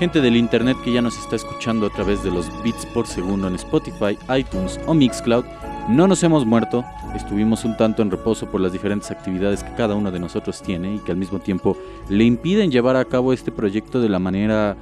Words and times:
gente 0.00 0.22
del 0.22 0.38
internet 0.38 0.78
que 0.82 0.92
ya 0.92 1.02
nos 1.02 1.18
está 1.18 1.36
escuchando 1.36 1.84
a 1.84 1.90
través 1.90 2.24
de 2.24 2.30
los 2.30 2.50
bits 2.62 2.86
por 2.86 3.06
segundo 3.06 3.48
en 3.48 3.54
Spotify, 3.56 4.16
iTunes 4.34 4.80
o 4.86 4.94
Mixcloud, 4.94 5.44
no 5.90 6.08
nos 6.08 6.22
hemos 6.22 6.46
muerto, 6.46 6.82
estuvimos 7.14 7.66
un 7.66 7.76
tanto 7.76 8.00
en 8.00 8.10
reposo 8.10 8.50
por 8.50 8.62
las 8.62 8.72
diferentes 8.72 9.10
actividades 9.10 9.62
que 9.62 9.74
cada 9.74 9.94
uno 9.94 10.10
de 10.10 10.18
nosotros 10.18 10.62
tiene 10.62 10.94
y 10.94 10.98
que 11.00 11.12
al 11.12 11.18
mismo 11.18 11.38
tiempo 11.38 11.76
le 12.08 12.24
impiden 12.24 12.70
llevar 12.70 12.96
a 12.96 13.04
cabo 13.04 13.34
este 13.34 13.52
proyecto 13.52 14.00
de 14.00 14.08
la 14.08 14.18
manera 14.18 14.74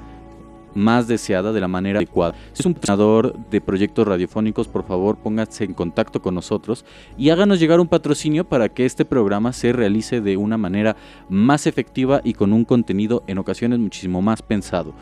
más 0.75 1.09
deseada 1.09 1.53
de 1.53 1.61
la 1.61 1.69
manera 1.69 1.99
adecuada. 1.99 2.35
Si 2.53 2.63
es 2.63 2.67
un 2.67 2.75
patrocinador 2.75 3.37
de 3.51 3.61
proyectos 3.61 4.07
radiofónicos, 4.07 4.69
por 4.69 4.85
favor 4.85 5.17
póngase 5.17 5.65
en 5.65 5.75
contacto 5.75 6.21
con 6.21 6.35
nosotros 6.35 6.85
y 7.17 7.31
háganos 7.31 7.61
llegar 7.61 7.81
un 7.81 7.89
patrocinio 7.89 8.49
para 8.49 8.69
que 8.69 8.87
este 8.87 9.05
programa 9.05 9.53
se 9.53 9.73
realice 9.73 10.21
de 10.21 10.37
una 10.37 10.57
manera 10.57 10.97
más 11.29 11.67
efectiva 11.67 12.21
y 12.25 12.35
con 12.35 12.53
un 12.53 12.65
contenido 12.65 13.25
en 13.27 13.39
ocasiones 13.39 13.79
muchísimo 13.79 14.23
más 14.23 14.43
pensado. 14.43 14.95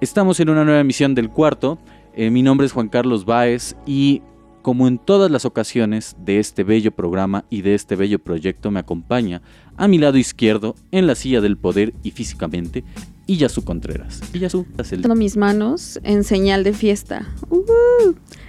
Estamos 0.00 0.40
en 0.40 0.50
una 0.50 0.64
nueva 0.64 0.80
emisión 0.80 1.14
del 1.14 1.30
cuarto. 1.30 1.78
Eh, 2.14 2.30
mi 2.30 2.42
nombre 2.42 2.66
es 2.66 2.72
Juan 2.72 2.88
Carlos 2.88 3.24
Báez 3.24 3.76
y 3.86 4.22
como 4.62 4.86
en 4.86 4.98
todas 4.98 5.30
las 5.30 5.44
ocasiones 5.44 6.16
de 6.18 6.38
este 6.38 6.62
bello 6.64 6.92
programa 6.92 7.44
y 7.50 7.62
de 7.62 7.74
este 7.74 7.96
bello 7.96 8.18
proyecto 8.18 8.70
me 8.70 8.80
acompaña 8.80 9.42
a 9.76 9.88
mi 9.88 9.98
lado 9.98 10.18
izquierdo 10.18 10.76
en 10.92 11.06
la 11.06 11.14
silla 11.14 11.40
del 11.40 11.56
poder 11.56 11.92
y 12.02 12.12
físicamente 12.12 12.84
Iyasu 13.26 13.62
Contreras. 13.62 14.20
Iyasu, 14.32 14.66
el... 14.90 15.16
mis 15.16 15.36
manos 15.36 16.00
en 16.02 16.24
señal 16.24 16.64
de 16.64 16.72
fiesta. 16.72 17.28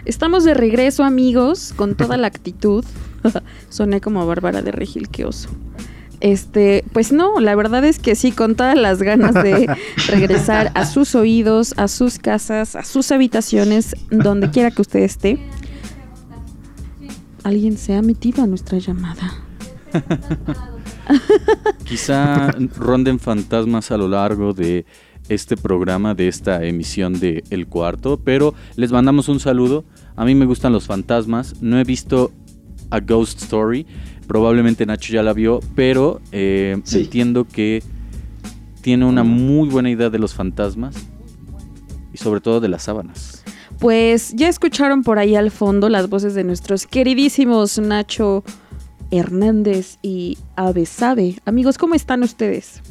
Estamos 0.05 0.43
de 0.43 0.53
regreso, 0.53 1.03
amigos, 1.03 1.73
con 1.75 1.95
toda 1.95 2.17
la 2.17 2.27
actitud. 2.27 2.83
Soné 3.69 4.01
como 4.01 4.25
Bárbara 4.25 4.61
de 4.61 4.71
Regil, 4.71 5.09
qué 5.09 5.25
oso. 5.25 5.49
Este, 6.19 6.85
pues 6.93 7.11
no, 7.11 7.39
la 7.39 7.53
verdad 7.53 7.83
es 7.83 7.99
que 7.99 8.15
sí, 8.15 8.31
con 8.31 8.55
todas 8.55 8.77
las 8.77 9.01
ganas 9.01 9.33
de 9.33 9.67
regresar 10.07 10.71
a 10.73 10.85
sus 10.85 11.15
oídos, 11.15 11.73
a 11.77 11.87
sus 11.87 12.17
casas, 12.17 12.75
a 12.75 12.83
sus 12.83 13.11
habitaciones, 13.11 13.95
donde 14.09 14.49
quiera 14.49 14.71
que 14.71 14.81
usted 14.81 15.01
esté. 15.01 15.39
Alguien 17.43 17.77
se 17.77 17.95
ha 17.95 18.01
metido 18.01 18.43
a 18.43 18.47
nuestra 18.47 18.77
llamada. 18.77 19.33
Quizá 21.85 22.51
ronden 22.75 23.19
fantasmas 23.19 23.91
a 23.91 23.97
lo 23.97 24.07
largo 24.07 24.53
de 24.53 24.85
este 25.29 25.55
programa, 25.57 26.15
de 26.15 26.27
esta 26.27 26.63
emisión 26.63 27.19
de 27.19 27.43
El 27.49 27.67
Cuarto, 27.67 28.19
pero 28.23 28.53
les 28.75 28.91
mandamos 28.91 29.29
un 29.29 29.39
saludo. 29.39 29.85
A 30.15 30.25
mí 30.25 30.35
me 30.35 30.45
gustan 30.45 30.73
los 30.73 30.85
fantasmas. 30.85 31.61
No 31.61 31.79
he 31.79 31.83
visto 31.83 32.31
a 32.89 32.99
Ghost 32.99 33.41
Story. 33.41 33.85
Probablemente 34.27 34.85
Nacho 34.85 35.13
ya 35.13 35.23
la 35.23 35.33
vio, 35.33 35.59
pero 35.75 36.21
eh, 36.31 36.81
entiendo 36.91 37.45
que 37.45 37.83
tiene 38.81 39.05
una 39.05 39.23
muy 39.23 39.69
buena 39.69 39.89
idea 39.89 40.09
de 40.09 40.19
los 40.19 40.33
fantasmas 40.33 40.95
y 42.13 42.17
sobre 42.17 42.41
todo 42.41 42.59
de 42.59 42.69
las 42.69 42.83
sábanas. 42.83 43.43
Pues 43.79 44.33
ya 44.35 44.47
escucharon 44.47 45.03
por 45.03 45.19
ahí 45.19 45.35
al 45.35 45.51
fondo 45.51 45.89
las 45.89 46.09
voces 46.09 46.35
de 46.35 46.43
nuestros 46.43 46.87
queridísimos 46.87 47.79
Nacho 47.79 48.43
Hernández 49.13 49.99
y 50.01 50.39
Sabe. 50.85 51.35
Amigos, 51.45 51.77
¿cómo 51.77 51.93
están 51.93 52.23
ustedes? 52.23 52.81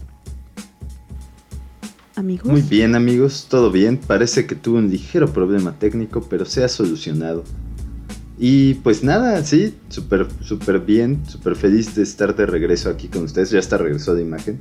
Amigos. 2.15 2.47
Muy 2.47 2.63
bien, 2.63 2.95
amigos, 2.95 3.49
todo 3.51 3.73
bien. 3.73 3.99
Parece 3.99 4.47
que 4.47 4.55
tuvo 4.55 4.79
un 4.79 4.89
ligero 4.89 5.33
problema 5.33 5.77
técnico, 5.81 6.25
pero 6.31 6.45
se 6.45 6.63
ha 6.63 6.69
solucionado. 6.69 7.43
Y 8.39 8.75
pues 8.75 9.03
nada, 9.03 9.45
sí, 9.45 9.75
súper, 9.89 10.29
súper 10.43 10.79
bien, 10.79 11.23
súper 11.27 11.57
feliz 11.57 11.97
de 11.97 12.05
estar 12.05 12.37
de 12.37 12.47
regreso 12.47 12.89
aquí 12.89 13.09
con 13.09 13.25
ustedes. 13.25 13.51
Ya 13.51 13.59
está 13.59 13.77
regresó 13.77 14.15
de 14.15 14.23
imagen. 14.23 14.61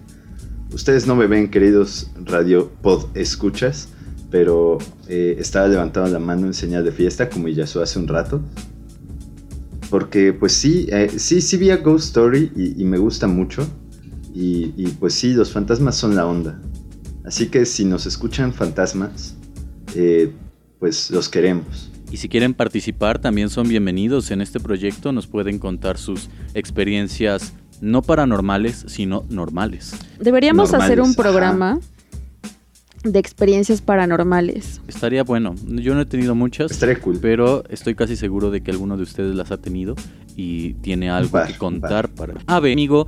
Ustedes 0.73 1.05
no 1.05 1.16
me 1.16 1.28
ven, 1.28 1.51
queridos 1.51 2.09
radio 2.25 2.72
pod 2.81 3.05
escuchas, 3.16 3.89
pero 4.31 4.79
eh, 5.07 5.35
estaba 5.38 5.67
levantando 5.67 6.09
la 6.09 6.19
mano 6.19 6.47
en 6.47 6.55
señal 6.55 6.83
de 6.83 6.91
fiesta, 6.91 7.29
como 7.29 7.49
ya 7.49 7.66
hace 7.66 7.99
un 7.99 8.07
rato. 8.07 8.41
Porque 9.91 10.31
pues 10.31 10.53
sí, 10.53 10.88
eh, 10.90 11.12
sí, 11.18 11.41
sí 11.41 11.57
vi 11.57 11.69
a 11.69 11.78
Ghost 11.78 12.06
Story 12.07 12.52
y, 12.56 12.84
me 12.85 12.97
gusta 12.97 13.28
mucho. 13.28 13.68
Y, 14.34 14.88
pues 15.00 15.13
sí, 15.13 15.34
los 15.34 15.52
fantasmas 15.52 15.97
son 15.97 16.16
la 16.16 16.25
onda. 16.25 16.59
Así 17.25 17.47
que 17.47 17.66
si 17.66 17.84
nos 17.84 18.06
escuchan 18.06 18.53
fantasmas, 18.53 19.35
eh, 19.94 20.31
pues 20.79 21.12
los 21.12 21.28
queremos. 21.28 21.91
Y 22.09 22.18
si 22.18 22.29
quieren 22.29 22.53
participar, 22.53 23.19
también 23.19 23.50
son 23.50 23.68
bienvenidos 23.68 24.31
en 24.31 24.40
este 24.40 24.62
proyecto. 24.62 25.12
Nos 25.12 25.28
pueden 25.28 25.59
contar 25.59 25.97
sus 25.97 26.29
experiencias 26.53 27.52
no 27.81 28.02
paranormales, 28.02 28.85
sino 28.88 29.25
normales. 29.29 29.94
Deberíamos 30.19 30.73
hacer 30.73 31.02
un 31.02 31.16
programa 31.16 31.79
de 33.03 33.19
experiencias 33.19 33.81
paranormales. 33.81 34.81
Estaría 34.88 35.23
bueno. 35.23 35.56
Yo 35.67 35.95
no 35.95 36.01
he 36.01 36.06
tenido 36.06 36.35
muchas. 36.35 36.72
Estaría 36.72 37.00
cool. 37.00 37.19
Pero 37.22 37.63
estoy 37.69 37.95
casi 37.95 38.16
seguro 38.16 38.51
de 38.51 38.62
que 38.62 38.72
alguno 38.72 38.97
de 38.97 39.03
ustedes 39.03 39.35
las 39.35 39.51
ha 39.51 39.57
tenido 39.57 39.95
y 40.35 40.73
tiene 40.75 41.09
algo 41.09 41.40
que 41.45 41.57
contar 41.57 42.09
para. 42.09 42.35
A 42.47 42.59
ver, 42.59 42.73
amigo, 42.73 43.07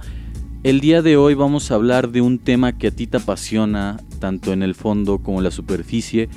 el 0.64 0.80
día 0.80 1.02
de 1.02 1.18
hoy 1.18 1.34
vamos 1.34 1.72
a 1.72 1.76
hablar 1.76 2.10
de 2.12 2.22
un 2.22 2.40
tema 2.40 2.78
que 2.78 2.88
a 2.88 2.92
ti 2.92 3.08
te 3.08 3.18
apasiona, 3.18 4.00
tanto 4.20 4.54
en 4.54 4.64
el 4.64 4.76
fondo 4.76 5.20
como 5.20 5.40
en 5.40 5.44
la 5.44 5.52
superficie, 5.52 6.30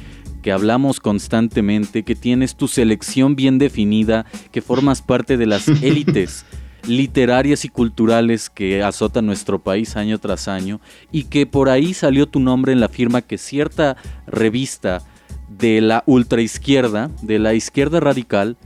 que 0.43 0.53
hablamos 0.53 1.01
constantemente, 1.01 2.05
que 2.05 2.15
tienes 2.15 2.57
tu 2.57 2.69
selección 2.69 3.37
bien 3.37 3.59
definida, 3.59 4.27
que 4.53 4.63
formas 4.63 5.03
parte 5.03 5.37
de 5.37 5.47
las 5.47 5.69
élites 5.83 6.45
literarias 6.87 7.65
y 7.65 7.69
culturales 7.69 8.51
que 8.51 8.83
azotan 8.83 9.27
nuestro 9.27 9.59
país 9.59 9.97
año 9.97 10.19
tras 10.19 10.49
año 10.49 10.81
y 11.13 11.25
que 11.25 11.47
por 11.47 11.69
ahí 11.69 11.95
salió 11.95 12.27
tu 12.27 12.41
nombre 12.41 12.73
en 12.73 12.81
la 12.81 12.89
firma 12.89 13.23
que 13.23 13.39
cierta 13.39 13.97
revista 14.27 15.03
de 15.49 15.81
la 15.81 16.03
ultraizquierda, 16.07 17.11
de 17.23 17.39
la 17.39 17.55
izquierda 17.55 18.01
radical, 18.01 18.57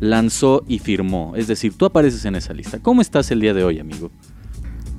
lanzó 0.00 0.64
y 0.66 0.78
firmó. 0.78 1.34
Es 1.36 1.46
decir, 1.46 1.76
tú 1.76 1.86
apareces 1.86 2.24
en 2.24 2.34
esa 2.34 2.52
lista. 2.52 2.78
¿Cómo 2.80 3.00
estás 3.00 3.30
el 3.30 3.40
día 3.40 3.54
de 3.54 3.64
hoy, 3.64 3.78
amigo? 3.78 4.10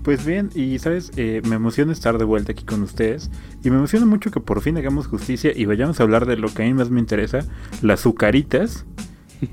Pues 0.03 0.23
bien, 0.23 0.51
y 0.53 0.77
sabes, 0.77 1.11
eh, 1.15 1.41
me 1.47 1.55
emociona 1.55 1.91
estar 1.91 2.19
de 2.19 2.25
vuelta 2.25 2.51
aquí 2.51 2.63
con 2.63 2.83
ustedes 2.83 3.31
y 3.63 3.71
me 3.71 3.77
emociona 3.77 4.05
mucho 4.05 4.29
que 4.29 4.39
por 4.39 4.61
fin 4.61 4.77
hagamos 4.77 5.07
justicia 5.07 5.51
y 5.55 5.65
vayamos 5.65 5.99
a 5.99 6.03
hablar 6.03 6.27
de 6.27 6.37
lo 6.37 6.53
que 6.53 6.61
a 6.61 6.65
mí 6.67 6.75
más 6.75 6.91
me 6.91 6.99
interesa, 6.99 7.39
las 7.81 8.01
azucaritas 8.01 8.85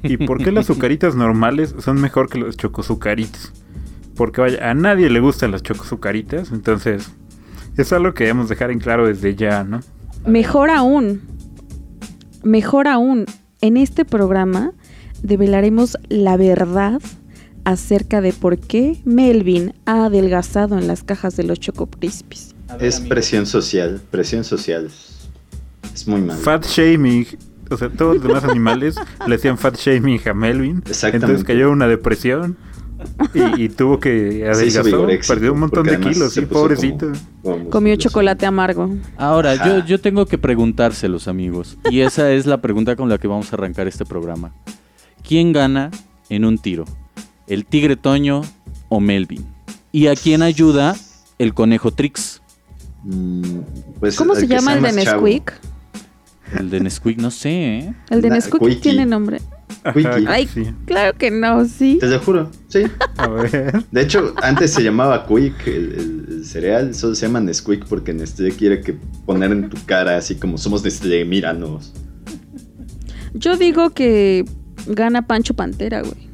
¿Y 0.02 0.16
por 0.16 0.42
qué 0.42 0.52
las 0.52 0.68
azucaritas 0.70 1.14
normales 1.14 1.74
son 1.78 2.00
mejor 2.00 2.28
que 2.28 2.38
los 2.38 2.56
chocosucaritas? 2.56 3.52
Porque 4.16 4.40
vaya, 4.40 4.70
a 4.70 4.74
nadie 4.74 5.08
le 5.10 5.20
gustan 5.20 5.50
las 5.50 5.62
chocosucaritas, 5.62 6.52
entonces 6.52 7.10
es 7.76 7.92
algo 7.92 8.14
que 8.14 8.24
debemos 8.24 8.48
dejar 8.48 8.70
en 8.70 8.78
claro 8.78 9.06
desde 9.06 9.34
ya, 9.34 9.64
¿no? 9.64 9.80
Mejor 10.26 10.70
aún, 10.70 11.22
mejor 12.42 12.88
aún, 12.88 13.26
en 13.60 13.76
este 13.76 14.04
programa 14.04 14.72
develaremos 15.22 15.96
la 16.08 16.36
verdad 16.36 17.00
acerca 17.64 18.20
de 18.20 18.32
por 18.32 18.58
qué 18.58 19.00
Melvin 19.04 19.74
ha 19.86 20.06
adelgazado 20.06 20.78
en 20.78 20.86
las 20.88 21.04
cajas 21.04 21.36
de 21.36 21.44
los 21.44 21.60
Choco 21.60 21.88
Es 22.80 23.00
presión 23.00 23.46
social, 23.46 24.00
presión 24.10 24.44
social. 24.44 24.90
Es 25.94 26.08
muy 26.08 26.20
malo. 26.22 26.40
Fat 26.40 26.64
shaming 26.66 27.26
o 27.70 27.76
sea, 27.76 27.88
todos 27.88 28.16
los 28.16 28.24
demás 28.24 28.44
animales 28.44 28.96
le 29.26 29.34
hacían 29.34 29.58
fat 29.58 29.76
shaming 29.76 30.20
a 30.28 30.34
Melvin. 30.34 30.82
Entonces 30.86 31.44
cayó 31.44 31.70
una 31.70 31.86
depresión. 31.86 32.56
Y, 33.34 33.68
tuvo 33.68 33.98
que 33.98 34.48
adelgazar, 34.48 35.18
perdió 35.26 35.52
un 35.52 35.58
montón 35.58 35.84
de 35.86 35.98
kilos, 35.98 36.34
sí, 36.34 36.42
pobrecito. 36.42 37.10
Comió 37.68 37.96
chocolate 37.96 38.46
amargo. 38.46 38.94
Ahora, 39.16 39.56
yo, 39.56 39.84
yo 39.84 40.00
tengo 40.00 40.26
que 40.26 40.38
preguntárselos, 40.38 41.26
amigos. 41.26 41.78
Y 41.90 42.02
esa 42.02 42.30
es 42.30 42.46
la 42.46 42.60
pregunta 42.60 42.94
con 42.94 43.08
la 43.08 43.18
que 43.18 43.26
vamos 43.26 43.52
a 43.52 43.56
arrancar 43.56 43.88
este 43.88 44.04
programa. 44.04 44.52
¿Quién 45.26 45.52
gana 45.52 45.90
en 46.28 46.44
un 46.44 46.58
tiro? 46.58 46.84
¿El 47.48 47.66
tigre 47.66 47.96
Toño 47.96 48.42
o 48.88 49.00
Melvin? 49.00 49.44
¿Y 49.90 50.06
a 50.06 50.14
quién 50.14 50.42
ayuda 50.42 50.94
el 51.38 51.54
conejo 51.54 51.90
Trix? 51.90 52.40
Mm, 53.02 53.58
pues 53.98 54.16
¿Cómo 54.16 54.34
se 54.34 54.46
llama 54.46 54.74
el 54.74 54.82
de 54.82 54.92
Nesquik? 54.92 55.52
El 56.58 56.70
de 56.70 56.80
Nesquik, 56.80 57.18
no 57.18 57.30
sé, 57.30 57.78
¿eh? 57.78 57.94
El 58.10 58.22
de 58.22 58.30
Nesquik 58.30 58.80
tiene 58.80 59.06
nombre. 59.06 59.40
Ay, 59.84 60.48
claro 60.86 61.16
que 61.16 61.30
no, 61.30 61.64
sí. 61.64 61.98
Te 61.98 62.06
lo 62.06 62.18
juro, 62.20 62.50
sí. 62.68 62.82
A 63.16 63.28
ver. 63.28 63.84
De 63.90 64.00
hecho, 64.02 64.34
antes 64.42 64.72
se 64.72 64.82
llamaba 64.82 65.26
Quick, 65.26 65.66
el, 65.66 66.44
cereal, 66.44 66.94
solo 66.94 67.14
se 67.14 67.26
llama 67.26 67.40
Nesquik 67.40 67.86
porque 67.86 68.12
Nestlé 68.12 68.52
quiere 68.52 68.80
que 68.80 68.94
poner 69.26 69.52
en 69.52 69.68
tu 69.68 69.76
cara 69.86 70.16
así 70.16 70.36
como 70.36 70.58
somos 70.58 70.84
Nestlé, 70.84 71.24
míranos. 71.24 71.92
Yo 73.34 73.56
digo 73.56 73.90
que 73.90 74.44
gana 74.86 75.26
Pancho 75.26 75.54
Pantera, 75.54 76.02
güey. 76.02 76.30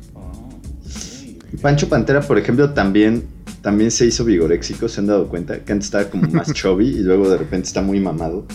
Pancho 1.63 1.89
Pantera, 1.89 2.21
por 2.21 2.39
ejemplo, 2.39 2.71
también, 2.71 3.25
también 3.63 3.91
se 3.91 4.07
hizo 4.07 4.25
vigoréxico, 4.25 4.89
se 4.89 5.01
han 5.01 5.07
dado 5.07 5.29
cuenta 5.29 5.65
que 5.65 5.73
antes 5.73 5.87
estaba 5.87 6.05
como 6.05 6.29
más 6.31 6.53
chubby 6.55 6.89
y 6.89 6.99
luego 7.01 7.29
de 7.29 7.39
repente 7.39 7.67
está 7.69 7.83
muy 7.83 8.01
mamado 8.01 8.47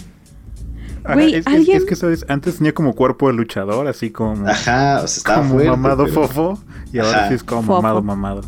es, 1.06 1.86
que, 1.86 1.96
¿sabes? 1.96 2.26
Antes 2.30 2.58
tenía 2.58 2.74
como 2.74 2.94
cuerpo 2.94 3.28
de 3.28 3.34
luchador, 3.34 3.88
así 3.88 4.12
como. 4.12 4.48
Ajá, 4.48 5.02
o 5.04 5.08
sea, 5.08 5.18
estaba 5.18 5.48
como 5.48 5.64
mamado 5.64 6.08
fofo. 6.08 6.60
Y 6.92 7.00
ahora 7.00 7.28
sí 7.28 7.36
es 7.36 7.44
como 7.44 7.62
mamado, 7.62 8.02
mamado. 8.02 8.42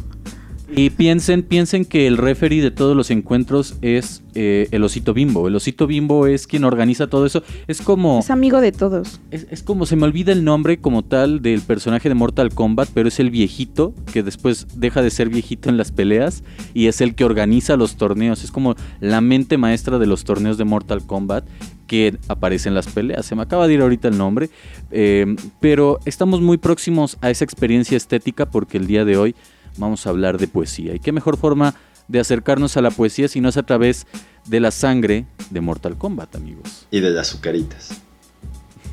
Y 0.73 0.89
piensen, 0.89 1.43
piensen 1.43 1.85
que 1.85 2.07
el 2.07 2.17
referee 2.17 2.61
de 2.61 2.71
todos 2.71 2.95
los 2.95 3.11
encuentros 3.11 3.75
es 3.81 4.23
eh, 4.33 4.67
el 4.71 4.83
osito 4.83 5.13
bimbo. 5.13 5.47
El 5.47 5.55
osito 5.55 5.87
bimbo 5.87 6.27
es 6.27 6.47
quien 6.47 6.63
organiza 6.63 7.07
todo 7.07 7.25
eso. 7.25 7.43
Es 7.67 7.81
como. 7.81 8.19
Es 8.19 8.29
amigo 8.29 8.61
de 8.61 8.71
todos. 8.71 9.21
Es, 9.31 9.47
es 9.51 9.63
como 9.63 9.85
se 9.85 9.95
me 9.95 10.03
olvida 10.03 10.31
el 10.31 10.43
nombre 10.43 10.77
como 10.77 11.03
tal 11.03 11.41
del 11.41 11.61
personaje 11.61 12.09
de 12.09 12.15
Mortal 12.15 12.53
Kombat, 12.53 12.89
pero 12.93 13.07
es 13.07 13.19
el 13.19 13.29
viejito 13.29 13.93
que 14.11 14.23
después 14.23 14.67
deja 14.75 15.01
de 15.01 15.11
ser 15.11 15.29
viejito 15.29 15.69
en 15.69 15.77
las 15.77 15.91
peleas 15.91 16.43
y 16.73 16.87
es 16.87 16.99
el 17.01 17.15
que 17.15 17.25
organiza 17.25 17.77
los 17.77 17.95
torneos. 17.95 18.43
Es 18.43 18.51
como 18.51 18.75
la 18.99 19.21
mente 19.21 19.57
maestra 19.57 19.99
de 19.99 20.07
los 20.07 20.23
torneos 20.23 20.57
de 20.57 20.65
Mortal 20.65 21.05
Kombat 21.05 21.45
que 21.87 22.17
aparece 22.27 22.69
en 22.69 22.75
las 22.75 22.87
peleas. 22.87 23.25
Se 23.25 23.35
me 23.35 23.43
acaba 23.43 23.67
de 23.67 23.75
ir 23.75 23.81
ahorita 23.81 24.07
el 24.07 24.17
nombre, 24.17 24.49
eh, 24.91 25.35
pero 25.59 25.99
estamos 26.05 26.41
muy 26.41 26.57
próximos 26.57 27.17
a 27.21 27.29
esa 27.29 27.45
experiencia 27.45 27.97
estética 27.97 28.49
porque 28.49 28.77
el 28.77 28.87
día 28.87 29.05
de 29.05 29.17
hoy 29.17 29.35
vamos 29.77 30.05
a 30.05 30.09
hablar 30.09 30.37
de 30.37 30.47
poesía. 30.47 30.95
¿Y 30.95 30.99
qué 30.99 31.11
mejor 31.11 31.37
forma 31.37 31.75
de 32.07 32.19
acercarnos 32.19 32.77
a 32.77 32.81
la 32.81 32.91
poesía 32.91 33.27
si 33.27 33.41
no 33.41 33.49
es 33.49 33.57
a 33.57 33.63
través 33.63 34.05
de 34.45 34.59
la 34.59 34.71
sangre 34.71 35.25
de 35.49 35.61
Mortal 35.61 35.97
Kombat, 35.97 36.35
amigos? 36.35 36.87
Y 36.91 36.99
de 36.99 37.11
las 37.11 37.29
azucaritas. 37.29 38.01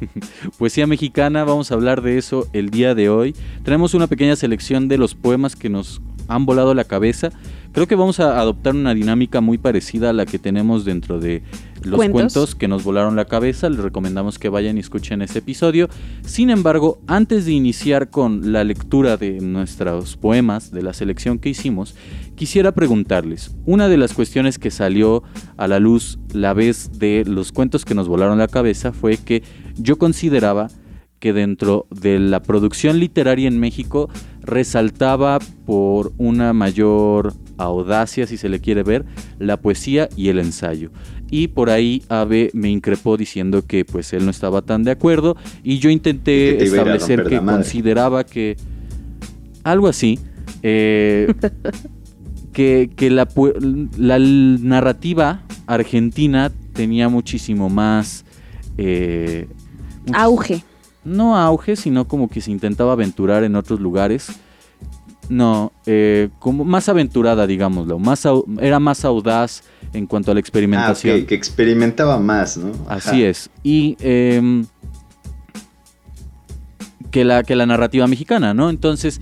Poesía 0.58 0.86
mexicana, 0.86 1.44
vamos 1.44 1.70
a 1.70 1.74
hablar 1.74 2.02
de 2.02 2.18
eso 2.18 2.48
el 2.52 2.70
día 2.70 2.94
de 2.94 3.08
hoy. 3.08 3.34
Tenemos 3.64 3.94
una 3.94 4.06
pequeña 4.06 4.36
selección 4.36 4.88
de 4.88 4.98
los 4.98 5.14
poemas 5.14 5.56
que 5.56 5.68
nos 5.68 6.00
han 6.28 6.46
volado 6.46 6.74
la 6.74 6.84
cabeza. 6.84 7.30
Creo 7.72 7.86
que 7.86 7.94
vamos 7.94 8.20
a 8.20 8.38
adoptar 8.38 8.74
una 8.74 8.94
dinámica 8.94 9.40
muy 9.40 9.56
parecida 9.56 10.10
a 10.10 10.12
la 10.12 10.26
que 10.26 10.38
tenemos 10.38 10.84
dentro 10.84 11.18
de 11.18 11.42
los 11.82 11.96
Cuentos. 11.96 12.34
cuentos, 12.34 12.54
que 12.54 12.68
nos 12.68 12.84
volaron 12.84 13.16
la 13.16 13.24
cabeza. 13.24 13.70
Les 13.70 13.80
recomendamos 13.80 14.38
que 14.38 14.50
vayan 14.50 14.76
y 14.76 14.80
escuchen 14.80 15.22
ese 15.22 15.38
episodio. 15.38 15.88
Sin 16.24 16.50
embargo, 16.50 17.00
antes 17.06 17.46
de 17.46 17.52
iniciar 17.52 18.10
con 18.10 18.52
la 18.52 18.62
lectura 18.62 19.16
de 19.16 19.40
nuestros 19.40 20.18
poemas, 20.18 20.70
de 20.70 20.82
la 20.82 20.92
selección 20.92 21.38
que 21.38 21.48
hicimos, 21.48 21.94
quisiera 22.34 22.72
preguntarles, 22.72 23.56
una 23.64 23.88
de 23.88 23.96
las 23.96 24.12
cuestiones 24.12 24.58
que 24.58 24.70
salió 24.70 25.22
a 25.56 25.66
la 25.66 25.80
luz 25.80 26.18
la 26.32 26.52
vez 26.52 26.98
de 26.98 27.24
los 27.26 27.52
cuentos 27.52 27.86
que 27.86 27.94
nos 27.94 28.06
volaron 28.06 28.38
la 28.38 28.48
cabeza 28.48 28.92
fue 28.92 29.16
que 29.16 29.42
yo 29.76 29.96
consideraba 29.96 30.68
que 31.22 31.32
dentro 31.32 31.86
de 31.88 32.18
la 32.18 32.42
producción 32.42 32.98
literaria 32.98 33.46
en 33.46 33.60
México 33.60 34.10
resaltaba 34.40 35.38
por 35.64 36.12
una 36.18 36.52
mayor 36.52 37.32
audacia, 37.62 38.26
si 38.26 38.36
se 38.36 38.48
le 38.48 38.60
quiere 38.60 38.82
ver, 38.82 39.04
la 39.38 39.56
poesía 39.56 40.08
y 40.16 40.28
el 40.28 40.38
ensayo. 40.38 40.90
Y 41.30 41.48
por 41.48 41.70
ahí 41.70 42.02
Abe 42.08 42.50
me 42.52 42.68
increpó 42.70 43.16
diciendo 43.16 43.64
que 43.66 43.84
pues 43.84 44.12
él 44.12 44.24
no 44.24 44.30
estaba 44.30 44.62
tan 44.62 44.84
de 44.84 44.90
acuerdo 44.90 45.36
y 45.62 45.78
yo 45.78 45.88
Y 45.88 45.94
intenté 45.94 46.58
que 46.58 46.64
establecer 46.64 47.24
que 47.24 47.38
consideraba 47.38 48.24
que 48.24 48.56
algo 49.64 49.88
así, 49.88 50.18
eh, 50.62 51.32
que, 52.52 52.90
que 52.94 53.10
la, 53.10 53.28
la 53.96 54.18
narrativa 54.18 55.42
argentina 55.66 56.52
tenía 56.72 57.08
muchísimo 57.08 57.68
más... 57.68 58.24
eh, 58.76 59.48
Auge. 60.12 60.64
no 61.04 61.36
auge, 61.36 61.76
sino 61.76 62.06
como 62.08 62.28
que 62.28 62.40
se 62.40 62.50
intentaba 62.50 62.92
aventurar 62.92 63.44
en 63.44 63.56
otros 63.56 63.80
lugares. 63.80 64.32
No, 65.28 65.72
eh, 65.86 66.28
como 66.40 66.64
más 66.64 66.88
aventurada, 66.88 67.46
digámoslo. 67.46 67.98
Más 67.98 68.26
au- 68.26 68.44
era 68.60 68.78
más 68.80 69.04
audaz 69.04 69.62
en 69.92 70.06
cuanto 70.06 70.30
a 70.30 70.34
la 70.34 70.38
Ah, 70.38 70.40
experimentación. 70.40 71.20
ok, 71.20 71.26
que 71.26 71.34
experimentaba 71.34 72.18
más, 72.18 72.56
¿no? 72.56 72.72
Así 72.88 73.22
es. 73.24 73.48
Y 73.62 73.96
em, 74.00 74.66
que, 77.10 77.24
la, 77.24 77.42
que 77.44 77.56
la 77.56 77.66
narrativa 77.66 78.06
mexicana, 78.06 78.52
¿no? 78.52 78.68
Entonces, 78.68 79.20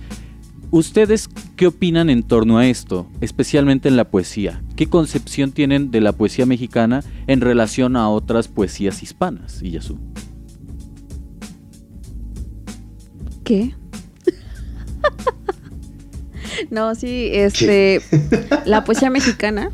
¿ustedes 0.71 1.29
qué 1.55 1.67
opinan 1.67 2.09
en 2.09 2.23
torno 2.23 2.57
a 2.57 2.65
esto? 2.67 3.07
Especialmente 3.21 3.87
en 3.87 3.95
la 3.95 4.05
poesía. 4.09 4.61
¿Qué 4.75 4.87
concepción 4.87 5.51
tienen 5.51 5.91
de 5.91 6.01
la 6.01 6.13
poesía 6.13 6.45
mexicana 6.45 7.03
en 7.27 7.41
relación 7.41 7.95
a 7.95 8.09
otras 8.09 8.47
poesías 8.47 9.03
hispanas, 9.03 9.61
Iyasu? 9.61 9.97
¿Qué? 13.43 13.75
no, 16.69 16.95
sí, 16.95 17.29
este. 17.33 18.01
la 18.65 18.83
poesía 18.83 19.09
mexicana. 19.09 19.71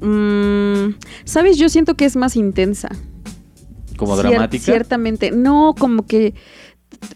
mm, 0.00 0.94
¿Sabes? 1.24 1.58
Yo 1.58 1.68
siento 1.68 1.94
que 1.94 2.04
es 2.04 2.16
más 2.16 2.36
intensa. 2.36 2.88
¿Como 3.96 4.16
Cier- 4.16 4.28
dramática? 4.30 4.64
Ciertamente. 4.64 5.30
No, 5.30 5.74
como 5.78 6.06
que. 6.06 6.34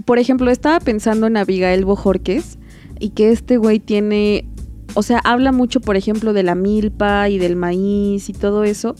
Por 0.05 0.19
ejemplo, 0.19 0.51
estaba 0.51 0.81
pensando 0.81 1.27
en 1.27 1.37
Abigail 1.37 1.85
Bojorques 1.85 2.59
y 3.01 3.11
que 3.11 3.31
este 3.31 3.57
güey 3.57 3.79
tiene. 3.81 4.47
O 4.95 5.03
sea, 5.03 5.19
habla 5.25 5.53
mucho, 5.53 5.81
por 5.81 5.97
ejemplo, 5.97 6.33
de 6.33 6.43
la 6.43 6.55
milpa 6.55 7.29
y 7.29 7.39
del 7.39 7.57
maíz 7.57 8.29
y 8.29 8.33
todo 8.33 8.65
eso. 8.65 8.95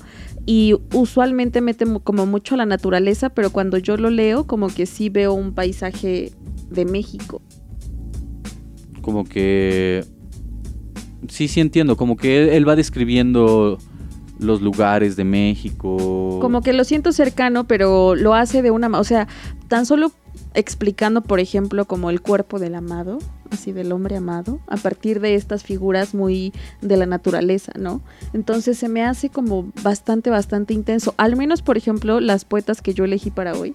Y 0.47 0.75
usualmente 0.93 1.61
mete 1.61 1.85
como 2.03 2.27
mucho 2.27 2.55
a 2.55 2.59
la 2.59 2.67
naturaleza, 2.67 3.29
pero 3.29 3.51
cuando 3.51 3.79
yo 3.79 3.97
lo 3.97 4.11
leo, 4.11 4.45
como 4.47 4.69
que 4.69 4.87
sí 4.87 5.09
veo 5.09 5.35
un 5.35 5.53
paisaje 5.55 6.33
de 6.71 6.85
México. 6.85 7.43
Como 9.03 9.25
que 9.25 10.05
sí 11.29 11.49
sí 11.49 11.61
entiendo 11.61 11.97
como 11.97 12.17
que 12.17 12.57
él, 12.57 12.69
va 12.69 12.77
describiendo 12.77 13.79
los 14.39 14.61
lugares 14.61 15.15
de 15.15 15.25
México 15.25 16.39
Como 16.41 16.63
que 16.63 16.73
lo 16.73 16.85
siento 16.85 17.13
cercano, 17.13 17.67
pero 17.67 18.17
lo 18.17 18.35
hace 18.35 18.63
de 18.63 18.71
una... 18.71 18.89
O 18.99 19.05
sea, 19.05 19.29
tan 19.69 19.87
solo 19.87 20.11
explicando, 20.55 21.23
por 21.23 21.41
ejemplo, 21.41 21.85
como 21.85 22.11
el 22.11 22.21
cuerpo 22.21 22.59
del 22.59 22.75
amado, 22.75 23.19
así 23.51 23.73
del 23.73 23.93
hombre 23.93 24.17
amado, 24.17 24.61
a 24.67 24.77
partir 24.77 25.21
de 25.21 25.35
estas 25.35 25.63
figuras 25.63 26.15
muy 26.15 26.53
de 26.81 26.97
la 26.97 27.07
naturaleza, 27.07 27.73
¿no? 27.79 28.03
Entonces 28.33 28.79
se 28.79 28.89
me 28.89 29.05
hace 29.05 29.29
como 29.29 29.71
bastante, 29.83 30.31
bastante 30.31 30.75
intenso. 30.75 31.15
Al 31.17 31.37
menos, 31.37 31.63
por 31.63 31.77
ejemplo, 31.77 32.21
las 32.21 32.45
poetas 32.45 32.83
que 32.83 32.95
yo 32.95 33.05
elegí 33.05 33.31
para 33.31 33.55
hoy. 33.55 33.75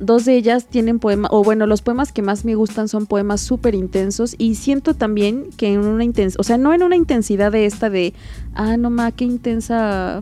Dos 0.00 0.24
de 0.24 0.36
ellas 0.36 0.66
tienen 0.66 0.98
poemas, 0.98 1.30
o 1.32 1.44
bueno, 1.44 1.66
los 1.66 1.80
poemas 1.82 2.12
que 2.12 2.22
más 2.22 2.44
me 2.44 2.54
gustan 2.54 2.88
son 2.88 3.06
poemas 3.06 3.40
súper 3.40 3.74
intensos 3.74 4.34
y 4.36 4.56
siento 4.56 4.94
también 4.94 5.50
que 5.56 5.72
en 5.72 5.80
una 5.80 6.02
intensidad, 6.02 6.40
o 6.40 6.44
sea, 6.44 6.58
no 6.58 6.74
en 6.74 6.82
una 6.82 6.96
intensidad 6.96 7.52
de 7.52 7.66
esta 7.66 7.88
de, 7.88 8.12
ah, 8.54 8.76
no 8.76 8.90
ma, 8.90 9.12
qué 9.12 9.24
intensa 9.24 10.20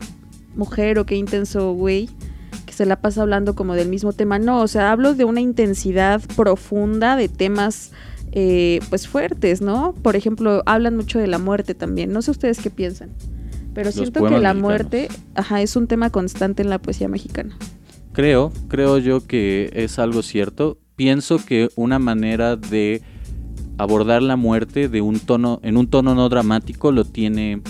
mujer 0.54 0.98
o 0.98 1.06
qué 1.06 1.16
intenso 1.16 1.72
güey 1.72 2.08
que 2.66 2.72
se 2.72 2.84
la 2.86 2.96
pasa 2.96 3.22
hablando 3.22 3.54
como 3.54 3.74
del 3.74 3.88
mismo 3.88 4.12
tema. 4.12 4.38
No, 4.38 4.60
o 4.60 4.68
sea, 4.68 4.92
hablo 4.92 5.14
de 5.14 5.24
una 5.24 5.40
intensidad 5.40 6.20
profunda 6.36 7.16
de 7.16 7.28
temas 7.28 7.92
eh, 8.32 8.80
pues 8.90 9.08
fuertes, 9.08 9.60
¿no? 9.60 9.94
Por 10.02 10.14
ejemplo, 10.14 10.62
hablan 10.66 10.96
mucho 10.96 11.18
de 11.18 11.26
la 11.26 11.38
muerte 11.38 11.74
también. 11.74 12.12
No 12.12 12.22
sé 12.22 12.30
ustedes 12.30 12.60
qué 12.60 12.70
piensan. 12.70 13.10
Pero 13.74 13.92
siento 13.92 14.20
que 14.24 14.30
la 14.30 14.54
mexicanos. 14.54 14.62
muerte, 14.62 15.08
ajá, 15.34 15.62
es 15.62 15.76
un 15.76 15.86
tema 15.86 16.10
constante 16.10 16.62
en 16.62 16.70
la 16.70 16.78
poesía 16.78 17.08
mexicana. 17.08 17.56
Creo 18.12 18.52
creo 18.68 18.98
yo 18.98 19.26
que 19.26 19.70
es 19.74 19.98
algo 19.98 20.22
cierto. 20.22 20.78
Pienso 20.96 21.44
que 21.44 21.68
una 21.76 21.98
manera 21.98 22.56
de 22.56 23.02
abordar 23.78 24.22
la 24.22 24.36
muerte 24.36 24.88
de 24.88 25.00
un 25.00 25.18
tono 25.20 25.60
en 25.62 25.76
un 25.76 25.88
tono 25.88 26.14
no 26.14 26.28
dramático 26.28 26.92
lo 26.92 27.04
tiene 27.04 27.62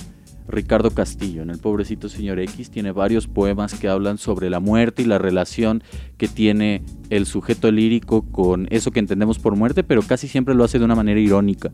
Ricardo 0.51 0.91
Castillo 0.91 1.43
en 1.43 1.51
el 1.51 1.59
pobrecito 1.59 2.09
señor 2.09 2.41
X. 2.41 2.71
Tiene 2.71 2.93
varios 2.93 3.27
poemas 3.27 3.75
que 3.75 3.89
hablan 3.89 4.19
sobre 4.19 4.51
la 4.51 4.61
muerte 4.61 5.03
y 5.03 5.07
la 5.07 5.19
relación 5.19 5.83
que 6.17 6.29
tiene 6.29 6.83
el 7.09 7.27
sujeto 7.27 7.71
lírico 7.71 8.23
con 8.23 8.67
eso 8.71 8.91
que 8.91 9.01
entendemos 9.01 9.39
por 9.39 9.57
muerte, 9.57 9.85
pero 9.85 10.03
casi 10.03 10.29
siempre 10.29 10.55
lo 10.55 10.65
hace 10.65 10.79
de 10.79 10.85
una 10.85 10.95
manera 10.95 11.21
irónica, 11.21 11.71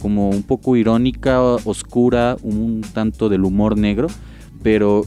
como 0.00 0.30
un 0.30 0.42
poco 0.42 0.76
irónica, 0.76 1.42
oscura, 1.42 2.36
un 2.42 2.82
tanto 2.92 3.28
del 3.28 3.44
humor 3.44 3.76
negro, 3.76 4.06
pero 4.62 5.04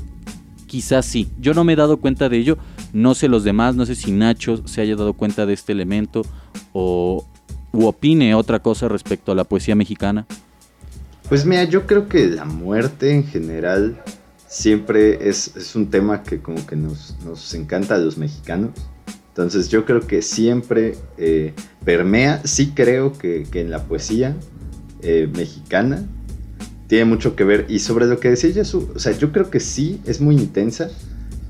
quizás 0.73 1.05
sí. 1.05 1.29
Yo 1.39 1.53
no 1.53 1.63
me 1.63 1.73
he 1.73 1.75
dado 1.75 1.97
cuenta 1.97 2.29
de 2.29 2.37
ello, 2.37 2.57
no 2.93 3.13
sé 3.13 3.27
los 3.27 3.43
demás, 3.43 3.75
no 3.75 3.85
sé 3.85 3.93
si 3.93 4.11
Nacho 4.11 4.67
se 4.67 4.81
haya 4.81 4.95
dado 4.95 5.13
cuenta 5.13 5.45
de 5.45 5.53
este 5.53 5.71
elemento 5.71 6.23
o 6.71 7.27
u 7.71 7.85
opine 7.85 8.33
otra 8.33 8.57
cosa 8.57 8.87
respecto 8.87 9.31
a 9.31 9.35
la 9.35 9.43
poesía 9.43 9.75
mexicana. 9.75 10.25
Pues 11.29 11.45
mira, 11.45 11.65
yo 11.65 11.85
creo 11.85 12.09
que 12.09 12.25
la 12.25 12.45
muerte 12.45 13.13
en 13.13 13.23
general 13.23 14.01
siempre 14.47 15.29
es, 15.29 15.75
un 15.75 15.91
tema 15.91 16.23
que 16.23 16.41
como 16.41 16.65
que 16.65 16.75
nos, 16.75 17.17
nos 17.23 17.53
encanta 17.53 17.93
a 17.93 17.99
los 17.99 18.17
mexicanos. 18.17 18.71
Entonces 19.27 19.69
yo 19.69 19.85
creo 19.85 20.01
que 20.07 20.23
siempre 20.23 20.95
eh, 21.19 21.53
permea, 21.85 22.41
sí 22.45 22.71
creo 22.73 23.13
que, 23.13 23.43
que 23.43 23.61
en 23.61 23.69
la 23.69 23.83
poesía 23.83 24.35
eh, 25.03 25.29
mexicana 25.35 26.03
tiene 26.93 27.05
mucho 27.05 27.35
que 27.35 27.43
ver. 27.43 27.65
Y 27.69 27.79
sobre 27.79 28.05
lo 28.05 28.19
que 28.19 28.29
decía 28.29 28.51
Yasu, 28.51 28.91
o 28.93 28.99
sea, 28.99 29.13
yo 29.13 29.31
creo 29.31 29.49
que 29.49 29.59
sí 29.59 29.99
es 30.05 30.21
muy 30.21 30.35
intensa, 30.35 30.91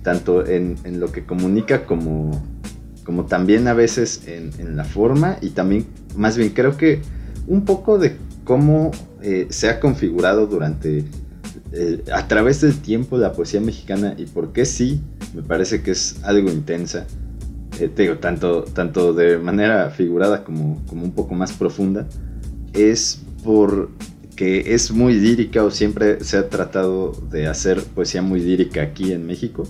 tanto 0.02 0.46
en, 0.46 0.78
lo 1.02 1.12
que 1.12 1.26
comunica 1.26 1.86
como, 1.86 2.42
como 3.04 3.26
también 3.26 3.68
a 3.68 3.74
veces 3.74 4.26
en, 4.26 4.52
en 4.58 4.78
la 4.78 4.86
forma 4.86 5.36
y 5.42 5.50
también, 5.50 5.86
más 6.16 6.38
bien 6.38 6.52
creo 6.52 6.78
que 6.78 7.02
un 7.46 7.66
poco 7.66 7.98
de 7.98 8.16
cómo 8.46 8.92
eh, 9.22 9.48
se 9.50 9.68
ha 9.68 9.82
configurado 9.82 10.48
durante, 10.48 11.04
eh, 11.74 12.02
a 12.14 12.26
través 12.30 12.62
del 12.62 12.80
tiempo 12.80 13.18
la 13.18 13.34
poesía 13.34 13.60
mexicana 13.60 14.16
y 14.18 14.28
por 14.28 14.54
qué 14.54 14.64
sí, 14.64 15.02
me 15.36 15.42
parece 15.42 15.84
que 15.84 15.92
es 15.92 16.24
algo 16.24 16.50
intensa. 16.50 17.06
Eh, 17.82 17.92
digo, 17.94 18.18
tanto, 18.18 18.64
tanto 18.64 19.12
de 19.12 19.40
manera 19.40 19.90
figurada 19.90 20.46
como, 20.46 20.82
como 20.88 21.04
un 21.04 21.12
poco 21.12 21.36
más 21.36 21.52
profunda, 21.52 22.08
es 22.72 23.20
por 23.44 23.90
que 24.36 24.74
es 24.74 24.92
muy 24.92 25.14
lírica 25.14 25.64
o 25.64 25.72
siempre 25.72 26.24
se 26.24 26.38
ha 26.38 26.50
tratado 26.50 27.12
de 27.32 27.48
hacer 27.48 27.84
poesía 27.84 28.22
muy 28.22 28.40
lírica 28.40 28.82
aquí 28.82 29.12
en 29.12 29.26
México. 29.26 29.68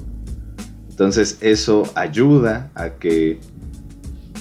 Entonces 0.90 1.38
eso 1.42 1.84
ayuda 1.96 2.72
a 2.76 2.92
que 2.92 3.40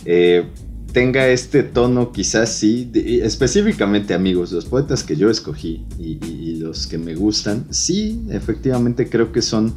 eh, 0.04 0.44
tenga 0.92 1.28
este 1.28 1.62
tono 1.62 2.12
quizás 2.12 2.50
sí, 2.50 2.90
específicamente 2.94 4.14
amigos, 4.14 4.52
los 4.52 4.66
poetas 4.66 5.02
que 5.02 5.16
yo 5.16 5.30
escogí 5.30 5.86
y, 5.98 6.56
los 6.56 6.86
que 6.86 6.96
me 6.96 7.16
gustan, 7.16 7.66
sí, 7.70 8.22
efectivamente 8.30 9.08
creo 9.08 9.32
que 9.32 9.42
son 9.42 9.74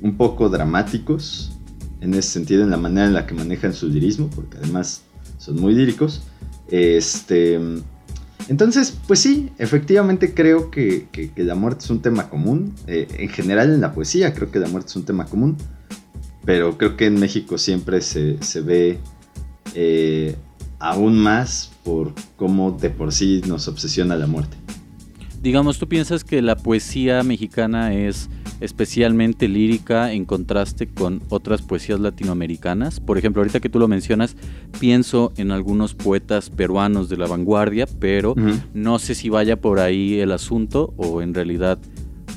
un 0.00 0.16
poco 0.16 0.48
dramáticos 0.48 1.52
en 2.00 2.14
ese 2.14 2.30
sentido, 2.30 2.62
en 2.62 2.70
la 2.70 2.76
manera 2.76 3.06
en 3.06 3.12
la 3.12 3.26
que 3.26 3.34
manejan 3.34 3.74
su 3.74 3.88
lirismo, 3.88 4.30
porque 4.34 4.56
además 4.56 5.02
son 5.38 5.60
muy 5.60 5.74
líricos. 5.74 6.22
Este, 6.68 7.60
entonces, 8.48 8.98
pues 9.06 9.20
sí, 9.20 9.50
efectivamente 9.58 10.34
creo 10.34 10.70
que, 10.70 11.08
la 11.36 11.54
muerte 11.54 11.84
es 11.84 11.90
un 11.90 12.02
tema 12.02 12.28
común. 12.28 12.74
Eh, 12.86 13.06
en 13.18 13.28
general 13.28 13.72
en 13.72 13.80
la 13.80 13.92
poesía 13.92 14.34
creo 14.34 14.50
que 14.50 14.58
la 14.58 14.68
muerte 14.68 14.90
es 14.90 14.96
un 14.96 15.04
tema 15.04 15.26
común. 15.26 15.56
Pero 16.44 16.76
creo 16.76 16.96
que 16.96 17.06
en 17.06 17.18
México 17.18 17.56
siempre 17.56 18.02
se, 18.02 18.42
se 18.42 18.60
ve 18.60 18.98
eh, 19.74 20.36
aún 20.78 21.18
más 21.18 21.72
por 21.84 22.12
cómo 22.36 22.72
de 22.72 22.90
por 22.90 23.12
sí 23.12 23.40
nos 23.46 23.66
obsesiona 23.66 24.16
la 24.16 24.26
muerte. 24.26 24.56
Digamos, 25.40 25.78
¿tú 25.78 25.88
piensas 25.88 26.24
que 26.24 26.42
la 26.42 26.56
poesía 26.56 27.22
mexicana 27.22 27.94
es 27.94 28.28
especialmente 28.64 29.46
lírica 29.46 30.12
en 30.12 30.24
contraste 30.24 30.86
con 30.86 31.22
otras 31.28 31.62
poesías 31.62 32.00
latinoamericanas? 32.00 32.98
Por 32.98 33.18
ejemplo, 33.18 33.42
ahorita 33.42 33.60
que 33.60 33.68
tú 33.68 33.78
lo 33.78 33.88
mencionas, 33.88 34.36
pienso 34.80 35.32
en 35.36 35.50
algunos 35.50 35.94
poetas 35.94 36.50
peruanos 36.50 37.08
de 37.08 37.18
la 37.18 37.26
vanguardia, 37.26 37.86
pero 38.00 38.34
no 38.72 38.98
sé 38.98 39.14
si 39.14 39.28
vaya 39.28 39.60
por 39.60 39.80
ahí 39.80 40.18
el 40.18 40.32
asunto 40.32 40.94
o 40.96 41.20
en 41.20 41.34
realidad 41.34 41.78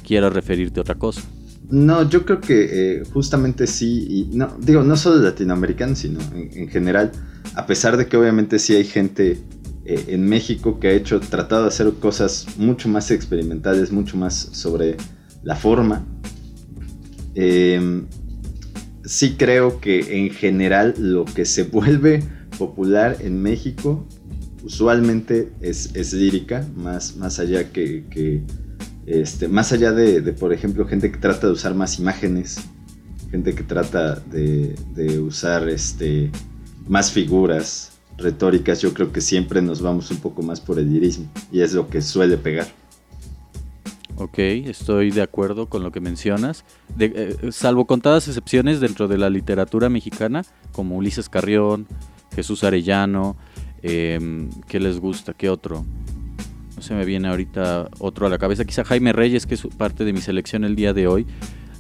quiera 0.06 0.30
referirte 0.30 0.80
a 0.80 0.82
otra 0.82 0.96
cosa. 0.96 1.22
No, 1.70 2.08
yo 2.10 2.26
creo 2.26 2.40
que 2.40 2.70
eh, 2.72 3.04
justamente 3.14 3.68
sí, 3.68 4.08
y 4.10 4.38
no, 4.38 4.56
digo, 4.60 4.84
no 4.84 4.96
solo 4.96 5.18
latinoamericanos, 5.18 6.00
sino 6.00 6.20
en, 6.34 6.70
general, 6.70 7.12
a 7.56 7.66
pesar 7.66 7.98
de 7.98 8.08
que 8.08 8.16
obviamente 8.16 8.58
sí 8.58 8.74
hay 8.74 8.86
gente 8.86 9.38
eh, 9.84 10.06
en 10.08 10.28
México 10.28 10.80
que 10.80 10.88
ha 10.88 10.92
hecho, 10.92 11.20
tratado 11.20 11.64
de 11.64 11.68
hacer 11.70 11.92
cosas 12.00 12.48
mucho 12.58 12.88
más 12.88 13.12
experimentales, 13.12 13.92
mucho 13.92 14.16
más 14.16 14.34
sobre 14.54 14.96
la 15.44 15.56
forma, 15.56 16.06
em, 17.36 18.06
sí 19.06 19.36
creo 19.38 19.80
que 19.80 20.26
en 20.26 20.32
general 20.32 20.94
lo 20.98 21.26
que 21.26 21.46
se 21.46 21.64
vuelve 21.78 22.24
popular 22.58 23.18
en 23.22 23.42
México 23.42 24.08
usualmente 24.64 25.54
es, 25.62 26.14
lírica, 26.14 26.68
más, 26.76 27.16
más 27.16 27.40
allá 27.40 27.72
que 27.72 28.04
este, 29.08 29.48
más 29.48 29.72
allá 29.72 29.94
de, 29.94 30.22
por 30.34 30.52
ejemplo, 30.52 30.86
gente 30.86 31.10
que 31.10 31.18
trata 31.18 31.48
de 31.48 31.54
usar 31.54 31.74
más 31.74 31.98
imágenes, 31.98 32.58
gente 33.32 33.56
que 33.56 33.64
trata 33.64 34.16
de, 34.16 34.76
usar 35.26 35.70
este, 35.70 36.30
más 36.90 37.14
figuras 37.14 37.94
retóricas, 38.18 38.82
yo 38.82 38.94
creo 38.94 39.14
que 39.14 39.22
siempre 39.22 39.62
nos 39.62 39.82
vamos 39.82 40.12
un 40.12 40.18
poco 40.18 40.42
más 40.42 40.60
por 40.60 40.78
el 40.78 40.92
lirismo 40.92 41.32
y 41.54 41.62
es 41.62 41.74
lo 41.74 41.88
que 41.88 42.02
suele 42.02 42.38
pegar. 42.38 42.68
Ok, 44.18 44.40
estoy 44.40 45.12
de 45.12 45.22
acuerdo 45.22 45.70
con 45.70 45.84
lo 45.84 45.92
que 45.92 46.00
mencionas. 46.00 46.66
Eh, 47.00 47.50
salvo 47.52 47.86
contadas 47.86 48.28
excepciones 48.28 48.80
dentro 48.80 49.08
de 49.08 49.18
la 49.18 49.30
literatura 49.30 49.90
mexicana, 49.90 50.44
como 50.72 50.98
Ulises 50.98 51.30
Carrión, 51.30 51.88
Jesús 52.36 52.64
Arellano, 52.64 53.38
eh, 53.84 54.50
¿qué 54.68 54.80
les 54.80 55.00
gusta? 55.00 55.34
¿Qué 55.34 55.50
otro? 55.50 55.86
no 56.78 56.84
se 56.84 56.94
me 56.94 57.06
viene 57.06 57.28
ahorita 57.28 57.90
otro 57.98 58.28
a 58.28 58.30
la 58.30 58.38
cabeza, 58.38 58.64
quizá 58.64 58.86
Jaime 58.86 59.12
Reyes, 59.12 59.48
que 59.48 59.56
es 59.56 59.68
parte 59.78 60.06
de 60.06 60.14
mi 60.14 60.22
selección 60.22 60.64
el 60.64 60.76
día 60.76 60.94
de 60.94 61.08
hoy, 61.08 61.26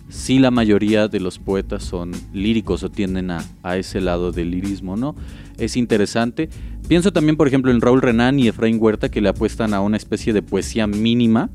sí 0.09 0.39
la 0.39 0.49
mayoría 0.49 1.07
de 1.07 1.19
los 1.19 1.37
poetas 1.37 1.83
son 1.83 2.11
líricos 2.33 2.81
o 2.81 2.89
tienden 2.89 3.29
a, 3.29 3.77
ese 3.77 4.01
lado 4.01 4.31
del 4.31 4.49
lirismo, 4.49 4.97
¿no? 4.97 5.15
Es 5.59 5.77
interesante. 5.77 6.49
Pienso 6.87 7.13
también, 7.13 7.37
por 7.37 7.47
ejemplo, 7.47 7.71
en 7.71 7.79
Raúl 7.79 8.01
Renán 8.01 8.39
y 8.39 8.47
Efraín 8.47 8.77
Huerta, 8.81 9.09
que 9.09 9.21
le 9.21 9.29
apuestan 9.29 9.75
a 9.75 9.81
una 9.81 9.97
especie 9.97 10.33
de 10.33 10.41
poesía 10.41 10.87
mínima, 10.87 11.51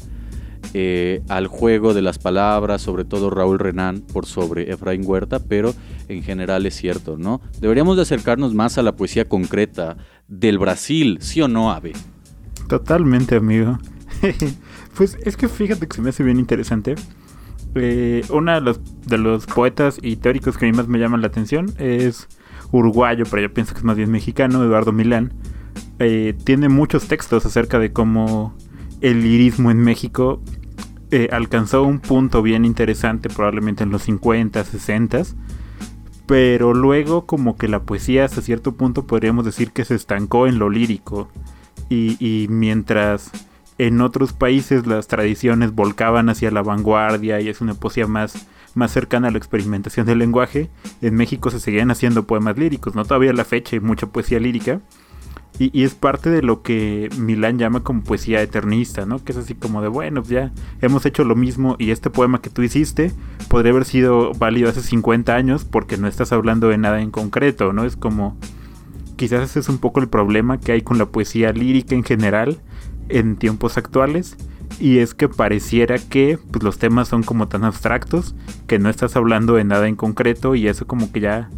eh, 0.74 1.22
al 1.28 1.46
juego 1.46 1.94
de 1.94 2.02
las 2.02 2.18
palabras, 2.18 2.82
sobre 2.82 3.04
todo 3.04 3.30
Raúl 3.30 3.58
Renán 3.58 4.00
por 4.00 4.26
sobre 4.26 4.72
Efraín 4.72 5.02
Huerta, 5.04 5.38
pero 5.40 5.74
en 6.08 6.22
general 6.22 6.64
es 6.66 6.74
cierto, 6.74 7.16
¿no? 7.18 7.40
Deberíamos 7.60 7.96
de 7.96 8.02
acercarnos 8.02 8.54
más 8.54 8.78
a 8.78 8.82
la 8.82 8.96
poesía 8.96 9.28
concreta 9.28 9.96
del 10.28 10.58
Brasil, 10.58 11.18
¿sí 11.20 11.42
o 11.42 11.48
no, 11.48 11.70
Ave? 11.70 11.92
Totalmente, 12.68 13.36
amigo. 13.36 13.78
pues 14.96 15.18
es 15.24 15.36
que 15.36 15.48
fíjate 15.48 15.86
que 15.86 15.96
se 15.96 16.02
me 16.02 16.10
hace 16.10 16.22
bien 16.22 16.38
interesante. 16.38 16.94
Eh, 17.74 18.24
uno 18.30 18.54
de 18.54 18.60
los, 18.60 18.80
de 19.06 19.18
los 19.18 19.46
poetas 19.46 19.98
y 20.02 20.16
teóricos 20.16 20.58
que 20.58 20.66
a 20.66 20.70
mí 20.70 20.76
más 20.76 20.88
me 20.88 20.98
llaman 20.98 21.22
la 21.22 21.28
atención 21.28 21.72
es 21.78 22.28
uruguayo, 22.70 23.24
pero 23.30 23.42
yo 23.42 23.54
pienso 23.54 23.74
que 23.74 23.78
es 23.78 23.84
más 23.84 23.96
bien 23.96 24.10
mexicano, 24.10 24.62
Eduardo 24.62 24.92
Milán. 24.92 25.32
Eh, 25.98 26.34
tiene 26.44 26.68
muchos 26.68 27.06
textos 27.06 27.46
acerca 27.46 27.78
de 27.78 27.92
cómo 27.92 28.54
el 29.02 29.22
lirismo 29.22 29.70
en 29.70 29.78
México 29.78 30.40
eh, 31.10 31.28
alcanzó 31.30 31.82
un 31.82 32.00
punto 32.00 32.40
bien 32.40 32.64
interesante, 32.64 33.28
probablemente 33.28 33.82
en 33.82 33.90
los 33.90 34.02
50, 34.04 34.64
60, 34.64 35.22
pero 36.26 36.72
luego 36.72 37.26
como 37.26 37.56
que 37.56 37.68
la 37.68 37.82
poesía 37.82 38.24
hasta 38.24 38.40
cierto 38.40 38.76
punto 38.76 39.06
podríamos 39.06 39.44
decir 39.44 39.72
que 39.72 39.84
se 39.84 39.96
estancó 39.96 40.46
en 40.46 40.58
lo 40.58 40.70
lírico. 40.70 41.28
Y, 41.90 42.46
mientras 42.48 43.30
en 43.76 44.00
otros 44.00 44.32
países 44.32 44.86
las 44.86 45.08
tradiciones 45.08 45.74
volcaban 45.74 46.30
hacia 46.30 46.50
la 46.50 46.62
vanguardia 46.62 47.38
y 47.38 47.50
es 47.50 47.60
una 47.60 47.74
poesía 47.74 48.06
más, 48.06 48.46
más 48.74 48.92
cercana 48.92 49.28
a 49.28 49.30
la 49.30 49.36
experimentación 49.36 50.06
del 50.06 50.20
lenguaje, 50.20 50.70
en 51.02 51.14
México 51.16 51.50
se 51.50 51.60
seguían 51.60 51.90
haciendo 51.90 52.26
poemas 52.26 52.56
líricos, 52.56 52.94
no 52.94 53.04
todavía 53.04 53.34
la 53.34 53.44
fecha 53.44 53.76
hay 53.76 53.80
mucha 53.80 54.06
poesía 54.06 54.40
lírica. 54.40 54.80
Y, 55.58 55.84
es 55.84 55.94
parte 55.94 56.30
de 56.30 56.42
lo 56.42 56.62
que 56.62 57.08
Milán 57.18 57.58
llama 57.58 57.84
como 57.84 58.02
poesía 58.02 58.42
eternista, 58.42 59.06
¿no? 59.06 59.22
Que 59.22 59.32
es 59.32 59.38
así 59.38 59.54
como 59.54 59.82
de, 59.82 59.88
bueno, 59.88 60.22
ya 60.22 60.50
hemos 60.80 61.04
hecho 61.06 61.24
lo 61.24 61.36
mismo 61.36 61.76
y 61.78 61.90
este 61.90 62.10
poema 62.10 62.40
que 62.40 62.50
tú 62.50 62.62
hiciste 62.62 63.12
podría 63.48 63.72
haber 63.72 63.84
sido 63.84 64.32
válido 64.32 64.70
hace 64.70 64.82
50 64.82 65.34
años 65.34 65.64
porque 65.64 65.98
no 65.98 66.08
estás 66.08 66.32
hablando 66.32 66.68
de 66.68 66.78
nada 66.78 67.00
en 67.00 67.10
concreto, 67.10 67.72
¿no? 67.72 67.84
Es 67.84 67.96
como 67.96 68.36
quizás 69.16 69.42
ese 69.42 69.60
es 69.60 69.68
un 69.68 69.78
poco 69.78 70.00
el 70.00 70.08
problema 70.08 70.58
que 70.58 70.72
hay 70.72 70.82
con 70.82 70.98
la 70.98 71.06
poesía 71.06 71.52
lírica 71.52 71.94
en 71.94 72.02
general 72.02 72.58
en 73.08 73.36
tiempos 73.36 73.76
actuales. 73.76 74.36
Y 74.80 74.98
es 74.98 75.14
que 75.14 75.28
pareciera 75.28 75.98
que 75.98 76.38
pues, 76.50 76.64
los 76.64 76.78
temas 76.78 77.08
son 77.08 77.22
como 77.22 77.46
tan 77.46 77.62
abstractos 77.62 78.34
que 78.66 78.78
no 78.78 78.88
estás 78.88 79.16
hablando 79.16 79.54
de 79.54 79.64
nada 79.64 79.86
en 79.86 79.96
concreto 79.96 80.54
y 80.54 80.66
eso 80.66 80.86
como 80.86 81.12
que 81.12 81.20
ya 81.20 81.50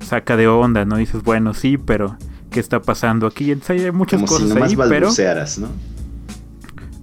saca 0.00 0.36
de 0.36 0.48
onda, 0.48 0.84
¿no? 0.84 0.96
dices, 0.96 1.22
bueno, 1.22 1.52
sí, 1.52 1.76
pero 1.76 2.16
¿qué 2.50 2.60
está 2.60 2.82
pasando 2.82 3.26
aquí? 3.26 3.50
Entonces 3.50 3.84
hay 3.84 3.92
muchas 3.92 4.22
cosas 4.22 4.50
ahí, 4.56 4.76
pero... 4.76 5.10
¿no? 5.58 5.68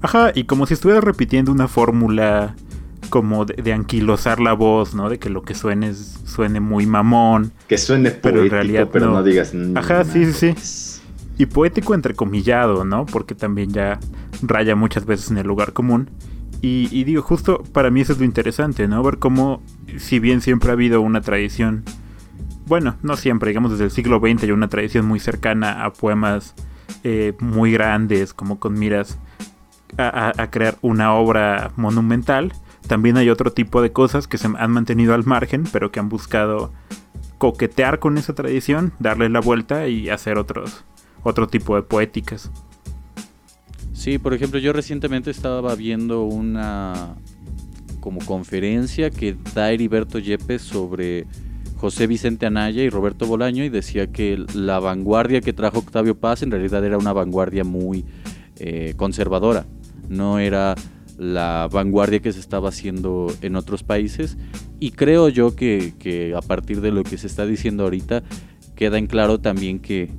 Ajá, 0.01 0.31
y 0.35 0.43
como 0.43 0.67
si 0.67 0.75
estuvieras 0.75 1.03
repitiendo 1.03 1.51
una 1.51 1.67
fórmula 1.67 2.55
como 3.09 3.45
de, 3.45 3.73
anquilosar 3.73 4.39
la 4.39 4.53
voz, 4.53 4.93
¿no? 4.93 5.09
De 5.09 5.19
que 5.19 5.29
lo 5.29 5.43
que 5.43 5.55
suene 5.55 5.93
suene 5.93 6.59
muy 6.59 6.85
mamón. 6.85 7.53
Que 7.67 7.77
suene 7.77 8.11
pero 8.11 8.43
en 8.43 8.49
realidad 8.49 8.89
pero 8.91 9.11
no, 9.11 9.23
digas. 9.23 9.53
Ajá, 9.75 10.03
sí, 10.03 10.31
sí, 10.31 10.53
sí. 10.57 11.01
Y 11.37 11.47
poético 11.47 11.93
entrecomillado, 11.93 12.85
¿no? 12.85 13.05
Porque 13.05 13.35
también 13.35 13.71
ya 13.71 13.99
raya 14.41 14.75
muchas 14.75 15.05
veces 15.05 15.31
en 15.31 15.37
el 15.37 15.47
lugar 15.47 15.73
común. 15.73 16.09
Y, 16.61 16.87
y, 16.91 17.03
digo, 17.03 17.21
justo 17.21 17.63
para 17.73 17.91
mí 17.91 18.01
eso 18.01 18.13
es 18.13 18.19
lo 18.19 18.25
interesante, 18.25 18.87
¿no? 18.87 19.03
Ver 19.03 19.17
cómo, 19.17 19.61
si 19.97 20.19
bien 20.19 20.41
siempre 20.41 20.69
ha 20.69 20.73
habido 20.73 21.01
una 21.01 21.21
tradición, 21.21 21.83
bueno, 22.67 22.97
no 23.01 23.15
siempre, 23.15 23.49
digamos 23.49 23.71
desde 23.71 23.85
el 23.85 23.91
siglo 23.91 24.19
XX 24.19 24.43
hay 24.43 24.51
una 24.51 24.69
tradición 24.69 25.05
muy 25.05 25.19
cercana 25.19 25.85
a 25.85 25.93
poemas 25.93 26.55
eh, 27.03 27.33
muy 27.39 27.71
grandes, 27.71 28.33
como 28.33 28.59
con 28.59 28.73
miras 28.73 29.19
a, 29.97 30.49
crear 30.51 30.77
una 30.81 31.13
obra 31.13 31.71
monumental, 31.77 32.53
también 32.87 33.17
hay 33.17 33.29
otro 33.29 33.51
tipo 33.51 33.81
de 33.81 33.91
cosas 33.91 34.27
que 34.27 34.37
se 34.37 34.47
han 34.47 34.71
mantenido 34.71 35.13
al 35.13 35.25
margen, 35.25 35.63
pero 35.71 35.91
que 35.91 35.99
han 35.99 36.09
buscado 36.09 36.71
coquetear 37.37 37.99
con 37.99 38.17
esa 38.17 38.33
tradición, 38.33 38.93
darle 38.99 39.29
la 39.29 39.39
vuelta 39.39 39.87
y 39.87 40.09
hacer 40.09 40.37
otros, 40.37 40.83
otro 41.23 41.47
tipo 41.47 41.75
de 41.75 41.83
poéticas. 41.83 42.51
Sí, 43.93 44.17
por 44.17 44.33
ejemplo, 44.33 44.59
yo 44.59 44.73
recientemente 44.73 45.31
estaba 45.31 45.73
viendo 45.75 46.23
una 46.23 47.15
como 47.99 48.19
conferencia 48.23 49.09
que 49.09 49.35
da 49.55 49.71
Heriberto 49.71 50.19
Yepes 50.19 50.61
sobre 50.61 51.25
José 51.75 52.07
Vicente 52.07 52.45
Anaya 52.45 52.83
y 52.83 52.89
Roberto 52.89 53.25
Bolaño 53.25 53.63
y 53.63 53.69
decía 53.69 54.07
que 54.07 54.43
la 54.53 54.79
vanguardia 54.79 55.41
que 55.41 55.53
trajo 55.53 55.79
Octavio 55.79 56.15
Paz 56.17 56.41
en 56.41 56.51
realidad 56.51 56.83
era 56.85 56.97
una 56.97 57.13
vanguardia 57.13 57.63
muy 57.63 58.05
eh, 58.57 58.93
conservadora, 58.95 59.65
no 60.09 60.39
era 60.39 60.75
la 61.17 61.69
vanguardia 61.71 62.19
que 62.19 62.33
se 62.33 62.39
estaba 62.39 62.69
haciendo 62.69 63.27
en 63.41 63.55
otros 63.55 63.83
países 63.83 64.37
y 64.79 64.91
creo 64.91 65.29
yo 65.29 65.55
que, 65.55 66.33
a 66.35 66.41
partir 66.41 66.81
de 66.81 66.91
lo 66.91 67.03
que 67.03 67.17
se 67.17 67.27
está 67.27 67.45
diciendo 67.45 67.83
ahorita 67.83 68.23
queda 68.75 68.97
en 68.97 69.07
claro 69.07 69.39
también 69.39 69.79
que 69.79 70.11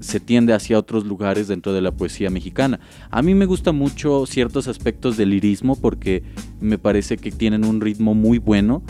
se 0.00 0.18
tiende 0.18 0.52
hacia 0.52 0.78
otros 0.78 1.06
lugares 1.06 1.46
dentro 1.46 1.72
de 1.72 1.80
la 1.80 1.92
poesía 1.92 2.28
mexicana. 2.28 2.80
A 3.10 3.22
mí 3.22 3.36
me 3.36 3.46
gusta 3.46 3.70
mucho 3.70 4.26
ciertos 4.26 4.66
aspectos 4.66 5.16
del 5.16 5.30
lirismo 5.30 5.76
porque 5.76 6.24
me 6.60 6.76
parece 6.76 7.16
que 7.16 7.30
tienen 7.30 7.64
un 7.64 7.80
ritmo 7.80 8.12
muy 8.12 8.38
bueno. 8.38 8.82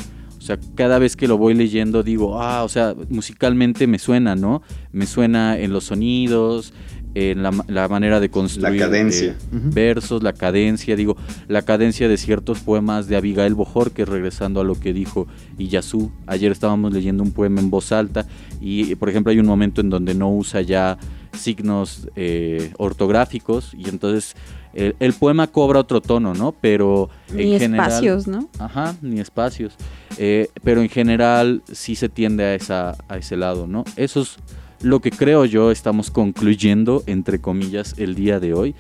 O 0.43 0.45
sea, 0.45 0.59
cada 0.75 0.99
vez 0.99 1.15
que 1.15 1.29
lo 1.29 1.39
voy 1.39 1.55
leyendo 1.55 2.03
digo, 2.03 2.43
ah, 2.43 2.65
o 2.65 2.69
sea, 2.69 2.97
musicalmente 3.11 3.87
me 3.87 4.01
suena, 4.01 4.35
¿no? 4.35 4.61
Me 4.91 5.07
suena 5.07 5.57
en 5.57 5.73
los 5.73 5.85
sonidos, 5.85 6.75
en 7.15 7.45
la, 7.45 7.89
manera 7.89 8.19
de 8.19 8.29
construir 8.29 8.81
la 8.81 8.87
cadencia. 8.87 9.37
Eh, 9.53 9.61
versos, 9.73 10.25
la 10.25 10.33
cadencia, 10.33 10.97
digo, 10.97 11.17
la 11.47 11.63
cadencia 11.63 12.09
de 12.09 12.17
ciertos 12.17 12.59
poemas 12.59 13.07
de 13.07 13.15
Abigail 13.15 13.55
Bojorquez, 13.55 14.09
regresando 14.09 14.61
a 14.61 14.65
lo 14.65 14.75
que 14.75 14.93
dijo 14.93 15.29
Iyasu. 15.59 16.11
Ayer 16.27 16.51
estábamos 16.51 16.93
leyendo 16.93 17.23
un 17.23 17.31
poema 17.31 17.61
en 17.61 17.71
voz 17.71 17.93
alta 17.93 18.27
y, 18.61 18.97
por 18.97 19.09
ejemplo, 19.09 19.31
hay 19.31 19.39
un 19.39 19.47
momento 19.47 19.81
en 19.81 19.91
donde 19.91 20.13
no 20.17 20.29
usa 20.35 20.61
ya 20.63 20.99
signos 21.39 22.09
eh, 22.17 22.73
ortográficos 22.79 23.75
y 23.79 23.89
entonces 23.89 24.35
el, 24.75 25.13
poema 25.15 25.47
cobra 25.47 25.81
otro 25.81 26.01
tono, 26.01 26.35
¿no? 26.35 26.53
Pero 26.53 27.11
ni 27.33 27.55
espacios, 27.55 28.27
¿no? 28.27 28.49
Ajá, 28.59 28.95
ni 29.03 29.21
espacios. 29.21 29.75
Eh, 30.19 30.49
pero 30.63 30.83
en 30.83 30.89
general 30.89 31.63
sí 31.71 31.95
se 31.95 32.09
tiende 32.09 32.45
a, 32.45 32.55
esa, 32.55 32.97
a 33.09 33.17
ese 33.17 33.37
lado, 33.37 33.67
¿no? 33.67 33.85
Esos 33.97 34.39
lo 34.83 35.01
que 35.01 35.11
creo 35.11 35.45
yo 35.45 35.71
estamos 35.71 36.11
concluyendo, 36.11 37.03
entre 37.07 37.41
comillas, 37.41 37.95
el 37.99 38.15
día 38.15 38.41
de 38.41 38.53
hoy. 38.53 38.75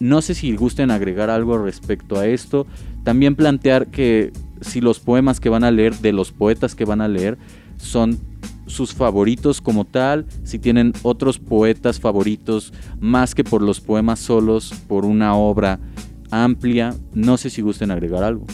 No 0.00 0.22
sé 0.22 0.34
si 0.34 0.54
gusten 0.54 0.90
agregar 0.90 1.30
algo 1.30 1.58
respecto 1.58 2.18
a 2.18 2.26
esto. 2.26 2.66
También 3.02 3.34
plantear 3.34 3.88
que 3.88 4.32
si 4.60 4.80
los 4.80 5.00
poemas 5.00 5.40
que 5.40 5.48
van 5.48 5.64
a 5.64 5.70
leer, 5.70 5.96
de 5.96 6.12
los 6.12 6.30
poetas 6.30 6.76
que 6.76 6.84
van 6.84 7.00
a 7.00 7.08
leer, 7.08 7.38
son 7.76 8.18
sus 8.68 8.94
favoritos 8.94 9.60
como 9.60 9.84
tal, 9.84 10.26
si 10.44 10.58
tienen 10.58 10.92
otros 11.02 11.38
poetas 11.38 12.00
favoritos 12.00 12.72
más 13.00 13.34
que 13.34 13.44
por 13.44 13.62
los 13.62 13.80
poemas 13.80 14.18
solos, 14.18 14.72
por 14.86 15.04
una 15.04 15.34
obra 15.34 15.80
amplia. 16.30 16.94
No 17.14 17.36
sé 17.36 17.50
si 17.50 17.62
gusten 17.62 17.90
agregar 17.90 18.22
algo. 18.22 18.46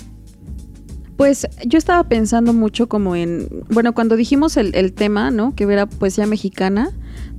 Pues 1.16 1.46
yo 1.64 1.78
estaba 1.78 2.08
pensando 2.08 2.52
mucho 2.52 2.88
como 2.88 3.14
en, 3.14 3.48
bueno, 3.70 3.94
cuando 3.94 4.16
dijimos 4.16 4.56
el, 4.56 4.92
tema, 4.94 5.30
¿no? 5.30 5.54
Que 5.54 5.64
era 5.64 5.86
poesía 5.86 6.26
mexicana, 6.26 6.90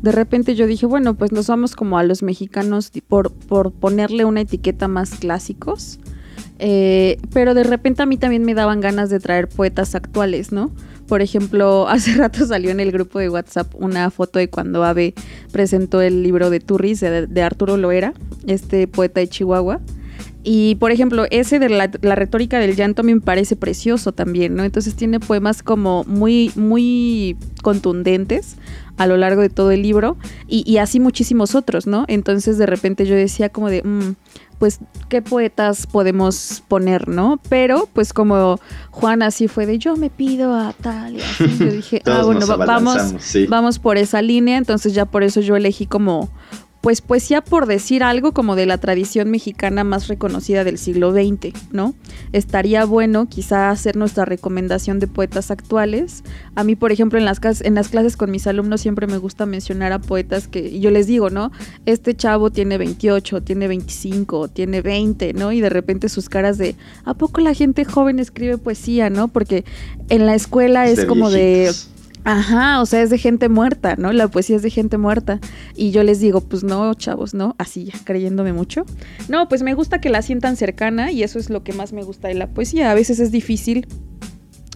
de 0.01 0.13
repente 0.13 0.55
yo 0.55 0.65
dije, 0.65 0.86
bueno, 0.86 1.15
pues 1.15 1.34
nos 1.34 1.48
vamos 1.48 1.75
como 1.75 1.98
a 1.98 2.03
los 2.03 2.24
mexicanos 2.24 2.91
por, 3.08 3.34
por 3.34 3.74
ponerle 3.74 4.24
una 4.24 4.41
etiqueta 4.41 4.88
más 4.88 5.15
clásicos. 5.15 6.00
Eh, 6.58 7.17
pero 7.34 7.53
de 7.53 7.63
repente 7.63 8.01
a 8.01 8.05
mí 8.05 8.15
también 8.17 8.46
me 8.46 8.53
daban 8.53 8.79
ganas 8.79 9.10
de 9.10 9.20
traer 9.20 9.50
poetas 9.50 9.94
actuales, 9.94 10.53
¿no? 10.53 10.72
Por 11.08 11.22
ejemplo, 11.22 11.88
hace 11.90 12.16
rato 12.16 12.46
salió 12.46 12.72
en 12.72 12.80
el 12.80 12.92
grupo 12.92 13.20
de 13.20 13.30
WhatsApp 13.30 13.74
una 13.76 14.10
foto 14.12 14.40
de 14.40 14.50
cuando 14.50 14.84
Ave 14.84 15.14
presentó 15.52 16.02
el 16.02 16.24
libro 16.24 16.50
de 16.50 16.60
Turris 16.60 17.00
de, 17.00 17.28
de 17.28 17.42
Arturo 17.42 17.78
Loera, 17.78 18.14
este 18.48 18.88
poeta 18.88 19.20
de 19.20 19.28
Chihuahua. 19.28 19.82
Y 20.48 20.76
por 20.76 20.92
ejemplo, 20.92 21.26
ese 21.32 21.58
de 21.58 21.70
la, 21.70 21.88
retórica 21.88 22.60
del 22.60 22.76
llanto 22.76 23.02
me 23.02 23.20
parece 23.20 23.56
precioso 23.56 24.12
también, 24.12 24.56
¿no? 24.56 24.64
Entonces 24.64 24.94
tiene 24.96 25.20
poemas 25.20 25.64
como 25.64 26.04
muy, 26.04 26.52
muy 26.56 27.36
contundentes 27.64 28.56
a 28.98 29.08
lo 29.08 29.18
largo 29.18 29.42
de 29.42 29.50
todo 29.50 29.72
el 29.72 29.82
libro 29.82 30.18
y, 30.48 30.78
así 30.78 31.00
muchísimos 31.00 31.56
otros, 31.56 31.88
¿no? 31.88 32.06
Entonces 32.08 32.60
de 32.60 32.68
repente 32.68 33.08
yo 33.08 33.16
decía 33.16 33.50
como 33.50 33.72
de, 33.72 33.82
mm, 33.82 34.14
pues, 34.58 34.80
¿qué 35.10 35.22
poetas 35.22 35.88
podemos 35.88 36.64
poner, 36.68 37.08
no? 37.08 37.40
Pero 37.50 37.90
pues 37.94 38.14
como 38.14 38.60
Juan 38.92 39.22
así 39.22 39.48
fue 39.48 39.66
de, 39.66 39.78
yo 39.78 39.96
me 39.96 40.10
pido 40.10 40.54
a 40.54 40.74
tal 40.74 41.16
y 41.16 41.22
así, 41.22 41.58
yo 41.58 41.66
dije, 41.72 42.02
ah, 42.06 42.22
bueno, 42.24 42.46
vamos, 42.58 42.98
vamos 43.50 43.79
por 43.79 43.98
esa 43.98 44.22
línea, 44.22 44.58
entonces 44.58 44.94
ya 44.94 45.06
por 45.06 45.24
eso 45.24 45.42
yo 45.42 45.56
elegí 45.56 45.86
como 45.86 46.29
pues 46.86 47.02
poesía 47.02 47.42
por 47.42 47.66
decir 47.66 48.04
algo 48.04 48.32
como 48.32 48.56
de 48.56 48.68
la 48.68 48.78
tradición 48.78 49.32
mexicana 49.32 49.84
más 49.84 50.08
reconocida 50.08 50.64
del 50.64 50.78
siglo 50.78 51.12
XX, 51.14 51.52
¿no? 51.72 51.96
Estaría 52.32 52.86
bueno 52.86 53.28
quizá 53.28 53.72
hacer 53.72 53.96
nuestra 53.96 54.24
recomendación 54.24 55.00
de 55.00 55.08
poetas 55.08 55.50
actuales. 55.50 56.24
A 56.54 56.64
mí, 56.64 56.76
por 56.76 56.92
ejemplo, 56.92 57.18
en 57.18 57.26
las, 57.26 57.40
en 57.62 57.74
las 57.74 57.90
clases 57.90 58.16
con 58.16 58.30
mis 58.30 58.46
alumnos 58.46 58.82
siempre 58.82 59.08
me 59.08 59.18
gusta 59.18 59.48
mencionar 59.48 59.94
a 59.94 60.00
poetas 60.00 60.48
que 60.48 60.80
yo 60.80 60.92
les 60.92 61.08
digo, 61.08 61.32
¿no? 61.32 61.52
Este 61.88 62.14
chavo 62.14 62.52
tiene 62.52 62.78
28, 62.78 63.42
tiene 63.42 63.68
25, 63.68 64.50
tiene 64.50 64.84
20, 64.84 65.34
¿no? 65.34 65.52
Y 65.52 65.62
de 65.62 65.70
repente 65.70 66.08
sus 66.08 66.30
caras 66.30 66.60
de, 66.60 66.76
¿a 67.04 67.16
poco 67.16 67.42
la 67.42 67.56
gente 67.56 67.84
joven 67.84 68.20
escribe 68.20 68.60
poesía, 68.60 69.10
¿no? 69.10 69.28
Porque 69.28 69.66
en 70.10 70.28
la 70.28 70.36
escuela 70.36 70.88
es, 70.88 71.06
como 71.06 71.32
de 71.32 71.72
Ajá, 72.25 72.81
o 72.81 72.85
sea, 72.88 73.03
es 73.03 73.11
de 73.11 73.20
gente 73.20 73.50
muerta, 73.50 73.96
¿no? 73.98 74.11
La 74.11 74.27
poesía 74.27 74.55
es 74.55 74.64
de 74.64 74.72
gente 74.72 74.98
muerta. 74.98 75.40
Y 75.75 75.92
yo 75.92 76.03
les 76.03 76.20
digo, 76.20 76.42
pues 76.42 76.64
no, 76.64 76.94
chavos, 76.96 77.35
¿no? 77.35 77.55
Así 77.59 77.85
ya, 77.85 77.94
creyéndome 78.03 78.51
mucho. 78.51 78.83
No, 79.29 79.48
pues 79.48 79.61
me 79.61 79.75
gusta 79.75 80.01
que 80.01 80.09
la 80.09 80.24
sientan 80.24 80.57
cercana 80.57 81.11
y 81.11 81.22
eso 81.22 81.38
es 81.38 81.51
lo 81.51 81.64
que 81.64 81.72
más 81.74 81.94
me 81.94 82.03
gusta 82.03 82.27
de 82.27 82.33
la 82.33 82.48
poesía. 82.48 82.90
A 82.90 82.96
veces 82.96 83.20
es 83.20 83.31
difícil 83.31 83.88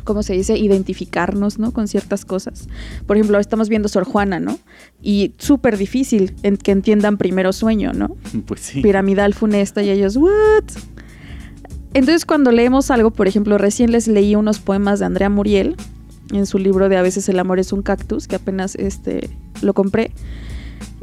¿cómo 0.10 0.24
se 0.24 0.34
dice? 0.34 0.58
Identificarnos, 0.58 1.60
¿no? 1.60 1.72
Con 1.72 1.88
ciertas 1.88 2.26
cosas. 2.26 2.68
Por 3.06 3.18
ejemplo, 3.18 3.38
estamos 3.38 3.70
viendo 3.70 3.88
Sor 3.90 4.06
Juana, 4.06 4.40
¿no? 4.40 4.58
Y 5.04 5.36
súper 5.38 5.78
difícil 5.78 6.34
en 6.42 6.58
que 6.58 6.72
entiendan 6.72 7.18
primero 7.18 7.54
sueño, 7.54 7.94
¿no? 7.94 8.16
Pues 8.48 8.62
sí. 8.62 8.82
Piramidal 8.82 9.36
funesta 9.36 9.84
y 9.84 9.92
ellos, 9.92 10.18
¿what? 10.18 10.64
Entonces, 11.94 12.26
cuando 12.26 12.52
leemos 12.52 12.90
algo, 12.90 13.12
por 13.12 13.28
ejemplo, 13.28 13.60
recién 13.60 13.92
les 13.92 14.08
leí 14.08 14.36
unos 14.36 14.58
poemas 14.58 15.00
de 15.00 15.06
Andrea 15.06 15.30
Muriel, 15.30 15.76
en 16.32 16.46
su 16.46 16.60
libro 16.60 16.90
de 16.90 16.98
A 16.98 17.02
veces 17.02 17.28
el 17.30 17.40
amor 17.40 17.60
es 17.60 17.74
un 17.74 17.82
cactus, 17.82 18.28
que 18.28 18.36
apenas 18.36 18.76
este, 18.76 19.30
lo 19.62 19.74
compré. 19.74 20.12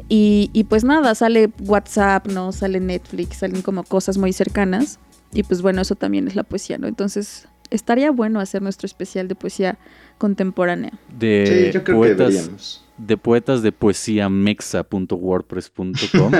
Y, 0.09 0.51
y, 0.53 0.65
pues 0.65 0.85
nada, 0.85 1.15
sale 1.15 1.51
WhatsApp, 1.61 2.29
¿no? 2.29 2.53
Sale 2.53 2.79
Netflix, 2.79 3.39
salen 3.39 3.63
como 3.63 3.83
cosas 3.83 4.19
muy 4.19 4.33
cercanas. 4.33 5.01
Y 5.33 5.43
pues 5.43 5.63
bueno, 5.63 5.83
eso 5.83 5.97
también 5.97 6.29
es 6.29 6.37
la 6.37 6.45
poesía, 6.45 6.79
¿no? 6.79 6.87
Entonces, 6.87 7.49
estaría 7.71 8.11
bueno 8.11 8.41
hacer 8.41 8.63
nuestro 8.63 8.87
especial 8.87 9.29
de 9.29 9.35
poesía 9.35 9.79
contemporánea. 10.19 10.93
De 11.19 11.83
poetas, 11.85 12.85
de 12.97 13.17
poetas 13.17 13.63
de 13.63 13.73
poesía 13.73 14.29
mexa.wordpress.com. 14.29 16.33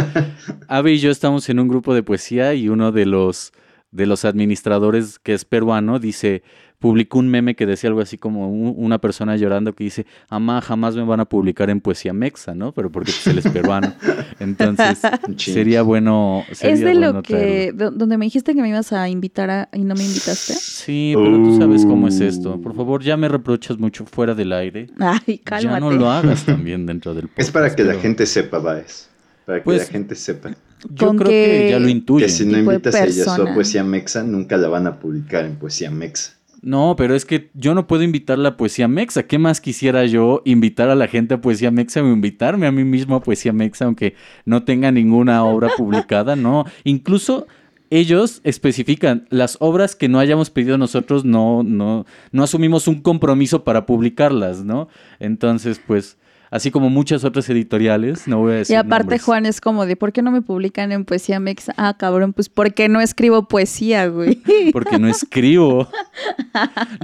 Avi 0.69 0.93
y 0.93 0.99
yo 0.99 1.11
estamos 1.11 1.49
en 1.49 1.59
un 1.59 1.69
grupo 1.69 1.95
de 1.95 2.03
poesía 2.03 2.55
y 2.55 2.69
uno 2.69 2.93
de 2.93 3.07
los 3.07 3.53
de 3.93 4.07
los 4.07 4.25
administradores 4.25 5.19
que 5.19 5.33
es 5.33 5.45
peruano 5.45 5.99
dice 5.99 6.43
publicó 6.79 7.19
un 7.19 7.29
meme 7.29 7.55
que 7.55 7.67
decía 7.67 7.89
algo 7.89 8.01
así 8.01 8.19
como 8.19 8.51
una 8.51 8.99
persona 8.99 9.37
llorando 9.37 9.75
que 9.75 9.85
dice, 9.85 10.07
amá, 10.29 10.61
jamás 10.61 10.95
me 10.97 11.05
van 11.05 11.21
a 11.21 11.25
publicar 11.25 11.71
en 11.71 11.81
poesía 11.81 12.13
mexa, 12.13 12.55
¿no? 12.55 12.73
Pero 12.73 12.91
porque 12.91 13.13
pues, 13.13 13.27
él 13.27 13.39
es 13.39 13.49
peruano. 13.49 13.93
Entonces, 14.41 15.01
sería 15.37 15.83
bueno. 15.83 16.45
es 16.61 16.81
de 16.81 16.95
lo 16.95 17.23
que, 17.23 17.73
donde 17.73 18.19
me 18.19 18.27
dijiste 18.27 18.55
que 18.55 18.63
me 18.63 18.69
ibas 18.69 18.93
a 18.93 19.09
invitar 19.09 19.51
a, 19.51 19.69
y 19.73 19.85
no 19.85 19.95
me 19.95 20.05
invitaste. 20.05 20.55
Sí, 20.55 21.13
pero 21.17 21.37
tú 21.37 21.57
sabes 21.59 21.85
cómo 21.85 22.09
es 22.09 22.21
esto. 22.21 22.61
Por 22.61 22.75
favor, 22.75 23.03
ya 23.03 23.17
me 23.17 23.29
reprochas 23.29 23.79
mucho 23.79 24.05
fuera 24.05 24.35
del 24.35 24.53
aire. 24.53 24.89
Ay, 24.99 25.39
cálmate. 25.39 25.75
Ya 25.75 25.81
no 25.81 25.91
lo 25.91 26.11
hagas 26.11 26.45
también 26.47 26.87
dentro 26.87 27.15
del 27.15 27.29
podcast. 27.29 27.49
Es 27.49 27.51
para 27.51 27.75
que 27.75 27.85
la 27.85 27.95
gente 27.95 28.27
sepa, 28.27 28.59
Baez. 28.59 29.09
Para 29.45 29.59
que 29.59 29.65
pues, 29.65 29.79
la 29.79 29.93
gente 29.93 30.15
sepa. 30.15 30.51
Yo 30.91 31.15
creo 31.17 31.31
que, 31.31 31.69
ya 31.71 31.79
lo 31.79 31.89
intuyen. 31.89 32.27
Que 32.27 32.33
si 32.33 32.45
no 32.45 32.59
invitas 32.59 32.95
a 32.95 33.05
ella 33.05 33.35
a 33.35 33.55
poesía 33.55 33.83
mexa, 33.83 34.23
nunca 34.23 34.57
la 34.57 34.69
van 34.69 34.87
a 34.87 34.99
publicar 34.99 35.45
en 35.45 35.57
poesía 35.57 35.91
mexa. 35.91 36.36
No, 36.67 36.97
pero 36.97 37.15
es 37.15 37.25
que 37.25 37.49
yo 37.55 37.77
no 37.77 37.87
puedo 37.87 38.03
invitar 38.03 38.39
la 38.39 38.57
poesía 38.57 38.89
mexa. 38.89 39.29
¿Qué 39.29 39.39
más 39.39 39.61
quisiera 39.61 40.05
yo 40.05 40.43
invitar 40.45 40.91
a 40.91 40.97
la 40.97 41.07
gente 41.07 41.35
a 41.35 41.41
poesía 41.41 41.71
mexa 41.71 42.03
o 42.03 42.09
invitarme 42.09 42.67
a 42.67 42.73
mí 42.73 42.83
mismo 42.83 43.15
a 43.15 43.23
poesía 43.23 43.53
mexa, 43.53 43.85
aunque 43.85 44.17
no 44.47 44.65
tenga 44.65 44.91
ninguna 44.91 45.45
obra 45.45 45.69
publicada? 45.77 46.35
No, 46.35 46.65
incluso 46.83 47.47
ellos 47.89 48.41
especifican 48.43 49.29
las 49.31 49.59
obras 49.61 49.95
que 49.95 50.09
no 50.09 50.19
hayamos 50.19 50.51
pedido 50.51 50.77
nosotros, 50.77 51.25
no, 51.25 51.63
no, 51.63 52.05
no 52.33 52.43
asumimos 52.43 52.89
un 52.89 53.01
compromiso 53.01 53.63
para 53.63 53.87
publicarlas, 53.87 54.65
¿no? 54.65 54.89
Entonces, 55.21 55.81
pues 55.87 56.19
así 56.51 56.71
como 56.71 56.91
muchas 56.91 57.25
otras 57.25 57.49
editoriales, 57.49 58.27
no 58.29 58.39
voy 58.39 58.53
a 58.53 58.57
decir. 58.57 58.75
Y 58.75 58.77
aparte, 58.77 59.19
Juan, 59.19 59.47
es 59.47 59.61
como 59.61 59.87
de, 59.87 59.97
¿por 59.97 60.13
qué 60.13 60.23
no 60.23 60.31
me 60.31 60.43
publican 60.43 60.93
en 60.93 61.05
Poesía 61.05 61.41
Mexa? 61.41 61.75
Ah, 61.77 61.97
cabrón, 61.99 62.33
pues 62.33 62.49
porque 62.49 62.89
no 62.89 63.01
escribo 63.01 63.49
poesía, 63.49 64.07
güey. 64.09 64.41
porque 64.73 64.99
no 64.99 65.09
escribo. 65.09 65.89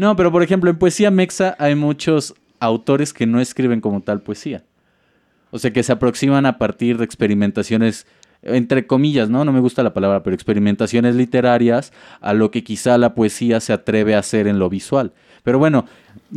No, 0.01 0.17
pero 0.17 0.31
por 0.33 0.43
ejemplo, 0.43 0.71
en 0.71 0.79
Poesía 0.79 1.11
Mexa 1.11 1.57
hay 1.59 1.75
muchos 1.75 2.35
autores 2.61 3.13
que 3.13 3.27
no 3.27 3.41
escriben 3.41 3.81
como 3.81 4.01
tal 4.01 4.21
poesía. 4.21 4.65
O 5.51 5.59
sea, 5.59 5.73
que 5.73 5.83
se 5.83 5.93
aproximan 5.93 6.47
a 6.47 6.59
partir 6.59 6.97
de 6.99 7.05
experimentaciones 7.05 8.07
entre 8.43 8.87
comillas, 8.87 9.31
¿no? 9.31 9.45
No 9.45 9.53
me 9.53 9.61
gusta 9.61 9.83
la 9.83 9.95
palabra, 9.95 10.23
pero 10.23 10.35
experimentaciones 10.35 11.15
literarias 11.15 11.93
a 12.21 12.35
lo 12.35 12.51
que 12.51 12.65
quizá 12.65 12.99
la 12.99 13.15
poesía 13.15 13.61
se 13.61 13.73
atreve 13.73 14.15
a 14.15 14.19
hacer 14.19 14.49
en 14.49 14.59
lo 14.59 14.69
visual. 14.69 15.13
Pero 15.45 15.59
bueno. 15.59 15.87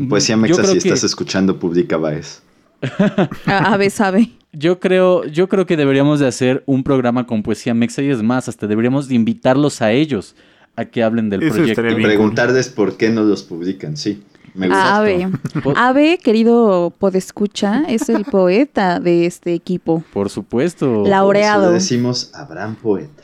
Poesía 0.08 0.38
Mexa, 0.38 0.66
si 0.66 0.78
estás 0.78 1.04
escuchando, 1.04 1.60
publica 1.60 1.98
Baez. 1.98 2.44
Ave 3.46 3.90
sabe. 3.90 4.32
Yo 4.52 4.80
creo, 4.80 5.26
yo 5.26 5.50
creo 5.50 5.66
que 5.66 5.76
deberíamos 5.76 6.20
de 6.20 6.28
hacer 6.28 6.64
un 6.66 6.84
programa 6.84 7.28
con 7.28 7.44
poesía 7.44 7.74
mexa 7.74 8.02
y 8.02 8.10
es 8.10 8.24
más, 8.24 8.48
hasta 8.48 8.68
deberíamos 8.68 9.08
de 9.08 9.16
invitarlos 9.16 9.82
a 9.82 9.92
ellos 9.92 10.36
a 10.76 10.86
que 10.86 11.04
hablen 11.04 11.30
del 11.30 11.42
proyecto. 11.50 11.88
Y 11.88 12.04
preguntarles 12.04 12.70
por 12.70 12.98
qué 12.98 13.10
no 13.10 13.24
los 13.24 13.44
publican, 13.44 13.98
sí. 13.98 14.24
Me 14.54 14.68
gusta. 14.68 14.98
Ave. 14.98 15.28
Ave, 15.76 16.18
querido 16.18 16.94
podescucha, 16.98 17.84
es 17.90 18.08
el 18.08 18.24
poeta 18.32 19.00
de 19.00 19.26
este 19.26 19.54
equipo. 19.54 20.04
Por 20.14 20.30
supuesto. 20.30 20.86
Por 20.88 21.06
eso 21.06 21.10
laureado. 21.10 21.68
le 21.68 21.74
decimos 21.74 22.32
Abraham 22.34 22.76
Poeta. 22.76 23.24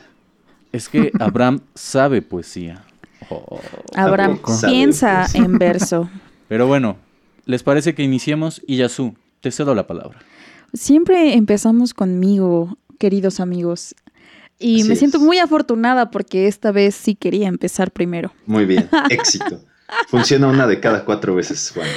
Es 0.72 0.88
que 0.88 1.10
Abraham 1.20 1.60
sabe 1.74 2.20
poesía. 2.20 2.84
Oh. 3.30 3.60
Abraham 3.94 4.40
piensa 4.66 5.26
en 5.32 5.58
verso. 5.58 6.10
Pero 6.48 6.66
bueno, 6.66 6.96
¿les 7.46 7.62
parece 7.62 7.94
que 7.94 8.02
iniciemos? 8.02 8.60
Y 8.66 8.76
Yasu, 8.76 9.14
te 9.42 9.50
cedo 9.50 9.74
la 9.74 9.86
palabra. 9.86 10.18
Siempre 10.72 11.34
empezamos 11.34 11.92
conmigo, 11.92 12.78
queridos 12.98 13.40
amigos. 13.40 13.94
Y 14.58 14.80
Así 14.80 14.88
me 14.88 14.96
siento 14.96 15.18
muy 15.18 15.38
afortunada 15.38 16.10
porque 16.10 16.46
esta 16.46 16.72
vez 16.72 16.94
sí 16.94 17.14
quería 17.14 17.48
empezar 17.48 17.90
primero. 17.90 18.32
Muy 18.46 18.64
bien, 18.64 18.88
éxito. 19.10 19.60
Funciona 20.08 20.46
una 20.48 20.66
de 20.66 20.80
cada 20.80 21.04
cuatro 21.04 21.34
veces, 21.34 21.72
Juan. 21.74 21.88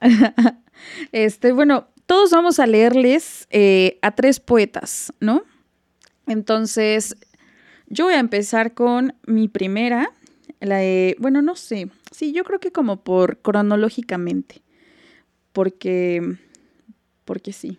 Este, 1.12 1.52
bueno, 1.52 1.88
todos 2.06 2.30
vamos 2.30 2.58
a 2.58 2.66
leerles 2.66 3.46
eh, 3.50 3.98
a 4.00 4.12
tres 4.14 4.40
poetas, 4.40 5.12
¿no? 5.20 5.42
Entonces, 6.26 7.16
yo 7.88 8.04
voy 8.06 8.14
a 8.14 8.18
empezar 8.18 8.72
con 8.72 9.14
mi 9.26 9.46
primera. 9.48 10.10
La 10.60 10.76
de- 10.78 11.16
bueno, 11.18 11.42
no 11.42 11.54
sé. 11.56 11.90
Sí, 12.12 12.32
yo 12.32 12.44
creo 12.44 12.60
que 12.60 12.72
como 12.72 13.02
por 13.04 13.38
cronológicamente. 13.42 14.62
Porque. 15.52 16.38
Porque 17.24 17.52
sí. 17.52 17.78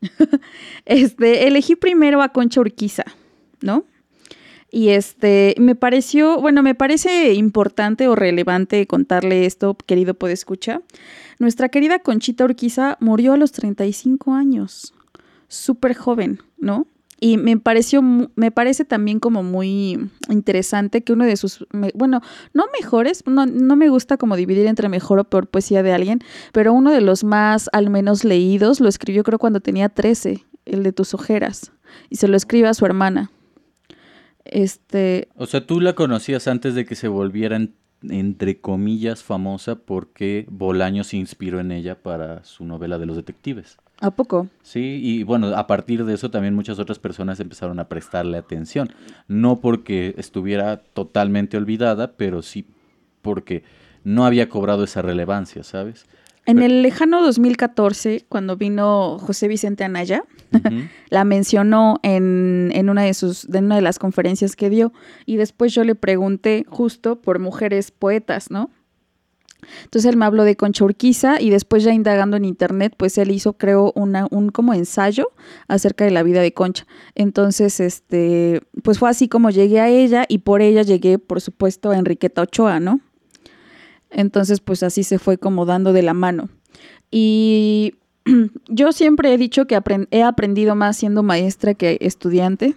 este, 0.86 1.46
elegí 1.46 1.76
primero 1.76 2.22
a 2.22 2.30
Concha 2.30 2.60
Urquiza, 2.60 3.04
¿no? 3.60 3.84
Y 4.72 4.90
este, 4.90 5.54
me 5.58 5.74
pareció, 5.74 6.40
bueno, 6.40 6.62
me 6.62 6.76
parece 6.76 7.32
importante 7.34 8.06
o 8.06 8.14
relevante 8.14 8.86
contarle 8.86 9.44
esto, 9.44 9.76
querido 9.86 10.14
podescucha. 10.14 10.80
Nuestra 11.40 11.68
querida 11.70 11.98
Conchita 11.98 12.44
Urquiza 12.44 12.96
murió 13.00 13.32
a 13.32 13.36
los 13.36 13.50
35 13.50 14.32
años, 14.32 14.94
súper 15.48 15.94
joven, 15.96 16.40
¿no? 16.56 16.86
Y 17.22 17.36
me 17.36 17.58
pareció, 17.58 18.00
me 18.02 18.50
parece 18.50 18.86
también 18.86 19.20
como 19.20 19.42
muy 19.42 20.08
interesante 20.30 21.02
que 21.04 21.12
uno 21.12 21.26
de 21.26 21.36
sus, 21.36 21.66
bueno, 21.94 22.22
no 22.54 22.64
mejores, 22.80 23.22
no, 23.26 23.44
no 23.44 23.76
me 23.76 23.90
gusta 23.90 24.16
como 24.16 24.36
dividir 24.36 24.66
entre 24.66 24.88
mejor 24.88 25.18
o 25.18 25.24
peor 25.24 25.46
poesía 25.46 25.82
de 25.82 25.92
alguien, 25.92 26.20
pero 26.52 26.72
uno 26.72 26.90
de 26.90 27.02
los 27.02 27.22
más 27.22 27.68
al 27.74 27.90
menos 27.90 28.24
leídos 28.24 28.80
lo 28.80 28.88
escribió 28.88 29.22
creo 29.22 29.38
cuando 29.38 29.60
tenía 29.60 29.90
13, 29.90 30.44
el 30.64 30.82
de 30.82 30.92
tus 30.92 31.12
ojeras, 31.12 31.72
y 32.08 32.16
se 32.16 32.26
lo 32.26 32.36
escribe 32.38 32.68
a 32.68 32.74
su 32.74 32.86
hermana. 32.86 33.30
Este, 34.44 35.28
O 35.36 35.46
sea, 35.46 35.66
tú 35.66 35.80
la 35.80 35.94
conocías 35.94 36.48
antes 36.48 36.74
de 36.74 36.84
que 36.84 36.94
se 36.94 37.08
volviera, 37.08 37.56
en- 37.56 37.74
entre 38.08 38.60
comillas, 38.60 39.22
famosa 39.22 39.76
porque 39.76 40.46
Bolaño 40.50 41.04
se 41.04 41.18
inspiró 41.18 41.60
en 41.60 41.70
ella 41.70 42.02
para 42.02 42.44
su 42.44 42.64
novela 42.64 42.96
de 42.98 43.04
los 43.06 43.16
detectives. 43.16 43.76
¿A 44.00 44.10
poco? 44.10 44.48
Sí, 44.62 45.00
y 45.02 45.22
bueno, 45.22 45.48
a 45.48 45.66
partir 45.66 46.04
de 46.04 46.14
eso 46.14 46.30
también 46.30 46.54
muchas 46.54 46.78
otras 46.78 46.98
personas 46.98 47.38
empezaron 47.40 47.78
a 47.78 47.88
prestarle 47.88 48.38
atención. 48.38 48.90
No 49.28 49.60
porque 49.60 50.14
estuviera 50.18 50.78
totalmente 50.78 51.56
olvidada, 51.56 52.12
pero 52.16 52.42
sí 52.42 52.66
porque 53.22 53.62
no 54.02 54.24
había 54.24 54.48
cobrado 54.48 54.84
esa 54.84 55.02
relevancia, 55.02 55.62
¿sabes? 55.62 56.06
En 56.46 56.62
el 56.62 56.82
lejano 56.82 57.22
2014, 57.22 58.24
cuando 58.28 58.56
vino 58.56 59.18
José 59.18 59.46
Vicente 59.46 59.84
Anaya, 59.84 60.24
la 61.10 61.24
mencionó 61.24 62.00
en, 62.02 62.72
en 62.74 62.88
una 62.88 63.02
de 63.02 63.14
sus 63.14 63.46
de 63.46 63.58
una 63.58 63.76
de 63.76 63.82
las 63.82 63.98
conferencias 63.98 64.56
que 64.56 64.70
dio 64.70 64.92
y 65.26 65.36
después 65.36 65.74
yo 65.74 65.84
le 65.84 65.94
pregunté 65.94 66.64
justo 66.68 67.20
por 67.20 67.38
mujeres 67.38 67.90
poetas, 67.90 68.50
¿no? 68.50 68.70
Entonces 69.84 70.10
él 70.10 70.16
me 70.16 70.24
habló 70.24 70.44
de 70.44 70.56
Concha 70.56 70.84
Urquiza 70.84 71.40
y 71.40 71.50
después 71.50 71.82
ya 71.82 71.92
indagando 71.92 72.36
en 72.36 72.44
internet, 72.44 72.94
pues 72.96 73.18
él 73.18 73.30
hizo 73.30 73.54
creo 73.54 73.92
una 73.94 74.26
un 74.30 74.50
como 74.50 74.74
ensayo 74.74 75.28
acerca 75.68 76.04
de 76.04 76.10
la 76.10 76.22
vida 76.22 76.40
de 76.40 76.52
Concha. 76.52 76.86
Entonces, 77.14 77.80
este, 77.80 78.62
pues 78.82 78.98
fue 78.98 79.10
así 79.10 79.28
como 79.28 79.50
llegué 79.50 79.80
a 79.80 79.88
ella 79.88 80.24
y 80.28 80.38
por 80.38 80.62
ella 80.62 80.82
llegué, 80.82 81.18
por 81.18 81.40
supuesto, 81.40 81.90
a 81.90 81.98
Enriqueta 81.98 82.42
Ochoa, 82.42 82.80
¿no? 82.80 83.00
Entonces, 84.10 84.60
pues 84.60 84.82
así 84.82 85.04
se 85.04 85.18
fue 85.18 85.38
como 85.38 85.66
dando 85.66 85.92
de 85.92 86.02
la 86.02 86.14
mano. 86.14 86.48
Y 87.10 87.94
yo 88.68 88.92
siempre 88.92 89.32
he 89.32 89.38
dicho 89.38 89.66
que 89.66 89.80
he 90.10 90.22
aprendido 90.22 90.74
más 90.74 90.96
siendo 90.96 91.22
maestra 91.22 91.74
que 91.74 91.98
estudiante. 92.00 92.74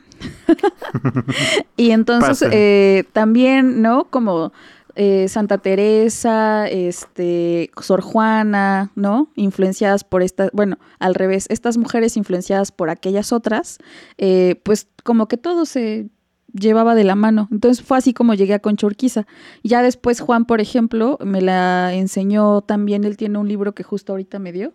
y 1.78 1.92
entonces 1.92 2.48
eh, 2.52 3.04
también, 3.12 3.82
¿no? 3.82 4.06
Como 4.06 4.54
eh, 4.96 5.28
Santa 5.28 5.58
Teresa, 5.58 6.68
este, 6.68 7.72
Sor 7.82 8.02
Juana, 8.02 8.92
¿no? 8.96 9.30
Influenciadas 9.36 10.04
por 10.04 10.22
estas, 10.22 10.50
bueno, 10.54 10.78
al 11.00 11.16
revés, 11.16 11.48
estas 11.50 11.78
mujeres 11.78 12.16
influenciadas 12.18 12.72
por 12.72 12.90
aquellas 12.90 13.34
otras, 13.34 13.80
eh, 14.18 14.62
pues 14.64 14.88
como 15.04 15.28
que 15.28 15.38
todo 15.38 15.66
se 15.66 16.10
llevaba 16.54 16.96
de 16.96 17.04
la 17.04 17.16
mano. 17.16 17.48
Entonces 17.52 17.84
fue 17.84 17.98
así 17.98 18.14
como 18.14 18.34
llegué 18.34 18.54
a 18.54 18.60
Concha 18.60 18.86
Urquiza. 18.86 19.26
Ya 19.64 19.82
después 19.82 20.22
Juan, 20.22 20.46
por 20.46 20.62
ejemplo, 20.62 21.18
me 21.24 21.42
la 21.42 21.94
enseñó 21.94 22.62
también, 22.62 23.04
él 23.04 23.18
tiene 23.18 23.40
un 23.40 23.48
libro 23.48 23.74
que 23.74 23.84
justo 23.84 24.14
ahorita 24.14 24.40
me 24.40 24.52
dio 24.52 24.74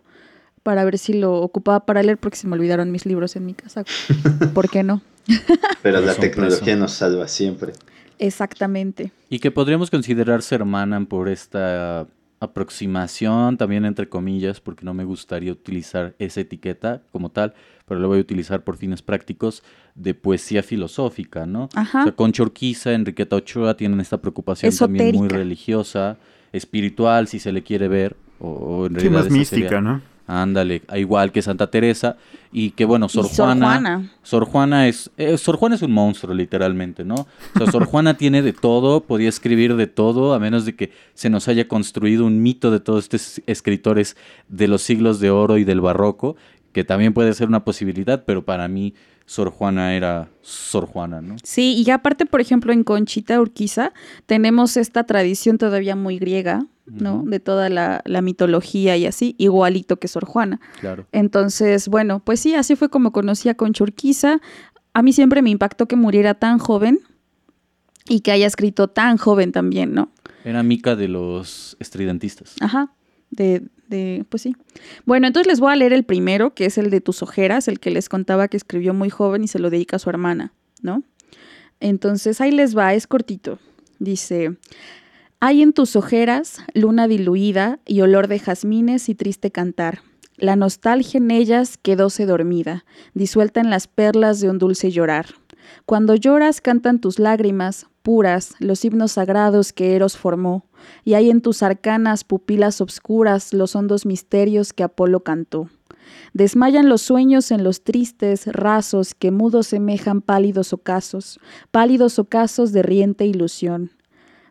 para 0.63 0.83
ver 0.83 0.97
si 0.97 1.13
lo 1.13 1.35
ocupaba 1.35 1.85
para 1.85 2.03
leer 2.03 2.17
porque 2.17 2.37
se 2.37 2.47
me 2.47 2.55
olvidaron 2.55 2.91
mis 2.91 3.05
libros 3.05 3.35
en 3.35 3.45
mi 3.45 3.53
casa. 3.53 3.85
¿Por 4.53 4.69
qué 4.69 4.83
no? 4.83 5.01
Pero 5.81 6.01
la 6.01 6.15
tecnología 6.15 6.75
nos 6.75 6.91
salva 6.91 7.27
siempre. 7.27 7.73
Exactamente. 8.19 9.11
Y 9.29 9.39
que 9.39 9.49
podríamos 9.51 9.89
considerarse 9.89 10.53
hermanan 10.55 11.05
por 11.07 11.29
esta 11.29 12.05
aproximación, 12.41 13.57
también 13.57 13.83
entre 13.85 14.07
comillas, 14.07 14.61
porque 14.61 14.85
no 14.85 14.93
me 14.93 15.03
gustaría 15.03 15.51
utilizar 15.51 16.15
esa 16.19 16.41
etiqueta 16.41 17.01
como 17.11 17.29
tal, 17.31 17.53
pero 17.87 17.99
lo 17.99 18.07
voy 18.07 18.19
a 18.19 18.21
utilizar 18.21 18.63
por 18.63 18.77
fines 18.77 19.01
prácticos 19.01 19.63
de 19.95 20.13
poesía 20.13 20.61
filosófica, 20.63 21.45
¿no? 21.45 21.69
Ajá. 21.75 22.01
O 22.01 22.03
sea, 22.03 22.11
Concha 22.15 22.43
Urquiza, 22.43 22.93
Enriqueta 22.93 23.35
Ochoa 23.35 23.75
tienen 23.75 23.99
esta 23.99 24.21
preocupación 24.21 24.75
también 24.75 25.15
muy 25.15 25.27
religiosa, 25.27 26.17
espiritual, 26.53 27.27
si 27.27 27.39
se 27.39 27.51
le 27.51 27.63
quiere 27.63 27.87
ver, 27.87 28.15
o, 28.39 28.47
o 28.49 28.85
en 28.85 28.93
Sí, 28.93 28.95
realidad 28.95 29.11
más 29.17 29.25
esa 29.27 29.35
mística, 29.35 29.67
sería- 29.67 29.81
¿no? 29.81 30.01
Ándale, 30.31 30.83
igual 30.95 31.31
que 31.31 31.41
Santa 31.41 31.71
Teresa, 31.71 32.15
y 32.51 32.69
que 32.69 32.85
bueno, 32.85 33.09
Sor 33.09 33.25
Y 33.25 33.29
Sor 33.29 33.47
Juana, 33.47 33.65
Juana. 33.65 34.11
Sor 34.21 34.45
Juana 34.45 34.87
es, 34.87 35.09
eh, 35.17 35.35
Sor 35.39 35.57
Juana 35.57 35.73
es 35.73 35.81
un 35.81 35.91
monstruo, 35.91 36.35
literalmente, 36.35 37.03
¿no? 37.03 37.15
O 37.15 37.57
sea, 37.57 37.71
Sor 37.71 37.85
Juana 37.87 38.15
tiene 38.15 38.43
de 38.43 38.53
todo, 38.53 39.01
podía 39.01 39.27
escribir 39.27 39.75
de 39.75 39.87
todo, 39.87 40.35
a 40.35 40.39
menos 40.39 40.65
de 40.65 40.75
que 40.75 40.91
se 41.15 41.31
nos 41.31 41.47
haya 41.47 41.67
construido 41.67 42.27
un 42.27 42.43
mito 42.43 42.69
de 42.69 42.79
todos 42.79 43.05
estos 43.05 43.41
escritores 43.47 44.15
de 44.47 44.67
los 44.67 44.83
siglos 44.83 45.19
de 45.19 45.31
oro 45.31 45.57
y 45.57 45.63
del 45.63 45.81
barroco, 45.81 46.35
que 46.73 46.83
también 46.83 47.15
puede 47.15 47.33
ser 47.33 47.47
una 47.47 47.65
posibilidad, 47.65 48.23
pero 48.23 48.45
para 48.45 48.67
mí 48.67 48.93
Sor 49.25 49.49
Juana 49.49 49.95
era 49.95 50.29
Sor 50.43 50.85
Juana, 50.85 51.21
¿no? 51.21 51.37
Sí, 51.43 51.83
y 51.83 51.89
aparte, 51.89 52.27
por 52.27 52.39
ejemplo, 52.39 52.71
en 52.71 52.83
Conchita 52.83 53.41
Urquiza 53.41 53.93
tenemos 54.27 54.77
esta 54.77 55.05
tradición 55.05 55.57
todavía 55.57 55.95
muy 55.95 56.19
griega, 56.19 56.67
¿no? 56.91 57.23
De 57.25 57.39
toda 57.39 57.69
la, 57.69 58.01
la 58.05 58.21
mitología 58.21 58.97
y 58.97 59.05
así, 59.05 59.35
igualito 59.37 59.97
que 59.97 60.07
Sor 60.07 60.25
Juana. 60.25 60.59
Claro. 60.79 61.05
Entonces, 61.11 61.87
bueno, 61.87 62.19
pues 62.19 62.39
sí, 62.39 62.55
así 62.55 62.75
fue 62.75 62.89
como 62.89 63.11
conocí 63.11 63.49
a 63.49 63.55
Concha 63.55 63.83
Urquiza. 63.83 64.39
A 64.93 65.01
mí 65.01 65.13
siempre 65.13 65.41
me 65.41 65.49
impactó 65.49 65.87
que 65.87 65.95
muriera 65.95 66.33
tan 66.33 66.59
joven 66.59 66.99
y 68.07 68.21
que 68.21 68.31
haya 68.31 68.47
escrito 68.47 68.87
tan 68.87 69.17
joven 69.17 69.51
también, 69.51 69.93
¿no? 69.93 70.11
Era 70.43 70.63
mica 70.63 70.95
de 70.95 71.07
los 71.07 71.77
estridentistas. 71.79 72.55
Ajá, 72.59 72.91
de, 73.29 73.63
de, 73.87 74.25
pues 74.29 74.43
sí. 74.43 74.55
Bueno, 75.05 75.27
entonces 75.27 75.47
les 75.47 75.59
voy 75.59 75.71
a 75.71 75.75
leer 75.75 75.93
el 75.93 76.03
primero, 76.03 76.53
que 76.53 76.65
es 76.65 76.77
el 76.77 76.89
de 76.89 77.01
tus 77.01 77.21
ojeras, 77.21 77.67
el 77.67 77.79
que 77.79 77.91
les 77.91 78.09
contaba 78.09 78.47
que 78.47 78.57
escribió 78.57 78.93
muy 78.93 79.09
joven 79.09 79.43
y 79.43 79.47
se 79.47 79.59
lo 79.59 79.69
dedica 79.69 79.97
a 79.97 79.99
su 79.99 80.09
hermana, 80.09 80.53
¿no? 80.81 81.03
Entonces 81.79 82.41
ahí 82.41 82.51
les 82.51 82.77
va, 82.77 82.93
es 82.93 83.07
cortito. 83.07 83.59
Dice, 83.99 84.57
hay 85.41 85.61
en 85.61 85.71
tus 85.71 85.95
ojeras 85.95 86.57
luna 86.73 87.07
diluida 87.07 87.79
y 87.85 88.01
olor 88.01 88.27
de 88.27 88.39
jazmines 88.39 89.07
y 89.07 89.15
triste 89.15 89.51
cantar. 89.51 90.01
La 90.35 90.57
nostalgia 90.57 91.17
en 91.17 91.31
ellas 91.31 91.77
quedóse 91.77 92.25
dormida, 92.25 92.85
disuelta 93.13 93.61
en 93.61 93.69
las 93.69 93.87
perlas 93.87 94.41
de 94.41 94.49
un 94.49 94.57
dulce 94.57 94.91
llorar. 94.91 95.27
Cuando 95.85 96.15
lloras 96.15 96.59
cantan 96.59 96.99
tus 96.99 97.19
lágrimas, 97.19 97.87
puras, 98.01 98.55
los 98.59 98.83
himnos 98.83 99.13
sagrados 99.13 99.71
que 99.71 99.95
Eros 99.95 100.17
formó, 100.17 100.65
y 101.05 101.13
hay 101.13 101.29
en 101.29 101.41
tus 101.41 101.63
arcanas 101.63 102.23
pupilas 102.23 102.81
obscuras 102.81 103.53
los 103.53 103.75
hondos 103.75 104.05
misterios 104.05 104.73
que 104.73 104.83
Apolo 104.83 105.21
cantó. 105.21 105.69
Desmayan 106.33 106.89
los 106.89 107.01
sueños 107.01 107.51
en 107.51 107.63
los 107.63 107.83
tristes, 107.83 108.47
rasos 108.47 109.13
que 109.13 109.31
mudos 109.31 109.67
semejan 109.67 110.21
pálidos 110.21 110.73
ocasos, 110.73 111.39
pálidos 111.71 112.19
ocasos 112.19 112.71
de 112.71 112.81
riente 112.81 113.25
ilusión. 113.25 113.91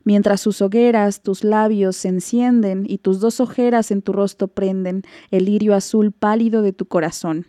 Mientras 0.08 0.40
sus 0.40 0.62
hogueras, 0.62 1.20
tus 1.20 1.44
labios 1.44 1.94
se 1.94 2.08
encienden 2.08 2.86
y 2.88 2.96
tus 2.96 3.20
dos 3.20 3.40
ojeras 3.40 3.90
en 3.90 4.00
tu 4.00 4.14
rostro 4.14 4.48
prenden 4.48 5.02
el 5.30 5.44
lirio 5.44 5.74
azul 5.74 6.12
pálido 6.12 6.62
de 6.62 6.72
tu 6.72 6.86
corazón. 6.86 7.44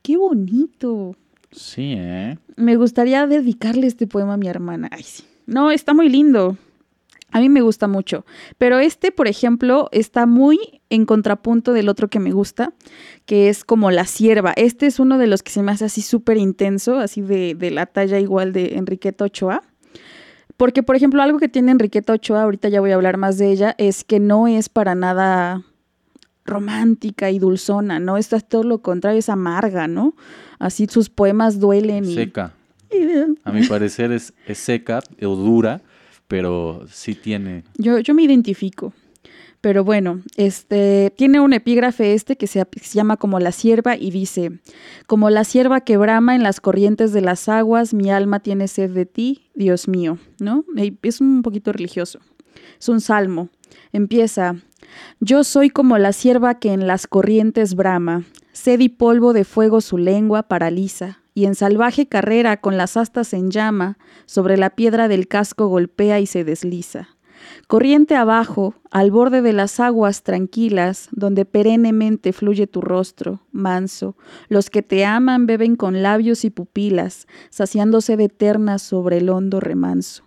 ¡Qué 0.00 0.16
bonito! 0.16 1.16
Sí, 1.50 1.94
¿eh? 1.96 2.38
Me 2.54 2.76
gustaría 2.76 3.26
dedicarle 3.26 3.88
este 3.88 4.06
poema 4.06 4.34
a 4.34 4.36
mi 4.36 4.46
hermana. 4.46 4.90
Ay, 4.92 5.02
sí. 5.02 5.24
No, 5.46 5.72
está 5.72 5.92
muy 5.92 6.08
lindo. 6.08 6.56
A 7.32 7.40
mí 7.40 7.48
me 7.48 7.62
gusta 7.62 7.88
mucho. 7.88 8.24
Pero 8.58 8.78
este, 8.78 9.10
por 9.10 9.26
ejemplo, 9.26 9.88
está 9.90 10.24
muy 10.24 10.82
en 10.90 11.06
contrapunto 11.06 11.72
del 11.72 11.88
otro 11.88 12.06
que 12.06 12.20
me 12.20 12.30
gusta, 12.30 12.74
que 13.26 13.48
es 13.48 13.64
como 13.64 13.90
la 13.90 14.04
sierva. 14.04 14.52
Este 14.54 14.86
es 14.86 15.00
uno 15.00 15.18
de 15.18 15.26
los 15.26 15.42
que 15.42 15.50
se 15.50 15.64
me 15.64 15.72
hace 15.72 15.86
así 15.86 16.00
súper 16.00 16.36
intenso, 16.36 16.96
así 16.96 17.22
de, 17.22 17.56
de, 17.56 17.72
la 17.72 17.86
talla 17.86 18.20
igual 18.20 18.52
de 18.52 18.76
Enriqueta 18.76 19.24
Ochoa. 19.24 19.62
Porque, 20.64 20.82
por 20.82 20.96
ejemplo, 20.96 21.20
algo 21.20 21.38
que 21.38 21.50
tiene 21.50 21.72
Enriqueta 21.72 22.14
Ochoa, 22.14 22.44
ahorita 22.44 22.70
ya 22.70 22.80
voy 22.80 22.90
a 22.90 22.94
hablar 22.94 23.18
más 23.18 23.36
de 23.36 23.52
ella, 23.52 23.74
es 23.76 24.02
que 24.02 24.18
no 24.18 24.48
es 24.48 24.70
para 24.70 24.94
nada 24.94 25.62
romántica 26.46 27.30
y 27.30 27.38
dulzona, 27.38 28.00
¿no? 28.00 28.16
Esto 28.16 28.36
es 28.36 28.48
todo 28.48 28.62
lo 28.62 28.78
contrario, 28.78 29.18
es 29.18 29.28
amarga, 29.28 29.88
¿no? 29.88 30.14
Así 30.58 30.86
sus 30.86 31.10
poemas 31.10 31.60
duelen. 31.60 32.06
Y... 32.06 32.14
Seca. 32.14 32.54
A 33.44 33.52
mi 33.52 33.66
parecer 33.66 34.10
es, 34.10 34.32
es 34.46 34.56
seca 34.56 35.00
o 35.20 35.36
dura, 35.36 35.82
pero 36.28 36.86
sí 36.90 37.14
tiene. 37.14 37.64
Yo, 37.76 37.98
yo 37.98 38.14
me 38.14 38.22
identifico. 38.22 38.94
Pero 39.64 39.82
bueno, 39.82 40.20
este 40.36 41.10
tiene 41.16 41.40
un 41.40 41.54
epígrafe 41.54 42.12
este 42.12 42.36
que 42.36 42.46
se, 42.46 42.66
se, 42.82 42.98
llama 42.98 43.16
como 43.16 43.40
la 43.40 43.50
sierva 43.50 43.96
y 43.96 44.10
dice, 44.10 44.60
como 45.06 45.30
la 45.30 45.44
sierva 45.44 45.80
que 45.80 45.96
brama 45.96 46.34
en 46.34 46.42
las 46.42 46.60
corrientes 46.60 47.14
de 47.14 47.22
las 47.22 47.48
aguas, 47.48 47.94
mi 47.94 48.10
alma 48.10 48.40
tiene 48.40 48.68
sed 48.68 48.90
de 48.90 49.06
ti, 49.06 49.48
Dios 49.54 49.88
mío, 49.88 50.18
¿no? 50.38 50.66
Es 51.00 51.22
un 51.22 51.40
poquito 51.40 51.72
religioso. 51.72 52.18
Es 52.78 52.90
un 52.90 53.00
salmo. 53.00 53.48
Empieza, 53.90 54.56
yo 55.20 55.44
soy 55.44 55.70
como 55.70 55.96
la 55.96 56.12
sierva 56.12 56.58
que 56.58 56.74
en 56.74 56.86
las 56.86 57.06
corrientes 57.06 57.74
brama, 57.74 58.24
sed 58.52 58.80
y 58.80 58.90
polvo 58.90 59.32
de 59.32 59.44
fuego 59.44 59.80
su 59.80 59.96
lengua 59.96 60.42
paraliza, 60.42 61.20
y 61.32 61.46
en 61.46 61.54
salvaje 61.54 62.06
carrera 62.06 62.58
con 62.60 62.76
las 62.76 62.98
astas 62.98 63.32
en 63.32 63.50
llama, 63.50 63.96
sobre 64.26 64.58
la 64.58 64.76
piedra 64.76 65.08
del 65.08 65.26
casco 65.26 65.68
golpea 65.68 66.20
y 66.20 66.26
se 66.26 66.44
desliza. 66.44 67.13
Corriente 67.66 68.14
abajo, 68.14 68.74
al 68.90 69.10
borde 69.10 69.42
de 69.42 69.52
las 69.52 69.80
aguas 69.80 70.22
tranquilas, 70.22 71.08
donde 71.12 71.44
perennemente 71.44 72.32
fluye 72.32 72.66
tu 72.66 72.80
rostro, 72.80 73.40
manso, 73.52 74.16
los 74.48 74.70
que 74.70 74.82
te 74.82 75.04
aman 75.04 75.46
beben 75.46 75.76
con 75.76 76.02
labios 76.02 76.44
y 76.44 76.50
pupilas, 76.50 77.26
saciándose 77.50 78.16
de 78.16 78.24
eternas 78.24 78.82
sobre 78.82 79.18
el 79.18 79.28
hondo 79.28 79.60
remanso. 79.60 80.24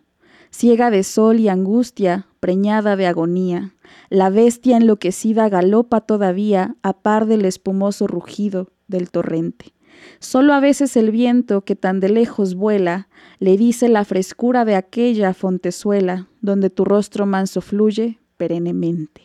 Ciega 0.49 0.89
de 0.89 1.03
sol 1.03 1.39
y 1.39 1.49
angustia, 1.49 2.27
preñada 2.39 2.95
de 2.95 3.08
agonía, 3.08 3.73
la 4.10 4.30
bestia 4.30 4.77
enloquecida 4.77 5.49
galopa 5.49 6.01
todavía 6.01 6.75
a 6.82 6.93
par 6.93 7.25
del 7.25 7.45
espumoso 7.45 8.08
rugido 8.08 8.71
del 8.88 9.12
torrente. 9.12 9.76
Solo 10.19 10.53
a 10.53 10.60
veces 10.60 10.97
el 10.97 11.12
viento 11.12 11.62
que 11.62 11.75
tan 11.75 11.99
de 11.99 12.10
lejos 12.10 12.55
vuela 12.55 13.07
le 13.39 13.57
dice 13.57 13.89
la 13.89 14.05
frescura 14.05 14.65
de 14.65 14.75
aquella 14.75 15.33
fontezuela 15.33 16.27
donde 16.41 16.69
tu 16.69 16.86
rostro 16.86 17.25
manso 17.25 17.62
fluye 17.62 18.19
perennemente. 18.38 19.21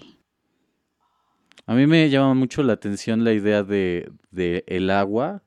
A 1.67 1.75
mí 1.75 1.87
me 1.87 2.11
llama 2.11 2.35
mucho 2.35 2.63
la 2.63 2.73
atención 2.73 3.25
la 3.25 3.33
idea 3.33 3.63
de, 3.63 4.11
de 4.31 4.65
el 4.67 4.91
agua 4.91 5.43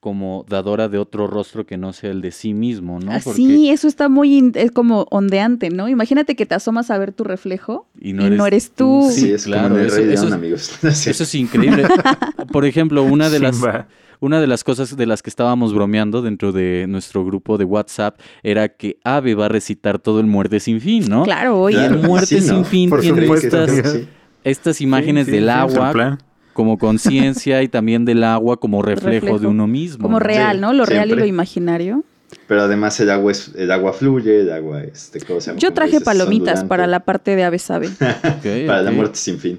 como 0.00 0.46
dadora 0.48 0.88
de 0.88 0.98
otro 0.98 1.26
rostro 1.26 1.66
que 1.66 1.76
no 1.76 1.92
sea 1.92 2.10
el 2.10 2.20
de 2.20 2.30
sí 2.30 2.54
mismo, 2.54 3.00
¿no? 3.00 3.10
Ah, 3.10 3.20
sí, 3.20 3.68
eso 3.68 3.88
está 3.88 4.08
muy, 4.08 4.52
es 4.54 4.70
como 4.70 5.06
ondeante, 5.10 5.70
¿no? 5.70 5.88
Imagínate 5.88 6.36
que 6.36 6.46
te 6.46 6.54
asomas 6.54 6.90
a 6.90 6.98
ver 6.98 7.12
tu 7.12 7.24
reflejo 7.24 7.88
y 8.00 8.12
no, 8.12 8.46
eres, 8.46 8.70
tú. 8.70 9.08
Sí, 9.10 9.32
es 9.32 9.44
claro, 9.44 9.78
eso, 9.78 10.00
eso, 10.00 10.32
amigos. 10.32 10.78
eso 10.84 11.22
es 11.22 11.34
increíble. 11.34 11.84
Por 12.52 12.64
ejemplo, 12.64 13.02
una 13.02 13.28
de 13.28 13.40
las... 13.40 13.60
Una 14.20 14.40
de 14.40 14.46
las 14.46 14.64
cosas 14.64 14.96
de 14.96 15.06
las 15.06 15.22
que 15.22 15.30
estábamos 15.30 15.72
bromeando 15.72 16.22
dentro 16.22 16.52
de 16.52 16.86
nuestro 16.88 17.24
grupo 17.24 17.56
de 17.56 17.64
WhatsApp 17.64 18.18
era 18.42 18.68
que 18.68 18.98
Ave 19.04 19.34
va 19.34 19.46
a 19.46 19.48
recitar 19.48 19.98
todo 19.98 20.20
el 20.20 20.26
Muerte 20.26 20.60
sin 20.60 20.80
fin, 20.80 21.06
¿no? 21.08 21.22
Claro, 21.22 21.60
oye. 21.60 21.84
el 21.84 21.98
Muerte 21.98 22.40
sin 22.40 22.64
fin 22.64 22.90
tiene 23.00 23.26
estas, 23.26 23.70
estas 24.44 24.80
imágenes 24.80 25.26
del 25.26 25.48
agua 25.48 26.18
como 26.52 26.76
conciencia 26.76 27.62
y 27.62 27.68
también 27.68 28.04
del 28.04 28.24
agua 28.24 28.58
como 28.58 28.82
reflejo, 28.82 29.38
de 29.38 29.46
uno 29.46 29.68
mismo. 29.68 30.02
Como 30.02 30.18
real, 30.18 30.60
¿no? 30.60 30.72
Lo 30.72 30.84
real 30.84 31.10
y 31.10 31.14
lo 31.14 31.24
imaginario. 31.24 32.02
Pero 32.46 32.62
además 32.62 32.98
el 33.00 33.10
agua 33.10 33.32
es, 33.32 33.52
el 33.56 33.70
agua 33.70 33.92
fluye, 33.92 34.40
el 34.40 34.52
agua 34.52 34.82
este 34.82 35.20
cosa. 35.20 35.54
Yo 35.56 35.72
traje 35.72 36.00
palomitas 36.00 36.64
para 36.64 36.86
la 36.86 37.00
parte 37.00 37.36
de 37.36 37.44
Ave 37.44 37.58
Sabe. 37.58 37.88
para 38.66 38.82
la 38.82 38.90
muerte 38.90 39.16
sin 39.18 39.38
fin. 39.38 39.58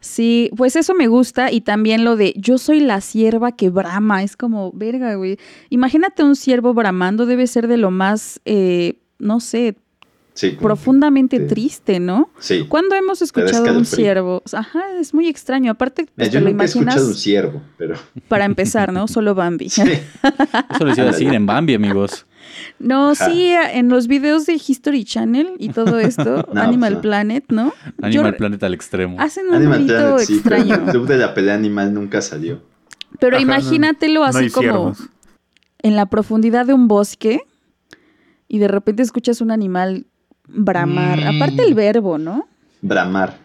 Sí, 0.00 0.50
pues 0.56 0.76
eso 0.76 0.94
me 0.94 1.08
gusta 1.08 1.52
y 1.52 1.60
también 1.60 2.04
lo 2.04 2.16
de 2.16 2.32
yo 2.36 2.56
soy 2.56 2.80
la 2.80 3.02
sierva 3.02 3.52
que 3.52 3.68
brama, 3.68 4.22
es 4.22 4.34
como, 4.36 4.72
verga, 4.72 5.14
güey. 5.14 5.38
Imagínate 5.68 6.24
un 6.24 6.36
ciervo 6.36 6.72
bramando, 6.72 7.26
debe 7.26 7.46
ser 7.46 7.68
de 7.68 7.76
lo 7.76 7.90
más, 7.90 8.40
eh, 8.46 8.98
no 9.18 9.40
sé, 9.40 9.76
profundamente 10.58 11.40
triste, 11.40 12.00
¿no? 12.00 12.30
Sí. 12.38 12.64
¿Cuándo 12.66 12.94
hemos 12.94 13.20
escuchado 13.20 13.76
un 13.76 13.84
ciervo? 13.84 14.42
Ajá, 14.52 14.82
es 14.98 15.12
muy 15.12 15.28
extraño. 15.28 15.72
Aparte, 15.72 16.06
pues, 16.16 16.30
yo 16.30 16.38
te 16.38 16.44
lo 16.44 16.50
imaginas. 16.50 16.76
He 16.76 16.78
escuchado 16.78 17.06
un 17.08 17.14
ciervo, 17.14 17.62
pero. 17.76 17.96
Para 18.28 18.44
empezar, 18.44 18.92
¿no? 18.92 19.06
Solo 19.06 19.34
Bambi. 19.34 19.68
Sí. 19.68 19.82
Eso 19.82 20.84
lo 20.84 20.90
hicieron 20.90 21.12
así 21.12 21.26
en 21.26 21.46
Bambi, 21.46 21.74
amigos. 21.74 22.26
No, 22.78 23.14
sí, 23.14 23.52
en 23.52 23.88
los 23.88 24.06
videos 24.06 24.46
de 24.46 24.54
History 24.54 25.04
Channel 25.04 25.52
y 25.58 25.70
todo 25.70 25.98
esto, 25.98 26.46
Animal 26.54 27.00
Planet, 27.00 27.44
¿no? 27.48 27.72
Animal 28.02 28.36
Planet 28.36 28.62
al 28.62 28.74
extremo. 28.74 29.16
Hacen 29.20 29.48
un 29.48 29.54
Animal 29.54 30.18
extraño. 30.20 30.74
el 30.74 30.82
club 30.82 31.06
de 31.06 31.16
la 31.18 31.34
pelea 31.34 31.54
animal 31.54 31.92
nunca 31.92 32.22
salió. 32.22 32.62
Pero 33.18 33.38
imagínatelo 33.38 34.24
así 34.24 34.50
como 34.50 34.94
en 35.82 35.96
la 35.96 36.06
profundidad 36.06 36.66
de 36.66 36.74
un 36.74 36.88
bosque 36.88 37.40
y 38.48 38.58
de 38.58 38.68
repente 38.68 39.02
escuchas 39.02 39.40
un 39.40 39.50
animal 39.50 40.06
bramar. 40.46 41.20
Aparte 41.24 41.62
el 41.62 41.74
verbo, 41.74 42.18
¿no? 42.18 42.48
Bramar. 42.82 43.38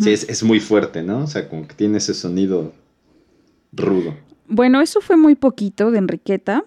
Sí, 0.00 0.12
es, 0.12 0.28
es 0.28 0.42
muy 0.44 0.60
fuerte, 0.60 1.02
¿no? 1.02 1.24
O 1.24 1.26
sea, 1.26 1.48
como 1.48 1.66
que 1.66 1.74
tiene 1.74 1.98
ese 1.98 2.14
sonido 2.14 2.72
rudo. 3.72 4.14
Bueno, 4.46 4.80
eso 4.80 5.00
fue 5.00 5.16
muy 5.16 5.34
poquito 5.34 5.90
de 5.90 5.98
Enriqueta, 5.98 6.64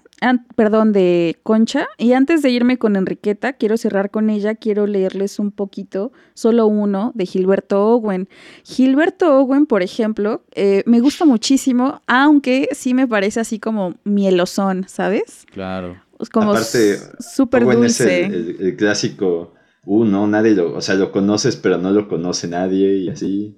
perdón, 0.56 0.94
de 0.94 1.38
Concha. 1.44 1.88
Y 1.98 2.14
antes 2.14 2.42
de 2.42 2.50
irme 2.50 2.78
con 2.78 2.96
Enriqueta, 2.96 3.54
quiero 3.54 3.78
cerrar 3.78 4.12
con 4.12 4.30
ella, 4.30 4.56
quiero 4.56 4.88
leerles 4.88 5.40
un 5.40 5.52
poquito, 5.52 6.12
solo 6.34 6.68
uno, 6.68 7.12
de 7.16 7.26
Gilberto 7.26 7.86
Owen. 7.86 8.28
Gilberto 8.64 9.38
Owen, 9.40 9.66
por 9.66 9.84
ejemplo, 9.84 10.44
eh, 10.54 10.84
me 10.86 11.00
gusta 11.00 11.26
muchísimo, 11.26 12.02
aunque 12.08 12.70
sí 12.72 12.94
me 12.94 13.08
parece 13.08 13.40
así 13.40 13.60
como 13.60 13.96
mielosón, 14.04 14.86
¿sabes? 14.88 15.46
Claro. 15.52 16.02
Como 16.32 16.56
súper 16.58 17.66
dulce. 17.66 18.26
Es 18.26 18.32
el, 18.60 18.76
clásico, 18.76 19.54
uh, 19.86 20.04
no, 20.04 20.26
nadie 20.26 20.56
lo, 20.56 20.74
o 20.76 20.82
sea, 20.82 20.96
lo 20.96 21.12
conoces, 21.12 21.56
pero 21.56 21.78
no 21.78 21.92
lo 21.92 22.08
conoce 22.08 22.48
nadie 22.48 22.98
y 22.98 23.10
así. 23.10 23.56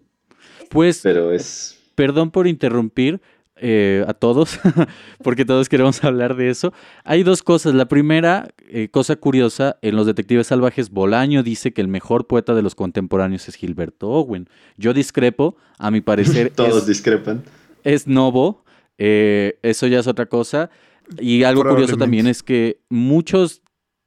Pues, 0.69 0.99
pero 1.01 1.31
es... 1.31 1.77
Perdón 1.95 2.31
por 2.31 2.47
interrumpir, 2.47 3.21
eh, 3.61 4.05
a 4.07 4.13
todos, 4.13 4.59
porque 5.23 5.45
todos 5.45 5.69
queremos 5.69 6.03
hablar 6.03 6.35
de 6.35 6.49
eso. 6.49 6.73
Hay 7.03 7.23
dos 7.23 7.43
cosas. 7.43 7.75
La 7.75 7.87
primera, 7.87 8.47
eh, 8.69 8.89
cosa 8.89 9.15
curiosa, 9.15 9.77
en 9.81 9.95
Los 9.95 10.05
Detectives 10.05 10.47
Salvajes, 10.47 10.89
Bolaño 10.89 11.43
dice 11.43 11.73
que 11.73 11.81
el 11.81 11.87
mejor 11.87 12.27
poeta 12.27 12.53
de 12.55 12.61
los 12.61 12.75
contemporáneos 12.75 13.47
es 13.47 13.55
Gilberto 13.55 14.09
Owen. 14.09 14.49
Yo 14.77 14.93
discrepo, 14.93 15.57
a 15.77 15.91
mi 15.91 16.01
parecer. 16.01 16.49
todos 16.55 16.87
discrepan. 16.87 17.43
Es 17.83 18.07
Novo, 18.07 18.63
eh, 18.97 19.59
eso 19.61 19.87
ya 19.87 19.99
es 19.99 20.07
otra 20.07 20.27
cosa. 20.27 20.69
Y 21.19 21.43
algo 21.43 21.63
curioso 21.63 21.97
también 21.97 22.27
es 22.27 22.43
que 22.43 22.79
muchos, 22.89 23.61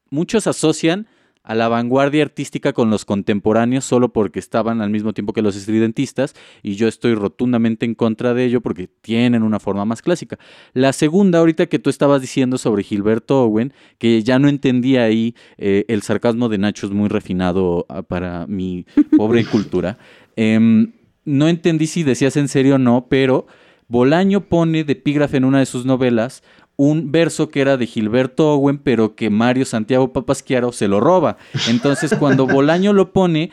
muchos 0.09 0.47
asocian 0.47 1.09
a 1.45 1.55
la 1.55 1.69
vanguardia 1.69 2.23
artística 2.23 2.73
con 2.73 2.91
los 2.91 3.05
contemporáneos 3.05 3.85
solo 3.85 4.13
porque 4.13 4.39
estaban 4.39 4.81
al 4.81 4.91
mismo 4.91 5.13
tiempo 5.13 5.33
que 5.33 5.43
los 5.43 5.57
estridentistas 5.57 6.35
y 6.63 6.75
yo 6.75 6.89
estoy 6.89 7.15
rotundamente 7.15 7.85
en 7.85 7.95
contra 7.95 8.35
de 8.35 8.45
ello 8.45 8.61
porque 8.61 8.89
tienen 9.01 9.43
una 9.43 9.59
forma 9.59 9.85
más 9.85 10.03
clásica. 10.03 10.39
La 10.73 10.93
segunda, 10.93 11.41
ahorita 11.41 11.67
que 11.67 11.79
tú 11.79 11.91
estabas 11.91 12.21
diciendo 12.21 12.59
sobre 12.59 12.83
Gilberto 12.85 13.43
Owen, 13.43 13.73
que 13.99 14.23
ya 14.23 14.39
no 14.39 14.49
entendía 14.49 15.05
ahí 15.05 15.35
eh, 15.59 15.85
el 15.89 16.03
sarcasmo 16.03 16.49
de 16.49 16.59
Nacho 16.59 16.87
es 16.87 16.93
muy 16.93 17.09
refinado 17.09 17.87
ah, 17.89 18.03
para 18.03 18.47
mi 18.47 18.87
pobre 19.17 19.45
cultura. 19.45 19.99
Em, 20.37 20.93
no 21.25 21.49
entendí 21.49 21.87
si 21.87 22.03
decías 22.03 22.37
en 22.37 22.49
serio 22.49 22.77
o 22.77 22.79
no, 22.79 23.07
pero 23.09 23.47
Bolaño 23.89 24.49
pone 24.49 24.85
de 24.85 24.95
epígrafe 24.95 25.37
en 25.37 25.45
una 25.45 25.59
de 25.59 25.67
sus 25.67 25.85
novelas 25.85 26.43
un 26.77 27.13
verso 27.13 27.49
que 27.49 27.61
era 27.61 27.77
de 27.77 27.87
Gilberto 27.87 28.55
Owen, 28.55 28.79
pero 28.79 29.15
que 29.15 29.31
Mario 29.31 29.65
Santiago 29.65 30.13
Papasquiaro 30.13 30.73
se 30.73 30.89
lo 30.89 31.01
roba. 31.01 31.37
Entonces, 31.69 32.15
cuando 32.19 32.47
Bolaño 32.47 32.93
lo 32.93 33.13
pone, 33.13 33.51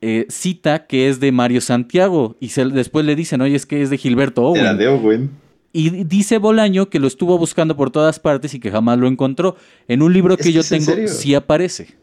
eh, 0.00 0.26
cita 0.30 0.86
que 0.86 1.08
es 1.08 1.20
de 1.20 1.30
Mario 1.30 1.60
Santiago 1.60 2.36
y 2.40 2.48
después 2.72 3.04
le 3.04 3.14
dicen, 3.16 3.40
oye, 3.42 3.54
es 3.54 3.66
que 3.66 3.82
es 3.82 3.90
de 3.90 3.98
Gilberto 3.98 4.42
Owen. 4.42 4.62
Era 4.62 4.74
de 4.74 4.88
Owen. 4.88 5.30
Y 5.72 6.04
dice 6.04 6.38
Bolaño 6.38 6.88
que 6.88 6.98
lo 6.98 7.06
estuvo 7.06 7.38
buscando 7.38 7.76
por 7.76 7.90
todas 7.90 8.18
partes 8.18 8.54
y 8.54 8.60
que 8.60 8.70
jamás 8.70 8.98
lo 8.98 9.06
encontró. 9.06 9.56
En 9.86 10.02
un 10.02 10.12
libro 10.12 10.36
que 10.36 10.52
yo 10.52 10.64
tengo, 10.64 10.92
sí 11.06 11.34
aparece. 11.34 11.96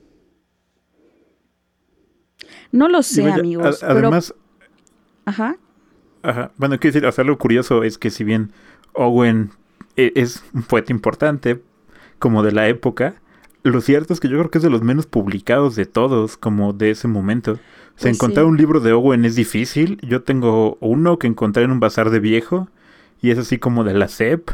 No 2.72 2.88
lo 2.88 3.02
sé, 3.02 3.30
amigos. 3.30 3.84
además. 3.84 4.34
Ajá. 5.26 5.58
Ajá. 6.22 6.52
Bueno, 6.58 6.80
quiero 6.80 6.94
decir, 6.94 7.08
o 7.08 7.12
sea, 7.12 7.24
lo 7.24 7.38
curioso 7.38 7.84
es 7.84 7.98
que 7.98 8.10
si 8.10 8.24
bien 8.24 8.52
Owen 8.94 9.52
es 9.98 10.44
un 10.54 10.64
poeta 10.64 10.92
importante, 10.94 11.62
como 12.20 12.44
de 12.44 12.52
la 12.52 12.68
época, 12.68 13.16
lo 13.64 13.82
cierto 13.82 14.14
es 14.14 14.20
que 14.20 14.30
yo 14.30 14.38
creo 14.38 14.50
que 14.50 14.60
es 14.60 14.64
de 14.64 14.70
los 14.70 14.82
menos 14.82 15.06
publicados 15.08 15.76
de 15.76 15.86
todos, 15.86 16.38
como 16.38 16.72
de 16.74 16.92
ese 16.92 17.08
momento. 17.08 17.54
O 17.54 17.56
sea, 17.56 17.64
Pues 18.04 18.16
encontrar 18.16 18.46
sí. 18.46 18.50
un 18.50 18.58
libro 18.58 18.80
de 18.80 18.94
Owen 18.94 19.26
es 19.26 19.36
difícil. 19.36 20.00
Yo 20.02 20.24
tengo 20.24 20.78
uno 20.80 21.20
que 21.20 21.28
encontré 21.28 21.64
en 21.64 21.72
un 21.72 21.80
bazar 21.80 22.10
de 22.10 22.20
viejo 22.20 22.70
y 23.22 23.32
es 23.32 23.38
así 23.38 23.58
como 23.58 23.84
de 23.84 23.94
la 23.94 24.08
SEP 24.08 24.52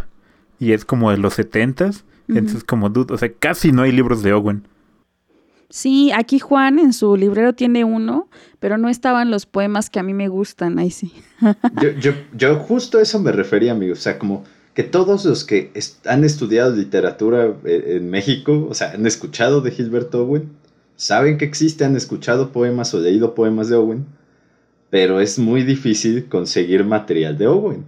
y 0.60 0.72
es 0.72 0.84
como 0.86 1.12
de 1.12 1.18
los 1.18 1.36
setentas. 1.36 2.06
Entonces, 2.28 2.64
como 2.64 2.90
dudo, 2.90 3.14
o 3.14 3.18
sea, 3.18 3.32
casi 3.32 3.72
no 3.72 3.82
hay 3.84 3.92
libros 3.92 4.24
de 4.24 4.34
Owen. 4.34 4.66
Sí, 5.70 6.12
aquí 6.12 6.40
Juan 6.40 6.80
en 6.80 6.94
su 6.94 7.18
librero 7.18 7.54
tiene 7.54 7.84
uno, 7.84 8.30
pero 8.60 8.78
no 8.78 8.90
estaban 8.90 9.32
los 9.32 9.46
poemas 9.46 9.90
que 9.90 10.00
a 10.00 10.04
mí 10.04 10.14
me 10.14 10.28
gustan, 10.28 10.78
ahí 10.80 10.92
sí. 10.92 11.12
Yo, 11.82 11.90
yo, 12.00 12.12
yo 12.34 12.56
justo 12.58 13.00
a 13.00 13.02
eso 13.02 13.20
me 13.20 13.32
refería, 13.32 13.72
amigo. 13.74 13.94
O 13.94 13.98
sea, 13.98 14.18
como 14.20 14.44
que 14.74 14.84
todos 14.84 15.26
los 15.26 15.44
que 15.44 15.72
han 16.06 16.24
estudiado 16.24 16.76
literatura 16.76 17.54
eh, 17.64 17.98
en 17.98 18.10
México, 18.10 18.68
o 18.70 18.74
sea, 18.74 18.92
han 18.92 19.06
escuchado 19.06 19.62
de 19.62 19.72
Gilberto 19.72 20.24
Owen, 20.24 20.50
saben 20.96 21.38
que 21.38 21.46
existe, 21.46 21.86
han 21.86 21.96
escuchado 21.96 22.52
poemas 22.52 22.94
o 22.94 23.00
leído 23.00 23.36
poemas 23.36 23.70
de 23.70 23.76
Owen, 23.76 24.06
pero 24.90 25.20
es 25.20 25.40
muy 25.40 25.64
difícil 25.64 26.26
conseguir 26.28 26.84
material 26.84 27.38
de 27.38 27.48
Owen. 27.48 27.86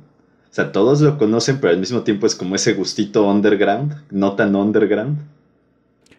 O 0.50 0.54
sea, 0.56 0.72
todos 0.72 1.02
lo 1.02 1.18
conocen, 1.18 1.60
pero 1.60 1.74
al 1.74 1.80
mismo 1.80 2.02
tiempo 2.02 2.26
es 2.28 2.36
como 2.36 2.56
ese 2.56 2.74
gustito 2.74 3.30
underground, 3.30 3.94
no 4.10 4.36
tan 4.36 4.56
underground. 4.56 5.20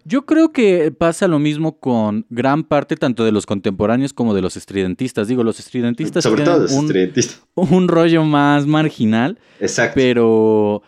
Yo 0.09 0.25
creo 0.25 0.53
que 0.53 0.93
pasa 0.93 1.27
lo 1.27 1.41
mismo 1.41 1.81
con 1.81 2.27
gran 2.31 2.63
parte 2.63 2.95
tanto 2.95 3.25
de 3.25 3.33
los 3.33 3.45
contemporáneos 3.45 4.13
como 4.13 4.35
de 4.35 4.41
los 4.41 4.57
estridentistas. 4.57 5.27
Digo, 5.27 5.43
los 5.43 5.59
estridentistas 5.59 6.23
Sobre 6.23 6.45
tienen 6.45 6.55
todo 6.55 6.63
los 6.63 6.73
un, 6.73 6.85
estridentistas. 6.85 7.43
un 7.57 7.89
rollo 7.89 8.23
más 8.23 8.67
marginal, 8.67 9.41
Exacto. 9.59 9.95
pero, 9.97 10.83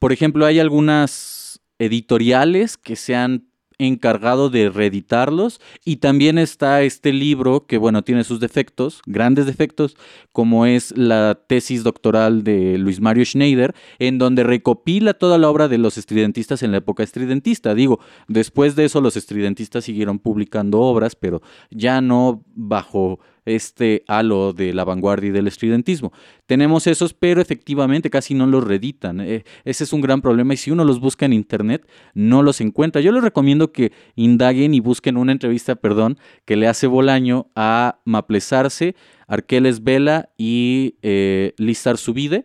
por 0.00 0.12
ejemplo, 0.12 0.46
hay 0.46 0.58
algunas 0.58 1.60
editoriales 1.78 2.76
que 2.76 2.96
se 2.96 3.14
han 3.14 3.44
encargado 3.78 4.50
de 4.50 4.70
reeditarlos. 4.70 5.60
Y 5.84 5.96
también 5.96 6.38
está 6.38 6.82
este 6.82 7.12
libro 7.12 7.66
que 7.66 7.78
bueno 7.78 8.02
tiene 8.02 8.24
sus 8.24 8.40
defectos 8.40 9.02
grandes 9.06 9.46
defectos 9.46 9.96
como 10.32 10.66
es 10.66 10.96
la 10.96 11.38
tesis 11.46 11.84
doctoral 11.84 12.44
de 12.44 12.78
Luis 12.78 13.00
Mario 13.00 13.24
Schneider 13.24 13.74
en 13.98 14.18
donde 14.18 14.44
recopila 14.44 15.14
toda 15.14 15.38
la 15.38 15.48
obra 15.48 15.68
de 15.68 15.78
los 15.78 15.98
estridentistas 15.98 16.62
en 16.62 16.72
la 16.72 16.78
época 16.78 17.02
estridentista. 17.02 17.74
Digo 17.74 18.00
después 18.28 18.76
de 18.76 18.84
eso 18.84 19.00
los 19.00 19.16
estridentistas 19.16 19.84
siguieron 19.84 20.18
publicando 20.18 20.80
obras 20.80 21.14
pero 21.14 21.42
ya 21.70 22.00
no 22.00 22.44
bajo 22.54 23.20
este 23.46 24.04
halo 24.08 24.52
de 24.52 24.74
la 24.74 24.84
vanguardia 24.84 25.28
y 25.28 25.32
del 25.32 25.46
estridentismo. 25.46 26.12
Tenemos 26.46 26.86
esos, 26.86 27.14
pero 27.14 27.40
efectivamente 27.40 28.10
casi 28.10 28.34
no 28.34 28.46
los 28.46 28.64
reeditan. 28.64 29.20
Eh, 29.20 29.44
ese 29.64 29.84
es 29.84 29.92
un 29.92 30.00
gran 30.02 30.20
problema 30.20 30.52
y 30.52 30.56
si 30.58 30.70
uno 30.70 30.84
los 30.84 31.00
busca 31.00 31.24
en 31.24 31.32
internet, 31.32 31.88
no 32.12 32.42
los 32.42 32.60
encuentra. 32.60 33.00
Yo 33.00 33.12
les 33.12 33.22
recomiendo 33.22 33.72
que 33.72 33.92
indaguen 34.16 34.74
y 34.74 34.80
busquen 34.80 35.16
una 35.16 35.32
entrevista, 35.32 35.76
perdón, 35.76 36.18
que 36.44 36.56
le 36.56 36.68
hace 36.68 36.86
Bolaño 36.86 37.46
a 37.54 38.00
Maplesarse, 38.04 38.94
Arqueles 39.26 39.82
Vela 39.82 40.28
y 40.36 40.96
eh, 41.02 41.54
Lizar 41.56 41.96
Subide 41.96 42.44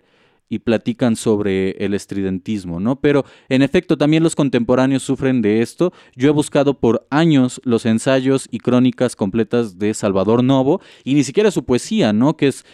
y 0.52 0.60
platican 0.60 1.16
sobre 1.16 1.72
el 1.84 1.94
estridentismo, 1.94 2.82
¿no? 2.82 2.98
Pero 3.00 3.24
en 3.48 3.62
efecto 3.62 3.98
también 3.98 4.22
los 4.22 4.36
contemporáneos 4.36 5.02
sufren 5.02 5.42
de 5.42 5.62
esto. 5.62 5.94
Yo 6.16 6.28
he 6.28 6.32
buscado 6.32 6.78
por 6.78 7.08
años 7.10 7.62
los 7.64 7.86
ensayos 7.86 8.50
y 8.52 8.60
crónicas 8.60 9.16
completas 9.16 9.80
de 9.80 9.94
Salvador 9.94 10.44
Novo 10.44 10.82
y 11.06 11.14
ni 11.14 11.24
siquiera 11.24 11.52
su 11.52 11.64
poesía, 11.64 12.12
¿no? 12.12 12.36
Que 12.36 12.50
es 12.50 12.66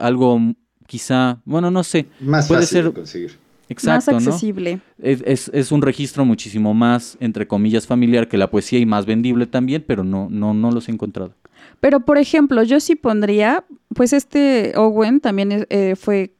algo 0.00 0.38
mm, 0.38 0.54
quizá, 0.86 1.42
bueno, 1.44 1.70
no 1.70 1.84
sé, 1.84 2.06
Más 2.18 2.48
puede 2.48 2.62
fácil 2.62 2.76
ser- 2.78 2.84
de 2.86 2.92
conseguir. 2.92 3.32
exacto, 3.68 4.12
Más 4.12 4.24
¿no? 4.24 4.30
accesible. 4.30 4.80
Es, 4.98 5.22
es- 5.26 5.50
es 5.52 5.70
un 5.70 5.82
registro 5.82 6.24
muchísimo 6.24 6.72
más, 6.72 7.18
entre 7.20 7.46
comillas, 7.46 7.86
familiar 7.86 8.26
que 8.28 8.38
la 8.38 8.48
poesía 8.50 8.78
y 8.78 8.86
más 8.86 9.04
vendible 9.04 9.46
también, 9.46 9.84
pero 9.86 10.02
no, 10.02 10.28
no, 10.30 10.54
no 10.54 10.70
los 10.70 10.88
he 10.88 10.92
encontrado. 10.92 11.34
Pero, 11.80 12.00
por 12.00 12.16
ejemplo, 12.16 12.62
yo 12.62 12.80
sí 12.80 12.94
pondría, 12.96 13.64
pues 13.94 14.12
este 14.14 14.72
Owen 14.76 15.20
también 15.20 15.66
eh, 15.70 15.94
fue, 15.94 16.32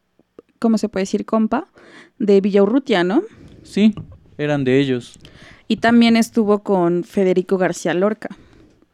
¿cómo 0.58 0.78
se 0.78 0.88
puede 0.88 1.02
decir? 1.02 1.24
Compa 1.24 1.68
de 2.18 2.40
Villaurrutia, 2.40 3.04
¿no? 3.04 3.22
Sí, 3.62 3.94
eran 4.36 4.64
de 4.64 4.78
ellos. 4.78 5.18
Y 5.68 5.76
también 5.76 6.16
estuvo 6.16 6.62
con 6.62 7.04
Federico 7.04 7.58
García 7.58 7.94
Lorca. 7.94 8.28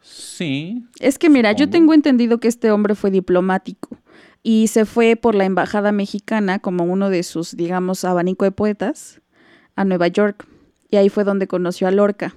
Sí, 0.01 0.85
Es 1.01 1.19
que 1.19 1.31
mira, 1.31 1.53
yo 1.53 1.71
tengo 1.71 1.95
entendido 1.95 2.39
que 2.39 2.49
este 2.49 2.71
hombre 2.71 2.95
fue 2.95 3.11
diplomático 3.11 3.97
y 4.43 4.67
se 4.67 4.85
fue 4.85 5.17
por 5.17 5.35
la 5.35 5.45
embajada 5.47 5.93
mexicana 5.93 6.59
como 6.59 6.85
uno 6.85 7.09
de 7.09 7.23
sus, 7.23 7.57
digamos, 7.57 8.05
abanico 8.05 8.45
de 8.45 8.51
poetas 8.51 9.23
a 9.77 9.85
Nueva 9.85 10.09
York. 10.09 10.47
Y 10.91 10.97
ahí 10.97 11.09
fue 11.09 11.25
donde 11.25 11.47
conoció 11.47 11.89
a 11.89 11.91
Lorca. 11.91 12.35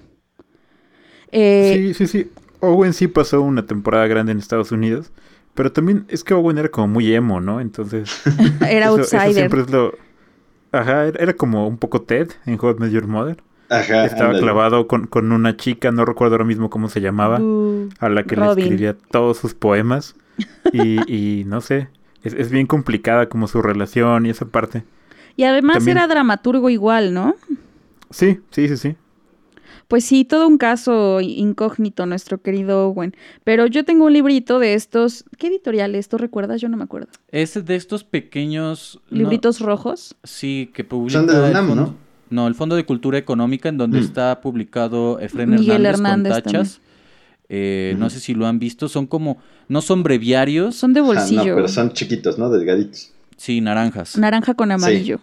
Eh, 1.30 1.74
Sí, 1.76 1.94
sí, 1.94 2.06
sí. 2.06 2.30
Owen 2.60 2.92
sí 2.92 3.06
pasó 3.08 3.42
una 3.42 3.66
temporada 3.66 4.06
grande 4.06 4.32
en 4.32 4.38
Estados 4.38 4.72
Unidos. 4.72 5.12
Pero 5.58 5.72
también 5.72 6.04
es 6.08 6.22
que 6.24 6.32
Owen 6.34 6.56
era 6.56 6.68
como 6.68 6.86
muy 6.88 7.12
emo, 7.12 7.40
¿no? 7.40 7.60
Entonces. 7.60 8.22
Era 8.62 8.86
eso- 8.86 9.00
eso 9.00 9.16
outsider. 9.16 9.34
siempre 9.34 9.60
es 9.62 9.70
lo. 9.70 9.92
Ajá, 10.70 11.06
era, 11.06 11.18
era 11.22 11.32
como 11.34 11.66
un 11.66 11.78
poco 11.78 12.02
Ted 12.02 12.28
en 12.46 12.56
Hot 12.58 12.78
Your 12.88 13.06
Mother. 13.08 13.42
Ajá. 13.68 14.04
Estaba 14.04 14.26
ándale. 14.26 14.40
clavado 14.44 14.86
con, 14.86 15.06
con 15.08 15.32
una 15.32 15.56
chica, 15.56 15.90
no 15.90 16.04
recuerdo 16.04 16.34
ahora 16.36 16.44
mismo 16.44 16.70
cómo 16.70 16.88
se 16.88 17.00
llamaba, 17.00 17.40
Uh, 17.40 17.88
a 17.98 18.08
la 18.08 18.22
que 18.22 18.36
Robin. 18.36 18.54
le 18.56 18.62
escribía 18.62 18.96
todos 19.10 19.36
sus 19.38 19.54
poemas. 19.54 20.14
Y, 20.72 21.12
y 21.12 21.44
no 21.44 21.60
sé, 21.60 21.88
es, 22.22 22.32
es 22.34 22.50
bien 22.50 22.66
complicada 22.68 23.28
como 23.28 23.48
su 23.48 23.60
relación 23.60 24.26
y 24.26 24.30
esa 24.30 24.44
parte. 24.46 24.84
Y 25.36 25.42
además 25.44 25.78
También- 25.78 25.96
era 25.98 26.06
dramaturgo 26.06 26.70
igual, 26.70 27.12
¿no? 27.12 27.34
Sí, 28.10 28.40
sí, 28.50 28.68
sí, 28.68 28.76
sí. 28.76 28.96
Pues 29.88 30.04
sí, 30.04 30.24
todo 30.26 30.46
un 30.46 30.58
caso 30.58 31.20
incógnito, 31.22 32.04
nuestro 32.04 32.42
querido 32.42 32.88
Owen. 32.88 33.14
Pero 33.44 33.66
yo 33.66 33.84
tengo 33.86 34.04
un 34.04 34.12
librito 34.12 34.58
de 34.58 34.74
estos. 34.74 35.24
¿Qué 35.38 35.46
editorial 35.46 35.94
es? 35.94 36.08
¿Tú 36.08 36.18
recuerdas? 36.18 36.60
Yo 36.60 36.68
no 36.68 36.76
me 36.76 36.84
acuerdo. 36.84 37.08
es 37.32 37.64
de 37.64 37.74
estos 37.74 38.04
pequeños... 38.04 39.00
no- 39.10 39.18
Libritos 39.18 39.60
rojos. 39.60 40.14
Sí, 40.24 40.70
que 40.74 40.84
publica 40.84 41.18
Son 41.18 41.26
de 41.26 41.32
la 41.32 41.46
el 41.46 41.50
UNAM, 41.52 41.68
Fondo- 41.68 41.74
¿no? 41.82 41.94
No, 42.30 42.46
el 42.46 42.54
Fondo 42.54 42.76
de 42.76 42.84
Cultura 42.84 43.16
Económica, 43.16 43.70
en 43.70 43.78
donde 43.78 43.98
Mm. 44.00 44.04
está 44.04 44.40
publicado 44.42 45.18
Efren 45.20 45.48
Miguel 45.48 45.86
Hernández, 45.86 46.32
Hernández 46.32 46.32
con 46.34 46.42
tachas. 46.52 46.80
Eh, 47.48 47.96
No 47.98 48.10
sé 48.10 48.20
si 48.20 48.34
lo 48.34 48.46
han 48.46 48.58
visto, 48.58 48.90
son 48.90 49.06
como, 49.06 49.38
no 49.68 49.80
son 49.80 50.02
breviarios, 50.02 50.74
Son 50.76 50.92
de 50.92 51.00
bolsillo. 51.00 51.46
no, 51.46 51.54
pero 51.54 51.68
son 51.68 51.92
chiquitos, 51.94 52.38
¿no? 52.38 52.50
Delgaditos. 52.50 53.12
sí, 53.38 53.62
naranjas. 53.62 54.18
Naranja 54.18 54.52
con 54.52 54.70
amarillo. 54.70 55.20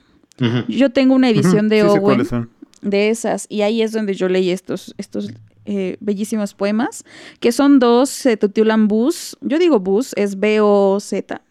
Yo 0.67 0.89
tengo 0.89 1.13
una 1.15 1.29
edición 1.29 1.69
de 1.69 1.77
sí 1.77 1.81
sé 1.83 1.87
Owen 1.91 2.01
cuáles 2.01 2.27
son. 2.27 2.49
De 2.85 3.09
esas 3.09 3.47
y 3.49 3.61
ahí 3.63 3.81
es 3.81 3.91
donde 3.91 4.13
yo 4.13 4.29
leí 4.29 4.51
estos, 4.51 4.93
estos 4.97 5.31
eh, 5.65 5.97
bellísimos 5.99 6.53
poemas, 6.53 7.03
que 7.39 7.51
son 7.51 7.79
dos, 7.79 8.09
se 8.09 8.37
titulan 8.37 8.87
Bus. 8.87 9.35
Yo 9.41 9.59
digo 9.59 9.79
Bus, 9.79 10.13
es 10.15 10.39
B-O-Z. 10.39 11.41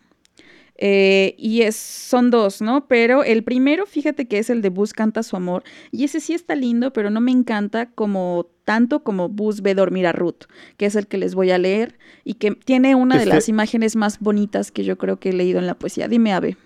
Eh, 0.77 1.35
y 1.39 1.63
es, 1.63 1.77
son 1.77 2.31
dos, 2.31 2.61
¿no? 2.61 2.87
Pero 2.89 3.23
el 3.23 3.45
primero, 3.45 3.87
fíjate 3.87 4.27
que 4.27 4.39
es 4.39 4.51
el 4.51 4.61
de 4.61 4.71
Bus 4.71 4.93
canta 4.93 5.23
su 5.23 5.37
amor. 5.37 5.63
Y 5.93 6.05
ese 6.05 6.21
sí 6.21 6.35
está 6.35 6.55
lindo, 6.57 6.93
pero 6.93 7.11
no 7.11 7.21
me 7.21 7.31
encanta 7.31 7.87
como 7.91 8.47
tanto 8.65 9.03
como 9.05 9.29
Bus 9.29 9.61
ve 9.61 9.75
dormir 9.75 10.07
a 10.07 10.13
Ruth, 10.13 10.45
que 10.77 10.87
es 10.87 10.97
el 10.97 11.07
que 11.07 11.19
les 11.19 11.35
voy 11.35 11.51
a 11.51 11.59
leer 11.59 11.99
y 12.25 12.35
que 12.35 12.53
tiene 12.53 12.95
una 12.95 13.19
de 13.19 13.27
las 13.27 13.49
imágenes 13.49 13.95
más 13.95 14.19
bonitas 14.21 14.73
que 14.73 14.85
yo 14.85 14.97
creo 14.99 15.19
que 15.19 15.31
he 15.31 15.33
leído 15.33 15.59
en 15.59 15.67
la 15.67 15.75
poesía. 15.75 16.09
Dime, 16.09 16.33
Ave. 16.33 16.57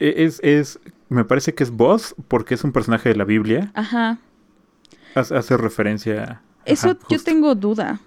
E- 0.00 0.24
Es, 0.24 0.40
es, 0.42 0.78
me 1.12 1.24
parece 1.24 1.54
que 1.54 1.62
es 1.62 1.70
Voz, 1.70 2.14
porque 2.28 2.54
es 2.54 2.64
un 2.64 2.72
personaje 2.72 3.08
de 3.08 3.16
la 3.16 3.24
Biblia. 3.24 3.70
Ajá. 3.74 4.18
Hace, 5.14 5.36
hace 5.36 5.56
referencia. 5.56 6.42
Eso 6.64 6.90
ajá, 6.90 6.98
yo 7.00 7.16
justo. 7.16 7.24
tengo 7.24 7.54
duda. 7.54 8.00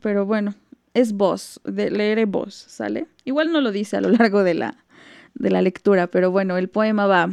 Pero 0.00 0.26
bueno, 0.26 0.54
es 0.94 1.12
voz, 1.12 1.60
de 1.64 1.90
leeré 1.90 2.24
voz, 2.24 2.54
¿sale? 2.54 3.06
Igual 3.24 3.52
no 3.52 3.60
lo 3.60 3.72
dice 3.72 3.96
a 3.96 4.00
lo 4.00 4.08
largo 4.10 4.42
de 4.42 4.54
la, 4.54 4.84
de 5.34 5.50
la 5.50 5.62
lectura, 5.62 6.08
pero 6.08 6.30
bueno, 6.30 6.56
el 6.56 6.68
poema 6.68 7.06
va. 7.06 7.30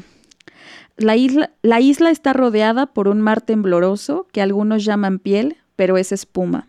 La 0.97 1.15
isla, 1.15 1.51
la 1.61 1.81
isla 1.81 2.09
está 2.09 2.31
rodeada 2.33 2.87
por 2.87 3.07
un 3.07 3.21
mar 3.21 3.41
tembloroso 3.41 4.27
que 4.31 4.41
algunos 4.41 4.85
llaman 4.85 5.19
piel, 5.19 5.57
pero 5.75 5.97
es 5.97 6.11
espuma. 6.11 6.67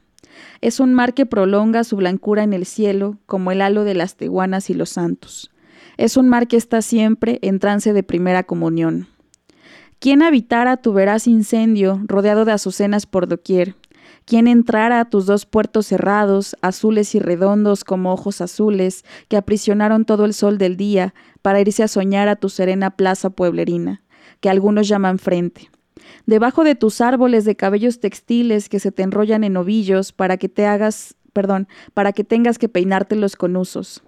Es 0.60 0.80
un 0.80 0.94
mar 0.94 1.14
que 1.14 1.26
prolonga 1.26 1.84
su 1.84 1.96
blancura 1.96 2.42
en 2.42 2.52
el 2.52 2.66
cielo, 2.66 3.18
como 3.26 3.52
el 3.52 3.62
halo 3.62 3.84
de 3.84 3.94
las 3.94 4.16
teguanas 4.16 4.68
y 4.68 4.74
los 4.74 4.90
santos. 4.90 5.50
Es 5.96 6.18
un 6.18 6.28
mar 6.28 6.46
que 6.46 6.58
está 6.58 6.82
siempre 6.82 7.38
en 7.40 7.58
trance 7.58 7.94
de 7.94 8.02
primera 8.02 8.42
comunión. 8.42 9.08
¿Quién 9.98 10.22
habitara 10.22 10.76
tu 10.76 10.92
veraz 10.92 11.26
incendio, 11.26 12.02
rodeado 12.04 12.44
de 12.44 12.52
azucenas 12.52 13.06
por 13.06 13.26
doquier? 13.26 13.76
¿Quién 14.26 14.46
entrara 14.46 15.00
a 15.00 15.06
tus 15.06 15.24
dos 15.24 15.46
puertos 15.46 15.86
cerrados, 15.86 16.54
azules 16.60 17.14
y 17.14 17.18
redondos 17.18 17.82
como 17.82 18.12
ojos 18.12 18.42
azules, 18.42 19.04
que 19.28 19.38
aprisionaron 19.38 20.04
todo 20.04 20.26
el 20.26 20.34
sol 20.34 20.58
del 20.58 20.76
día 20.76 21.14
para 21.40 21.60
irse 21.60 21.82
a 21.82 21.88
soñar 21.88 22.28
a 22.28 22.36
tu 22.36 22.50
serena 22.50 22.90
plaza 22.90 23.30
pueblerina, 23.30 24.02
que 24.40 24.50
algunos 24.50 24.88
llaman 24.88 25.18
frente? 25.18 25.70
Debajo 26.26 26.62
de 26.62 26.74
tus 26.74 27.00
árboles 27.00 27.46
de 27.46 27.56
cabellos 27.56 28.00
textiles 28.00 28.68
que 28.68 28.80
se 28.80 28.92
te 28.92 29.02
enrollan 29.02 29.44
en 29.44 29.56
ovillos 29.56 30.12
para 30.12 30.36
que 30.36 30.50
te 30.50 30.66
hagas, 30.66 31.16
perdón, 31.32 31.68
para 31.94 32.12
que 32.12 32.22
tengas 32.22 32.58
que 32.58 32.68
peinártelos 32.68 33.34
con 33.34 33.56
usos. 33.56 34.02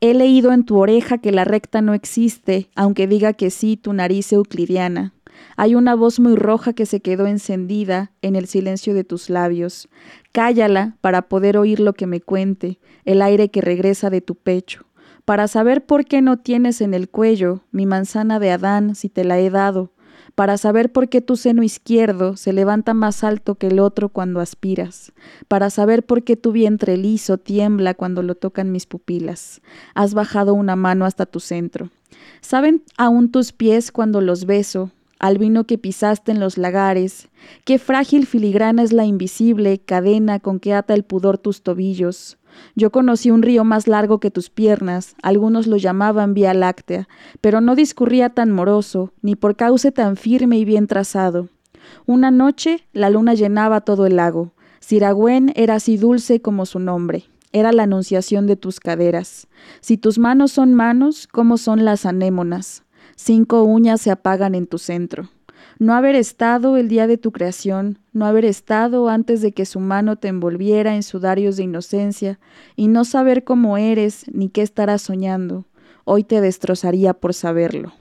He 0.00 0.14
leído 0.14 0.52
en 0.52 0.64
tu 0.64 0.78
oreja 0.78 1.18
que 1.18 1.32
la 1.32 1.44
recta 1.44 1.82
no 1.82 1.94
existe, 1.94 2.68
aunque 2.74 3.06
diga 3.06 3.32
que 3.32 3.50
sí 3.50 3.76
tu 3.76 3.92
nariz 3.92 4.32
euclidiana. 4.32 5.12
Hay 5.56 5.74
una 5.74 5.94
voz 5.94 6.20
muy 6.20 6.36
roja 6.36 6.72
que 6.72 6.86
se 6.86 7.00
quedó 7.00 7.26
encendida 7.26 8.12
en 8.22 8.36
el 8.36 8.46
silencio 8.46 8.94
de 8.94 9.04
tus 9.04 9.30
labios. 9.30 9.88
Cállala 10.32 10.96
para 11.00 11.22
poder 11.22 11.56
oír 11.56 11.80
lo 11.80 11.92
que 11.92 12.06
me 12.06 12.20
cuente, 12.20 12.78
el 13.04 13.22
aire 13.22 13.50
que 13.50 13.60
regresa 13.60 14.10
de 14.10 14.20
tu 14.20 14.34
pecho, 14.34 14.86
para 15.24 15.48
saber 15.48 15.84
por 15.84 16.04
qué 16.04 16.22
no 16.22 16.38
tienes 16.38 16.80
en 16.80 16.94
el 16.94 17.08
cuello 17.08 17.62
mi 17.72 17.86
manzana 17.86 18.38
de 18.38 18.50
Adán 18.50 18.94
si 18.94 19.08
te 19.08 19.24
la 19.24 19.38
he 19.38 19.50
dado, 19.50 19.92
para 20.40 20.56
saber 20.56 20.90
por 20.90 21.10
qué 21.10 21.20
tu 21.20 21.36
seno 21.36 21.62
izquierdo 21.62 22.34
se 22.34 22.54
levanta 22.54 22.94
más 22.94 23.24
alto 23.24 23.56
que 23.56 23.66
el 23.66 23.78
otro 23.78 24.08
cuando 24.08 24.40
aspiras, 24.40 25.12
para 25.48 25.68
saber 25.68 26.02
por 26.02 26.24
qué 26.24 26.34
tu 26.34 26.50
vientre 26.50 26.96
liso 26.96 27.36
tiembla 27.36 27.92
cuando 27.92 28.22
lo 28.22 28.34
tocan 28.34 28.72
mis 28.72 28.86
pupilas. 28.86 29.60
Has 29.94 30.14
bajado 30.14 30.54
una 30.54 30.76
mano 30.76 31.04
hasta 31.04 31.26
tu 31.26 31.40
centro. 31.40 31.90
¿Saben 32.40 32.82
aún 32.96 33.30
tus 33.30 33.52
pies 33.52 33.92
cuando 33.92 34.22
los 34.22 34.46
beso? 34.46 34.90
Al 35.18 35.36
vino 35.36 35.64
que 35.64 35.76
pisaste 35.76 36.32
en 36.32 36.40
los 36.40 36.56
lagares, 36.56 37.28
qué 37.66 37.78
frágil 37.78 38.24
filigrana 38.24 38.82
es 38.82 38.94
la 38.94 39.04
invisible 39.04 39.78
cadena 39.78 40.40
con 40.40 40.58
que 40.58 40.72
ata 40.72 40.94
el 40.94 41.04
pudor 41.04 41.36
tus 41.36 41.60
tobillos. 41.60 42.38
Yo 42.74 42.90
conocí 42.90 43.30
un 43.30 43.42
río 43.42 43.64
más 43.64 43.86
largo 43.86 44.20
que 44.20 44.30
tus 44.30 44.50
piernas, 44.50 45.14
algunos 45.22 45.66
lo 45.66 45.76
llamaban 45.76 46.34
Vía 46.34 46.54
Láctea, 46.54 47.08
pero 47.40 47.60
no 47.60 47.74
discurría 47.74 48.30
tan 48.30 48.50
moroso, 48.50 49.12
ni 49.22 49.36
por 49.36 49.56
cauce 49.56 49.92
tan 49.92 50.16
firme 50.16 50.58
y 50.58 50.64
bien 50.64 50.86
trazado. 50.86 51.48
Una 52.06 52.30
noche 52.30 52.86
la 52.92 53.10
luna 53.10 53.34
llenaba 53.34 53.80
todo 53.80 54.06
el 54.06 54.16
lago. 54.16 54.52
Siragüen 54.80 55.52
era 55.56 55.74
así 55.74 55.96
dulce 55.96 56.40
como 56.40 56.66
su 56.66 56.78
nombre. 56.78 57.24
Era 57.52 57.72
la 57.72 57.82
anunciación 57.82 58.46
de 58.46 58.56
tus 58.56 58.80
caderas. 58.80 59.48
Si 59.80 59.96
tus 59.98 60.18
manos 60.18 60.52
son 60.52 60.74
manos, 60.74 61.26
¿cómo 61.26 61.58
son 61.58 61.84
las 61.84 62.06
anémonas? 62.06 62.84
Cinco 63.16 63.64
uñas 63.64 64.00
se 64.00 64.10
apagan 64.10 64.54
en 64.54 64.66
tu 64.66 64.78
centro 64.78 65.28
no 65.80 65.94
haber 65.94 66.14
estado 66.14 66.76
el 66.76 66.88
día 66.88 67.06
de 67.06 67.16
tu 67.16 67.32
creación, 67.32 67.98
no 68.12 68.26
haber 68.26 68.44
estado 68.44 69.08
antes 69.08 69.40
de 69.40 69.52
que 69.52 69.64
su 69.64 69.80
mano 69.80 70.16
te 70.16 70.28
envolviera 70.28 70.94
en 70.94 71.02
sudarios 71.02 71.56
de 71.56 71.62
inocencia, 71.64 72.38
y 72.76 72.88
no 72.88 73.04
saber 73.04 73.44
cómo 73.44 73.78
eres 73.78 74.26
ni 74.30 74.50
qué 74.50 74.60
estarás 74.60 75.00
soñando, 75.00 75.64
hoy 76.04 76.22
te 76.22 76.42
destrozaría 76.42 77.14
por 77.14 77.32
saberlo. 77.32 77.94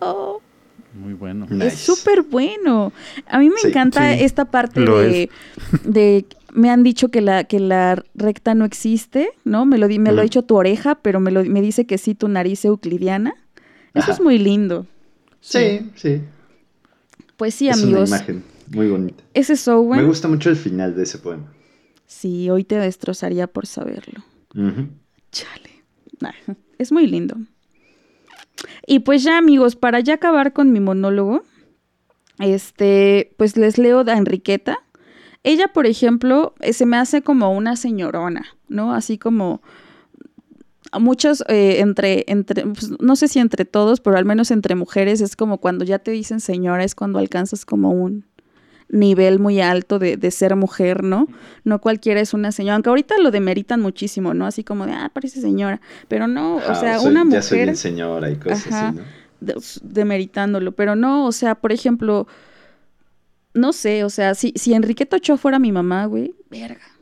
Oh. 0.00 0.40
Muy 0.92 1.14
bueno. 1.14 1.46
Es 1.60 1.74
súper 1.74 2.22
bueno. 2.22 2.92
A 3.26 3.40
mí 3.40 3.48
me 3.48 3.68
encanta 3.68 4.12
esta 4.12 4.44
parte 4.44 4.80
de, 4.80 5.28
de, 5.82 6.24
me 6.52 6.70
han 6.70 6.84
dicho 6.84 7.08
que 7.08 7.20
la, 7.20 7.42
que 7.44 7.58
la 7.58 8.00
recta 8.14 8.54
no 8.54 8.64
existe, 8.64 9.30
¿no? 9.42 9.66
Me 9.66 9.76
lo, 9.76 9.88
me 9.88 10.12
lo 10.12 10.20
ha 10.20 10.22
dicho 10.22 10.42
tu 10.42 10.54
oreja, 10.54 10.94
pero 10.96 11.18
me, 11.18 11.32
lo, 11.32 11.42
me 11.44 11.62
dice 11.62 11.84
que 11.84 11.98
sí 11.98 12.14
tu 12.14 12.28
nariz 12.28 12.64
euclidiana. 12.64 13.34
Eso 13.92 14.12
es 14.12 14.20
muy 14.20 14.38
lindo. 14.38 14.86
Sí, 15.40 15.90
sí. 15.96 16.20
Pues 17.36 17.54
sí, 17.54 17.68
amigos. 17.68 18.04
Es 18.04 18.08
una 18.10 18.18
imagen 18.18 18.44
muy 18.72 18.88
bonita. 18.88 19.24
Ese 19.34 19.56
Sowen. 19.56 20.00
Me 20.00 20.06
gusta 20.06 20.28
mucho 20.28 20.50
el 20.50 20.56
final 20.56 20.94
de 20.94 21.02
ese 21.02 21.18
poema. 21.18 21.52
Sí, 22.06 22.50
hoy 22.50 22.64
te 22.64 22.76
destrozaría 22.76 23.46
por 23.46 23.66
saberlo. 23.66 24.24
Chale. 25.32 25.84
es 26.78 26.92
muy 26.92 27.06
lindo. 27.06 27.36
Y 28.86 29.00
pues 29.00 29.22
ya, 29.22 29.38
amigos, 29.38 29.76
para 29.76 30.00
ya 30.00 30.14
acabar 30.14 30.52
con 30.52 30.72
mi 30.72 30.80
monólogo, 30.80 31.42
este, 32.38 33.34
pues 33.36 33.56
les 33.56 33.78
leo 33.78 34.00
a 34.06 34.12
Enriqueta. 34.12 34.78
Ella, 35.42 35.68
por 35.68 35.86
ejemplo, 35.86 36.54
eh, 36.60 36.72
se 36.72 36.86
me 36.86 36.96
hace 36.96 37.22
como 37.22 37.52
una 37.52 37.76
señorona, 37.76 38.44
¿no? 38.68 38.94
Así 38.94 39.18
como 39.18 39.60
muchos 40.98 41.42
eh, 41.48 41.80
entre, 41.80 42.24
entre 42.28 42.64
pues, 42.64 42.92
no 43.00 43.16
sé 43.16 43.28
si 43.28 43.38
entre 43.38 43.64
todos, 43.64 44.00
pero 44.00 44.16
al 44.16 44.24
menos 44.24 44.50
entre 44.50 44.74
mujeres 44.74 45.20
es 45.20 45.36
como 45.36 45.58
cuando 45.58 45.84
ya 45.84 45.98
te 45.98 46.10
dicen 46.10 46.40
señora, 46.40 46.84
es 46.84 46.94
cuando 46.94 47.18
alcanzas 47.18 47.64
como 47.64 47.90
un 47.90 48.24
nivel 48.88 49.38
muy 49.38 49.60
alto 49.60 49.98
de, 49.98 50.16
de, 50.16 50.30
ser 50.30 50.56
mujer, 50.56 51.02
¿no? 51.02 51.26
No 51.64 51.80
cualquiera 51.80 52.20
es 52.20 52.34
una 52.34 52.52
señora, 52.52 52.74
aunque 52.74 52.90
ahorita 52.90 53.16
lo 53.18 53.30
demeritan 53.30 53.80
muchísimo, 53.80 54.34
¿no? 54.34 54.46
Así 54.46 54.62
como 54.62 54.86
de, 54.86 54.92
ah, 54.92 55.10
parece 55.12 55.40
señora, 55.40 55.80
pero 56.08 56.28
no, 56.28 56.56
o 56.56 56.74
sea, 56.74 57.00
una 57.00 57.24
mujer... 57.24 57.68
Ya 57.68 57.74
soy 57.74 57.76
señora 57.76 58.30
y 58.30 58.36
cosas 58.36 58.66
así, 58.70 58.96
¿no? 58.96 59.02
demeritándolo, 59.82 60.72
pero 60.72 60.96
no, 60.96 61.26
o 61.26 61.32
sea, 61.32 61.54
por 61.54 61.72
ejemplo, 61.72 62.26
no 63.52 63.72
sé, 63.72 64.04
o 64.04 64.10
sea, 64.10 64.34
si, 64.34 64.52
si 64.56 64.72
Enriqueta 64.74 65.16
Ochoa 65.16 65.36
fuera 65.36 65.58
mi 65.58 65.70
mamá, 65.70 66.06
güey, 66.06 66.34
verga 66.50 66.93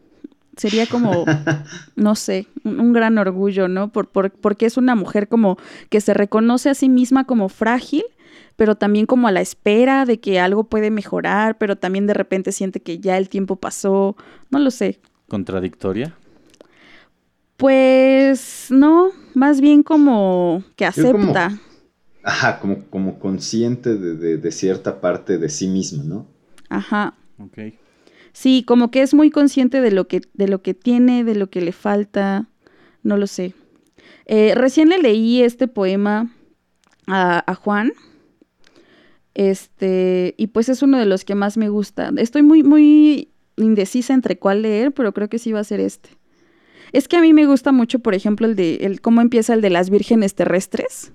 sería 0.56 0.86
como, 0.86 1.24
no 1.96 2.14
sé, 2.14 2.46
un, 2.64 2.92
gran 2.92 3.18
orgullo, 3.18 3.68
¿no? 3.68 3.92
Por, 3.92 4.08
porque 4.08 4.66
es 4.66 4.76
una 4.76 4.94
mujer 4.94 5.28
como 5.28 5.56
que 5.88 6.00
se 6.00 6.14
reconoce 6.14 6.70
a 6.70 6.74
sí 6.74 6.88
misma 6.88 7.24
como 7.24 7.48
frágil, 7.48 8.04
pero 8.56 8.76
también 8.76 9.06
como 9.06 9.28
a 9.28 9.32
la 9.32 9.40
espera 9.40 10.04
de 10.04 10.20
que 10.20 10.40
algo 10.40 10.64
puede 10.64 10.90
mejorar, 10.90 11.58
pero 11.58 11.76
también 11.76 12.06
de 12.06 12.14
repente 12.14 12.52
siente 12.52 12.80
que 12.80 12.98
ya 12.98 13.16
el 13.16 13.28
tiempo 13.28 13.56
pasó, 13.56 14.16
no 14.50 14.58
lo 14.58 14.70
sé. 14.70 15.00
¿Contradictoria? 15.28 16.14
Pues 17.56 18.66
no, 18.70 19.10
más 19.34 19.60
bien 19.60 19.82
como 19.82 20.64
que 20.76 20.84
acepta. 20.84 21.58
ajá, 22.24 22.58
como, 22.60 22.84
como 22.86 23.18
consciente 23.18 23.96
de, 23.96 24.36
de 24.36 24.52
cierta 24.52 25.00
parte 25.00 25.38
de 25.38 25.48
sí 25.48 25.68
misma, 25.68 26.02
¿no? 26.02 26.26
Ajá. 26.68 27.14
Ok. 27.38 27.58
Sí, 28.32 28.64
como 28.66 28.90
que 28.90 29.02
es 29.02 29.14
muy 29.14 29.30
consciente 29.30 29.80
de 29.80 29.90
lo 29.90 30.08
que, 30.08 30.22
de 30.34 30.48
lo 30.48 30.62
que 30.62 30.74
tiene, 30.74 31.24
de 31.24 31.34
lo 31.34 31.50
que 31.50 31.60
le 31.60 31.72
falta, 31.72 32.48
no 33.02 33.16
lo 33.16 33.26
sé. 33.26 33.54
Eh, 34.26 34.54
recién 34.54 34.88
le 34.88 34.98
leí 34.98 35.42
este 35.42 35.68
poema 35.68 36.34
a, 37.06 37.54
Juan. 37.54 37.92
Este, 39.34 40.34
y 40.38 40.48
pues 40.48 40.68
es 40.68 40.82
uno 40.82 40.98
de 40.98 41.06
los 41.06 41.24
que 41.24 41.34
más 41.34 41.56
me 41.56 41.68
gusta. 41.68 42.10
Estoy 42.16 42.42
muy, 42.42 42.62
muy 42.62 43.28
indecisa 43.56 44.14
entre 44.14 44.38
cuál 44.38 44.62
leer, 44.62 44.92
pero 44.92 45.12
creo 45.12 45.28
que 45.28 45.38
sí 45.38 45.52
va 45.52 45.60
a 45.60 45.64
ser 45.64 45.80
este. 45.80 46.10
Es 46.92 47.08
que 47.08 47.16
a 47.16 47.20
mí 47.20 47.32
me 47.32 47.46
gusta 47.46 47.72
mucho, 47.72 47.98
por 48.00 48.14
ejemplo, 48.14 48.46
el 48.46 48.56
de 48.56 48.76
el, 48.76 49.00
cómo 49.00 49.20
empieza 49.20 49.54
el 49.54 49.62
de 49.62 49.70
las 49.70 49.90
vírgenes 49.90 50.34
terrestres 50.34 51.12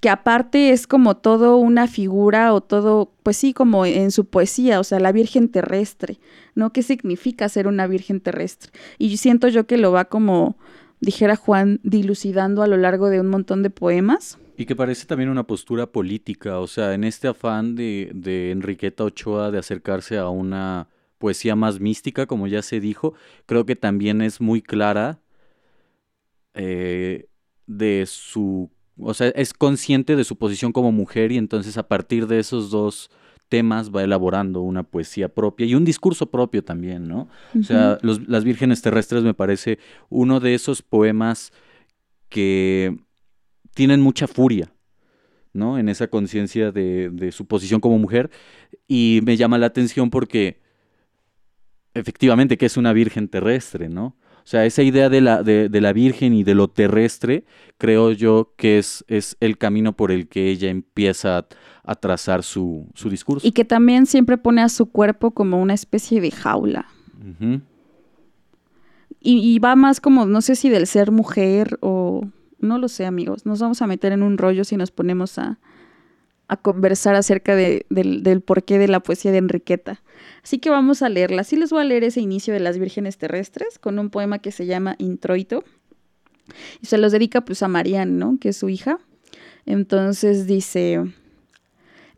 que 0.00 0.10
aparte 0.10 0.70
es 0.70 0.86
como 0.86 1.16
todo 1.16 1.56
una 1.56 1.88
figura 1.88 2.54
o 2.54 2.60
todo, 2.60 3.12
pues 3.22 3.36
sí, 3.36 3.52
como 3.52 3.84
en 3.84 4.10
su 4.10 4.26
poesía, 4.26 4.78
o 4.78 4.84
sea, 4.84 5.00
la 5.00 5.12
Virgen 5.12 5.48
terrestre, 5.48 6.18
¿no? 6.54 6.72
¿Qué 6.72 6.82
significa 6.82 7.48
ser 7.48 7.66
una 7.66 7.86
Virgen 7.86 8.20
terrestre? 8.20 8.70
Y 8.98 9.16
siento 9.16 9.48
yo 9.48 9.66
que 9.66 9.76
lo 9.76 9.90
va 9.90 10.04
como, 10.04 10.56
dijera 11.00 11.36
Juan, 11.36 11.80
dilucidando 11.82 12.62
a 12.62 12.68
lo 12.68 12.76
largo 12.76 13.08
de 13.08 13.20
un 13.20 13.28
montón 13.28 13.62
de 13.62 13.70
poemas. 13.70 14.38
Y 14.56 14.66
que 14.66 14.76
parece 14.76 15.06
también 15.06 15.30
una 15.30 15.44
postura 15.44 15.86
política, 15.86 16.58
o 16.58 16.66
sea, 16.66 16.94
en 16.94 17.04
este 17.04 17.28
afán 17.28 17.74
de, 17.74 18.10
de 18.14 18.52
Enriqueta 18.52 19.04
Ochoa 19.04 19.50
de 19.50 19.58
acercarse 19.58 20.18
a 20.18 20.28
una 20.28 20.88
poesía 21.18 21.56
más 21.56 21.80
mística, 21.80 22.26
como 22.26 22.46
ya 22.46 22.62
se 22.62 22.80
dijo, 22.80 23.14
creo 23.46 23.66
que 23.66 23.76
también 23.76 24.22
es 24.22 24.40
muy 24.40 24.62
clara 24.62 25.20
eh, 26.54 27.28
de 27.66 28.04
su 28.06 28.70
o 29.00 29.14
sea, 29.14 29.28
es 29.28 29.52
consciente 29.52 30.16
de 30.16 30.24
su 30.24 30.36
posición 30.36 30.72
como 30.72 30.92
mujer 30.92 31.32
y 31.32 31.38
entonces 31.38 31.78
a 31.78 31.88
partir 31.88 32.26
de 32.26 32.38
esos 32.38 32.70
dos 32.70 33.10
temas 33.48 33.90
va 33.94 34.02
elaborando 34.02 34.60
una 34.60 34.82
poesía 34.82 35.28
propia 35.28 35.66
y 35.66 35.74
un 35.74 35.84
discurso 35.84 36.30
propio 36.30 36.62
también, 36.62 37.08
¿no? 37.08 37.28
O 37.58 37.62
sea, 37.62 37.98
Las 38.02 38.44
Vírgenes 38.44 38.82
Terrestres 38.82 39.22
me 39.22 39.34
parece 39.34 39.78
uno 40.10 40.40
de 40.40 40.54
esos 40.54 40.82
poemas 40.82 41.52
que 42.28 42.96
tienen 43.74 44.00
mucha 44.00 44.26
furia, 44.26 44.72
¿no? 45.52 45.78
En 45.78 45.88
esa 45.88 46.08
conciencia 46.08 46.72
de, 46.72 47.10
de 47.10 47.32
su 47.32 47.46
posición 47.46 47.80
como 47.80 47.98
mujer 47.98 48.30
y 48.86 49.20
me 49.24 49.36
llama 49.36 49.56
la 49.56 49.66
atención 49.66 50.10
porque 50.10 50.60
efectivamente 51.94 52.58
que 52.58 52.66
es 52.66 52.76
una 52.76 52.92
virgen 52.92 53.28
terrestre, 53.28 53.88
¿no? 53.88 54.16
O 54.48 54.50
sea, 54.50 54.64
esa 54.64 54.82
idea 54.82 55.10
de 55.10 55.20
la, 55.20 55.42
de, 55.42 55.68
la 55.78 55.92
Virgen 55.92 56.32
y 56.32 56.42
de 56.42 56.54
lo 56.54 56.68
terrestre, 56.68 57.44
creo 57.76 58.12
yo 58.12 58.54
que 58.56 58.78
es, 58.78 59.04
es 59.06 59.36
el 59.40 59.58
camino 59.58 59.94
por 59.94 60.10
el 60.10 60.26
que 60.26 60.48
ella 60.48 60.70
empieza 60.70 61.46
a, 61.84 61.94
trazar 61.96 62.42
su, 62.42 62.86
discurso. 63.10 63.46
Y 63.46 63.52
que 63.52 63.66
también 63.66 64.06
siempre 64.06 64.38
pone 64.38 64.62
a 64.62 64.70
su 64.70 64.86
cuerpo 64.86 65.32
como 65.32 65.60
una 65.60 65.74
especie 65.74 66.22
de 66.22 66.30
jaula. 66.30 66.86
y, 69.20 69.58
va 69.58 69.76
más 69.76 70.00
como, 70.00 70.24
no 70.24 70.40
sé 70.40 70.56
si 70.56 70.70
del 70.70 70.86
ser 70.86 71.10
mujer 71.10 71.76
o... 71.82 72.26
No 72.58 72.78
lo 72.78 72.88
sé, 72.88 73.04
amigos. 73.04 73.44
Nos 73.44 73.60
vamos 73.60 73.82
a 73.82 73.86
meter 73.86 74.12
en 74.12 74.22
un 74.22 74.38
rollo 74.38 74.64
si 74.64 74.78
nos 74.78 74.90
ponemos 74.90 75.38
a, 75.38 75.58
a 76.48 76.56
conversar 76.56 77.14
acerca 77.14 77.54
del, 77.54 78.42
porqué 78.44 78.78
de 78.78 78.88
la 78.88 79.00
poesía 79.00 79.32
de 79.32 79.38
Enriqueta. 79.38 80.02
Así 80.42 80.58
que 80.58 80.70
vamos 80.70 81.02
a 81.02 81.08
leerla. 81.08 81.44
Sí 81.44 81.56
les 81.56 81.70
voy 81.70 81.82
a 81.82 81.84
leer 81.84 82.04
ese 82.04 82.20
inicio 82.20 82.54
de 82.54 82.60
las 82.60 82.78
vírgenes 82.78 83.18
terrestres 83.18 83.78
con 83.78 83.98
un 83.98 84.10
poema 84.10 84.38
que 84.38 84.50
se 84.50 84.66
llama 84.66 84.96
Introito. 84.98 85.62
Y 86.80 86.86
se 86.86 86.96
los 86.96 87.12
dedica 87.12 87.42
pues 87.42 87.62
a 87.62 87.68
Marianne, 87.68 88.12
¿no? 88.12 88.38
Que 88.40 88.48
es 88.48 88.56
su 88.56 88.70
hija. 88.70 88.98
Entonces 89.66 90.46
dice, 90.46 91.04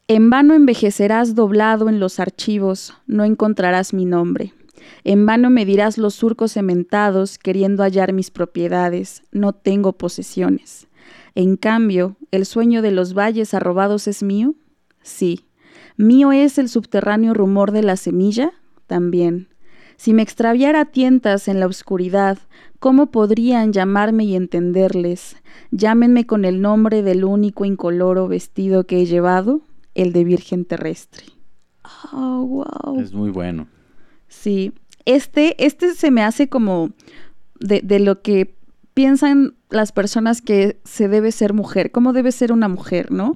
en 0.07 0.31
vano 0.31 0.55
envejecerás 0.55 1.35
doblado 1.35 1.89
en 1.89 1.99
los 1.99 2.21
archivos, 2.21 2.95
no 3.07 3.25
encontrarás 3.25 3.93
mi 3.93 4.05
nombre. 4.05 4.55
En 5.03 5.27
vano 5.27 5.51
me 5.51 5.65
dirás 5.65 5.99
los 5.99 6.15
surcos 6.15 6.53
cementados, 6.53 7.39
queriendo 7.39 7.83
hallar 7.83 8.13
mis 8.13 8.31
propiedades, 8.31 9.23
no 9.33 9.53
tengo 9.53 9.93
posesiones. 9.93 10.87
En 11.35 11.57
cambio, 11.57 12.17
el 12.31 12.47
sueño 12.47 12.83
de 12.83 12.91
los 12.91 13.15
valles 13.15 13.55
arrobados 13.55 14.09
es 14.09 14.23
mío, 14.23 14.55
Sí. 15.03 15.47
Mío 15.97 16.33
es 16.33 16.59
el 16.59 16.69
subterráneo 16.69 17.35
rumor 17.35 17.73
de 17.73 17.83
la 17.83 17.97
semilla, 17.97 18.53
también. 18.87 19.49
Si 19.97 20.15
me 20.15 20.23
extraviara 20.23 20.87
tientas 20.87 21.47
en 21.47 21.61
la 21.61 21.67
oscuridad, 21.67 22.39
¿cómo 22.79 23.11
podrían 23.11 23.73
llamarme 23.73 24.25
y 24.25 24.35
entenderles? 24.35 25.37
Llámenme 25.71 26.27
con 26.27 26.45
el 26.45 26.63
nombre 26.63 27.03
del 27.03 27.25
único 27.25 27.67
incoloro 27.67 28.27
vestido 28.27 28.85
que 28.85 29.01
he 29.01 29.07
llevado, 29.07 29.61
el 29.95 30.13
de 30.13 30.25
Virgen 30.25 30.65
Terrestre. 30.65 31.25
Oh, 32.13 32.47
wow. 32.47 33.01
Es 33.01 33.13
muy 33.13 33.31
bueno. 33.31 33.67
Sí. 34.29 34.73
Este, 35.05 35.63
este 35.65 35.95
se 35.95 36.11
me 36.11 36.23
hace 36.23 36.49
como 36.49 36.91
de, 37.59 37.81
de 37.83 38.01
lo 38.01 38.23
que 38.23 38.55
piensan 39.01 39.55
las 39.71 39.93
personas 39.93 40.43
que 40.43 40.79
se 40.85 41.09
debe 41.09 41.33
ser 41.33 41.55
mujer, 41.55 41.91
cómo 41.91 42.13
debe 42.13 42.33
ser 42.33 42.53
una 42.53 42.69
mujer, 42.69 43.11
¿no? 43.11 43.35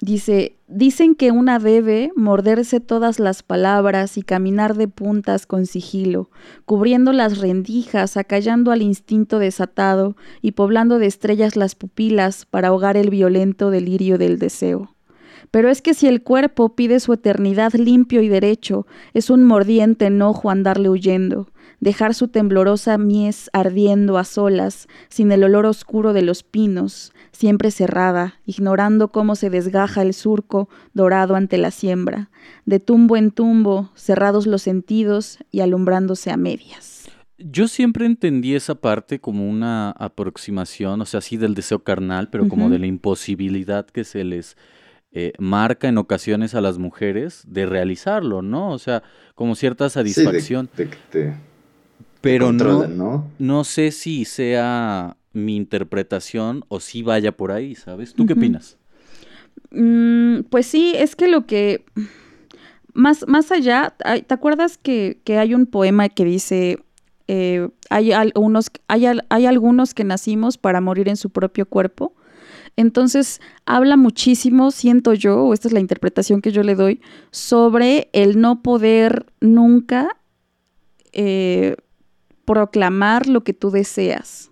Dice, 0.00 0.54
dicen 0.68 1.16
que 1.16 1.32
una 1.32 1.58
debe 1.58 2.12
morderse 2.14 2.78
todas 2.78 3.18
las 3.18 3.42
palabras 3.42 4.16
y 4.16 4.22
caminar 4.22 4.76
de 4.76 4.86
puntas 4.86 5.46
con 5.46 5.66
sigilo, 5.66 6.30
cubriendo 6.64 7.12
las 7.12 7.38
rendijas, 7.38 8.16
acallando 8.16 8.70
al 8.70 8.82
instinto 8.82 9.40
desatado 9.40 10.16
y 10.42 10.52
poblando 10.52 11.00
de 11.00 11.06
estrellas 11.06 11.56
las 11.56 11.74
pupilas 11.74 12.46
para 12.46 12.68
ahogar 12.68 12.96
el 12.96 13.10
violento 13.10 13.70
delirio 13.70 14.16
del 14.16 14.38
deseo. 14.38 14.94
Pero 15.50 15.70
es 15.70 15.82
que 15.82 15.92
si 15.94 16.06
el 16.06 16.22
cuerpo 16.22 16.76
pide 16.76 17.00
su 17.00 17.14
eternidad 17.14 17.72
limpio 17.74 18.22
y 18.22 18.28
derecho, 18.28 18.86
es 19.12 19.28
un 19.28 19.42
mordiente 19.42 20.06
enojo 20.06 20.50
andarle 20.50 20.88
huyendo, 20.88 21.48
dejar 21.80 22.14
su 22.14 22.28
temblorosa 22.28 22.96
mies 22.98 23.50
ardiendo 23.52 24.18
a 24.18 24.24
solas, 24.24 24.86
sin 25.08 25.32
el 25.32 25.42
olor 25.44 25.66
oscuro 25.66 26.12
de 26.12 26.22
los 26.22 26.42
pinos, 26.42 27.12
siempre 27.32 27.70
cerrada, 27.70 28.34
ignorando 28.46 29.08
cómo 29.08 29.34
se 29.34 29.50
desgaja 29.50 30.02
el 30.02 30.12
surco 30.14 30.68
dorado 30.94 31.34
ante 31.36 31.56
la 31.58 31.70
siembra, 31.70 32.30
de 32.66 32.80
tumbo 32.80 33.16
en 33.16 33.30
tumbo, 33.30 33.90
cerrados 33.94 34.46
los 34.46 34.62
sentidos 34.62 35.38
y 35.50 35.60
alumbrándose 35.60 36.30
a 36.30 36.36
medias. 36.36 37.08
Yo 37.38 37.68
siempre 37.68 38.04
entendí 38.04 38.54
esa 38.54 38.74
parte 38.74 39.18
como 39.18 39.48
una 39.48 39.92
aproximación, 39.92 41.00
o 41.00 41.06
sea, 41.06 41.22
sí 41.22 41.38
del 41.38 41.54
deseo 41.54 41.78
carnal, 41.82 42.28
pero 42.28 42.46
como 42.48 42.68
de 42.68 42.78
la 42.78 42.86
imposibilidad 42.86 43.86
que 43.86 44.04
se 44.04 44.24
les 44.24 44.58
eh, 45.12 45.32
marca 45.38 45.88
en 45.88 45.96
ocasiones 45.96 46.54
a 46.54 46.60
las 46.60 46.76
mujeres 46.76 47.42
de 47.48 47.64
realizarlo, 47.64 48.42
¿no? 48.42 48.70
O 48.70 48.78
sea, 48.78 49.02
como 49.34 49.54
cierta 49.54 49.88
Sí, 49.88 50.00
de- 50.00 50.10
satisfacción. 50.12 50.68
de 50.76 51.34
pero 52.20 52.52
no, 52.52 52.86
¿no? 52.86 53.26
no 53.38 53.64
sé 53.64 53.90
si 53.92 54.24
sea 54.24 55.16
mi 55.32 55.56
interpretación 55.56 56.64
o 56.68 56.80
si 56.80 57.02
vaya 57.02 57.32
por 57.32 57.52
ahí, 57.52 57.74
¿sabes? 57.74 58.14
¿Tú 58.14 58.26
qué 58.26 58.32
opinas? 58.34 58.76
Mm, 59.70 60.40
pues 60.50 60.66
sí, 60.66 60.92
es 60.96 61.16
que 61.16 61.28
lo 61.28 61.46
que... 61.46 61.84
Más, 62.92 63.26
más 63.28 63.52
allá, 63.52 63.94
¿te 64.26 64.34
acuerdas 64.34 64.76
que, 64.76 65.20
que 65.24 65.38
hay 65.38 65.54
un 65.54 65.66
poema 65.66 66.08
que 66.08 66.24
dice, 66.24 66.80
eh, 67.28 67.68
hay, 67.88 68.10
algunos, 68.10 68.72
hay, 68.88 69.06
al- 69.06 69.24
hay 69.28 69.46
algunos 69.46 69.94
que 69.94 70.02
nacimos 70.02 70.58
para 70.58 70.80
morir 70.80 71.08
en 71.08 71.16
su 71.16 71.30
propio 71.30 71.66
cuerpo? 71.66 72.14
Entonces, 72.76 73.40
habla 73.64 73.96
muchísimo, 73.96 74.72
siento 74.72 75.14
yo, 75.14 75.44
o 75.44 75.54
esta 75.54 75.68
es 75.68 75.72
la 75.72 75.78
interpretación 75.80 76.40
que 76.42 76.50
yo 76.50 76.64
le 76.64 76.74
doy, 76.74 77.00
sobre 77.30 78.08
el 78.12 78.40
no 78.40 78.60
poder 78.60 79.26
nunca 79.40 80.08
eh, 81.12 81.76
proclamar 82.44 83.28
lo 83.28 83.42
que 83.42 83.52
tú 83.52 83.70
deseas, 83.70 84.50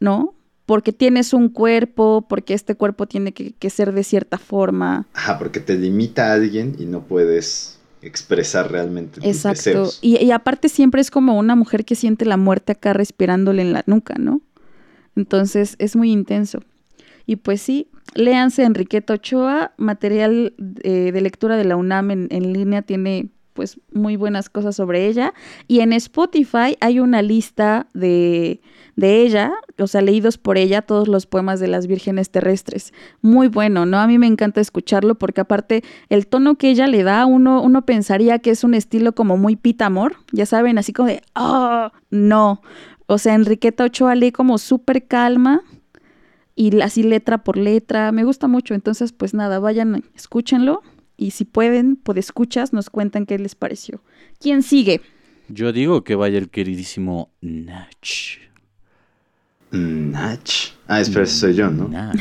¿no? 0.00 0.34
Porque 0.66 0.92
tienes 0.92 1.32
un 1.32 1.48
cuerpo, 1.48 2.26
porque 2.28 2.54
este 2.54 2.76
cuerpo 2.76 3.06
tiene 3.06 3.32
que, 3.32 3.52
que 3.52 3.70
ser 3.70 3.92
de 3.92 4.04
cierta 4.04 4.38
forma. 4.38 5.06
Ajá, 5.12 5.38
porque 5.38 5.60
te 5.60 5.74
limita 5.74 6.30
a 6.30 6.34
alguien 6.34 6.76
y 6.78 6.84
no 6.84 7.02
puedes 7.02 7.80
expresar 8.02 8.70
realmente 8.70 9.20
tus 9.20 9.24
Exacto. 9.24 9.58
deseos. 9.58 9.98
Y, 10.02 10.22
y 10.22 10.30
aparte 10.32 10.68
siempre 10.68 11.00
es 11.00 11.10
como 11.10 11.38
una 11.38 11.56
mujer 11.56 11.84
que 11.84 11.94
siente 11.94 12.24
la 12.24 12.36
muerte 12.36 12.72
acá 12.72 12.92
respirándole 12.92 13.62
en 13.62 13.72
la 13.72 13.84
nuca, 13.86 14.14
¿no? 14.18 14.42
Entonces 15.16 15.76
es 15.78 15.96
muy 15.96 16.10
intenso. 16.10 16.60
Y 17.26 17.36
pues 17.36 17.62
sí, 17.62 17.88
léanse 18.14 18.64
Enriqueta 18.64 19.14
Ochoa, 19.14 19.72
material 19.76 20.54
eh, 20.82 21.12
de 21.12 21.20
lectura 21.20 21.56
de 21.56 21.64
la 21.64 21.76
UNAM 21.76 22.10
en, 22.10 22.28
en 22.30 22.52
línea 22.52 22.82
tiene 22.82 23.30
pues 23.52 23.80
muy 23.92 24.16
buenas 24.16 24.48
cosas 24.48 24.76
sobre 24.76 25.06
ella. 25.06 25.34
Y 25.68 25.80
en 25.80 25.92
Spotify 25.92 26.76
hay 26.80 27.00
una 27.00 27.22
lista 27.22 27.86
de, 27.94 28.60
de 28.96 29.22
ella, 29.22 29.52
o 29.78 29.86
sea, 29.86 30.00
leídos 30.00 30.38
por 30.38 30.58
ella, 30.58 30.82
todos 30.82 31.08
los 31.08 31.26
poemas 31.26 31.60
de 31.60 31.68
las 31.68 31.86
vírgenes 31.86 32.30
terrestres. 32.30 32.92
Muy 33.20 33.48
bueno, 33.48 33.86
¿no? 33.86 33.98
A 33.98 34.06
mí 34.06 34.18
me 34.18 34.26
encanta 34.26 34.60
escucharlo 34.60 35.16
porque 35.16 35.40
aparte 35.40 35.82
el 36.08 36.26
tono 36.26 36.56
que 36.56 36.70
ella 36.70 36.86
le 36.86 37.02
da, 37.02 37.26
uno, 37.26 37.62
uno 37.62 37.84
pensaría 37.84 38.38
que 38.38 38.50
es 38.50 38.64
un 38.64 38.74
estilo 38.74 39.14
como 39.14 39.36
muy 39.36 39.56
pita 39.56 39.86
amor, 39.86 40.16
ya 40.32 40.46
saben, 40.46 40.78
así 40.78 40.92
como 40.92 41.08
de, 41.08 41.22
oh, 41.34 41.90
no. 42.10 42.62
O 43.06 43.18
sea, 43.18 43.34
Enriqueta 43.34 43.84
Ochoa 43.84 44.14
lee 44.14 44.32
como 44.32 44.58
súper 44.58 45.06
calma 45.06 45.62
y 46.54 46.80
así 46.80 47.02
letra 47.02 47.44
por 47.44 47.56
letra. 47.56 48.12
Me 48.12 48.24
gusta 48.24 48.48
mucho, 48.48 48.74
entonces 48.74 49.12
pues 49.12 49.34
nada, 49.34 49.58
vayan, 49.58 50.04
escúchenlo 50.14 50.82
y 51.22 51.30
si 51.30 51.44
pueden, 51.44 51.94
pues 51.94 52.18
escuchas, 52.18 52.72
nos 52.72 52.90
cuentan 52.90 53.26
qué 53.26 53.38
les 53.38 53.54
pareció. 53.54 54.02
¿Quién 54.40 54.62
sigue? 54.62 55.00
Yo 55.48 55.72
digo 55.72 56.02
que 56.02 56.16
vaya 56.16 56.38
el 56.38 56.50
queridísimo 56.50 57.30
Nach. 57.40 58.40
Nach. 59.70 60.50
Ah, 60.88 61.00
espera, 61.00 61.24
ese 61.24 61.38
soy 61.38 61.54
yo, 61.54 61.70
¿no? 61.70 61.88
Nach. 61.88 62.18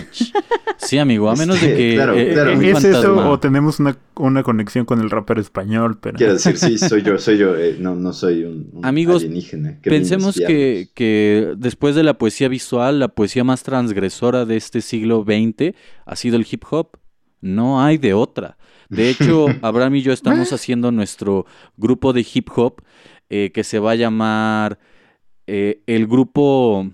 Sí, 0.78 1.00
amigo, 1.00 1.30
a 1.30 1.36
menos 1.36 1.60
de 1.60 1.68
Este, 1.68 1.78
que 1.78 1.94
claro, 1.96 2.14
eh, 2.16 2.34
claro. 2.34 2.52
¿Es 2.62 2.84
eso 2.84 3.30
o 3.30 3.40
tenemos 3.40 3.80
una, 3.80 3.98
una 4.16 4.44
conexión 4.44 4.86
con 4.86 5.02
el 5.02 5.10
rapero 5.10 5.42
español? 5.42 5.98
Pero... 6.00 6.18
Quiero 6.18 6.34
decir, 6.34 6.58
sí, 6.58 6.78
soy 6.78 7.02
yo, 7.02 7.18
soy 7.18 7.38
yo. 7.38 7.58
eh, 7.58 7.78
no, 7.80 7.96
no 7.96 8.14
soy 8.14 8.44
un, 8.44 8.70
un 8.72 8.86
Amigos, 8.86 9.24
alienígena. 9.24 9.80
Pensemos 9.82 10.36
que, 10.36 10.90
que 10.94 11.54
después 11.58 11.96
de 11.96 12.04
la 12.04 12.18
poesía 12.18 12.48
visual, 12.48 13.00
la 13.00 13.10
poesía 13.10 13.44
más 13.44 13.64
transgresora 13.64 14.46
de 14.46 14.58
este 14.58 14.82
siglo 14.82 15.26
XX 15.26 15.76
ha 16.06 16.16
sido 16.16 16.38
el 16.38 16.46
hip 16.50 16.64
hop. 16.70 16.98
No 17.42 17.82
hay 17.84 17.98
de 17.98 18.14
otra. 18.14 18.58
De 18.92 19.10
hecho, 19.10 19.48
Abraham 19.62 19.96
y 19.96 20.02
yo 20.04 20.14
estamos 20.14 20.52
haciendo 20.54 20.92
nuestro 20.92 21.46
grupo 21.78 22.14
de 22.14 22.26
hip 22.34 22.50
hop 22.56 22.82
eh, 23.30 23.52
que 23.54 23.64
se 23.64 23.80
va 23.80 23.92
a 23.92 23.96
llamar 23.96 24.80
eh, 25.48 25.82
el 25.88 26.08
grupo... 26.08 26.88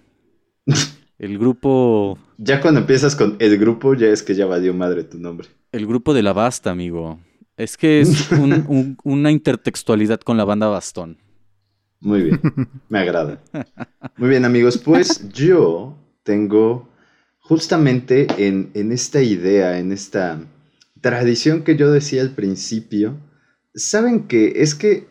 El 1.20 1.40
grupo... 1.40 2.20
Ya 2.38 2.62
cuando 2.62 2.82
empiezas 2.82 3.16
con 3.16 3.38
el 3.40 3.58
grupo, 3.58 3.96
ya 3.96 4.06
es 4.08 4.22
que 4.22 4.36
ya 4.36 4.46
valió 4.46 4.72
madre 4.74 5.04
tu 5.04 5.18
nombre. 5.18 5.48
El 5.72 5.88
grupo 5.88 6.14
de 6.14 6.22
la 6.22 6.32
Basta, 6.32 6.70
amigo. 6.70 7.20
Es 7.58 7.76
que 7.76 8.02
es 8.02 8.32
un- 8.32 8.64
un- 8.68 8.98
una 9.04 9.32
intertextualidad 9.32 10.20
con 10.20 10.38
la 10.38 10.46
banda 10.46 10.68
Bastón. 10.68 11.18
Muy 12.00 12.22
bien, 12.22 12.40
me 12.90 13.00
agrada. 13.00 13.42
Muy 14.18 14.30
bien, 14.30 14.46
amigos, 14.46 14.78
pues 14.78 15.28
yo 15.34 15.98
tengo 16.22 16.88
justamente 17.40 18.28
en, 18.38 18.70
en 18.76 18.92
esta 18.92 19.22
idea, 19.24 19.80
en 19.80 19.92
esta 19.92 20.40
tradición 21.02 21.64
que 21.64 21.76
yo 21.76 21.92
decía 21.92 22.22
al 22.22 22.32
principio, 22.32 23.18
saben 23.76 24.28
que 24.28 24.54
es 24.58 24.76
que, 24.76 25.08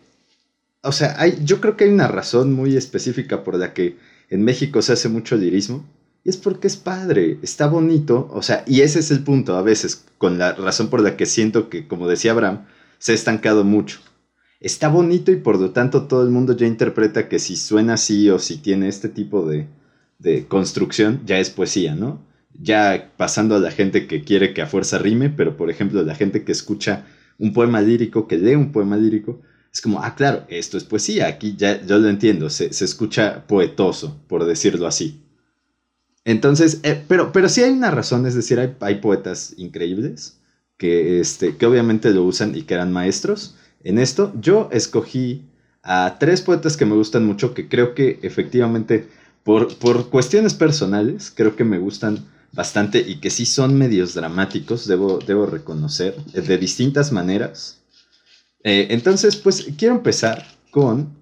o 0.82 0.92
sea, 0.92 1.14
hay, 1.18 1.38
yo 1.44 1.60
creo 1.60 1.76
que 1.76 1.84
hay 1.84 1.90
una 1.90 2.08
razón 2.08 2.52
muy 2.52 2.76
específica 2.76 3.44
por 3.44 3.56
la 3.56 3.74
que 3.74 3.96
en 4.30 4.42
México 4.42 4.82
se 4.82 4.92
hace 4.92 5.08
mucho 5.08 5.36
lirismo. 5.36 5.84
Y 6.24 6.30
es 6.30 6.36
porque 6.36 6.66
es 6.66 6.76
padre, 6.76 7.38
está 7.42 7.68
bonito, 7.68 8.28
o 8.32 8.42
sea, 8.42 8.64
y 8.66 8.80
ese 8.80 8.98
es 8.98 9.12
el 9.12 9.22
punto 9.22 9.56
a 9.56 9.62
veces, 9.62 10.04
con 10.18 10.38
la 10.38 10.54
razón 10.54 10.90
por 10.90 11.00
la 11.00 11.16
que 11.16 11.24
siento 11.24 11.68
que, 11.68 11.86
como 11.86 12.08
decía 12.08 12.32
Abraham, 12.32 12.66
se 12.98 13.12
ha 13.12 13.14
estancado 13.14 13.62
mucho 13.62 14.00
está 14.60 14.88
bonito 14.88 15.30
y 15.30 15.36
por 15.36 15.58
lo 15.60 15.70
tanto 15.70 16.06
todo 16.06 16.22
el 16.22 16.30
mundo 16.30 16.56
ya 16.56 16.66
interpreta 16.66 17.28
que 17.28 17.38
si 17.38 17.56
suena 17.56 17.94
así 17.94 18.30
o 18.30 18.38
si 18.38 18.58
tiene 18.58 18.88
este 18.88 19.08
tipo 19.08 19.46
de, 19.46 19.68
de 20.18 20.46
construcción, 20.46 21.20
ya 21.26 21.38
es 21.38 21.50
poesía, 21.50 21.94
¿no? 21.94 22.24
Ya 22.60 23.12
pasando 23.16 23.56
a 23.56 23.60
la 23.60 23.70
gente 23.70 24.06
que 24.06 24.24
quiere 24.24 24.54
que 24.54 24.62
a 24.62 24.66
fuerza 24.66 24.98
rime, 24.98 25.30
pero 25.30 25.56
por 25.56 25.70
ejemplo 25.70 26.02
la 26.02 26.14
gente 26.14 26.44
que 26.44 26.52
escucha 26.52 27.06
un 27.38 27.52
poema 27.52 27.80
lírico, 27.80 28.26
que 28.26 28.38
lee 28.38 28.54
un 28.54 28.72
poema 28.72 28.96
lírico, 28.96 29.40
es 29.72 29.82
como, 29.82 30.02
ah, 30.02 30.14
claro, 30.14 30.44
esto 30.48 30.78
es 30.78 30.84
poesía, 30.84 31.26
aquí 31.26 31.54
ya 31.56 31.84
yo 31.84 31.98
lo 31.98 32.08
entiendo, 32.08 32.48
se, 32.48 32.72
se 32.72 32.84
escucha 32.84 33.46
poetoso, 33.46 34.18
por 34.26 34.46
decirlo 34.46 34.86
así. 34.86 35.20
Entonces, 36.24 36.80
eh, 36.82 37.04
pero, 37.06 37.30
pero 37.30 37.48
sí 37.48 37.62
hay 37.62 37.70
una 37.70 37.90
razón, 37.90 38.26
es 38.26 38.34
decir, 38.34 38.58
hay, 38.58 38.74
hay 38.80 38.96
poetas 38.96 39.54
increíbles 39.58 40.40
que, 40.76 41.20
este, 41.20 41.56
que 41.56 41.66
obviamente 41.66 42.10
lo 42.10 42.24
usan 42.24 42.56
y 42.56 42.62
que 42.62 42.74
eran 42.74 42.92
maestros 42.92 43.56
en 43.84 43.98
esto. 43.98 44.32
Yo 44.40 44.68
escogí 44.72 45.44
a 45.82 46.16
tres 46.18 46.42
poetas 46.42 46.76
que 46.76 46.84
me 46.84 46.96
gustan 46.96 47.24
mucho, 47.24 47.54
que 47.54 47.68
creo 47.68 47.94
que 47.94 48.18
efectivamente, 48.22 49.06
por, 49.44 49.76
por 49.78 50.10
cuestiones 50.10 50.54
personales, 50.54 51.32
creo 51.34 51.54
que 51.54 51.64
me 51.64 51.78
gustan 51.78 52.24
bastante 52.56 52.98
y 52.98 53.20
que 53.20 53.30
sí 53.30 53.46
son 53.46 53.78
medios 53.78 54.14
dramáticos, 54.14 54.88
debo, 54.88 55.18
debo 55.18 55.46
reconocer, 55.46 56.16
eh, 56.32 56.40
de 56.40 56.58
distintas 56.58 57.12
maneras. 57.12 57.82
Eh, 58.64 58.88
entonces, 58.90 59.36
pues 59.36 59.68
quiero 59.78 59.94
empezar 59.94 60.44
con 60.72 61.14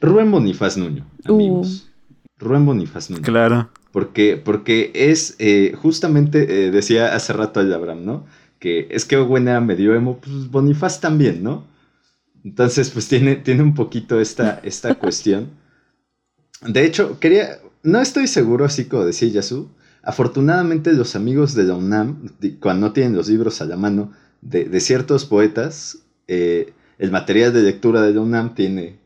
Rubén 0.00 0.30
Bonifaz 0.30 0.76
Nuño, 0.76 1.06
amigos. 1.24 1.88
Rubén 2.38 2.66
Bonifaz 2.66 3.10
Nuño. 3.10 3.22
Claro. 3.22 3.70
Porque, 3.92 4.36
porque 4.36 4.90
es, 4.94 5.36
eh, 5.38 5.74
justamente, 5.80 6.66
eh, 6.66 6.70
decía 6.70 7.14
hace 7.14 7.32
rato 7.32 7.60
el 7.60 7.72
Abraham, 7.72 8.04
¿no? 8.04 8.26
Que 8.58 8.88
que 8.88 8.96
es 8.96 9.04
que 9.04 9.16
Owen 9.16 9.48
era 9.48 9.60
medio 9.60 9.94
emo, 9.94 10.18
pues 10.18 10.50
Bonifaz 10.50 11.00
también, 11.00 11.42
¿no? 11.42 11.66
Entonces, 12.42 12.90
pues 12.90 13.06
tiene, 13.06 13.36
tiene 13.36 13.62
un 13.62 13.74
poquito 13.74 14.20
esta, 14.20 14.60
esta 14.62 14.94
cuestión. 14.98 15.50
De 16.62 16.84
hecho, 16.84 17.20
quería, 17.20 17.58
no 17.82 18.00
estoy 18.00 18.26
seguro, 18.26 18.64
así 18.64 18.86
como 18.86 19.04
decía 19.04 19.28
Yasu, 19.28 19.68
afortunadamente 20.06 20.92
los 20.92 21.16
amigos 21.16 21.54
de 21.54 21.64
la 21.64 21.74
UNAM, 21.74 22.30
cuando 22.60 22.86
no 22.86 22.92
tienen 22.92 23.14
los 23.16 23.28
libros 23.28 23.60
a 23.60 23.64
la 23.66 23.76
mano 23.76 24.12
de, 24.40 24.64
de 24.64 24.80
ciertos 24.80 25.24
poetas, 25.26 25.98
eh, 26.28 26.72
el 26.98 27.10
material 27.10 27.52
de 27.52 27.62
lectura 27.62 28.00
de 28.02 28.14
la 28.14 28.20
UNAM 28.20 28.54
tiene, 28.54 28.98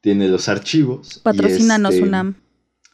tiene 0.00 0.28
los 0.28 0.48
archivos. 0.48 1.20
Patrocínanos, 1.22 1.94
este- 1.94 2.06
UNAM. 2.06 2.34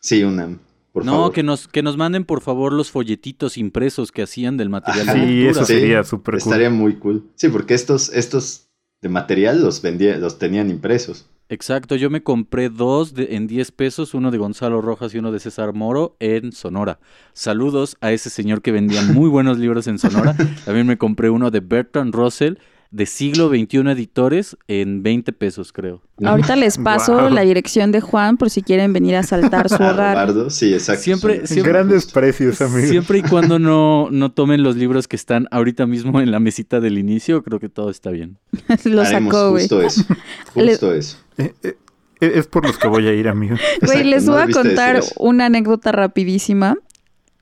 Sí, 0.00 0.22
UNAM, 0.22 0.58
por 0.92 1.04
no, 1.04 1.12
favor. 1.12 1.32
que 1.32 1.42
nos, 1.42 1.66
que 1.66 1.82
nos 1.82 1.96
manden 1.96 2.24
por 2.24 2.40
favor 2.42 2.72
los 2.72 2.90
folletitos 2.90 3.56
impresos 3.58 4.12
que 4.12 4.22
hacían 4.22 4.56
del 4.56 4.68
material 4.68 5.08
Ajá. 5.08 5.18
de 5.18 5.26
Sí, 5.26 5.34
lectura. 5.34 5.50
eso 5.50 5.64
sería 5.64 6.04
súper 6.04 6.34
cool. 6.34 6.38
Estaría 6.42 6.70
muy 6.70 6.96
cool. 6.96 7.24
Sí, 7.34 7.48
porque 7.48 7.74
estos, 7.74 8.10
estos 8.12 8.68
de 9.00 9.08
material 9.08 9.62
los 9.62 9.80
vendía, 9.82 10.18
los 10.18 10.38
tenían 10.38 10.70
impresos. 10.70 11.26
Exacto, 11.50 11.96
yo 11.96 12.10
me 12.10 12.22
compré 12.22 12.68
dos 12.68 13.14
de- 13.14 13.34
en 13.34 13.46
10 13.46 13.72
pesos, 13.72 14.12
uno 14.12 14.30
de 14.30 14.36
Gonzalo 14.36 14.82
Rojas 14.82 15.14
y 15.14 15.18
uno 15.18 15.32
de 15.32 15.40
César 15.40 15.72
Moro 15.72 16.14
en 16.20 16.52
Sonora. 16.52 16.98
Saludos 17.32 17.96
a 18.02 18.12
ese 18.12 18.28
señor 18.28 18.60
que 18.60 18.70
vendía 18.70 19.00
muy 19.02 19.30
buenos 19.30 19.58
libros 19.58 19.86
en 19.86 19.98
Sonora. 19.98 20.36
También 20.66 20.86
me 20.86 20.98
compré 20.98 21.30
uno 21.30 21.50
de 21.50 21.60
Bertrand 21.60 22.14
Russell 22.14 22.56
de 22.90 23.04
siglo 23.04 23.48
XXI 23.50 23.78
editores 23.90 24.56
en 24.66 25.02
20 25.02 25.32
pesos, 25.34 25.72
creo. 25.72 26.00
Ahorita 26.24 26.56
les 26.56 26.78
paso 26.78 27.28
la 27.28 27.42
dirección 27.42 27.92
de 27.92 28.00
Juan 28.00 28.38
por 28.38 28.48
si 28.50 28.62
quieren 28.62 28.92
venir 28.94 29.14
a 29.16 29.22
saltar 29.22 29.68
su 29.68 29.74
hogar. 29.82 30.50
Sí, 30.50 30.72
exacto. 30.72 31.02
Siempre- 31.02 31.46
siempre- 31.46 31.72
Grandes 31.72 32.06
precios, 32.10 32.60
amigo. 32.62 32.88
Siempre 32.88 33.18
y 33.18 33.22
cuando 33.22 33.58
no, 33.58 34.08
no 34.10 34.32
tomen 34.32 34.62
los 34.62 34.76
libros 34.76 35.06
que 35.06 35.16
están 35.16 35.48
ahorita 35.50 35.86
mismo 35.86 36.20
en 36.20 36.30
la 36.30 36.40
mesita 36.40 36.80
del 36.80 36.96
inicio, 36.98 37.42
creo 37.42 37.60
que 37.60 37.68
todo 37.68 37.90
está 37.90 38.10
bien. 38.10 38.38
Lo 38.84 39.04
sacó, 39.04 39.50
güey. 39.50 39.64
justo 39.68 39.82
eso. 39.82 40.02
Le- 40.54 40.70
Justo 40.72 40.94
eso. 40.94 41.18
Eh, 41.36 41.52
eh, 41.62 41.76
es 42.20 42.46
por 42.46 42.66
los 42.66 42.78
que 42.78 42.88
voy 42.88 43.06
a 43.06 43.12
ir, 43.12 43.28
amigo. 43.28 43.56
Güey, 43.82 44.02
les 44.04 44.24
no 44.24 44.32
voy 44.32 44.42
a 44.42 44.48
contar 44.48 45.00
una 45.18 45.46
anécdota 45.46 45.92
rapidísima. 45.92 46.76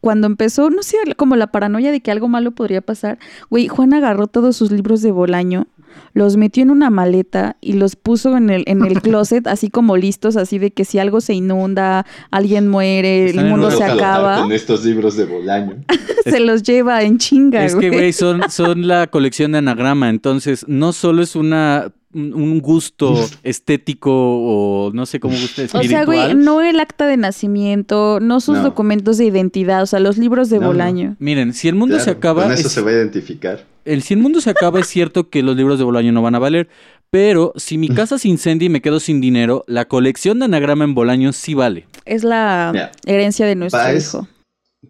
Cuando 0.01 0.27
empezó, 0.27 0.71
no 0.71 0.83
sé, 0.83 0.97
como 1.17 1.37
la 1.37 1.49
paranoia 1.49 1.91
de 1.91 2.01
que 2.01 2.11
algo 2.11 2.29
malo 2.29 2.53
podría 2.53 2.81
pasar, 2.81 3.19
güey, 3.51 3.69
Juan 3.69 3.95
agarró 3.95 4.27
todos 4.27 4.57
sus 4.57 4.71
libros 4.71 5.03
de 5.03 5.11
Bolaño, 5.11 5.67
los 6.13 6.37
metió 6.37 6.63
en 6.63 6.71
una 6.71 6.91
maleta 6.91 7.57
y 7.61 7.75
los 7.75 7.97
puso 7.97 8.37
en 8.37 8.51
el, 8.51 8.65
en 8.67 8.85
el 8.85 9.01
closet, 9.03 9.47
así 9.47 9.71
como 9.71 9.97
listos, 9.97 10.37
así 10.37 10.59
de 10.59 10.71
que 10.71 10.85
si 10.85 10.99
algo 10.99 11.21
se 11.21 11.35
inunda, 11.35 12.07
alguien 12.31 12.69
muere, 12.69 13.27
Están 13.27 13.47
el 13.47 13.51
mundo 13.51 13.69
un 13.69 13.77
se 13.77 13.85
acaba, 13.85 14.41
Con 14.41 14.53
estos 14.53 14.85
libros 14.85 15.17
de 15.17 15.25
Bolaño. 15.25 15.77
se 16.25 16.41
los 16.41 16.63
lleva 16.63 17.03
en 17.03 17.19
chinga, 17.19 17.65
Es 17.65 17.75
que, 17.75 17.89
güey. 17.89 17.99
güey, 17.99 18.13
son, 18.13 18.51
son 18.51 18.87
la 18.87 19.07
colección 19.09 19.53
de 19.53 19.59
anagrama, 19.59 20.09
entonces 20.09 20.65
no 20.69 20.93
solo 20.93 21.23
es 21.23 21.37
una 21.37 21.93
un 22.17 22.61
gusto 22.61 23.15
estético 23.43 24.11
o 24.13 24.91
no 24.93 25.07
sé 25.07 25.21
cómo 25.21 25.37
gusta 25.39 25.63
O 25.79 25.83
sea, 25.83 26.05
güey, 26.05 26.35
no 26.35 26.61
el 26.63 26.81
acta 26.81 27.07
de 27.07 27.17
nacimiento, 27.17 28.19
no 28.21 28.41
sus 28.41 28.57
No. 28.59 28.63
documentos 28.65 29.19
de 29.19 29.27
identidad, 29.27 29.83
o 29.83 29.87
sea, 29.87 30.01
los 30.01 30.19
libros 30.19 30.49
de 30.51 30.57
No, 30.57 30.63
no. 30.63 30.69
Bolaño. 30.69 31.17
Miren, 31.19 31.53
si 31.53 31.69
el 31.69 31.75
mundo 31.75 31.99
se 32.01 32.11
acaba, 32.11 32.45
Con 32.45 32.53
eso 32.53 32.67
es- 32.69 32.73
se 32.73 32.81
va 32.81 32.91
a 32.91 32.95
identificar. 32.95 33.65
el, 33.85 34.03
si 34.03 34.15
el 34.15 34.21
mundo 34.21 34.41
se 34.41 34.51
acaba 34.51 34.81
es 34.81 34.87
cierto 34.87 35.29
que 35.31 35.43
los 35.43 35.57
libros 35.57 35.79
de 35.79 35.85
Bolaño 35.85 36.13
no 36.13 36.23
van 36.23 36.35
a 36.35 36.39
valer, 36.39 36.69
pero 37.11 37.53
si 37.57 37.79
mi 37.79 37.89
casa 37.89 38.19
se 38.19 38.29
incendia 38.29 38.67
y 38.67 38.71
me 38.71 38.81
quedo 38.83 38.99
sin 38.99 39.21
dinero, 39.21 39.65
la 39.69 39.85
colección 39.87 40.39
de 40.39 40.47
anagrama 40.47 40.85
en 40.85 40.95
Bolaño 40.95 41.33
sí 41.33 41.55
vale. 41.55 41.87
Es 42.05 42.25
la 42.25 42.91
herencia 43.07 43.47
de 43.47 43.55
nuestro 43.55 43.81
es- 43.89 44.09
hijo. 44.09 44.29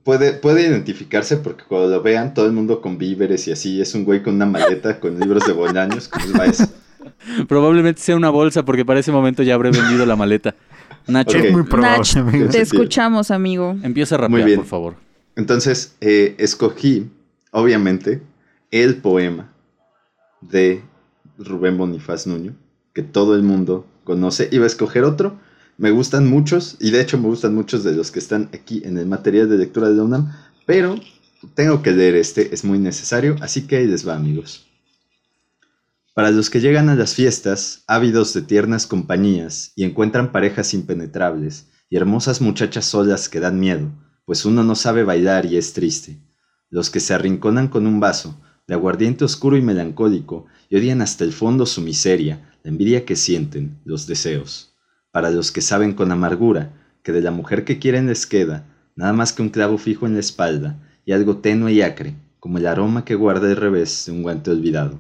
Puede, 0.03 0.35
puede 0.35 0.63
identificarse 0.69 1.37
porque 1.39 1.65
cuando 1.67 1.89
lo 1.89 2.03
vean, 2.03 2.33
todo 2.35 2.47
el 2.47 2.53
mundo 2.53 2.81
con 2.81 2.97
víveres 2.99 3.49
y 3.49 3.53
así, 3.53 3.81
es 3.81 3.95
un 3.95 4.05
güey 4.05 4.23
con 4.23 4.35
una 4.35 4.47
maleta 4.47 5.01
con 5.01 5.19
libros 5.19 5.47
de 5.47 5.53
Bolaños. 5.53 6.09
¿Cómo 6.09 6.39
va 6.39 6.47
eso? 6.47 6.67
Probablemente 7.49 8.01
sea 8.01 8.17
una 8.17 8.31
bolsa 8.31 8.65
porque 8.65 8.85
para 8.85 9.01
ese 9.01 9.13
momento 9.13 9.43
ya 9.43 9.55
habré 9.55 9.71
vendido 9.71 10.07
la 10.07 10.17
maleta. 10.17 10.55
Nacho, 11.07 11.39
muy 11.53 11.63
probable, 11.63 11.99
Nach, 11.99 12.17
amigo. 12.17 12.49
te 12.51 12.61
escuchamos, 12.61 13.31
amigo. 13.31 13.77
empieza 13.83 14.17
a 14.17 14.19
Muy 14.19 14.27
rapear, 14.41 14.47
bien. 14.47 14.59
por 14.61 14.67
favor. 14.67 14.95
Entonces, 15.37 15.97
eh, 16.01 16.35
escogí, 16.39 17.09
obviamente, 17.53 18.23
el 18.71 18.97
poema 18.97 19.53
de 20.41 20.83
Rubén 21.39 21.77
Bonifaz 21.79 22.27
Nuño, 22.27 22.55
que 22.93 23.03
todo 23.03 23.35
el 23.37 23.43
mundo 23.43 23.87
conoce. 24.05 24.49
Iba 24.51 24.65
a 24.65 24.67
escoger 24.69 25.05
otro. 25.05 25.39
Me 25.79 25.91
gustan 25.91 26.27
muchos, 26.27 26.77
y 26.81 26.91
de 26.91 27.03
hecho 27.03 27.19
me 27.19 27.27
gustan 27.29 27.55
muchos 27.55 27.85
de 27.85 27.93
los 27.95 28.11
que 28.11 28.19
están 28.19 28.49
aquí 28.55 28.81
en 28.85 28.97
el 28.97 29.07
material 29.07 29.49
de 29.51 29.59
lectura 29.59 29.91
de 29.91 29.97
la 29.97 30.05
UNAM, 30.05 30.33
pero 30.65 30.97
tengo 31.55 31.83
que 31.83 31.93
leer 31.93 32.15
este, 32.17 32.55
es 32.55 32.65
muy 32.65 32.79
necesario, 32.79 33.37
así 33.43 33.67
que 33.67 33.77
ahí 33.77 33.87
les 33.87 34.09
va, 34.09 34.17
amigos. 34.17 34.66
Para 36.17 36.31
los 36.31 36.49
que 36.49 36.63
llegan 36.63 36.89
a 36.89 36.95
las 36.95 37.13
fiestas, 37.13 37.85
ávidos 37.87 38.33
de 38.33 38.41
tiernas 38.41 38.87
compañías, 38.87 39.73
y 39.77 39.85
encuentran 39.85 40.33
parejas 40.33 40.73
impenetrables, 40.73 41.67
y 41.91 41.99
hermosas 41.99 42.41
muchachas 42.41 42.87
solas 42.87 43.29
que 43.29 43.39
dan 43.39 43.61
miedo, 43.61 43.91
pues 44.25 44.47
uno 44.47 44.65
no 44.65 44.77
sabe 44.77 45.05
bailar 45.05 45.45
y 45.45 45.59
es 45.59 45.75
triste. 45.75 46.17
Los 46.71 46.89
que 46.89 47.01
se 47.01 47.13
arrinconan 47.13 47.69
con 47.69 47.87
un 47.87 48.01
vaso, 48.01 48.41
de 48.67 48.73
aguardiente 48.73 49.27
oscuro 49.27 49.59
y 49.59 49.61
melancólico, 49.61 50.47
y 50.71 50.79
odian 50.79 51.03
hasta 51.03 51.23
el 51.23 51.35
fondo 51.35 51.67
su 51.67 51.83
miseria, 51.83 52.51
la 52.63 52.71
envidia 52.71 53.05
que 53.05 53.15
sienten, 53.15 53.79
los 53.85 54.07
deseos. 54.07 54.75
Para 55.11 55.29
los 55.29 55.53
que 55.53 55.61
saben 55.61 55.93
con 55.93 56.11
amargura, 56.13 56.73
que 57.03 57.13
de 57.13 57.21
la 57.21 57.31
mujer 57.31 57.67
que 57.67 57.79
quieren 57.79 58.07
les 58.07 58.27
queda, 58.27 58.65
nada 58.95 59.13
más 59.13 59.35
que 59.35 59.43
un 59.43 59.51
clavo 59.51 59.77
fijo 59.77 60.07
en 60.07 60.15
la 60.15 60.21
espalda, 60.21 60.83
y 61.05 61.13
algo 61.13 61.37
tenue 61.37 61.75
y 61.75 61.83
acre, 61.83 62.15
como 62.41 62.57
el 62.57 62.67
aroma 62.67 63.05
que 63.05 63.17
guarda 63.17 63.51
el 63.51 63.57
revés 63.57 64.05
de 64.07 64.13
un 64.13 64.23
guante 64.23 64.51
olvidado. 64.51 64.99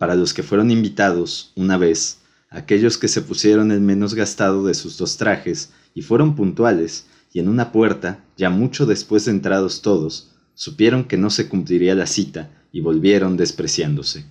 Para 0.00 0.14
los 0.14 0.32
que 0.32 0.42
fueron 0.42 0.70
invitados, 0.70 1.52
una 1.56 1.76
vez, 1.76 2.20
aquellos 2.48 2.96
que 2.96 3.06
se 3.06 3.20
pusieron 3.20 3.70
el 3.70 3.82
menos 3.82 4.14
gastado 4.14 4.64
de 4.64 4.72
sus 4.72 4.96
dos 4.96 5.18
trajes, 5.18 5.72
y 5.94 6.00
fueron 6.00 6.36
puntuales, 6.36 7.04
y 7.34 7.38
en 7.38 7.50
una 7.50 7.70
puerta, 7.70 8.24
ya 8.34 8.48
mucho 8.48 8.86
después 8.86 9.26
de 9.26 9.32
entrados 9.32 9.82
todos, 9.82 10.30
supieron 10.54 11.04
que 11.04 11.18
no 11.18 11.28
se 11.28 11.50
cumpliría 11.50 11.94
la 11.94 12.06
cita 12.06 12.48
y 12.72 12.80
volvieron 12.80 13.36
despreciándose. 13.36 14.24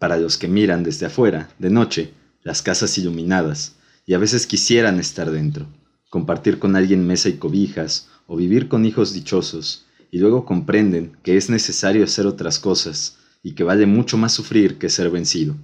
Para 0.00 0.16
los 0.16 0.38
que 0.38 0.48
miran 0.48 0.82
desde 0.82 1.06
afuera, 1.06 1.50
de 1.60 1.70
noche, 1.70 2.12
las 2.42 2.60
casas 2.60 2.98
iluminadas, 2.98 3.76
y 4.06 4.14
a 4.14 4.18
veces 4.18 4.48
quisieran 4.48 4.98
estar 4.98 5.30
dentro, 5.30 5.68
compartir 6.10 6.58
con 6.58 6.74
alguien 6.74 7.06
mesa 7.06 7.28
y 7.28 7.34
cobijas, 7.34 8.08
o 8.26 8.36
vivir 8.36 8.66
con 8.66 8.84
hijos 8.84 9.12
dichosos, 9.12 9.86
y 10.10 10.18
luego 10.18 10.44
comprenden 10.44 11.16
que 11.22 11.36
es 11.36 11.48
necesario 11.48 12.02
hacer 12.02 12.26
otras 12.26 12.58
cosas, 12.58 13.18
y 13.46 13.54
que 13.54 13.64
vale 13.64 13.86
mucho 13.86 14.16
más 14.16 14.32
sufrir 14.32 14.76
que 14.78 14.88
ser 14.90 15.08
vencido. 15.10 15.54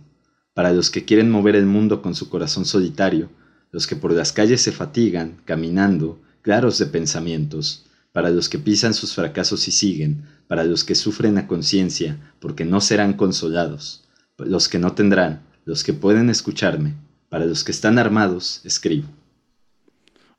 Para 0.54 0.72
los 0.72 0.88
que 0.90 1.04
quieren 1.04 1.30
mover 1.30 1.56
el 1.56 1.66
mundo 1.66 2.00
con 2.00 2.14
su 2.14 2.28
corazón 2.30 2.64
solitario, 2.64 3.28
los 3.72 3.86
que 3.88 3.96
por 3.96 4.12
las 4.12 4.32
calles 4.32 4.60
se 4.62 4.70
fatigan, 4.70 5.28
caminando, 5.44 6.20
claros 6.42 6.78
de 6.78 6.86
pensamientos, 6.86 7.84
para 8.12 8.30
los 8.30 8.48
que 8.48 8.58
pisan 8.58 8.94
sus 8.94 9.14
fracasos 9.14 9.66
y 9.66 9.72
siguen, 9.72 10.22
para 10.46 10.62
los 10.64 10.84
que 10.84 10.94
sufren 10.94 11.38
a 11.38 11.46
conciencia, 11.48 12.10
porque 12.40 12.64
no 12.64 12.80
serán 12.80 13.14
consolados, 13.14 14.04
los 14.38 14.68
que 14.68 14.78
no 14.78 14.92
tendrán, 14.92 15.40
los 15.64 15.82
que 15.82 15.92
pueden 15.92 16.30
escucharme, 16.30 16.94
para 17.30 17.46
los 17.46 17.64
que 17.64 17.72
están 17.72 17.98
armados, 17.98 18.60
escribo. 18.64 19.08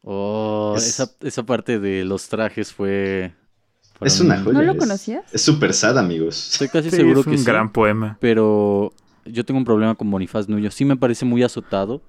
Oh, 0.02 0.76
Es- 0.78 0.88
esa, 0.90 1.12
esa 1.22 1.44
parte 1.44 1.80
de 1.80 2.06
los 2.06 2.28
trajes 2.30 2.74
fue... 2.74 3.34
Es 4.02 4.20
una 4.20 4.38
joya. 4.40 4.54
¿No 4.54 4.62
lo 4.64 4.74
es- 4.74 4.78
conocías? 4.78 5.24
Es 5.32 5.42
súper 5.42 5.74
sad, 5.74 5.98
amigos. 5.98 6.52
Estoy 6.54 6.68
casi 6.70 6.90
Sí, 6.90 6.98
seguro 6.98 7.20
es 7.22 7.26
que 7.26 7.32
un 7.32 7.38
sí, 7.38 7.46
gran 7.46 7.72
poema. 7.72 8.18
pero 8.20 8.92
yo 9.26 9.46
tengo 9.46 9.58
un 9.60 9.66
problema 9.66 9.96
con 9.96 10.10
Bonifaz 10.12 10.50
Nuño. 10.50 10.72
Sí 10.72 10.84
me 10.86 10.98
parece 10.98 11.24
muy 11.26 11.42
azotado 11.44 12.02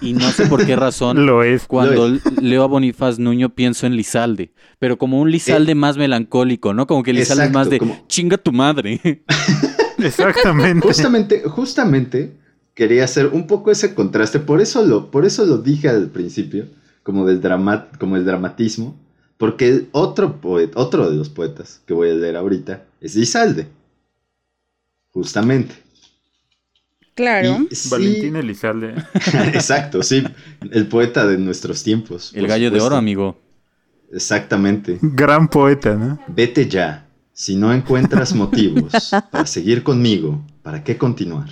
y 0.00 0.12
no 0.12 0.30
sé 0.30 0.46
por 0.46 0.64
qué 0.64 0.76
razón. 0.76 1.26
Lo 1.26 1.42
es. 1.42 1.66
Cuando 1.66 2.08
leo 2.40 2.62
a 2.62 2.66
Bonifaz 2.66 3.18
Nuño 3.18 3.48
pienso 3.50 3.86
en 3.86 3.96
Lizalde, 3.96 4.52
pero 4.78 4.98
como 4.98 5.20
un 5.20 5.30
Lizalde 5.30 5.74
más 5.74 5.96
melancólico, 5.96 6.74
¿no? 6.74 6.86
Como 6.86 7.02
que 7.02 7.12
Lizalde 7.12 7.44
es 7.44 7.48
Exacto, 7.48 7.58
más 7.58 7.70
de 7.70 7.78
como- 7.78 8.04
chinga 8.06 8.36
tu 8.38 8.52
madre. 8.52 9.00
Exactamente. 9.98 10.86
Justamente, 10.86 11.42
justamente 11.46 12.36
quería 12.74 13.04
hacer 13.04 13.26
un 13.28 13.46
poco 13.46 13.70
ese 13.70 13.94
contraste, 13.94 14.38
por 14.40 14.60
eso 14.60 14.84
lo, 14.84 15.10
por 15.10 15.24
eso 15.24 15.44
lo 15.44 15.58
dije 15.58 15.88
al 15.88 16.08
principio, 16.08 16.66
como 17.02 17.26
del 17.26 17.40
drama, 17.40 17.88
como 17.98 18.16
el 18.16 18.24
dramatismo, 18.24 18.96
porque 19.42 19.88
otro 19.90 20.40
poeta, 20.40 20.78
otro 20.78 21.10
de 21.10 21.16
los 21.16 21.28
poetas 21.28 21.80
que 21.84 21.92
voy 21.92 22.10
a 22.10 22.14
leer 22.14 22.36
ahorita 22.36 22.84
es 23.00 23.16
Lizalde. 23.16 23.66
Justamente. 25.10 25.74
Claro. 27.16 27.66
Y 27.68 27.74
sí- 27.74 27.88
Valentín 27.90 28.36
Elizalde. 28.36 28.94
Exacto, 29.52 30.04
sí, 30.04 30.22
el 30.70 30.86
poeta 30.86 31.26
de 31.26 31.38
nuestros 31.38 31.82
tiempos. 31.82 32.30
El 32.36 32.46
gallo 32.46 32.70
de 32.70 32.80
oro, 32.80 32.94
amigo. 32.94 33.36
Exactamente. 34.12 35.00
Gran 35.02 35.48
poeta, 35.48 35.96
¿no? 35.96 36.20
Vete 36.28 36.68
ya. 36.68 37.08
Si 37.32 37.56
no 37.56 37.72
encuentras 37.72 38.36
motivos 38.36 38.92
para 39.32 39.46
seguir 39.46 39.82
conmigo, 39.82 40.40
¿para 40.62 40.84
qué 40.84 40.96
continuar? 40.96 41.48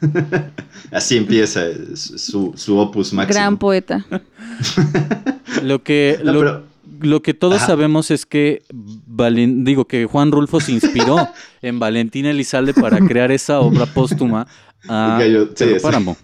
Así 0.90 1.16
empieza 1.16 1.62
su, 1.94 2.52
su 2.56 2.78
opus 2.78 3.12
máximo. 3.12 3.34
Gran 3.34 3.58
poeta. 3.58 4.04
Lo 5.62 5.82
que, 5.82 6.18
No, 6.24 6.32
lo, 6.32 6.40
pero 6.40 6.62
lo 7.02 7.22
que 7.22 7.34
todos 7.34 7.56
Ajá. 7.56 7.66
sabemos 7.68 8.10
es 8.10 8.24
que 8.26 8.62
Valen- 8.72 9.64
digo 9.64 9.86
que 9.86 10.04
Juan 10.06 10.32
Rulfo 10.32 10.60
se 10.60 10.72
inspiró 10.72 11.28
en 11.62 11.78
Valentina 11.78 12.30
Elizalde 12.30 12.72
para 12.74 12.98
crear 13.00 13.30
esa 13.32 13.60
obra 13.60 13.86
póstuma 13.86 14.46
a 14.88 15.18
El 15.20 15.32
gallo- 15.32 15.46
sí, 15.48 15.64
Pedro 15.64 15.78
sí. 15.78 15.82
Páramo. 15.82 16.16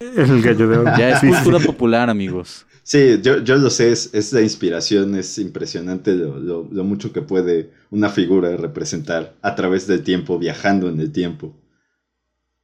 El 0.00 0.42
gallo 0.42 0.68
de 0.68 0.78
oro. 0.78 0.92
Ya 0.98 1.10
es 1.10 1.20
cultura 1.20 1.58
sí. 1.58 1.66
popular, 1.66 2.10
amigos. 2.10 2.66
Sí, 2.82 3.18
yo, 3.22 3.38
yo 3.42 3.56
lo 3.56 3.68
sé, 3.70 3.90
es, 3.90 4.10
es 4.12 4.32
la 4.32 4.42
inspiración, 4.42 5.16
es 5.16 5.38
impresionante 5.38 6.12
lo, 6.14 6.38
lo- 6.38 6.68
lo 6.70 6.84
mucho 6.84 7.12
que 7.12 7.22
puede 7.22 7.70
una 7.90 8.08
figura 8.10 8.56
representar 8.56 9.34
a 9.42 9.54
través 9.56 9.86
del 9.86 10.02
tiempo, 10.02 10.38
viajando 10.38 10.88
en 10.88 11.00
el 11.00 11.10
tiempo. 11.12 11.54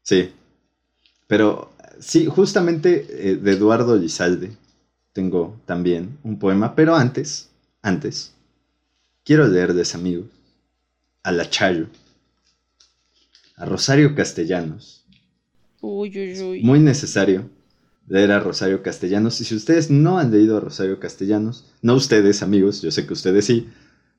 Sí. 0.03 0.31
Pero 1.27 1.73
sí, 2.01 2.27
justamente 2.27 3.07
eh, 3.11 3.37
de 3.37 3.53
Eduardo 3.53 3.97
Lizalde 3.97 4.53
tengo 5.13 5.61
también 5.67 6.19
un 6.23 6.39
poema, 6.39 6.75
pero 6.75 6.95
antes, 6.95 7.51
antes, 7.83 8.33
quiero 9.25 9.47
leerles, 9.47 9.95
amigos, 9.95 10.27
a 11.23 11.33
La 11.33 11.49
Chayo, 11.49 11.87
a 13.57 13.65
Rosario 13.65 14.15
Castellanos, 14.15 15.05
Uy, 15.81 16.11
uy, 16.17 16.43
uy. 16.43 16.63
muy 16.63 16.79
necesario 16.79 17.49
leer 18.09 18.33
a 18.33 18.41
Rosario 18.41 18.83
Castellanos. 18.83 19.41
Y 19.41 19.45
si 19.45 19.55
ustedes 19.55 19.91
no 19.91 20.19
han 20.19 20.31
leído 20.31 20.57
a 20.57 20.61
Rosario 20.61 21.01
Castellanos, 21.01 21.65
no 21.83 21.95
ustedes, 21.95 22.43
amigos, 22.43 22.83
yo 22.83 22.91
sé 22.91 23.07
que 23.07 23.13
ustedes 23.13 23.47
sí, 23.47 23.69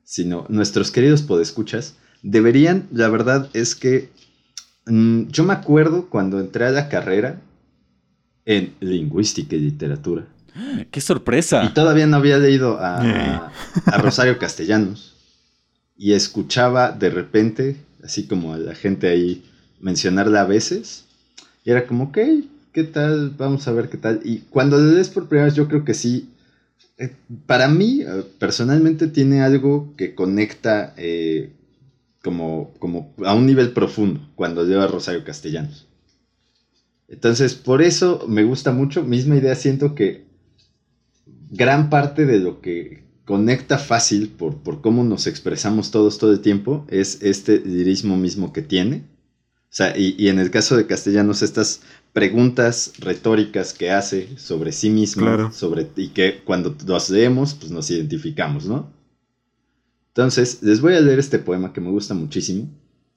sino 0.04 0.46
nuestros 0.48 0.90
queridos 0.90 1.22
podescuchas, 1.22 1.94
deberían, 2.22 2.86
la 2.92 3.08
verdad 3.08 3.48
es 3.54 3.74
que 3.74 4.10
mm, 4.86 5.28
yo 5.28 5.44
me 5.44 5.52
acuerdo 5.54 6.08
cuando 6.08 6.40
entré 6.40 6.66
a 6.66 6.70
la 6.70 6.88
carrera 6.88 7.40
en 8.44 8.74
lingüística 8.80 9.56
y 9.56 9.60
literatura. 9.60 10.26
¡Qué 10.90 11.00
sorpresa! 11.00 11.64
Y 11.64 11.74
todavía 11.74 12.06
no 12.06 12.16
había 12.16 12.38
leído 12.38 12.78
a, 12.80 13.00
Eh. 13.04 13.40
a 13.86 13.98
Rosario 13.98 14.38
Castellanos. 14.38 15.12
Y 15.96 16.12
escuchaba 16.12 16.90
de 16.92 17.08
repente, 17.10 17.76
así 18.02 18.26
como 18.26 18.52
a 18.52 18.58
la 18.58 18.74
gente 18.74 19.08
ahí 19.08 19.44
mencionarla 19.80 20.40
a 20.42 20.46
veces. 20.46 21.04
Y 21.64 21.70
era 21.70 21.86
como, 21.86 22.04
ok, 22.04 22.18
¿qué 22.72 22.84
tal? 22.84 23.30
Vamos 23.38 23.68
a 23.68 23.72
ver 23.72 23.88
qué 23.88 23.96
tal. 23.96 24.20
Y 24.24 24.40
cuando 24.50 24.76
le 24.78 24.92
lees 24.94 25.08
por 25.08 25.28
primera 25.28 25.46
vez, 25.46 25.54
yo 25.54 25.68
creo 25.68 25.84
que 25.84 25.94
sí. 25.94 26.30
eh, 26.98 27.12
para 27.46 27.68
mí, 27.68 28.02
eh, 28.02 28.24
personalmente, 28.38 29.06
tiene 29.08 29.42
algo 29.42 29.94
que 29.96 30.14
conecta 30.14 30.94
eh, 30.96 31.52
como, 32.22 32.72
como 33.14 33.28
a 33.28 33.34
un 33.34 33.46
nivel 33.46 33.72
profundo 33.72 34.20
cuando 34.34 34.62
leo 34.64 34.80
a 34.82 34.86
Rosario 34.86 35.24
Castellanos. 35.24 35.86
Entonces, 37.08 37.54
por 37.54 37.82
eso 37.82 38.24
me 38.28 38.44
gusta 38.44 38.72
mucho. 38.72 39.02
Misma 39.04 39.36
idea, 39.36 39.54
siento 39.54 39.94
que 39.94 40.26
gran 41.50 41.90
parte 41.90 42.24
de 42.26 42.38
lo 42.40 42.60
que 42.60 43.04
conecta 43.24 43.78
fácil 43.78 44.28
por, 44.30 44.62
por 44.62 44.80
cómo 44.80 45.04
nos 45.04 45.26
expresamos 45.26 45.90
todos 45.90 46.18
todo 46.18 46.32
el 46.32 46.40
tiempo 46.40 46.84
es 46.88 47.18
este 47.22 47.60
lirismo 47.60 48.16
mismo 48.16 48.52
que 48.52 48.62
tiene. 48.62 49.04
O 49.70 49.76
sea, 49.76 49.96
y, 49.98 50.14
y 50.18 50.28
en 50.28 50.38
el 50.38 50.50
caso 50.50 50.76
de 50.76 50.86
Castellanos, 50.86 51.42
estas 51.42 51.80
preguntas 52.12 52.92
retóricas 52.98 53.72
que 53.72 53.90
hace 53.90 54.38
sobre 54.38 54.70
sí 54.72 54.88
mismo, 54.88 55.22
Claro. 55.24 55.52
sobre, 55.52 55.88
y 55.96 56.08
que 56.08 56.42
cuando 56.44 56.76
los 56.86 57.10
leemos, 57.10 57.54
pues 57.54 57.72
nos 57.72 57.90
identificamos, 57.90 58.66
¿no? 58.66 58.92
Entonces, 60.08 60.62
les 60.62 60.80
voy 60.80 60.94
a 60.94 61.00
leer 61.00 61.18
este 61.18 61.40
poema 61.40 61.72
que 61.72 61.80
me 61.80 61.90
gusta 61.90 62.14
muchísimo, 62.14 62.68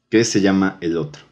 que 0.09 0.23
se 0.23 0.39
llama 0.39 0.77
El 0.79 0.95
Otro. 0.97 1.23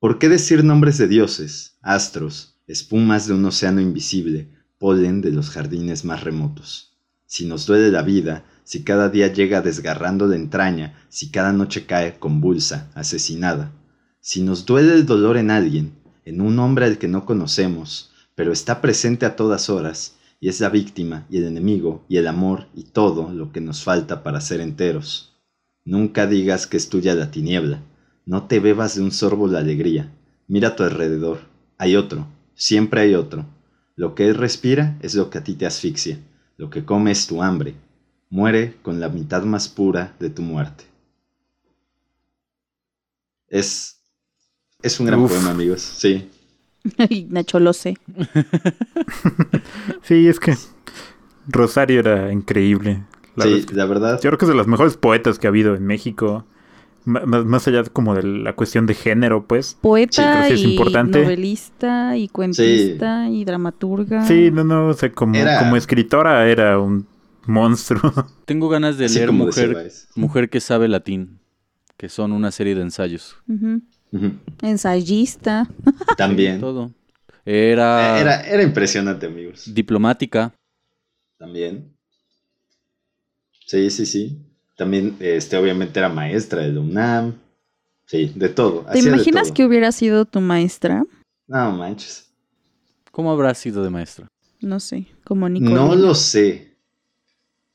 ¿Por 0.00 0.18
qué 0.18 0.28
decir 0.28 0.64
nombres 0.64 0.98
de 0.98 1.06
dioses, 1.06 1.76
astros, 1.80 2.56
espumas 2.66 3.28
de 3.28 3.34
un 3.34 3.44
océano 3.44 3.80
invisible, 3.80 4.48
polen 4.78 5.20
de 5.20 5.30
los 5.30 5.50
jardines 5.50 6.04
más 6.04 6.24
remotos? 6.24 6.96
Si 7.24 7.46
nos 7.46 7.66
duele 7.66 7.92
la 7.92 8.02
vida, 8.02 8.44
si 8.64 8.82
cada 8.82 9.08
día 9.08 9.32
llega 9.32 9.62
desgarrando 9.62 10.26
la 10.26 10.34
entraña, 10.34 10.98
si 11.08 11.30
cada 11.30 11.52
noche 11.52 11.86
cae 11.86 12.18
convulsa, 12.18 12.90
asesinada, 12.94 13.72
si 14.20 14.42
nos 14.42 14.66
duele 14.66 14.94
el 14.94 15.06
dolor 15.06 15.36
en 15.36 15.52
alguien, 15.52 15.92
en 16.24 16.40
un 16.40 16.58
hombre 16.58 16.86
al 16.86 16.98
que 16.98 17.06
no 17.06 17.26
conocemos, 17.26 18.10
pero 18.34 18.52
está 18.52 18.80
presente 18.80 19.24
a 19.24 19.36
todas 19.36 19.70
horas, 19.70 20.16
y 20.40 20.48
es 20.48 20.60
la 20.60 20.68
víctima 20.68 21.26
y 21.30 21.36
el 21.36 21.44
enemigo 21.44 22.04
y 22.08 22.16
el 22.16 22.26
amor 22.26 22.66
y 22.74 22.84
todo 22.84 23.32
lo 23.32 23.52
que 23.52 23.60
nos 23.60 23.84
falta 23.84 24.24
para 24.24 24.40
ser 24.40 24.60
enteros. 24.60 25.29
Nunca 25.90 26.28
digas 26.28 26.68
que 26.68 26.76
es 26.76 26.88
tuya 26.88 27.16
la 27.16 27.32
tiniebla, 27.32 27.82
no 28.24 28.46
te 28.46 28.60
bebas 28.60 28.94
de 28.94 29.02
un 29.02 29.10
sorbo 29.10 29.48
la 29.48 29.58
alegría. 29.58 30.08
Mira 30.46 30.68
a 30.68 30.76
tu 30.76 30.84
alrededor. 30.84 31.40
Hay 31.78 31.96
otro. 31.96 32.28
Siempre 32.54 33.00
hay 33.00 33.16
otro. 33.16 33.44
Lo 33.96 34.14
que 34.14 34.28
él 34.28 34.36
respira 34.36 34.96
es 35.02 35.16
lo 35.16 35.30
que 35.30 35.38
a 35.38 35.42
ti 35.42 35.54
te 35.54 35.66
asfixia. 35.66 36.20
Lo 36.56 36.70
que 36.70 36.84
come 36.84 37.10
es 37.10 37.26
tu 37.26 37.42
hambre. 37.42 37.74
Muere 38.28 38.76
con 38.82 39.00
la 39.00 39.08
mitad 39.08 39.42
más 39.42 39.68
pura 39.68 40.14
de 40.20 40.30
tu 40.30 40.42
muerte. 40.42 40.84
Es. 43.48 44.00
Es 44.84 45.00
un 45.00 45.06
gran 45.06 45.18
Uf. 45.18 45.32
poema, 45.32 45.50
amigos. 45.50 45.80
Sí. 45.82 46.30
Ay, 46.98 47.26
Nacho, 47.28 47.58
lo 47.58 47.72
sé. 47.72 47.98
Sí, 50.04 50.28
es 50.28 50.38
que 50.38 50.54
Rosario 51.48 51.98
era 51.98 52.32
increíble. 52.32 53.02
La 53.36 53.44
sí, 53.44 53.50
verdad 53.54 53.72
la 53.74 53.84
verdad. 53.86 54.14
Yo 54.22 54.30
creo 54.30 54.38
que 54.38 54.44
es 54.44 54.48
de 54.50 54.54
los 54.56 54.66
mejores 54.66 54.96
poetas 54.96 55.38
que 55.38 55.46
ha 55.46 55.50
habido 55.50 55.74
en 55.74 55.86
México. 55.86 56.44
M- 57.06 57.20
más, 57.44 57.66
allá 57.66 57.82
como 57.84 58.14
de 58.14 58.22
la 58.22 58.54
cuestión 58.54 58.86
de 58.86 58.94
género, 58.94 59.46
pues. 59.46 59.78
Poeta 59.80 60.44
Sí, 60.48 60.52
es 60.54 60.60
y 60.60 60.70
importante. 60.72 61.22
novelista 61.22 62.16
y 62.16 62.28
cuentista 62.28 63.28
y 63.30 63.44
dramaturga. 63.44 64.24
Sí, 64.26 64.50
no, 64.50 64.64
no, 64.64 64.88
o 64.88 64.92
sea, 64.94 65.10
como, 65.12 65.34
Era- 65.36 65.58
como 65.60 65.76
escritora 65.76 66.46
era 66.48 66.78
un 66.78 67.06
monstruo. 67.46 68.12
Tengo 68.44 68.68
ganas 68.68 68.98
de 68.98 69.08
leer 69.08 69.32
mujer, 69.32 69.90
mujer 70.14 70.50
que 70.50 70.60
sabe 70.60 70.88
latín, 70.88 71.38
que 71.96 72.08
son 72.10 72.32
una 72.32 72.50
serie 72.50 72.74
de 72.74 72.82
ensayos. 72.82 73.36
Ensayista. 74.62 75.68
También. 76.16 76.60
Todo. 76.60 76.90
Era, 77.44 78.20
Era, 78.20 78.40
era 78.42 78.62
impresionante, 78.62 79.26
amigos. 79.26 79.72
diplomática. 79.72 80.52
También. 81.38 81.96
Sí, 83.70 83.88
sí, 83.90 84.04
sí. 84.04 84.36
También, 84.76 85.16
este, 85.20 85.56
obviamente 85.56 86.00
era 86.00 86.08
maestra 86.08 86.62
de 86.62 86.72
la 86.72 86.80
UNAM. 86.80 87.34
Sí, 88.04 88.32
de 88.34 88.48
todo. 88.48 88.84
¿Te 88.92 88.98
imaginas 88.98 89.44
todo. 89.44 89.54
que 89.54 89.64
hubiera 89.64 89.92
sido 89.92 90.24
tu 90.24 90.40
maestra? 90.40 91.04
No 91.46 91.70
manches. 91.70 92.32
¿Cómo 93.12 93.30
habrá 93.30 93.54
sido 93.54 93.84
de 93.84 93.90
maestra? 93.90 94.26
No 94.60 94.80
sé, 94.80 95.06
como 95.22 95.48
Nicolina. 95.48 95.82
No 95.82 95.94
lo 95.94 96.16
sé. 96.16 96.74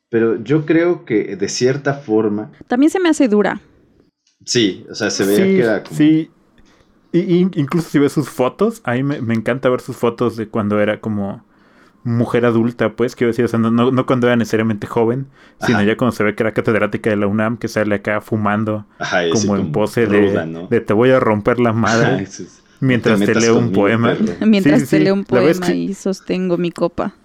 Pero 0.10 0.43
yo 0.43 0.66
creo 0.66 1.06
que 1.06 1.38
de 1.38 1.48
cierta 1.48 1.93
forma. 1.93 2.52
También 2.68 2.89
se 2.89 3.00
me 3.00 3.08
hace 3.08 3.30
dura. 3.30 3.62
Sí, 4.43 4.86
o 4.91 4.96
sea, 4.96 5.10
se 5.10 5.24
veía 5.24 5.38
sí, 5.38 5.43
que 5.43 5.60
era 5.62 5.82
como. 5.82 5.96
sí. 5.96 6.30
Y, 7.14 7.20
y 7.20 7.50
incluso 7.56 7.89
si 7.89 8.00
ves 8.00 8.12
sus 8.12 8.28
fotos, 8.28 8.82
a 8.84 8.96
mí 8.96 9.04
me, 9.04 9.22
me 9.22 9.34
encanta 9.34 9.70
ver 9.70 9.80
sus 9.80 9.96
fotos 9.96 10.36
de 10.36 10.50
cuando 10.50 10.82
era 10.82 11.00
como 11.00 11.46
mujer 12.06 12.45
adulta, 12.45 12.93
pues, 12.95 13.16
quiero 13.16 13.32
decir, 13.32 13.43
o 13.43 13.47
sea, 13.49 13.60
no, 13.60 13.70
no, 13.72 13.91
no 13.91 14.06
cuando 14.06 14.28
era 14.28 14.38
necesariamente 14.38 14.88
joven, 14.88 15.26
sino 15.66 15.80
Ajá. 15.80 15.88
ya 15.88 15.97
cuando 15.97 16.16
se 16.16 16.24
ve 16.24 16.36
que 16.36 16.43
era 16.43 16.53
catedrática 16.53 17.10
de 17.10 17.18
la 17.18 17.28
UNAM, 17.28 17.58
que 17.58 17.68
sale 17.68 17.95
acá 17.95 18.22
fumando, 18.22 18.86
Ajá, 18.99 19.20
así 19.20 19.32
como 19.32 19.58
en 19.58 19.72
pose 19.74 20.06
de, 20.08 20.22
ruda, 20.22 20.45
¿no? 20.45 20.68
de 20.68 20.80
te 20.82 20.93
voy 20.93 21.10
a 21.12 21.20
romper 21.20 21.60
la 21.60 21.74
madre 21.74 22.24
es- 22.24 22.62
mientras 22.80 23.20
te 23.20 23.34
leo 23.36 23.58
un 23.58 23.72
poema. 23.72 24.14
perro. 24.14 24.34
Mientras 24.45 24.82
Sí, 24.82 24.88
te 24.88 24.97
sí. 24.99 25.03
leo 25.03 25.14
un 25.16 25.26
poema 25.26 25.66
que- 25.68 25.76
y 25.76 25.93
sostengo 25.95 26.58
mi 26.58 26.72
copa. 26.72 27.16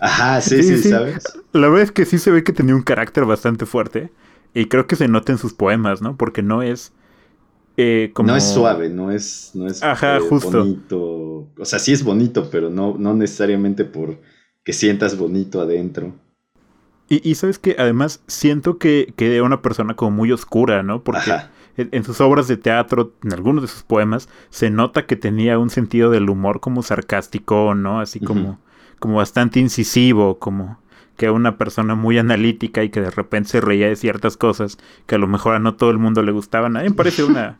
Ajá, 0.00 0.40
sí, 0.40 0.56
Sí, 0.62 0.76
sí, 0.76 0.82
sí. 0.82 0.90
¿sabes? 0.90 1.22
La 1.52 1.68
verdad 1.68 1.82
es 1.84 1.92
que 1.92 2.04
sí 2.04 2.18
se 2.18 2.30
ve 2.32 2.42
que 2.44 2.52
tenía 2.52 2.74
un 2.74 2.82
carácter 2.82 3.24
bastante 3.24 3.64
fuerte. 3.64 4.10
Y 4.54 4.66
creo 4.66 4.86
que 4.86 4.96
se 4.96 5.06
nota 5.06 5.32
en 5.32 5.38
sus 5.38 5.52
poemas, 5.52 6.02
¿no? 6.02 6.16
Porque 6.16 6.42
no 6.42 6.62
es 6.62 6.92
eh, 7.76 8.10
como... 8.14 8.28
No 8.28 8.36
es 8.36 8.44
suave, 8.44 8.88
no 8.88 9.10
es, 9.10 9.50
no 9.52 9.66
es 9.66 9.82
Ajá, 9.82 10.16
eh, 10.16 10.20
justo. 10.20 10.60
bonito. 10.60 10.96
O 11.58 11.64
sea, 11.64 11.78
sí 11.78 11.92
es 11.92 12.04
bonito, 12.04 12.48
pero 12.50 12.70
no, 12.70 12.96
no 12.98 13.14
necesariamente 13.14 13.84
por 13.84 14.20
que 14.64 14.72
sientas 14.72 15.16
bonito 15.16 15.60
adentro. 15.60 16.12
Y, 17.08 17.28
y 17.28 17.36
sabes 17.36 17.58
que 17.58 17.76
además 17.78 18.22
siento 18.26 18.78
que, 18.78 19.12
que 19.16 19.36
era 19.36 19.44
una 19.44 19.62
persona 19.62 19.94
como 19.94 20.10
muy 20.10 20.32
oscura, 20.32 20.82
¿no? 20.82 21.04
Porque 21.04 21.30
Ajá. 21.30 21.50
en, 21.76 21.88
en 21.92 22.04
sus 22.04 22.20
obras 22.20 22.48
de 22.48 22.56
teatro, 22.56 23.14
en 23.22 23.32
algunos 23.32 23.62
de 23.62 23.68
sus 23.68 23.84
poemas, 23.84 24.28
se 24.50 24.70
nota 24.70 25.06
que 25.06 25.14
tenía 25.16 25.58
un 25.58 25.70
sentido 25.70 26.10
del 26.10 26.28
humor 26.28 26.60
como 26.60 26.82
sarcástico, 26.82 27.74
¿no? 27.74 28.00
Así 28.00 28.18
como, 28.20 28.58
como 28.98 29.16
bastante 29.16 29.60
incisivo, 29.60 30.38
como 30.38 30.80
que 31.16 31.26
era 31.26 31.32
una 31.32 31.58
persona 31.58 31.94
muy 31.94 32.18
analítica 32.18 32.82
y 32.84 32.90
que 32.90 33.00
de 33.00 33.10
repente 33.10 33.50
se 33.50 33.60
reía 33.60 33.88
de 33.88 33.96
ciertas 33.96 34.36
cosas 34.36 34.78
que 35.06 35.14
a 35.14 35.18
lo 35.18 35.26
mejor 35.28 35.54
a 35.54 35.58
no 35.58 35.76
todo 35.76 35.90
el 35.90 35.98
mundo 35.98 36.22
le 36.22 36.32
gustaban. 36.32 36.76
A 36.76 36.82
mí 36.82 36.88
me 36.90 36.94
parece 36.94 37.24
una, 37.24 37.58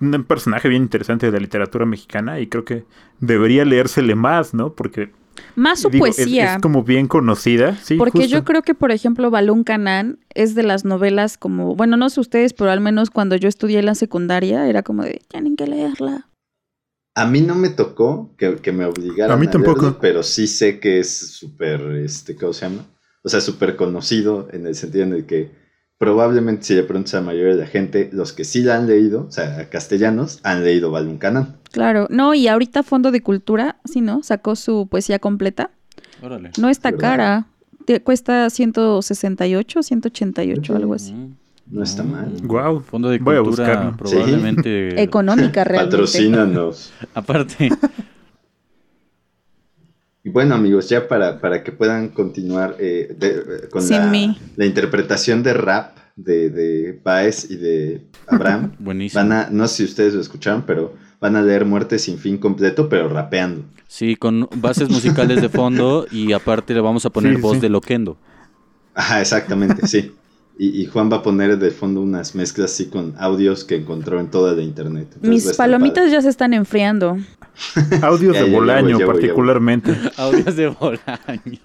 un 0.00 0.24
personaje 0.24 0.68
bien 0.68 0.82
interesante 0.82 1.26
de 1.26 1.32
la 1.32 1.38
literatura 1.38 1.86
mexicana 1.86 2.40
y 2.40 2.46
creo 2.48 2.64
que 2.64 2.84
debería 3.18 3.64
leérsele 3.64 4.14
más, 4.14 4.54
¿no? 4.54 4.74
Porque 4.74 5.10
Más 5.56 5.80
su 5.80 5.90
digo, 5.90 6.04
poesía. 6.04 6.56
Es, 6.56 6.62
como 6.62 6.82
bien 6.84 7.08
conocida, 7.08 7.76
sí. 7.76 7.96
Porque 7.96 8.18
justo. 8.18 8.30
yo 8.30 8.44
creo 8.44 8.62
que, 8.62 8.74
por 8.74 8.90
ejemplo, 8.92 9.30
Balún 9.30 9.64
Canán 9.64 10.18
es 10.34 10.54
de 10.54 10.62
las 10.62 10.84
novelas 10.84 11.38
como, 11.38 11.74
bueno, 11.74 11.96
no 11.96 12.10
sé 12.10 12.20
ustedes, 12.20 12.52
pero 12.52 12.70
al 12.70 12.80
menos 12.80 13.10
cuando 13.10 13.36
yo 13.36 13.48
estudié 13.48 13.78
en 13.78 13.86
la 13.86 13.94
secundaria 13.94 14.68
era 14.68 14.82
como 14.82 15.02
de, 15.02 15.22
tienen 15.28 15.56
que 15.56 15.66
leerla. 15.66 16.28
A 17.14 17.26
mí 17.26 17.40
no 17.40 17.54
me 17.54 17.70
tocó 17.70 18.34
que, 18.38 18.56
que 18.56 18.72
me 18.72 18.84
obligaran 18.84 19.36
A 19.36 19.40
mí 19.40 19.48
tampoco. 19.48 19.82
leerlo, 19.82 19.98
pero 20.00 20.22
sí 20.22 20.46
sé 20.46 20.78
que 20.78 21.00
es 21.00 21.32
súper, 21.32 21.80
este, 21.96 22.36
¿cómo 22.36 22.52
se 22.52 22.68
llama? 22.68 22.86
O 23.22 23.28
sea, 23.28 23.40
súper 23.40 23.76
conocido 23.76 24.48
en 24.52 24.66
el 24.66 24.74
sentido 24.74 25.04
en 25.04 25.12
el 25.12 25.26
que 25.26 25.59
probablemente 26.00 26.64
si 26.64 26.74
le 26.74 26.82
preguntas 26.82 27.12
a 27.12 27.18
la 27.18 27.26
mayoría 27.26 27.54
de 27.54 27.60
la 27.60 27.66
gente, 27.66 28.08
los 28.10 28.32
que 28.32 28.44
sí 28.44 28.62
la 28.62 28.76
han 28.76 28.86
leído, 28.86 29.26
o 29.28 29.30
sea, 29.30 29.68
castellanos, 29.68 30.40
han 30.44 30.64
leído 30.64 30.90
Baluncanan. 30.90 31.56
Claro, 31.72 32.06
no, 32.08 32.32
y 32.32 32.48
ahorita 32.48 32.82
Fondo 32.82 33.10
de 33.10 33.20
Cultura, 33.20 33.76
sí, 33.84 34.00
¿no? 34.00 34.22
Sacó 34.22 34.56
su 34.56 34.88
poesía 34.88 35.18
completa. 35.18 35.72
Órale. 36.22 36.52
No 36.58 36.70
está 36.70 36.90
¿Verdad? 36.90 37.02
cara. 37.02 37.46
Te 37.84 38.00
cuesta 38.02 38.48
168, 38.48 39.82
188, 39.82 40.74
algo 40.74 40.94
así. 40.94 41.12
Mm. 41.12 41.34
No 41.70 41.82
está 41.82 42.02
mal. 42.02 42.32
Guau. 42.44 42.80
Fondo 42.80 43.10
de 43.10 43.18
Voy 43.18 43.36
a 43.36 43.42
cultura 43.42 43.94
probablemente. 43.96 45.02
Económica 45.02 45.64
realmente. 45.64 45.96
Patrocínanos. 45.98 46.94
Aparte, 47.12 47.68
Y 50.22 50.28
bueno, 50.30 50.54
amigos, 50.54 50.88
ya 50.88 51.08
para, 51.08 51.40
para 51.40 51.62
que 51.64 51.72
puedan 51.72 52.08
continuar 52.10 52.76
eh, 52.78 53.14
de- 53.18 53.68
con 53.70 53.82
Sin 53.82 53.96
la, 53.98 54.06
mí. 54.06 54.36
la 54.56 54.66
interpretación 54.66 55.42
de 55.42 55.54
rap 55.54 55.96
de, 56.16 56.50
de 56.50 57.00
Baez 57.02 57.50
y 57.50 57.56
de 57.56 58.02
Abraham, 58.26 58.72
buenísimo. 58.78 59.22
van 59.22 59.32
a, 59.32 59.48
no 59.50 59.66
sé 59.66 59.76
si 59.76 59.84
ustedes 59.84 60.12
lo 60.14 60.20
escucharon, 60.20 60.64
pero 60.66 60.94
van 61.20 61.36
a 61.36 61.42
leer 61.42 61.64
Muerte 61.64 61.98
sin 61.98 62.18
fin 62.18 62.36
completo, 62.36 62.88
pero 62.88 63.08
rapeando. 63.08 63.64
Sí, 63.88 64.14
con 64.16 64.48
bases 64.56 64.90
musicales 64.90 65.40
de 65.40 65.48
fondo 65.48 66.06
y 66.10 66.32
aparte 66.32 66.74
le 66.74 66.80
vamos 66.80 67.04
a 67.06 67.10
poner 67.10 67.36
Sí, 67.36 67.40
voz 67.40 67.54
sí. 67.54 67.60
de 67.60 67.68
Loquendo. 67.70 68.16
Ajá, 68.94 69.20
exactamente, 69.20 69.86
sí. 69.86 70.12
Y, 70.58 70.82
y 70.82 70.86
Juan 70.86 71.10
va 71.10 71.16
a 71.18 71.22
poner 71.22 71.58
de 71.58 71.70
fondo 71.70 72.02
unas 72.02 72.34
mezclas 72.34 72.72
así 72.72 72.86
con 72.86 73.14
audios 73.18 73.64
que 73.64 73.76
encontró 73.76 74.20
en 74.20 74.30
toda 74.30 74.52
la 74.52 74.60
internet. 74.62 75.08
Entonces 75.14 75.30
Mis 75.46 75.56
palomitas 75.56 76.10
ya 76.12 76.20
se 76.20 76.28
están 76.28 76.52
enfriando. 76.52 77.16
Audios 78.02 78.34
Ya, 78.34 78.42
de 78.44 78.50
ya, 78.50 78.56
Bolaño, 78.56 78.82
voy, 78.82 78.90
ya 78.90 78.96
voy, 78.96 79.00
ya 79.00 79.06
voy. 79.06 79.14
particularmente. 79.14 79.94
Audios 80.18 80.56
de 80.56 80.68
Bolaño. 80.68 81.60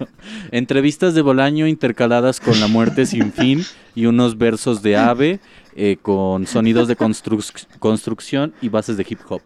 Entrevistas 0.52 1.14
de 1.14 1.22
Bolaño 1.22 1.68
intercaladas 1.68 2.40
con 2.40 2.60
la 2.60 2.68
muerte 2.68 3.06
sin 3.06 3.32
fin 3.34 3.64
y 3.96 4.06
unos 4.06 4.38
versos 4.38 4.82
de 4.82 4.96
ave 4.98 5.40
eh, 5.76 5.98
con 6.02 6.48
sonidos 6.48 6.88
de 6.88 6.98
construc- 6.98 7.68
construcción 7.80 8.54
y 8.62 8.70
bases 8.70 8.96
de 8.98 9.06
hip 9.10 9.20
hop. 9.28 9.42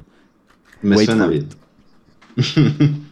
Me 0.83 0.95
Wait 0.95 1.07
suena 1.09 1.27
bien. 1.27 1.47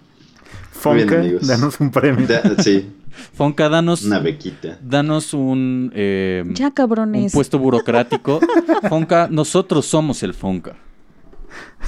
Fonca, 0.71 1.19
amigos. 1.19 1.47
danos 1.47 1.79
un 1.79 1.91
premio. 1.91 2.27
Da- 2.27 2.55
sí, 2.61 2.85
Fonca, 3.33 3.69
danos, 3.69 4.03
una 4.03 4.19
bequita. 4.19 4.77
danos 4.81 5.33
un, 5.33 5.91
eh, 5.95 6.43
Ya, 6.53 6.67
un 6.67 6.71
cabrones. 6.71 7.33
puesto 7.33 7.59
burocrático. 7.59 8.39
Fonca, 8.89 9.27
nosotros 9.29 9.85
somos 9.85 10.23
el 10.23 10.33
Fonca. 10.33 10.75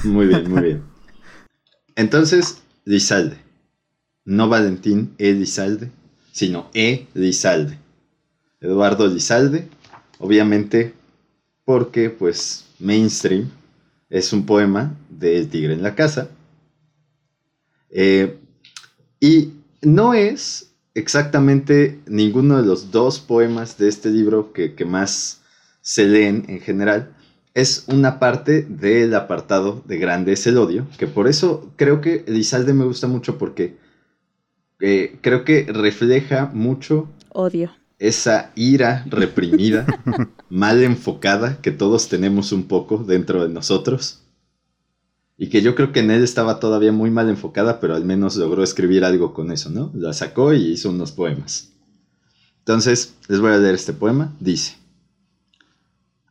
Muy 0.04 0.26
bien, 0.26 0.50
muy 0.50 0.62
bien. 0.62 0.82
Entonces, 1.96 2.62
Lizalde. 2.84 3.36
No 4.24 4.48
Valentín 4.48 5.14
E. 5.18 5.32
Lizalde, 5.32 5.90
sino 6.32 6.68
E. 6.74 7.06
Lizalde. 7.14 7.78
Eduardo 8.60 9.06
Lizalde, 9.06 9.68
obviamente 10.18 10.94
porque, 11.64 12.10
pues, 12.10 12.66
mainstream 12.78 13.50
es 14.08 14.32
un 14.32 14.44
poema 14.44 14.94
de 15.08 15.38
El 15.38 15.48
Tigre 15.48 15.72
en 15.72 15.82
la 15.82 15.94
Casa. 15.94 16.28
Eh, 17.90 18.38
y 19.20 19.52
no 19.82 20.14
es 20.14 20.69
exactamente 20.94 22.00
ninguno 22.06 22.60
de 22.60 22.66
los 22.66 22.90
dos 22.90 23.20
poemas 23.20 23.78
de 23.78 23.88
este 23.88 24.10
libro 24.10 24.52
que, 24.52 24.74
que 24.74 24.84
más 24.84 25.40
se 25.80 26.06
leen 26.06 26.44
en 26.48 26.60
general, 26.60 27.14
es 27.54 27.84
una 27.88 28.18
parte 28.18 28.62
del 28.62 29.14
apartado 29.14 29.82
de 29.86 29.98
Grande 29.98 30.32
es 30.32 30.46
el 30.46 30.58
odio, 30.58 30.86
que 30.98 31.06
por 31.06 31.26
eso 31.26 31.72
creo 31.76 32.00
que 32.00 32.24
Elizalde 32.26 32.72
me 32.72 32.84
gusta 32.84 33.06
mucho 33.06 33.38
porque 33.38 33.76
eh, 34.80 35.18
creo 35.20 35.44
que 35.44 35.66
refleja 35.68 36.50
mucho 36.52 37.08
Odio. 37.30 37.70
esa 37.98 38.52
ira 38.54 39.04
reprimida, 39.06 39.86
mal 40.48 40.82
enfocada 40.82 41.60
que 41.60 41.70
todos 41.70 42.08
tenemos 42.08 42.52
un 42.52 42.64
poco 42.64 42.98
dentro 42.98 43.42
de 43.42 43.52
nosotros. 43.52 44.22
Y 45.42 45.48
que 45.48 45.62
yo 45.62 45.74
creo 45.74 45.90
que 45.90 46.00
en 46.00 46.10
él 46.10 46.22
estaba 46.22 46.60
todavía 46.60 46.92
muy 46.92 47.10
mal 47.10 47.30
enfocada, 47.30 47.80
pero 47.80 47.94
al 47.94 48.04
menos 48.04 48.36
logró 48.36 48.62
escribir 48.62 49.06
algo 49.06 49.32
con 49.32 49.50
eso, 49.50 49.70
¿no? 49.70 49.90
La 49.94 50.12
sacó 50.12 50.52
y 50.52 50.72
hizo 50.72 50.90
unos 50.90 51.12
poemas. 51.12 51.72
Entonces, 52.58 53.14
les 53.26 53.40
voy 53.40 53.50
a 53.50 53.56
leer 53.56 53.74
este 53.74 53.94
poema. 53.94 54.36
Dice, 54.38 54.76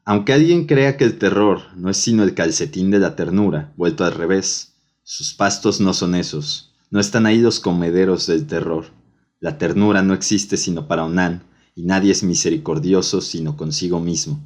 aunque 0.05 0.32
alguien 0.32 0.68
crea 0.68 0.95
que 0.95 1.05
el 1.05 1.18
terror 1.18 1.62
no 1.76 1.89
es 1.89 1.97
sino 1.97 2.22
el 2.22 2.36
calcetín 2.36 2.91
de 2.91 2.99
la 2.99 3.16
ternura, 3.16 3.74
vuelto 3.78 4.05
al 4.05 4.14
revés, 4.14 4.74
sus 5.01 5.34
pastos 5.34 5.82
no 5.82 5.95
son 5.95 6.14
esos, 6.14 6.76
no 6.91 6.99
están 6.99 7.26
ahí 7.26 7.39
los 7.39 7.60
comederos 7.60 8.28
del 8.28 8.45
terror. 8.45 8.86
La 9.39 9.57
ternura 9.57 10.03
no 10.03 10.14
existe 10.14 10.55
sino 10.55 10.88
para 10.88 11.05
Onan, 11.05 11.41
y 11.74 11.82
nadie 11.82 12.12
es 12.12 12.22
misericordioso 12.22 13.22
sino 13.22 13.57
consigo 13.57 13.99
mismo. 13.99 14.39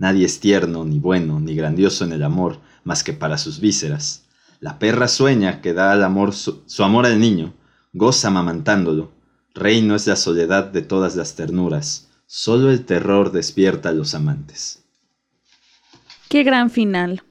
Nadie 0.00 0.26
es 0.26 0.40
tierno, 0.40 0.84
ni 0.84 0.98
bueno, 0.98 1.38
ni 1.38 1.54
grandioso 1.54 2.04
en 2.04 2.12
el 2.12 2.24
amor, 2.24 2.58
más 2.82 3.04
que 3.04 3.12
para 3.12 3.38
sus 3.38 3.60
vísceras. 3.60 4.24
La 4.58 4.80
perra 4.80 5.06
sueña 5.06 5.60
que 5.60 5.74
da 5.74 5.92
al 5.92 6.02
amor 6.02 6.32
su, 6.32 6.62
su 6.66 6.82
amor 6.82 7.06
al 7.06 7.20
niño, 7.20 7.54
goza 7.92 8.28
amamantándolo. 8.28 9.12
Reino 9.54 9.94
es 9.94 10.08
la 10.08 10.16
soledad 10.16 10.64
de 10.72 10.82
todas 10.82 11.16
las 11.16 11.36
ternuras, 11.36 12.08
solo 12.26 12.70
el 12.70 12.84
terror 12.84 13.30
despierta 13.30 13.90
a 13.90 13.92
los 13.92 14.14
amantes. 14.14 14.82
Qué 16.28 16.44
gran 16.44 16.70
final. 16.70 17.22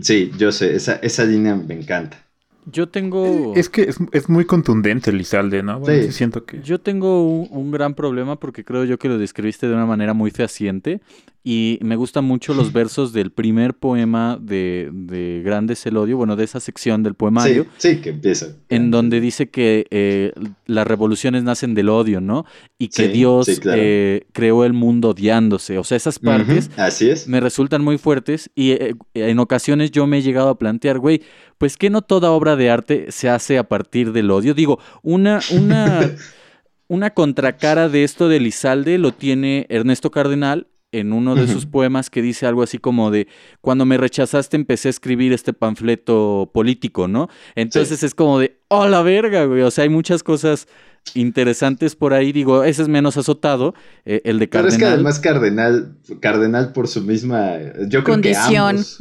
Sí, 0.00 0.30
yo 0.38 0.52
sé, 0.52 0.76
esa, 0.76 0.96
esa 0.96 1.24
línea 1.24 1.54
me 1.56 1.74
encanta. 1.74 2.18
Yo 2.64 2.88
tengo... 2.88 3.52
Es 3.54 3.68
que 3.68 3.82
es, 3.82 3.96
es 4.12 4.28
muy 4.28 4.44
contundente 4.44 5.12
Lizalde, 5.12 5.62
¿no? 5.62 5.78
Bueno, 5.80 6.02
Sí. 6.02 6.08
sí 6.08 6.12
siento 6.12 6.44
que... 6.44 6.60
Yo 6.62 6.80
tengo 6.80 7.22
un, 7.24 7.48
un 7.50 7.70
gran 7.70 7.94
problema 7.94 8.40
porque 8.40 8.64
creo 8.64 8.84
yo 8.84 8.98
que 8.98 9.08
lo 9.08 9.18
describiste 9.18 9.68
de 9.68 9.74
una 9.74 9.86
manera 9.86 10.14
muy 10.14 10.32
fehaciente 10.32 11.00
y 11.48 11.78
me 11.80 11.94
gustan 11.94 12.24
mucho 12.24 12.54
los 12.54 12.72
versos 12.72 13.12
del 13.12 13.30
primer 13.30 13.74
poema 13.74 14.36
de, 14.40 14.90
de 14.92 15.42
Grandes 15.44 15.86
el 15.86 15.96
Odio, 15.96 16.16
bueno, 16.16 16.34
de 16.34 16.42
esa 16.42 16.58
sección 16.58 17.04
del 17.04 17.14
poemario, 17.14 17.66
Sí, 17.78 17.94
sí, 17.94 18.00
que 18.00 18.10
empieza. 18.10 18.48
en 18.68 18.90
donde 18.90 19.20
dice 19.20 19.48
que 19.48 19.86
eh, 19.90 20.32
las 20.66 20.84
revoluciones 20.88 21.44
nacen 21.44 21.74
del 21.74 21.88
odio, 21.88 22.20
¿no? 22.20 22.46
Y 22.78 22.88
que 22.88 23.06
Sí, 23.06 23.12
Dios 23.12 23.46
sí, 23.46 23.58
claro. 23.58 23.80
eh, 23.80 24.26
creó 24.32 24.64
el 24.64 24.72
mundo 24.72 25.10
odiándose. 25.10 25.78
O 25.78 25.84
sea, 25.84 25.96
esas 25.96 26.18
partes 26.18 26.68
Así 26.76 27.08
es. 27.10 27.28
me 27.28 27.38
resultan 27.38 27.84
muy 27.84 27.96
fuertes 27.96 28.50
y 28.56 28.72
eh, 28.72 28.94
en 29.14 29.38
ocasiones 29.38 29.92
yo 29.92 30.08
me 30.08 30.18
he 30.18 30.22
llegado 30.22 30.48
a 30.48 30.58
plantear, 30.58 30.98
güey, 30.98 31.22
pues 31.58 31.76
que 31.76 31.90
no 31.90 32.02
toda 32.02 32.32
obra 32.32 32.56
de 32.56 32.70
arte 32.70 33.06
se 33.10 33.28
hace 33.28 33.56
a 33.56 33.68
partir 33.68 34.10
del 34.12 34.32
odio. 34.32 34.52
Digo, 34.52 34.80
una, 35.04 35.38
una, 35.52 36.10
una 36.88 37.10
contracara 37.10 37.88
de 37.88 38.02
esto 38.02 38.28
de 38.28 38.40
Lizalde 38.40 38.98
lo 38.98 39.12
tiene 39.12 39.66
Ernesto 39.68 40.10
Cardenal 40.10 40.66
en 40.92 41.12
uno 41.12 41.34
de 41.34 41.46
sus 41.48 41.66
poemas 41.66 42.08
que 42.10 42.22
dice 42.22 42.46
algo 42.46 42.62
así 42.62 42.78
como 42.78 43.10
de 43.10 43.26
cuando 43.60 43.84
me 43.84 43.98
rechazaste 43.98 44.56
empecé 44.56 44.88
a 44.88 44.90
escribir 44.90 45.32
este 45.32 45.52
panfleto 45.52 46.50
político, 46.54 47.06
¿no? 47.08 47.28
Entonces 47.54 48.02
es 48.02 48.14
como 48.14 48.38
de, 48.38 48.58
oh 48.68 48.86
la 48.88 49.02
verga, 49.02 49.44
güey. 49.44 49.62
O 49.62 49.70
sea, 49.70 49.82
hay 49.84 49.90
muchas 49.90 50.22
cosas 50.22 50.68
interesantes 51.14 51.96
por 51.96 52.14
ahí. 52.14 52.32
Digo, 52.32 52.64
ese 52.64 52.82
es 52.82 52.88
menos 52.88 53.16
azotado, 53.16 53.74
eh, 54.04 54.22
el 54.24 54.38
de 54.38 54.48
Pero 54.48 54.64
Cardenal. 54.64 54.72
es 54.72 54.78
que 54.78 54.86
además 54.94 55.18
Cardenal, 55.20 55.96
Cardenal 56.20 56.72
por 56.72 56.88
su 56.88 57.02
misma, 57.02 57.58
yo 57.88 58.02
creo 58.02 58.14
Condición. 58.14 58.76
que 58.76 58.82
ambos, 58.82 58.98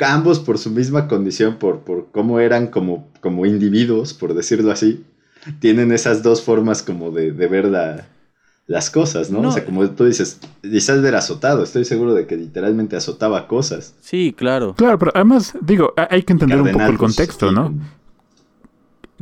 ambos 0.00 0.38
por 0.40 0.58
su 0.58 0.70
misma 0.70 1.08
condición, 1.08 1.58
por, 1.58 1.80
por 1.80 2.10
cómo 2.12 2.40
eran 2.40 2.66
como, 2.68 3.08
como 3.20 3.46
individuos, 3.46 4.14
por 4.14 4.34
decirlo 4.34 4.70
así, 4.72 5.04
tienen 5.60 5.90
esas 5.92 6.22
dos 6.22 6.42
formas 6.42 6.82
como 6.82 7.10
de, 7.10 7.32
de 7.32 7.46
ver 7.46 7.64
la- 7.66 8.06
las 8.70 8.88
cosas, 8.88 9.32
¿no? 9.32 9.42
No. 9.42 9.48
O 9.48 9.52
sea, 9.52 9.64
como 9.64 9.84
tú 9.90 10.04
dices, 10.04 10.38
Lizalde 10.62 11.08
era 11.08 11.18
azotado, 11.18 11.64
estoy 11.64 11.84
seguro 11.84 12.14
de 12.14 12.28
que 12.28 12.36
literalmente 12.36 12.94
azotaba 12.94 13.48
cosas. 13.48 13.96
Sí, 14.00 14.32
claro. 14.36 14.74
Claro, 14.76 14.96
pero 14.96 15.10
además, 15.12 15.54
digo, 15.60 15.92
ha- 15.96 16.06
hay 16.08 16.22
que 16.22 16.32
entender 16.32 16.62
un 16.62 16.70
poco 16.70 16.84
el 16.86 16.96
contexto, 16.96 17.48
sí, 17.48 17.54
¿no? 17.54 17.74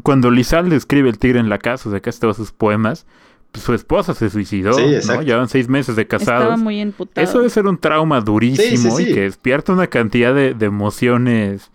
Cuando 0.03 0.31
Lizalde 0.31 0.77
escribe 0.77 1.09
El 1.09 1.19
tigre 1.19 1.41
en 1.41 1.49
la 1.49 1.59
casa, 1.59 1.89
o 1.89 1.93
sea, 1.93 2.01
que 2.01 2.13
todos 2.13 2.37
sus 2.37 2.53
poemas, 2.53 3.07
pues, 3.51 3.65
su 3.65 3.73
esposa 3.75 4.13
se 4.15 4.31
suicidó, 4.31 4.75
Sí, 4.75 5.09
¿no? 5.09 5.23
Llevan 5.23 5.49
seis 5.49 5.69
meses 5.69 5.97
de 5.97 6.03
Estaba 6.03 6.19
casados. 6.19 6.61
muy 6.61 6.81
emputado. 6.81 7.25
Eso 7.27 7.39
debe 7.39 7.51
ser 7.51 7.67
un 7.67 7.79
trauma 7.79 8.21
durísimo 8.21 8.91
Sí, 8.97 8.97
sí, 8.99 9.05
sí. 9.07 9.11
y 9.11 9.15
que 9.15 9.23
despierta 9.23 9.73
una 9.73 9.87
cantidad 9.87 10.35
de, 10.35 10.55
de 10.55 10.67
emociones, 10.67 11.71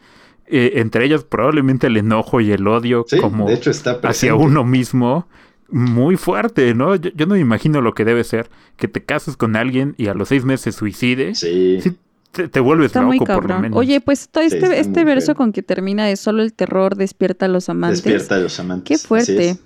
eh, 0.45 0.74
entre 0.76 1.05
ellas 1.05 1.24
probablemente 1.24 1.88
el 1.88 1.97
enojo 1.97 2.39
y 2.39 2.51
el 2.51 2.67
odio 2.67 3.03
Sí, 3.07 3.17
como 3.17 3.47
de 3.47 3.55
hecho 3.55 3.71
está 3.71 3.99
hacia 4.03 4.36
uno 4.36 4.63
mismo, 4.63 5.28
muy 5.74 6.15
fuerte, 6.17 6.74
¿no? 6.74 6.95
Yo, 6.95 7.09
yo 7.15 7.26
no 7.26 7.34
me 7.36 7.41
imagino 7.41 7.82
lo 7.82 7.93
que 7.93 8.05
debe 8.05 8.24
ser 8.24 8.49
que 8.78 8.88
te 8.88 9.03
cases 9.03 9.36
con 9.38 9.55
alguien 9.55 9.95
y 9.97 10.07
a 10.07 10.13
los 10.13 10.30
seis 10.30 10.45
meses 10.45 10.76
suicides. 10.76 11.39
Sí, 11.39 11.80
Sí, 11.82 11.97
te, 12.32 12.47
te 12.47 12.59
vuelves 12.59 12.88
Está 12.88 13.01
loco 13.01 13.09
muy 13.09 13.19
por 13.19 13.47
lo 13.49 13.59
menos. 13.59 13.78
Oye, 13.78 13.99
pues 14.01 14.28
todo 14.30 14.43
este, 14.43 14.80
este 14.80 15.03
verso 15.03 15.28
feo. 15.28 15.36
con 15.36 15.51
que 15.51 15.61
termina 15.63 16.05
de 16.05 16.15
solo 16.15 16.41
el 16.43 16.53
terror 16.53 16.95
despierta 16.95 17.45
a 17.45 17.49
los 17.49 17.69
amantes. 17.69 18.03
despierta 18.03 18.36
a 18.36 18.39
los 18.39 18.59
amantes. 18.59 19.01
Qué 19.01 19.07
fuerte. 19.07 19.49
es. 19.49 19.59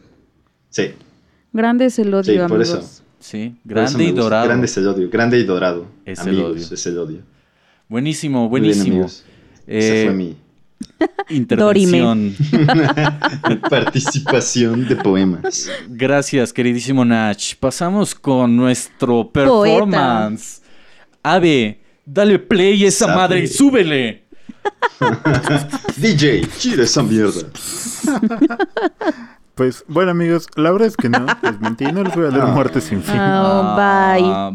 Sí, 0.69 0.91
Grande 1.53 1.85
es 1.85 1.97
el 1.99 2.13
odio, 2.13 2.23
Sí, 2.23 2.37
por 2.39 2.45
amigos. 2.61 2.69
eso. 2.69 3.03
Sí, 3.19 3.55
por 3.67 3.77
eso 3.79 3.85
grande 3.97 4.03
y 4.03 4.07
gusta. 4.07 4.21
dorado. 4.21 4.45
Grande 4.47 4.65
es 4.65 4.77
el 4.77 4.87
odio, 4.87 5.09
grande 5.09 5.39
y 5.39 5.43
dorado. 5.43 5.85
Es 6.05 6.19
el 6.19 6.29
Amigos, 6.29 6.51
odio. 6.51 6.73
es 6.73 6.85
el 6.85 6.97
odio. 6.99 7.19
Buenísimo, 7.89 8.39
bien, 8.41 8.49
buenísimo. 8.49 9.05
Ese 9.05 9.23
Eh, 10.03 10.05
fue 10.05 10.13
mi, 10.13 10.37
intervención. 11.29 12.35
Participación 13.69 14.87
de 14.87 14.95
poemas. 14.95 15.69
Gracias, 15.87 16.53
queridísimo 16.53 17.03
Nach. 17.05 17.55
Pasamos 17.59 18.15
con 18.15 18.55
nuestro 18.55 19.29
performance. 19.31 20.61
Ave, 21.23 21.81
dale 22.05 22.39
play 22.39 22.85
a 22.85 22.87
esa 22.87 23.05
Sabe. 23.05 23.17
madre 23.17 23.39
y 23.43 23.47
súbele. 23.47 24.23
DJ, 25.97 26.45
gira 26.57 26.83
esa 26.83 27.03
mierda. 27.03 27.41
Pues 29.57 29.83
bueno 29.87 30.11
amigos, 30.11 30.47
la 30.55 30.71
verdad 30.71 30.87
es 30.87 30.95
que 30.95 31.09
no, 31.09 31.25
les 31.41 31.59
mentí, 31.59 31.85
no 31.85 32.03
les 32.03 32.15
voy 32.15 32.25
a 32.27 32.29
leer 32.29 32.43
Ah. 32.43 32.47
Muerte 32.53 32.79
sin 32.79 33.01
fin. 33.01 33.15
Ah, 33.17 33.73
bye. 34.15 34.23
Ah. 34.23 34.51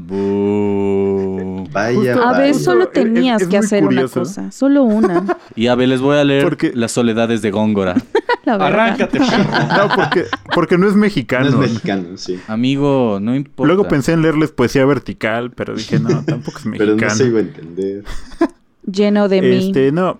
Vaya, 1.72 1.94
Justo- 2.14 2.22
A 2.28 2.32
ver, 2.38 2.52
vaya. 2.52 2.54
solo 2.54 2.88
tenías 2.88 3.42
es 3.42 3.48
que 3.48 3.56
hacer 3.58 3.82
curioso. 3.82 4.20
una 4.20 4.28
cosa, 4.28 4.52
solo 4.52 4.82
una. 4.84 5.24
Y 5.56 5.66
a 5.66 5.74
ver, 5.74 5.88
les 5.88 6.00
voy 6.00 6.16
a 6.18 6.24
leer 6.24 6.44
Porque- 6.44 6.72
las 6.74 6.92
soledades 6.92 7.42
de 7.42 7.50
Góngora. 7.50 7.94
La 8.44 8.56
verdad. 8.58 8.68
Arráncate, 8.80 9.18
perro. 9.18 9.26
No, 9.88 9.94
porque, 9.94 10.24
porque 10.54 10.78
no 10.78 10.86
es 10.88 10.94
mexicano. 10.94 11.50
No 11.50 11.62
es 11.64 11.70
mexicano, 11.72 12.16
sí. 12.16 12.40
Amigo, 12.48 13.18
no 13.20 13.34
importa. 13.34 13.66
Luego 13.72 13.88
pensé 13.88 14.12
en 14.12 14.22
leerles 14.22 14.50
poesía 14.52 14.84
vertical, 14.84 15.50
pero 15.52 15.74
dije, 15.74 15.98
no, 16.00 16.24
tampoco 16.24 16.58
es 16.58 16.64
Pero 16.64 16.94
mexicano. 16.96 17.10
no 17.12 17.16
se 17.16 17.24
iba 17.26 17.38
a 17.38 17.42
entender. 17.42 18.04
Lleno 18.90 19.28
de 19.28 19.42
mí. 19.42 19.66
Este, 19.68 19.92
no. 19.92 20.18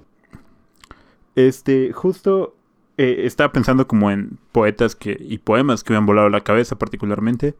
Este, 1.34 1.92
justo 1.92 2.54
eh, 3.02 3.26
estaba 3.26 3.52
pensando 3.52 3.86
como 3.86 4.10
en 4.10 4.38
poetas 4.52 4.94
que, 4.94 5.16
y 5.20 5.38
poemas 5.38 5.84
que 5.84 5.92
me 5.92 5.98
han 5.98 6.06
volado 6.06 6.28
la 6.28 6.42
cabeza, 6.42 6.78
particularmente 6.78 7.54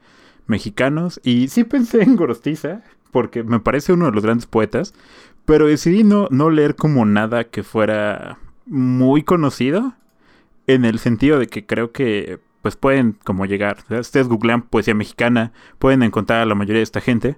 mexicanos. 0.47 1.21
Y 1.25 1.49
sí 1.49 1.65
pensé 1.65 2.03
en 2.03 2.17
Gorostiza, 2.17 2.83
porque 3.11 3.43
me 3.43 3.61
parece 3.61 3.93
uno 3.93 4.07
de 4.07 4.13
los 4.13 4.25
grandes 4.25 4.47
poetas. 4.47 4.95
Pero 5.45 5.67
decidí 5.67 6.05
no, 6.05 6.29
no 6.31 6.51
leer 6.51 6.77
como 6.77 7.05
nada 7.05 7.45
que 7.45 7.63
fuera 7.63 8.39
muy 8.67 9.23
conocido. 9.23 9.95
En 10.69 10.85
el 10.85 11.01
sentido 11.01 11.39
de 11.39 11.49
que 11.49 11.67
creo 11.67 11.91
que 11.91 12.39
pues 12.63 12.77
pueden 12.77 13.19
como 13.25 13.45
llegar. 13.45 13.79
O 13.91 13.99
ustedes 13.99 14.29
googlean 14.29 14.63
poesía 14.63 14.95
mexicana, 14.95 15.53
pueden 15.81 16.03
encontrar 16.05 16.41
a 16.41 16.47
la 16.47 16.55
mayoría 16.55 16.79
de 16.79 16.85
esta 16.85 17.01
gente. 17.01 17.37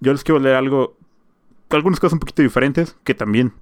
Yo 0.00 0.12
les 0.12 0.24
quiero 0.24 0.40
leer 0.40 0.56
algo 0.56 0.96
algunas 1.70 1.98
cosas 1.98 2.14
un 2.14 2.20
poquito 2.20 2.42
diferentes 2.42 2.96
que 3.02 3.14
también 3.14 3.52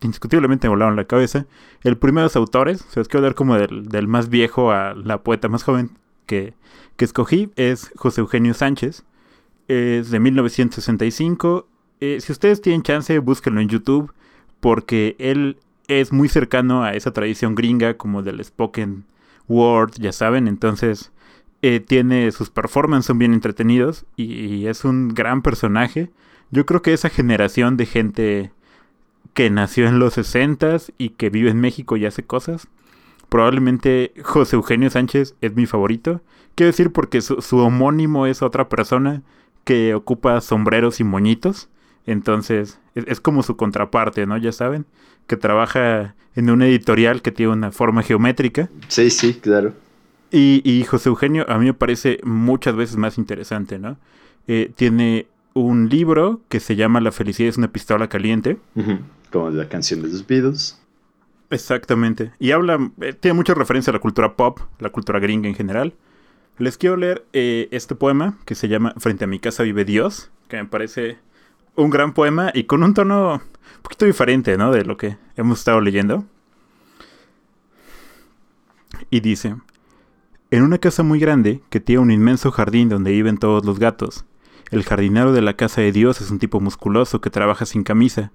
indiscutiblemente 0.00 0.66
me 0.66 0.70
volaron 0.70 0.96
la 0.96 1.04
cabeza. 1.04 1.46
El 1.82 1.96
primero 1.96 2.22
de 2.22 2.26
los 2.26 2.36
autores, 2.36 2.82
o 2.82 2.90
sea, 2.90 3.00
es 3.00 3.08
que 3.08 3.16
hablar 3.16 3.34
como 3.34 3.56
del, 3.56 4.08
más 4.08 4.28
viejo 4.28 4.70
a 4.70 4.94
la 4.94 5.22
poeta 5.22 5.48
más 5.48 5.62
joven 5.62 5.90
que, 6.26 6.54
que 6.96 7.04
escogí, 7.04 7.50
es 7.56 7.90
José 7.96 8.20
Eugenio 8.20 8.54
Sánchez. 8.54 9.04
Es 9.68 10.10
de 10.10 10.20
1965. 10.20 11.66
Eh, 12.00 12.18
si 12.20 12.32
ustedes 12.32 12.60
tienen 12.60 12.82
chance, 12.82 13.18
búsquenlo 13.18 13.60
en 13.60 13.68
YouTube, 13.68 14.12
porque 14.60 15.16
él 15.18 15.58
es 15.88 16.12
muy 16.12 16.28
cercano 16.28 16.84
a 16.84 16.92
esa 16.92 17.12
tradición 17.12 17.54
gringa 17.54 17.96
como 17.96 18.22
del 18.22 18.42
spoken 18.44 19.04
word, 19.48 19.92
ya 19.98 20.12
saben, 20.12 20.48
entonces 20.48 21.12
eh, 21.60 21.80
tiene 21.80 22.30
sus 22.32 22.50
performances 22.50 23.06
son 23.06 23.18
bien 23.18 23.34
entretenidos 23.34 24.06
y 24.16 24.66
es 24.66 24.84
un 24.84 25.08
gran 25.08 25.42
personaje. 25.42 26.10
Yo 26.50 26.66
creo 26.66 26.82
que 26.82 26.92
esa 26.92 27.08
generación 27.08 27.76
de 27.76 27.86
gente 27.86 28.52
que 29.34 29.50
nació 29.50 29.86
en 29.88 29.98
los 29.98 30.14
60 30.14 30.76
y 30.96 31.10
que 31.10 31.28
vive 31.28 31.50
en 31.50 31.60
México 31.60 31.96
y 31.96 32.06
hace 32.06 32.22
cosas, 32.22 32.68
probablemente 33.28 34.12
José 34.22 34.56
Eugenio 34.56 34.90
Sánchez 34.90 35.34
es 35.40 35.54
mi 35.54 35.66
favorito. 35.66 36.22
Quiero 36.54 36.70
decir 36.70 36.92
porque 36.92 37.20
su, 37.20 37.42
su 37.42 37.58
homónimo 37.58 38.26
es 38.26 38.42
otra 38.42 38.68
persona 38.68 39.22
que 39.64 39.94
ocupa 39.94 40.40
sombreros 40.40 41.00
y 41.00 41.04
moñitos. 41.04 41.68
Entonces 42.06 42.78
es, 42.94 43.04
es 43.08 43.20
como 43.20 43.42
su 43.42 43.56
contraparte, 43.56 44.24
¿no? 44.26 44.36
Ya 44.38 44.52
saben, 44.52 44.86
que 45.26 45.36
trabaja 45.36 46.14
en 46.36 46.50
una 46.50 46.66
editorial 46.66 47.22
que 47.22 47.32
tiene 47.32 47.52
una 47.52 47.72
forma 47.72 48.02
geométrica. 48.02 48.68
Sí, 48.88 49.10
sí, 49.10 49.34
claro. 49.34 49.72
Y, 50.30 50.62
y 50.64 50.84
José 50.84 51.08
Eugenio 51.08 51.44
a 51.48 51.58
mí 51.58 51.66
me 51.66 51.74
parece 51.74 52.20
muchas 52.24 52.76
veces 52.76 52.96
más 52.96 53.18
interesante, 53.18 53.78
¿no? 53.78 53.96
Eh, 54.46 54.70
tiene 54.76 55.26
un 55.54 55.88
libro 55.88 56.40
que 56.48 56.60
se 56.60 56.76
llama 56.76 57.00
La 57.00 57.12
felicidad 57.12 57.48
es 57.48 57.56
una 57.56 57.68
pistola 57.68 58.08
caliente. 58.08 58.58
Ujú. 58.74 58.98
Como 59.34 59.50
la 59.50 59.68
canción 59.68 60.00
de 60.00 60.06
los 60.06 60.24
Beatles. 60.24 60.80
Exactamente. 61.50 62.30
Y 62.38 62.52
habla, 62.52 62.92
eh, 63.00 63.14
tiene 63.14 63.34
mucha 63.34 63.52
referencia 63.52 63.90
a 63.90 63.94
la 63.94 63.98
cultura 63.98 64.36
pop, 64.36 64.60
la 64.78 64.90
cultura 64.90 65.18
gringa 65.18 65.48
en 65.48 65.56
general. 65.56 65.92
Les 66.56 66.78
quiero 66.78 66.96
leer 66.96 67.26
eh, 67.32 67.66
este 67.72 67.96
poema 67.96 68.38
que 68.44 68.54
se 68.54 68.68
llama 68.68 68.94
Frente 68.96 69.24
a 69.24 69.26
mi 69.26 69.40
casa 69.40 69.64
vive 69.64 69.84
Dios, 69.84 70.30
que 70.46 70.58
me 70.58 70.66
parece 70.66 71.18
un 71.74 71.90
gran 71.90 72.14
poema 72.14 72.52
y 72.54 72.62
con 72.62 72.84
un 72.84 72.94
tono 72.94 73.34
un 73.34 73.82
poquito 73.82 74.04
diferente, 74.04 74.56
¿no? 74.56 74.70
De 74.70 74.84
lo 74.84 74.96
que 74.96 75.16
hemos 75.34 75.58
estado 75.58 75.80
leyendo. 75.80 76.24
Y 79.10 79.18
dice, 79.18 79.56
en 80.52 80.62
una 80.62 80.78
casa 80.78 81.02
muy 81.02 81.18
grande 81.18 81.60
que 81.70 81.80
tiene 81.80 82.02
un 82.02 82.12
inmenso 82.12 82.52
jardín 82.52 82.88
donde 82.88 83.10
viven 83.10 83.38
todos 83.38 83.64
los 83.64 83.80
gatos, 83.80 84.26
el 84.70 84.84
jardinero 84.84 85.32
de 85.32 85.42
la 85.42 85.56
casa 85.56 85.80
de 85.80 85.90
Dios 85.90 86.20
es 86.20 86.30
un 86.30 86.38
tipo 86.38 86.60
musculoso 86.60 87.20
que 87.20 87.30
trabaja 87.30 87.66
sin 87.66 87.82
camisa, 87.82 88.30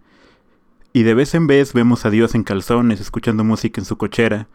y 0.93 1.03
de 1.03 1.13
vez 1.13 1.35
en 1.35 1.47
vez 1.47 1.73
vemos 1.73 2.05
a 2.05 2.09
Dios 2.09 2.35
en 2.35 2.43
calzones 2.43 2.99
escuchando 2.99 3.43
música 3.43 3.79
en 3.79 3.85
su 3.85 3.97
cochera, 3.97 4.47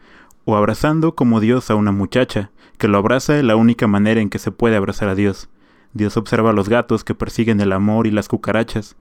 o 0.43 0.55
abrazando 0.55 1.15
como 1.15 1.39
Dios 1.39 1.69
a 1.69 1.75
una 1.75 1.91
muchacha, 1.91 2.51
que 2.77 2.87
lo 2.87 2.97
abraza 2.97 3.33
de 3.33 3.43
la 3.43 3.55
única 3.55 3.87
manera 3.87 4.21
en 4.21 4.29
que 4.29 4.39
se 4.39 4.51
puede 4.51 4.75
abrazar 4.75 5.09
a 5.09 5.15
Dios. 5.15 5.49
Dios 5.93 6.17
observa 6.17 6.49
a 6.51 6.53
los 6.53 6.69
gatos 6.69 7.03
que 7.03 7.15
persiguen 7.15 7.61
el 7.61 7.71
amor 7.71 8.05
y 8.05 8.11
las 8.11 8.27
cucarachas, 8.27 8.95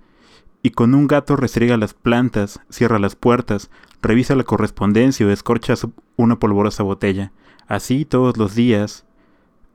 y 0.62 0.70
con 0.70 0.95
un 0.95 1.07
gato 1.07 1.37
restriega 1.37 1.76
las 1.76 1.93
plantas, 1.93 2.61
cierra 2.70 2.99
las 2.99 3.16
puertas, 3.16 3.70
revisa 4.01 4.35
la 4.35 4.45
correspondencia 4.45 5.26
o 5.26 5.30
escorcha 5.30 5.74
una 6.16 6.39
polvorosa 6.39 6.82
botella. 6.82 7.32
Así 7.66 8.07
todos 8.07 8.39
los 8.39 8.55
días, 8.55 9.05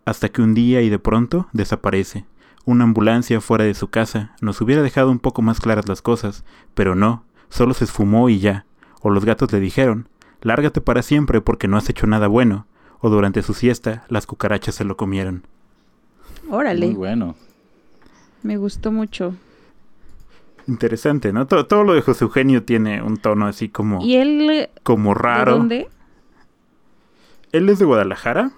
hasta 0.06 0.30
que 0.30 0.42
un 0.42 0.56
día 0.56 0.82
y 0.82 0.90
de 0.90 0.98
pronto 0.98 1.48
desaparece. 1.54 2.26
Una 2.66 2.86
ambulancia 2.86 3.42
fuera 3.42 3.66
de 3.66 3.76
su 3.76 3.90
casa 3.90 4.36
nos 4.42 4.62
hubiera 4.62 4.82
dejado 4.82 5.12
un 5.12 5.20
poco 5.20 5.42
más 5.44 5.60
claras 5.60 5.88
las 5.88 6.02
cosas, 6.02 6.44
pero 6.74 6.96
no, 6.96 7.24
solo 7.50 7.74
se 7.74 7.86
esfumó 7.86 8.30
y 8.30 8.40
ya. 8.40 8.66
O 9.02 9.10
los 9.10 9.26
gatos 9.26 9.52
le 9.52 9.60
dijeron, 9.60 10.08
lárgate 10.42 10.82
para 10.82 11.02
siempre 11.02 11.42
porque 11.42 11.68
no 11.68 11.78
has 11.78 11.90
hecho 11.90 12.08
nada 12.08 12.28
bueno. 12.28 12.66
O 13.02 13.10
durante 13.10 13.42
su 13.44 13.54
siesta, 13.54 14.04
las 14.10 14.26
cucarachas 14.28 14.76
se 14.76 14.84
lo 14.84 14.98
comieron. 14.98 15.44
Órale, 16.50 16.88
Muy 16.88 16.96
bueno. 16.96 17.36
me 18.44 18.58
gustó 18.58 18.92
mucho. 18.92 19.36
Interesante, 20.68 21.32
¿no? 21.34 21.48
Todo, 21.48 21.66
todo 21.66 21.84
lo 21.84 21.94
de 21.94 22.02
José 22.02 22.26
Eugenio 22.26 22.64
tiene 22.64 23.02
un 23.02 23.18
tono 23.18 23.48
así 23.48 23.70
como, 23.70 24.04
¿Y 24.06 24.16
él 24.16 24.70
como 24.84 25.14
de 25.14 25.20
raro. 25.20 25.58
dónde? 25.58 25.88
Él 27.52 27.70
es 27.70 27.80
de 27.80 27.86
Guadalajara. 27.86 28.52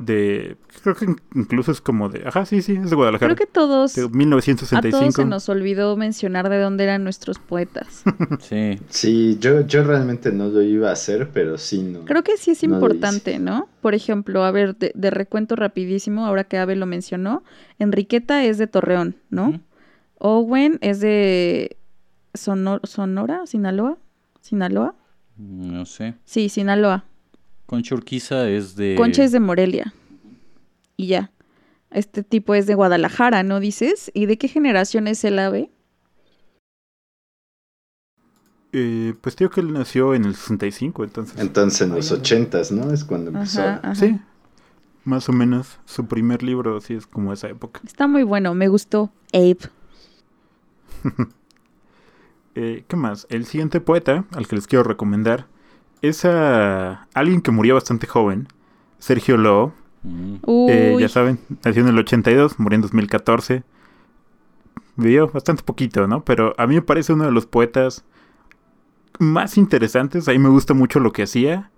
De. 0.00 0.56
Creo 0.82 0.94
que 0.96 1.04
in- 1.04 1.20
incluso 1.34 1.70
es 1.72 1.82
como 1.82 2.08
de. 2.08 2.26
Ajá, 2.26 2.46
sí, 2.46 2.62
sí, 2.62 2.72
es 2.82 2.88
de 2.88 2.96
Guadalajara. 2.96 3.34
Creo 3.34 3.46
que 3.46 3.52
todos, 3.52 3.94
De 3.94 4.00
a 4.00 4.04
todos 4.04 4.16
1965. 4.16 5.12
se 5.12 5.24
nos 5.26 5.46
olvidó 5.50 5.94
mencionar 5.96 6.48
de 6.48 6.58
dónde 6.58 6.84
eran 6.84 7.04
nuestros 7.04 7.38
poetas. 7.38 8.02
Sí. 8.40 8.78
Sí, 8.88 9.36
yo, 9.40 9.60
yo 9.66 9.84
realmente 9.84 10.32
no 10.32 10.48
lo 10.48 10.62
iba 10.62 10.88
a 10.88 10.92
hacer, 10.94 11.28
pero 11.34 11.58
sí, 11.58 11.82
no. 11.82 12.06
Creo 12.06 12.22
que 12.24 12.38
sí 12.38 12.52
es 12.52 12.62
No 12.66 12.76
importante, 12.76 13.38
¿no? 13.38 13.68
Por 13.82 13.94
ejemplo, 13.94 14.42
a 14.44 14.50
ver, 14.50 14.74
de, 14.76 14.92
de 14.94 15.10
recuento 15.10 15.54
rapidísimo, 15.54 16.24
ahora 16.24 16.44
que 16.44 16.56
Abe 16.56 16.76
lo 16.76 16.86
mencionó, 16.86 17.42
Enriqueta 17.78 18.42
es 18.44 18.56
de 18.56 18.66
Torreón, 18.68 19.16
¿no? 19.28 19.60
Owen 20.18 20.78
es 20.80 21.00
de 21.00 21.76
Sono- 22.34 22.80
Sonora, 22.84 23.46
Sinaloa, 23.46 23.98
Sinaloa. 24.40 24.94
No 25.36 25.84
sé. 25.84 26.14
Sí, 26.24 26.48
Sinaloa. 26.48 27.04
Concha 27.70 27.94
Urquiza 27.94 28.48
es 28.48 28.74
de. 28.74 28.96
Concha 28.96 29.22
es 29.22 29.30
de 29.30 29.38
Morelia. 29.38 29.94
Y 30.96 31.06
ya. 31.06 31.30
Este 31.92 32.24
tipo 32.24 32.56
es 32.56 32.66
de 32.66 32.74
Guadalajara, 32.74 33.44
¿no 33.44 33.60
dices? 33.60 34.10
¿Y 34.12 34.26
de 34.26 34.38
qué 34.38 34.48
generación 34.48 35.06
es 35.06 35.22
el 35.22 35.38
ave? 35.38 35.70
Eh, 38.72 39.14
pues 39.20 39.36
digo 39.36 39.52
que 39.52 39.60
él 39.60 39.72
nació 39.72 40.14
en 40.16 40.24
el 40.24 40.34
65, 40.34 41.04
entonces. 41.04 41.38
Entonces 41.38 41.80
en 41.82 41.90
los 41.94 42.10
Ahí- 42.10 42.18
ochentas, 42.18 42.72
¿no? 42.72 42.92
Es 42.92 43.04
cuando 43.04 43.30
empezó. 43.30 43.60
Ajá, 43.62 43.76
ajá. 43.84 43.94
Sí, 43.94 44.18
más 45.04 45.28
o 45.28 45.32
menos. 45.32 45.78
Su 45.84 46.06
primer 46.06 46.42
libro 46.42 46.80
sí 46.80 46.94
es 46.94 47.06
como 47.06 47.32
esa 47.32 47.48
época. 47.48 47.80
Está 47.86 48.08
muy 48.08 48.24
bueno, 48.24 48.52
me 48.54 48.66
gustó. 48.66 49.12
Abe. 49.32 49.58
Eh, 52.56 52.84
¿Qué 52.88 52.96
más? 52.96 53.28
El 53.30 53.46
siguiente 53.46 53.80
poeta 53.80 54.24
al 54.32 54.48
que 54.48 54.56
les 54.56 54.66
quiero 54.66 54.82
recomendar 54.82 55.46
es 56.02 56.24
a 56.24 57.08
alguien 57.14 57.40
que 57.42 57.50
murió 57.50 57.74
bastante 57.74 58.06
joven, 58.06 58.48
Sergio 58.98 59.36
Lobo. 59.36 59.74
Eh, 60.66 60.96
ya 60.98 61.08
saben, 61.08 61.40
nació 61.64 61.82
en 61.82 61.88
el 61.88 61.98
82, 61.98 62.58
murió 62.58 62.76
en 62.76 62.82
2014. 62.82 63.64
Vivió 64.96 65.28
bastante 65.28 65.62
poquito, 65.62 66.06
¿no? 66.06 66.24
Pero 66.24 66.54
a 66.58 66.66
mí 66.66 66.74
me 66.74 66.82
parece 66.82 67.12
uno 67.12 67.24
de 67.24 67.32
los 67.32 67.46
poetas 67.46 68.04
más 69.18 69.56
interesantes. 69.58 70.28
A 70.28 70.32
mí 70.32 70.38
me 70.38 70.48
gusta 70.48 70.74
mucho 70.74 71.00
lo 71.00 71.12
que 71.12 71.24
hacía. 71.24 71.70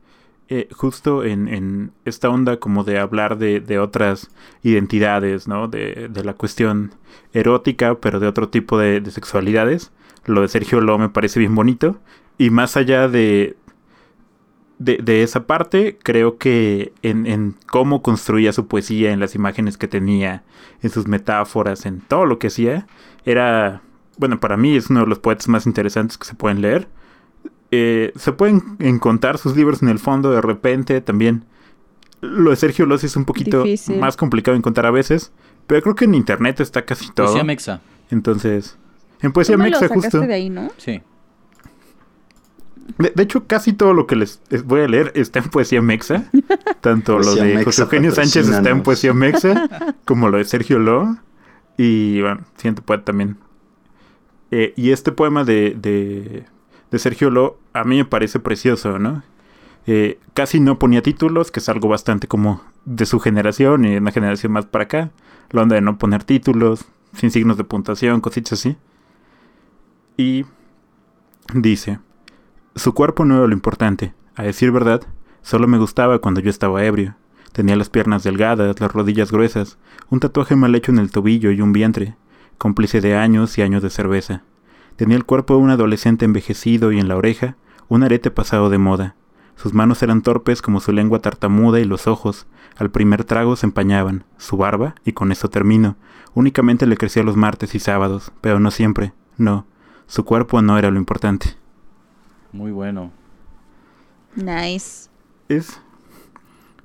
eh, 0.51 0.68
justo 0.73 1.25
en, 1.25 1.49
en 1.49 1.93
esta 2.05 2.31
onda 2.31 2.59
como 2.59 2.85
de 2.85 2.99
hablar 3.01 3.39
de, 3.39 3.61
de 3.61 3.79
otras 3.81 4.31
identidades, 4.62 5.49
¿no? 5.49 5.68
De, 5.68 6.09
de 6.11 6.25
la 6.25 6.35
cuestión 6.35 6.95
erótica, 7.35 7.97
pero 8.01 8.20
de 8.20 8.29
otro 8.29 8.51
tipo 8.51 8.79
de, 8.79 9.01
de 9.01 9.11
sexualidades. 9.12 9.93
lo 10.27 10.43
de 10.43 10.49
Sergio 10.49 10.81
Lo 10.83 10.99
me 10.99 11.09
parece 11.11 11.41
bien 11.41 11.55
bonito. 11.57 12.01
Y 12.39 12.51
más 12.51 12.77
allá 12.77 13.09
de, 13.09 13.57
de, 14.85 14.99
de 14.99 15.22
esa 15.22 15.47
parte, 15.47 15.99
creo 16.03 16.39
que 16.39 16.93
en, 17.03 17.26
en, 17.26 17.55
cómo 17.70 18.03
construía 18.03 18.53
su 18.53 18.66
poesía, 18.66 19.12
en 19.12 19.20
las 19.20 19.35
imágenes 19.35 19.76
que 19.78 19.89
tenía, 19.89 20.43
en 20.83 20.91
sus 20.91 21.07
metáforas, 21.07 21.87
en 21.87 22.01
todo 22.01 22.26
lo 22.26 22.39
que 22.39 22.49
hacía, 22.49 22.87
era, 23.24 23.83
bueno, 24.18 24.41
para 24.41 24.57
mí 24.57 24.76
es 24.76 24.91
uno 24.91 25.01
de 25.01 25.07
los 25.07 25.18
poetas 25.18 25.49
más 25.49 25.66
interesantes 25.66 26.18
que 26.18 26.26
se 26.26 26.35
pueden 26.35 26.61
leer. 26.61 26.89
Eh, 27.70 28.12
se 28.16 28.33
pueden 28.33 28.76
encontrar 28.80 29.39
sus 29.39 29.57
libros 29.57 29.83
en 29.83 29.89
el 29.89 29.99
fondo 29.99 30.30
de 30.30 30.41
repente 30.41 31.01
también. 31.01 31.45
Lo 32.20 32.51
de 32.51 32.57
Sergio 32.57 32.87
Los 32.87 33.03
es 33.03 33.16
un 33.16 33.24
poquito 33.24 33.62
Difícil. 33.62 33.99
más 33.99 34.16
complicado 34.16 34.53
de 34.55 34.59
encontrar 34.59 34.87
a 34.87 34.91
veces, 34.91 35.33
pero 35.66 35.83
creo 35.83 35.95
que 35.95 36.05
en 36.05 36.14
internet 36.14 36.61
está 36.61 36.85
casi 36.85 37.11
todo. 37.11 37.26
Poesía 37.26 37.45
mexa. 37.45 37.80
Entonces, 38.11 38.76
en 39.22 39.33
Poesía 39.33 39.57
Mexa 39.57 39.89
justo. 39.89 40.20
de 40.20 40.35
ahí, 40.35 40.51
¿no? 40.51 40.70
Sí. 40.76 41.01
De, 42.99 43.12
de 43.14 43.22
hecho, 43.22 43.47
casi 43.47 43.72
todo 43.72 43.95
lo 43.95 44.07
que 44.07 44.16
les, 44.16 44.41
voy 44.64 44.80
a 44.80 44.89
leer 44.89 45.12
está 45.14 45.39
en 45.39 45.49
Poesía 45.49 45.83
Mexa. 45.83 46.30
Tanto 46.80 47.18
lo 47.18 47.35
de 47.35 47.45
Mexa, 47.45 47.64
José 47.64 47.83
Eugenio 47.83 48.12
Sánchez 48.12 48.49
está 48.49 48.70
en. 48.70 48.83
Poesía 48.83 49.12
Mexa, 49.12 49.95
como 50.05 50.28
lo 50.28 50.39
de 50.39 50.45
Sergio 50.45 50.78
Lo. 50.78 51.16
Y 51.76 52.20
bueno, 52.20 52.43
siguiente 52.57 52.83
poeta 52.83 53.07
también. 53.07 53.37
Eh, 54.51 54.74
y 54.76 54.91
este 54.91 55.12
poema 55.12 55.45
de, 55.45 55.76
de, 55.80 56.45
de 56.91 56.99
Sergio 56.99 57.30
Lo 57.30 57.59
a 57.72 57.85
mí 57.85 57.97
me 57.97 58.05
parece 58.05 58.39
precioso, 58.39 58.99
¿no? 58.99 59.22
Eh, 59.87 60.20
casi 60.35 60.61
no 60.61 60.78
ponía 60.78 61.03
títulos, 61.03 61.51
que 61.51 61.61
es 61.61 61.68
algo 61.68 61.89
bastante 61.89 62.28
como 62.28 62.62
de 62.85 63.07
su 63.07 63.18
generación 63.18 63.85
y 63.85 63.97
una 63.97 64.12
generación 64.12 64.53
más 64.53 64.66
para 64.66 64.85
acá. 64.85 65.11
La 65.51 65.62
onda 65.62 65.74
de 65.74 65.80
no 65.80 65.99
poner 65.99 66.24
títulos, 66.24 66.85
sin 67.14 67.30
signos 67.30 67.57
de 67.57 67.64
puntuación, 67.64 68.20
cositas 68.20 68.53
así. 68.55 68.76
Y 70.16 70.45
dice, 71.55 71.99
su 72.75 72.95
cuerpo 72.95 73.25
no 73.25 73.37
era 73.37 73.47
lo 73.47 73.53
importante. 73.53 74.14
A 74.35 74.45
decir 74.45 74.70
verdad, 74.70 75.03
solo 75.43 75.68
me 75.68 75.79
gustaba 75.79 76.20
cuando 76.20 76.41
yo 76.41 76.51
estaba 76.51 76.85
ebrio. 76.85 77.16
Tenía 77.53 77.77
las 77.77 77.91
piernas 77.91 78.23
delgadas, 78.23 78.81
las 78.81 78.93
rodillas 78.93 79.31
gruesas, 79.31 79.79
un 80.09 80.20
tatuaje 80.20 80.57
mal 80.57 80.75
hecho 80.75 80.91
en 80.91 80.99
el 80.99 81.11
tobillo 81.11 81.51
y 81.51 81.61
un 81.61 81.73
vientre, 81.73 82.16
cómplice 82.57 83.03
de 83.03 83.14
años 83.14 83.59
y 83.59 83.62
años 83.62 83.83
de 83.83 83.91
cerveza. 83.91 84.43
Tenía 84.97 85.16
el 85.16 85.25
cuerpo 85.25 85.55
de 85.55 85.61
un 85.61 85.70
adolescente 85.70 86.25
envejecido 86.25 86.93
y 86.93 86.99
en 86.99 87.09
la 87.09 87.16
oreja 87.16 87.57
un 87.89 88.03
arete 88.05 88.31
pasado 88.31 88.70
de 88.70 88.79
moda. 88.79 89.16
Sus 89.57 89.75
manos 89.75 90.03
eran 90.03 90.23
torpes 90.23 90.62
como 90.62 90.81
su 90.81 90.93
lengua 90.93 91.20
tartamuda 91.20 91.79
y 91.79 91.85
los 91.85 92.07
ojos, 92.07 92.47
al 92.77 92.91
primer 92.91 93.25
trago 93.25 93.55
se 93.57 93.66
empañaban. 93.66 94.25
Su 94.39 94.57
barba, 94.57 94.95
y 95.05 95.12
con 95.12 95.31
esto 95.31 95.51
termino, 95.51 95.97
únicamente 96.33 96.87
le 96.87 96.97
crecía 96.97 97.23
los 97.23 97.37
martes 97.37 97.75
y 97.75 97.79
sábados, 97.79 98.33
pero 98.41 98.61
no 98.61 98.70
siempre. 98.70 99.12
No, 99.37 99.66
su 100.07 100.25
cuerpo 100.25 100.62
no 100.62 100.79
era 100.79 100.91
lo 100.91 100.99
importante. 100.99 101.57
Muy 102.53 102.70
bueno. 102.70 103.12
Nice. 104.34 105.09
Es, 105.48 105.80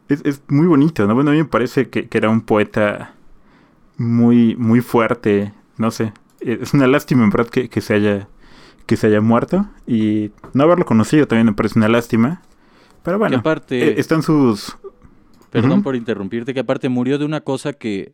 es, 0.09 0.21
es 0.25 0.41
muy 0.47 0.67
bonito, 0.67 1.07
¿no? 1.07 1.15
Bueno, 1.15 1.31
a 1.31 1.33
mí 1.33 1.39
me 1.39 1.45
parece 1.45 1.89
que, 1.89 2.07
que 2.07 2.17
era 2.17 2.29
un 2.29 2.41
poeta 2.41 3.13
muy, 3.97 4.55
muy 4.55 4.81
fuerte, 4.81 5.53
no 5.77 5.91
sé. 5.91 6.13
Es 6.39 6.73
una 6.73 6.87
lástima, 6.87 7.23
en 7.23 7.29
verdad, 7.29 7.49
que, 7.49 7.69
que 7.69 7.81
se 7.81 7.93
haya 7.95 8.27
que 8.85 8.95
se 8.95 9.07
haya 9.07 9.19
muerto 9.19 9.67
y 9.85 10.31
no 10.53 10.63
haberlo 10.63 10.85
conocido 10.85 11.27
también 11.27 11.47
me 11.47 11.53
parece 11.53 11.77
una 11.77 11.89
lástima. 11.89 12.41
Pero 13.03 13.19
bueno, 13.19 13.37
aparte- 13.39 13.89
eh, 13.89 13.95
están 13.97 14.23
sus... 14.23 14.77
Perdón 15.49 15.83
por 15.83 15.95
interrumpirte, 15.97 16.53
que 16.53 16.61
aparte 16.61 16.87
murió 16.87 17.17
de 17.17 17.25
una 17.25 17.41
cosa 17.41 17.73
que 17.73 18.13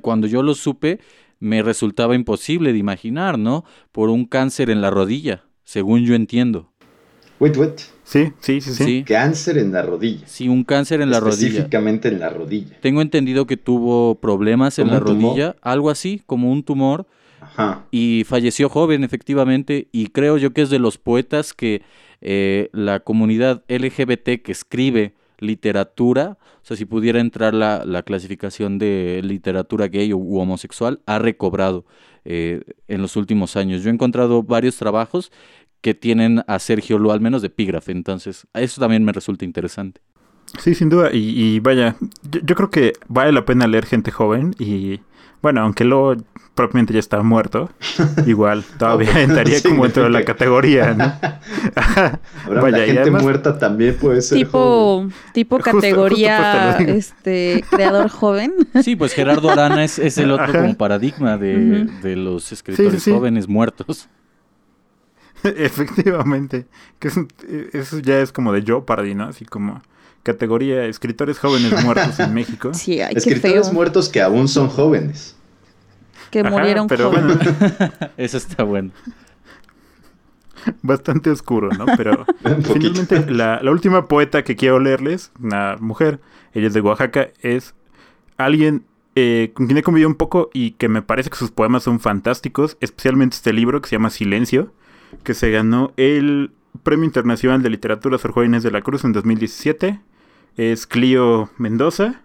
cuando 0.00 0.26
yo 0.26 0.42
lo 0.42 0.54
supe 0.54 0.98
me 1.40 1.62
resultaba 1.62 2.14
imposible 2.14 2.72
de 2.72 2.78
imaginar, 2.78 3.38
¿no? 3.38 3.64
Por 3.92 4.08
un 4.08 4.24
cáncer 4.24 4.70
en 4.70 4.80
la 4.80 4.90
rodilla, 4.90 5.44
según 5.62 6.04
yo 6.04 6.14
entiendo. 6.14 6.72
Wait, 7.40 7.56
wait. 7.56 7.80
Sí, 8.04 8.32
sí, 8.40 8.60
sí, 8.60 8.72
sí. 8.74 9.04
Cáncer 9.06 9.58
en 9.58 9.72
la 9.72 9.82
rodilla. 9.82 10.26
sí, 10.26 10.48
un 10.48 10.62
cáncer 10.64 11.00
en 11.00 11.10
la 11.10 11.20
rodilla. 11.20 11.46
Específicamente 11.48 12.08
en 12.08 12.20
la 12.20 12.28
rodilla. 12.28 12.78
Tengo 12.80 13.00
entendido 13.02 13.46
que 13.46 13.56
tuvo 13.56 14.16
problemas 14.16 14.78
en 14.78 14.88
¿Como 14.88 14.98
la 15.00 15.04
tumor? 15.04 15.22
rodilla, 15.30 15.56
algo 15.62 15.90
así, 15.90 16.22
como 16.26 16.52
un 16.52 16.62
tumor, 16.62 17.06
Ajá. 17.40 17.86
y 17.90 18.24
falleció 18.26 18.68
joven, 18.68 19.04
efectivamente, 19.04 19.88
y 19.90 20.08
creo 20.08 20.36
yo 20.36 20.52
que 20.52 20.62
es 20.62 20.70
de 20.70 20.78
los 20.78 20.98
poetas 20.98 21.54
que 21.54 21.82
eh, 22.20 22.68
la 22.72 23.00
comunidad 23.00 23.62
LGBT 23.68 24.42
que 24.42 24.52
escribe 24.52 25.14
literatura, 25.38 26.36
o 26.62 26.66
sea, 26.66 26.76
si 26.76 26.84
pudiera 26.84 27.20
entrar 27.20 27.54
la, 27.54 27.84
la 27.84 28.02
clasificación 28.02 28.78
de 28.78 29.20
literatura 29.24 29.88
gay 29.88 30.12
u, 30.12 30.18
u 30.18 30.38
homosexual, 30.40 31.00
ha 31.06 31.18
recobrado 31.18 31.84
eh, 32.24 32.62
en 32.88 33.02
los 33.02 33.16
últimos 33.16 33.56
años. 33.56 33.82
Yo 33.82 33.90
he 33.90 33.92
encontrado 33.92 34.42
varios 34.42 34.76
trabajos 34.76 35.30
que 35.84 35.92
tienen 35.92 36.42
a 36.46 36.58
Sergio 36.60 36.98
Lo, 36.98 37.12
al 37.12 37.20
menos 37.20 37.42
de 37.42 37.48
epígrafe, 37.48 37.92
entonces 37.92 38.46
eso 38.54 38.80
también 38.80 39.04
me 39.04 39.12
resulta 39.12 39.44
interesante. 39.44 40.00
Sí, 40.58 40.74
sin 40.74 40.88
duda. 40.88 41.10
Y, 41.12 41.18
y 41.56 41.60
vaya, 41.60 41.96
yo, 42.22 42.40
yo 42.42 42.54
creo 42.54 42.70
que 42.70 42.94
vale 43.06 43.32
la 43.32 43.44
pena 43.44 43.66
leer 43.66 43.84
gente 43.84 44.10
joven 44.10 44.54
y 44.58 45.00
bueno, 45.42 45.60
aunque 45.60 45.84
lo 45.84 46.16
propiamente 46.54 46.94
ya 46.94 47.00
está 47.00 47.22
muerto, 47.22 47.68
igual 48.26 48.64
todavía 48.78 49.20
entraría 49.22 49.60
como 49.62 49.82
dentro 49.82 50.04
de 50.04 50.08
la 50.10 50.24
categoría, 50.24 50.94
¿no? 50.94 51.04
Ahora 52.46 52.62
Vaya, 52.62 52.78
la 52.78 52.84
gente 52.86 53.00
además- 53.02 53.22
muerta 53.22 53.58
también 53.58 53.94
puede 54.00 54.22
ser 54.22 54.38
joven. 54.46 55.08
Tipo, 55.10 55.32
tipo 55.34 55.56
Justo- 55.56 55.70
justo 55.70 55.86
categoría, 55.86 56.78
este, 56.78 57.62
creador 57.68 58.08
joven. 58.08 58.54
Sí, 58.82 58.96
pues 58.96 59.12
Gerardo 59.12 59.50
Arana 59.50 59.84
es, 59.84 59.98
es 59.98 60.16
el 60.16 60.30
otro 60.30 60.44
Ajá. 60.46 60.60
como 60.62 60.74
paradigma 60.78 61.36
de, 61.36 61.84
de 62.02 62.16
los 62.16 62.52
escritores 62.52 63.02
sí. 63.02 63.10
jóvenes 63.12 63.48
muertos. 63.48 64.08
Efectivamente. 65.56 66.66
Que 66.98 67.08
es 67.08 67.16
un- 67.16 67.28
eso 67.72 67.98
ya 67.98 68.20
es 68.20 68.32
como 68.32 68.52
de 68.52 68.62
Jeopardy, 68.62 69.14
¿no? 69.14 69.24
Así 69.24 69.44
como 69.44 69.82
categoría 70.22 70.84
escritores 70.86 71.38
jóvenes 71.38 71.72
muertos 71.84 72.18
en 72.20 72.32
México. 72.34 72.72
Sí, 72.74 73.00
ay, 73.00 73.14
feo. 73.14 73.18
Escritores 73.18 73.72
muertos 73.72 74.08
que 74.08 74.22
aún 74.22 74.48
son 74.48 74.68
jóvenes. 74.68 75.36
Que 76.30 76.40
Ajá, 76.40 76.50
murieron 76.50 76.86
pero 76.88 77.10
jóvenes. 77.10 77.38
bueno, 77.38 77.92
Eso 78.16 78.36
está 78.38 78.62
bueno. 78.64 78.90
bastante 80.82 81.30
oscuro, 81.30 81.68
¿no? 81.70 81.84
Pero 81.96 82.24
finalmente 82.62 83.30
la, 83.30 83.60
la 83.62 83.70
última 83.70 84.08
poeta 84.08 84.42
que 84.44 84.56
quiero 84.56 84.78
leerles, 84.80 85.30
una 85.40 85.76
mujer, 85.78 86.20
ella 86.54 86.68
es 86.68 86.74
de 86.74 86.80
Oaxaca, 86.80 87.28
es 87.40 87.74
alguien 88.38 88.84
eh, 89.14 89.52
con 89.54 89.66
quien 89.66 89.76
he 89.78 89.82
convivido 89.82 90.08
un 90.08 90.14
poco 90.14 90.50
y 90.54 90.72
que 90.72 90.88
me 90.88 91.02
parece 91.02 91.28
que 91.30 91.36
sus 91.36 91.50
poemas 91.50 91.82
son 91.82 92.00
fantásticos, 92.00 92.76
especialmente 92.80 93.36
este 93.36 93.52
libro 93.52 93.80
que 93.82 93.88
se 93.90 93.96
llama 93.96 94.10
Silencio, 94.10 94.72
que 95.22 95.34
se 95.34 95.50
ganó 95.50 95.92
el 95.96 96.50
Premio 96.82 97.04
Internacional 97.04 97.62
de 97.62 97.70
Literatura 97.70 98.18
Sor 98.18 98.44
Inés 98.44 98.62
de 98.62 98.70
la 98.70 98.82
Cruz 98.82 99.04
en 99.04 99.12
2017. 99.12 100.00
Es 100.56 100.86
Clio 100.86 101.50
Mendoza. 101.58 102.22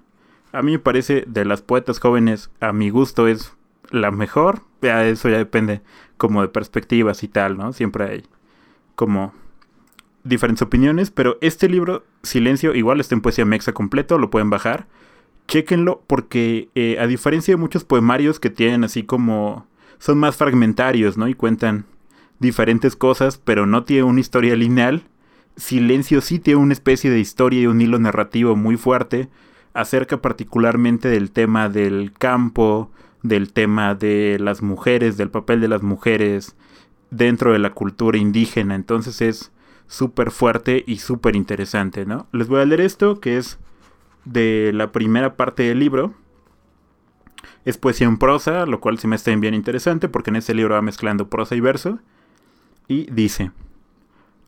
A 0.51 0.61
mí 0.61 0.74
me 0.74 0.79
parece 0.79 1.24
de 1.28 1.45
las 1.45 1.61
poetas 1.61 1.99
jóvenes, 1.99 2.49
a 2.59 2.74
mi 2.74 2.89
gusto 2.89 3.28
es 3.28 3.53
la 3.91 4.11
mejor. 4.11 4.63
Ya 4.82 5.05
eso 5.05 5.29
ya 5.29 5.37
depende 5.37 5.82
como 6.17 6.41
de 6.41 6.47
perspectivas 6.47 7.24
y 7.24 7.28
tal, 7.28 7.57
¿no? 7.57 7.74
Siempre 7.74 8.05
hay 8.05 8.24
como 8.95 9.33
diferentes 10.24 10.61
opiniones, 10.61 11.11
pero 11.11 11.37
este 11.41 11.70
libro, 11.70 12.03
Silencio, 12.24 12.75
igual 12.75 12.99
está 12.99 13.16
en 13.16 13.21
Poesía 13.21 13.45
Mexa 13.45 13.74
completo, 13.74 14.17
lo 14.17 14.29
pueden 14.29 14.49
bajar. 14.49 14.87
Chéquenlo 15.47 16.03
porque 16.07 16.70
eh, 16.75 16.97
a 16.99 17.07
diferencia 17.07 17.53
de 17.53 17.57
muchos 17.57 17.83
poemarios 17.83 18.39
que 18.39 18.49
tienen 18.49 18.83
así 18.83 19.03
como... 19.03 19.67
son 19.97 20.17
más 20.17 20.36
fragmentarios, 20.36 21.17
¿no? 21.17 21.28
Y 21.28 21.33
cuentan 21.33 21.86
diferentes 22.39 22.95
cosas, 22.95 23.37
pero 23.37 23.66
no 23.66 23.83
tiene 23.83 24.03
una 24.03 24.20
historia 24.20 24.55
lineal. 24.55 25.03
Silencio 25.55 26.21
sí 26.21 26.39
tiene 26.39 26.61
una 26.61 26.74
especie 26.74 27.09
de 27.09 27.20
historia 27.20 27.61
y 27.61 27.67
un 27.67 27.82
hilo 27.82 27.99
narrativo 27.99 28.55
muy 28.55 28.78
fuerte 28.78 29.29
acerca 29.74 30.21
particularmente 30.21 31.09
del 31.09 31.32
tema 31.32 31.70
del 31.70 32.13
campo, 32.17 32.91
del 33.24 33.51
tema 33.51 33.95
de 33.95 34.37
las 34.39 34.61
mujeres, 34.61 35.17
del 35.17 35.29
papel 35.29 35.61
de 35.61 35.67
las 35.67 35.83
mujeres 35.83 36.55
dentro 37.11 37.53
de 37.53 37.59
la 37.59 37.71
cultura 37.71 38.17
indígena. 38.17 38.75
Entonces 38.75 39.21
es 39.21 39.51
súper 39.87 40.32
fuerte 40.32 40.83
y 40.87 40.97
súper 40.97 41.36
interesante, 41.36 42.05
¿no? 42.05 42.28
Les 42.32 42.47
voy 42.47 42.61
a 42.61 42.66
leer 42.66 42.82
esto, 42.82 43.20
que 43.20 43.37
es 43.37 43.59
de 44.25 44.71
la 44.74 44.91
primera 44.91 45.36
parte 45.36 45.63
del 45.63 45.79
libro. 45.79 46.13
Es 47.66 47.78
poesía 47.78 48.07
en 48.07 48.17
prosa, 48.17 48.66
lo 48.66 48.79
cual 48.79 48.99
se 48.99 49.07
me 49.07 49.16
está 49.16 49.36
bien 49.36 49.53
interesante 49.53 50.07
porque 50.07 50.29
en 50.29 50.37
este 50.37 50.53
libro 50.53 50.75
va 50.75 50.82
mezclando 50.82 51.29
prosa 51.29 51.55
y 51.55 51.59
verso. 51.59 51.99
Y 52.89 53.05
dice, 53.11 53.51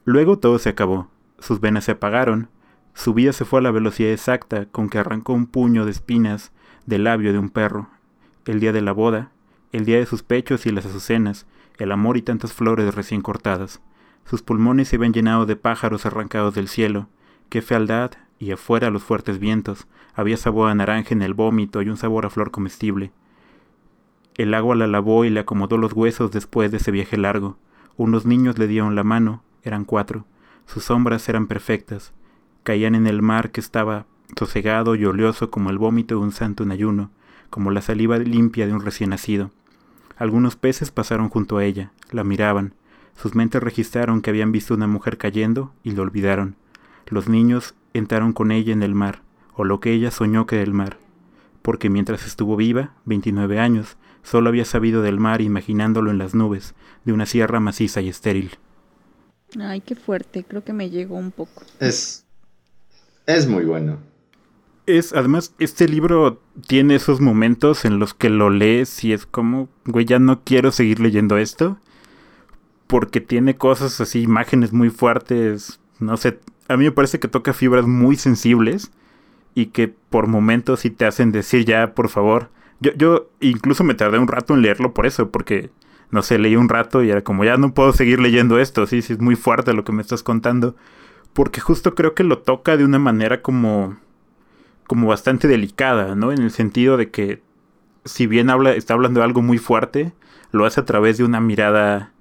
luego 0.03 0.39
todo 0.39 0.57
se 0.57 0.69
acabó, 0.69 1.09
sus 1.37 1.59
venas 1.59 1.83
se 1.83 1.91
apagaron, 1.91 2.49
su 2.95 3.13
vida 3.13 3.33
se 3.33 3.45
fue 3.45 3.59
a 3.59 3.61
la 3.61 3.69
velocidad 3.69 4.11
exacta 4.11 4.65
con 4.65 4.89
que 4.89 4.97
arrancó 4.97 5.33
un 5.33 5.45
puño 5.45 5.85
de 5.85 5.91
espinas 5.91 6.51
del 6.87 7.03
labio 7.03 7.33
de 7.33 7.37
un 7.37 7.51
perro. 7.51 7.89
El 8.45 8.59
día 8.59 8.73
de 8.73 8.81
la 8.81 8.93
boda, 8.93 9.29
el 9.71 9.85
día 9.85 9.97
de 9.97 10.07
sus 10.07 10.23
pechos 10.23 10.65
y 10.65 10.71
las 10.71 10.87
azucenas, 10.87 11.45
el 11.77 11.91
amor 11.91 12.17
y 12.17 12.23
tantas 12.23 12.51
flores 12.51 12.95
recién 12.95 13.21
cortadas. 13.21 13.79
Sus 14.25 14.41
pulmones 14.41 14.87
se 14.87 14.95
habían 14.95 15.13
llenado 15.13 15.45
de 15.45 15.55
pájaros 15.55 16.07
arrancados 16.07 16.55
del 16.55 16.67
cielo. 16.67 17.09
Qué 17.49 17.61
fealdad, 17.61 18.13
y 18.39 18.49
afuera 18.49 18.89
los 18.89 19.03
fuertes 19.03 19.37
vientos. 19.37 19.85
Había 20.15 20.37
sabor 20.37 20.71
a 20.71 20.73
naranja 20.73 21.13
en 21.13 21.21
el 21.21 21.35
vómito 21.35 21.83
y 21.83 21.89
un 21.89 21.97
sabor 21.97 22.25
a 22.25 22.31
flor 22.31 22.49
comestible. 22.49 23.11
El 24.33 24.55
agua 24.55 24.75
la 24.75 24.87
lavó 24.87 25.25
y 25.25 25.29
le 25.29 25.41
acomodó 25.41 25.77
los 25.77 25.93
huesos 25.93 26.31
después 26.31 26.71
de 26.71 26.77
ese 26.77 26.89
viaje 26.89 27.17
largo. 27.17 27.59
Unos 28.01 28.25
niños 28.25 28.57
le 28.57 28.65
dieron 28.65 28.95
la 28.95 29.03
mano, 29.03 29.43
eran 29.61 29.85
cuatro. 29.85 30.25
Sus 30.65 30.85
sombras 30.85 31.29
eran 31.29 31.45
perfectas. 31.45 32.13
Caían 32.63 32.95
en 32.95 33.05
el 33.05 33.21
mar 33.21 33.51
que 33.51 33.61
estaba 33.61 34.07
sosegado 34.35 34.95
y 34.95 35.05
oleoso 35.05 35.51
como 35.51 35.69
el 35.69 35.77
vómito 35.77 36.15
de 36.15 36.21
un 36.21 36.31
santo 36.31 36.63
en 36.63 36.71
ayuno, 36.71 37.11
como 37.51 37.69
la 37.69 37.83
saliva 37.83 38.17
limpia 38.17 38.65
de 38.65 38.73
un 38.73 38.81
recién 38.81 39.11
nacido. 39.11 39.51
Algunos 40.17 40.55
peces 40.55 40.89
pasaron 40.89 41.29
junto 41.29 41.57
a 41.57 41.63
ella, 41.63 41.91
la 42.09 42.23
miraban. 42.23 42.73
Sus 43.15 43.35
mentes 43.35 43.61
registraron 43.61 44.23
que 44.23 44.31
habían 44.31 44.51
visto 44.51 44.73
una 44.73 44.87
mujer 44.87 45.19
cayendo 45.19 45.71
y 45.83 45.91
lo 45.91 46.01
olvidaron. 46.01 46.55
Los 47.05 47.29
niños 47.29 47.75
entraron 47.93 48.33
con 48.33 48.51
ella 48.51 48.73
en 48.73 48.81
el 48.81 48.95
mar, 48.95 49.21
o 49.53 49.63
lo 49.63 49.79
que 49.79 49.91
ella 49.91 50.09
soñó 50.09 50.47
que 50.47 50.55
era 50.55 50.63
el 50.63 50.73
mar, 50.73 50.97
porque 51.61 51.91
mientras 51.91 52.25
estuvo 52.25 52.55
viva, 52.55 52.93
29 53.05 53.59
años, 53.59 53.95
solo 54.23 54.49
había 54.49 54.65
sabido 54.65 55.01
del 55.01 55.19
mar 55.19 55.41
imaginándolo 55.41 56.11
en 56.11 56.17
las 56.17 56.35
nubes, 56.35 56.75
de 57.05 57.13
una 57.13 57.25
sierra 57.25 57.59
maciza 57.59 58.01
y 58.01 58.09
estéril. 58.09 58.51
Ay, 59.59 59.81
qué 59.81 59.95
fuerte, 59.95 60.43
creo 60.43 60.63
que 60.63 60.73
me 60.73 60.89
llegó 60.89 61.15
un 61.17 61.31
poco. 61.31 61.63
Es, 61.79 62.25
es 63.25 63.47
muy 63.47 63.65
bueno. 63.65 63.99
Es, 64.85 65.13
además, 65.13 65.53
este 65.59 65.87
libro 65.87 66.41
tiene 66.67 66.95
esos 66.95 67.21
momentos 67.21 67.85
en 67.85 67.99
los 67.99 68.13
que 68.13 68.29
lo 68.29 68.49
lees 68.49 69.03
y 69.03 69.13
es 69.13 69.25
como, 69.25 69.69
güey, 69.85 70.05
ya 70.05 70.19
no 70.19 70.43
quiero 70.43 70.71
seguir 70.71 70.99
leyendo 70.99 71.37
esto. 71.37 71.77
Porque 72.87 73.21
tiene 73.21 73.55
cosas 73.57 74.01
así, 74.01 74.21
imágenes 74.21 74.73
muy 74.73 74.89
fuertes. 74.89 75.79
No 75.99 76.17
sé, 76.17 76.39
a 76.67 76.77
mí 76.77 76.85
me 76.85 76.91
parece 76.91 77.19
que 77.19 77.27
toca 77.27 77.53
fibras 77.53 77.85
muy 77.85 78.15
sensibles 78.15 78.91
y 79.55 79.67
que 79.67 79.87
por 79.87 80.27
momentos 80.27 80.81
sí 80.81 80.89
te 80.89 81.05
hacen 81.05 81.31
decir 81.31 81.65
ya, 81.65 81.93
por 81.93 82.09
favor. 82.09 82.49
Yo, 82.81 82.93
yo 82.95 83.31
incluso 83.41 83.85
me 83.85 83.95
tardé 83.95 84.19
un 84.19 84.29
rato 84.29 84.55
en 84.55 84.63
leerlo 84.63 84.93
por 84.93 85.07
eso, 85.07 85.31
porque, 85.31 85.71
no 86.11 86.23
sé, 86.23 86.39
leí 86.39 86.57
un 86.57 86.69
rato 86.69 87.03
y 87.03 87.11
era 87.11 87.23
como, 87.23 87.45
ya 87.45 87.57
no 87.57 87.73
puedo 87.75 87.93
seguir 87.93 88.19
leyendo 88.21 88.59
esto, 88.59 88.87
sí, 88.87 89.01
sí, 89.03 89.13
es 89.15 89.19
muy 89.21 89.35
fuerte 89.37 89.73
lo 89.73 89.85
que 89.85 89.93
me 89.93 90.03
estás 90.03 90.23
contando. 90.23 90.75
Porque 91.33 91.61
justo 91.61 91.95
creo 91.95 92.15
que 92.15 92.23
lo 92.25 92.39
toca 92.39 92.77
de 92.77 92.85
una 92.85 92.99
manera 92.99 93.41
como, 93.43 93.97
como 94.87 95.07
bastante 95.07 95.47
delicada, 95.47 96.15
¿no? 96.15 96.31
En 96.31 96.41
el 96.41 96.51
sentido 96.51 96.97
de 96.97 97.11
que, 97.11 97.41
si 98.05 98.27
bien 98.27 98.49
habla, 98.49 98.73
está 98.73 98.93
hablando 98.95 99.19
de 99.21 99.25
algo 99.25 99.41
muy 99.41 99.57
fuerte, 99.59 100.13
lo 100.51 100.65
hace 100.65 100.81
a 100.81 100.85
través 100.85 101.17
de 101.17 101.25
una 101.25 101.41
mirada 101.41 102.13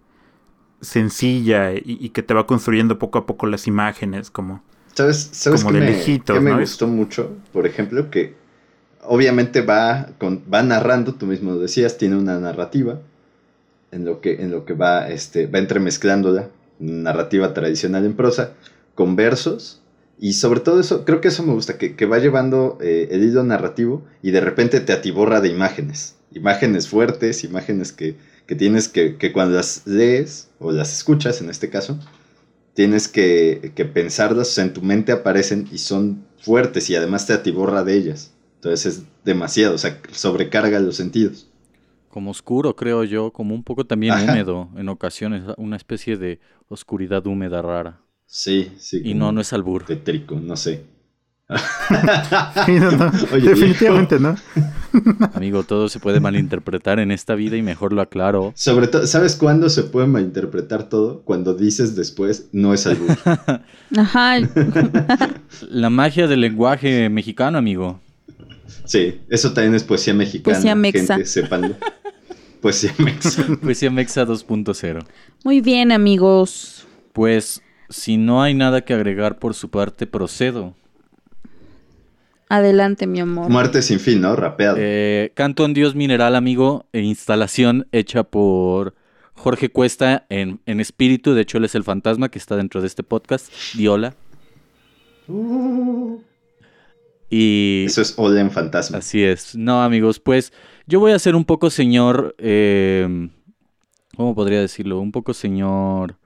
sencilla 0.81 1.73
y, 1.75 1.83
y 1.87 2.11
que 2.11 2.23
te 2.23 2.35
va 2.35 2.47
construyendo 2.47 2.99
poco 2.99 3.19
a 3.19 3.27
poco 3.27 3.47
las 3.47 3.67
imágenes, 3.67 4.31
como... 4.31 4.63
¿Sabes, 4.95 5.31
sabes 5.33 5.65
Como 5.65 5.73
qué 5.73 5.75
de 5.75 5.81
me, 5.81 5.87
lejitos, 5.87 6.37
qué 6.37 6.41
me 6.41 6.53
¿no? 6.53 6.59
gustó 6.61 6.87
mucho? 6.87 7.39
Por 7.53 7.67
ejemplo, 7.67 8.11
que 8.11 8.37
obviamente 9.13 9.63
va, 9.63 10.11
con, 10.19 10.45
va 10.53 10.63
narrando, 10.63 11.15
tú 11.15 11.27
mismo 11.27 11.51
lo 11.51 11.59
decías, 11.59 11.99
tiene 11.99 12.15
una 12.15 12.39
narrativa 12.39 13.01
en 13.91 14.05
lo 14.05 14.21
que, 14.21 14.41
en 14.41 14.53
lo 14.53 14.65
que 14.65 14.73
va, 14.73 15.11
este, 15.11 15.49
va 15.49 15.59
entremezclándola, 15.59 16.49
narrativa 16.79 17.53
tradicional 17.53 18.05
en 18.05 18.15
prosa, 18.15 18.53
con 18.95 19.17
versos, 19.17 19.83
y 20.21 20.35
sobre 20.35 20.61
todo 20.61 20.79
eso, 20.79 21.05
creo 21.05 21.21
que 21.21 21.27
eso 21.27 21.43
me 21.43 21.53
gusta, 21.53 21.77
que, 21.77 21.97
que 21.97 22.07
va 22.07 22.21
llevando 22.21 22.79
eh, 22.81 23.09
el 23.11 23.25
hilo 23.25 23.43
narrativo 23.43 24.05
y 24.23 24.31
de 24.31 24.43
repente 24.43 24.79
te 24.79 24.93
atiborra 24.93 25.41
de 25.41 25.49
imágenes, 25.49 26.15
imágenes 26.33 26.87
fuertes, 26.87 27.43
imágenes 27.43 27.91
que, 27.91 28.15
que 28.47 28.55
tienes 28.55 28.89
que, 28.89 29.17
que 29.17 29.33
cuando 29.33 29.57
las 29.57 29.89
lees 29.89 30.51
o 30.61 30.71
las 30.71 30.93
escuchas 30.93 31.41
en 31.41 31.51
este 31.51 31.69
caso, 31.69 31.99
tienes 32.75 33.09
que, 33.09 33.73
que 33.75 33.87
pensarlas, 33.87 34.51
o 34.51 34.53
sea, 34.53 34.65
en 34.65 34.73
tu 34.73 34.83
mente 34.83 35.11
aparecen 35.11 35.67
y 35.73 35.79
son 35.79 36.25
fuertes 36.39 36.89
y 36.91 36.95
además 36.95 37.27
te 37.27 37.33
atiborra 37.33 37.83
de 37.83 37.95
ellas. 37.95 38.35
Entonces 38.61 38.85
es 38.99 39.05
demasiado, 39.25 39.75
o 39.75 39.79
sea, 39.79 39.99
sobrecarga 40.13 40.79
los 40.81 40.95
sentidos. 40.97 41.47
Como 42.11 42.31
oscuro, 42.31 42.77
creo 42.77 43.05
yo, 43.05 43.31
como 43.33 43.55
un 43.55 43.65
poco 43.65 43.87
también 43.87 44.13
Ajá. 44.13 44.33
húmedo 44.33 44.69
en 44.77 44.91
ocasiones, 44.91 45.45
una 45.57 45.77
especie 45.77 46.19
de 46.19 46.41
oscuridad 46.69 47.27
húmeda 47.27 47.63
rara. 47.63 48.03
Sí, 48.27 48.71
sí. 48.77 49.01
Y 49.03 49.15
no, 49.15 49.33
no 49.33 49.41
es 49.41 49.55
albur. 49.55 49.85
Tétrico, 49.87 50.35
no 50.39 50.57
sé. 50.57 50.85
Sí, 52.67 52.73
no, 52.79 52.91
no, 52.93 53.11
Oye, 53.33 53.49
definitivamente 53.49 54.19
viejo. 54.19 54.35
no. 54.93 55.29
Amigo, 55.35 55.63
todo 55.65 55.89
se 55.89 55.99
puede 55.99 56.21
malinterpretar 56.21 57.01
en 57.01 57.11
esta 57.11 57.35
vida 57.35 57.57
y 57.57 57.63
mejor 57.63 57.95
lo 57.95 58.03
aclaro. 58.03 58.53
Sobre 58.55 58.89
todo, 58.89 59.07
¿sabes 59.07 59.37
cuándo 59.37 59.71
se 59.71 59.85
puede 59.85 60.07
malinterpretar 60.07 60.89
todo? 60.91 61.23
Cuando 61.23 61.55
dices 61.55 61.97
después, 61.97 62.51
no 62.53 62.75
es 62.75 62.87
albur. 62.87 63.17
Ajá, 63.97 64.37
La 65.71 65.89
magia 65.91 66.27
del 66.29 66.43
lenguaje 66.43 67.09
mexicano, 67.09 67.57
amigo. 67.59 68.01
Sí, 68.91 69.21
eso 69.29 69.53
también 69.53 69.77
es 69.77 69.85
poesía 69.85 70.13
mexicana. 70.13 70.57
Poesía 70.57 70.75
mexa. 70.75 71.15
Gente, 71.15 71.27
sépanlo. 71.27 71.77
Poesía 72.61 72.93
mexa. 72.99 73.47
Poesía 73.63 73.89
Mexa 73.89 74.27
2.0. 74.27 75.07
muy 75.45 75.61
bien, 75.61 75.93
amigos. 75.93 76.89
Pues, 77.13 77.63
si 77.89 78.17
no 78.17 78.43
hay 78.43 78.53
nada 78.53 78.85
que 78.85 78.93
agregar 78.93 79.39
por 79.39 79.55
su 79.55 79.71
parte, 79.71 80.09
procedo. 80.09 80.75
Adelante, 82.49 83.07
mi 83.07 83.21
amor. 83.21 83.49
Muerte 83.49 83.81
sin 83.81 84.01
fin, 84.01 84.23
¿no? 84.23 84.35
Rapeado. 84.35 84.77
Eh, 84.81 85.31
Canto 85.35 85.65
en 85.67 85.73
Dios 85.73 85.95
Mineral, 85.95 86.35
amigo, 86.35 86.87
e 86.93 87.01
instalación 87.01 87.87
hecha 87.93 88.25
por 88.25 88.97
Jorge 89.35 89.69
Cuesta 89.69 90.27
en, 90.31 90.59
en 90.67 90.81
espíritu. 90.81 91.35
De 91.35 91.43
hecho, 91.43 91.59
él 91.59 91.65
es 91.65 91.77
el 91.77 91.85
fantasma 91.85 92.29
que 92.29 92.41
está 92.41 92.57
dentro 92.57 92.81
de 92.81 92.89
este 92.89 93.05
podcast. 93.05 93.53
Viola. 93.77 94.17
Y 97.31 97.85
Eso 97.87 98.03
es 98.03 98.15
Ola 98.17 98.41
en 98.41 98.51
fantasma. 98.51 98.99
así 98.99 99.23
es. 99.23 99.55
No, 99.55 99.83
amigos, 99.83 100.19
pues 100.19 100.53
yo 100.87 100.99
voy 101.01 101.13
a 101.13 101.19
ser 101.19 101.37
un 101.37 101.45
poco 101.45 101.71
señor. 101.71 102.35
eh, 102.39 103.29
¿Cómo 104.17 104.35
podría 104.35 104.61
decirlo? 104.61 104.99
Un 105.01 105.13
poco 105.13 105.33
señor. 105.33 106.17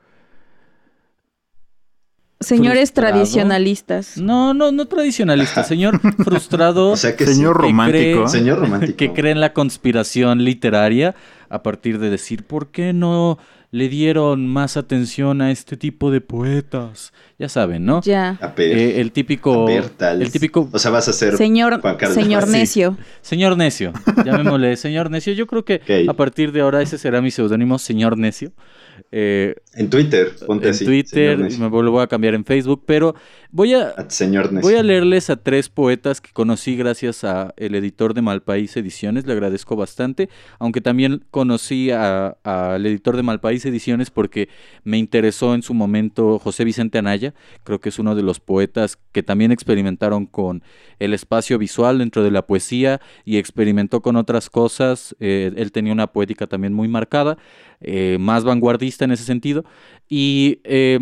Señores 2.41 2.91
frustrado. 2.91 3.13
tradicionalistas. 3.15 4.19
No, 4.19 4.53
no, 4.53 4.71
no 4.73 4.87
tradicionalista. 4.87 5.65
Señor 5.65 6.01
frustrado. 6.25 6.91
O 6.91 6.97
sea 6.97 7.17
que 7.17 7.27
Señor 7.27 7.57
sí. 7.57 7.63
romántico. 7.63 8.25
cree- 8.25 8.29
Señor 8.29 8.59
romántico. 8.59 8.97
que 8.97 9.13
cree 9.13 9.33
en 9.33 9.41
la 9.41 9.53
conspiración 9.53 10.45
literaria 10.45 11.15
a 11.49 11.63
partir 11.63 11.99
de 11.99 12.11
decir, 12.11 12.45
¿por 12.45 12.69
qué 12.71 12.93
no 12.93 13.39
le 13.75 13.89
dieron 13.89 14.47
más 14.47 14.77
atención 14.77 15.43
a 15.43 15.51
este 15.51 15.77
tipo 15.77 16.13
de 16.13 16.21
poetas? 16.21 17.13
Ya 17.41 17.49
saben, 17.49 17.85
¿no? 17.85 18.03
Ya. 18.03 18.39
A 18.41 18.55
Eh, 18.57 19.01
el 19.01 19.11
típico, 19.11 19.67
a 19.67 20.13
el 20.13 20.31
típico 20.31 20.69
O 20.73 20.79
sea, 20.79 20.93
vas 20.93 21.09
a 21.09 21.13
ser 21.13 21.37
Señor, 21.37 21.81
Juan 21.81 21.97
Carlos. 21.97 22.15
señor 22.15 22.47
necio. 22.47 22.97
señor 23.21 23.57
necio, 23.57 23.93
llamémosle 24.25 24.77
señor 24.77 25.11
necio. 25.11 25.33
Yo 25.33 25.49
creo 25.49 25.65
que 25.65 26.07
a 26.09 26.13
partir 26.13 26.53
de 26.53 26.61
ahora 26.61 26.83
ese 26.83 26.99
será 26.99 27.21
mi 27.21 27.33
seudónimo, 27.33 27.81
señor 27.81 28.17
necio. 28.17 28.53
Eh, 29.11 29.57
En 29.77 29.91
Twitter, 29.91 30.33
ponte 30.47 30.67
en 30.67 30.71
así. 30.71 30.85
Twitter, 30.85 31.39
me 31.39 31.69
lo 31.69 31.91
voy 31.91 32.03
a 32.03 32.07
cambiar 32.07 32.35
en 32.35 32.45
Facebook, 32.45 32.85
pero 32.87 33.15
voy 33.51 33.75
a, 33.75 34.09
Señor. 34.09 34.51
Voy 34.61 34.75
a 34.75 34.83
leerles 34.83 35.31
a 35.31 35.37
tres 35.37 35.69
poetas 35.69 36.21
que 36.21 36.31
conocí 36.33 36.77
gracias 36.77 37.25
a 37.25 37.53
el 37.57 37.75
editor 37.75 38.15
de 38.15 38.23
Malpaís 38.23 38.77
Ediciones, 38.77 39.27
le 39.27 39.33
agradezco 39.33 39.75
bastante, 39.77 40.29
aunque 40.59 40.81
también 40.81 41.25
conocí 41.31 41.91
a- 41.91 42.37
al 42.45 42.87
editor 42.87 43.17
de 43.17 43.23
Malpaís 43.25 43.65
Ediciones 43.67 44.11
porque 44.11 44.49
me 44.85 44.99
interesó 44.99 45.55
en 45.55 45.63
su 45.63 45.75
momento 45.75 46.39
José 46.39 46.65
Vicente 46.65 46.99
Anaya, 46.99 47.35
creo 47.65 47.81
que 47.81 47.89
es 47.89 47.99
uno 47.99 48.15
de 48.15 48.23
los 48.23 48.41
poetas 48.41 48.99
que 49.13 49.23
también 49.23 49.51
experimentaron 49.53 50.27
con 50.27 50.63
el 50.99 51.15
espacio 51.15 51.59
visual 51.59 51.99
dentro 51.99 52.23
de 52.23 52.31
la 52.31 52.47
poesía 52.47 53.01
y 53.25 53.39
experimentó 53.39 54.03
con 54.03 54.17
otras 54.17 54.51
cosas, 54.51 55.17
eh, 55.21 55.53
él 55.57 55.73
tenía 55.73 55.93
una 55.93 56.07
poética 56.09 56.47
también 56.47 56.73
muy 56.73 56.89
marcada, 56.89 57.37
eh, 57.81 58.17
más 58.21 58.45
vanguardista 58.45 59.05
en 59.05 59.11
ese 59.11 59.25
sentido, 59.25 59.64
y... 60.09 60.61
eh, 60.65 60.99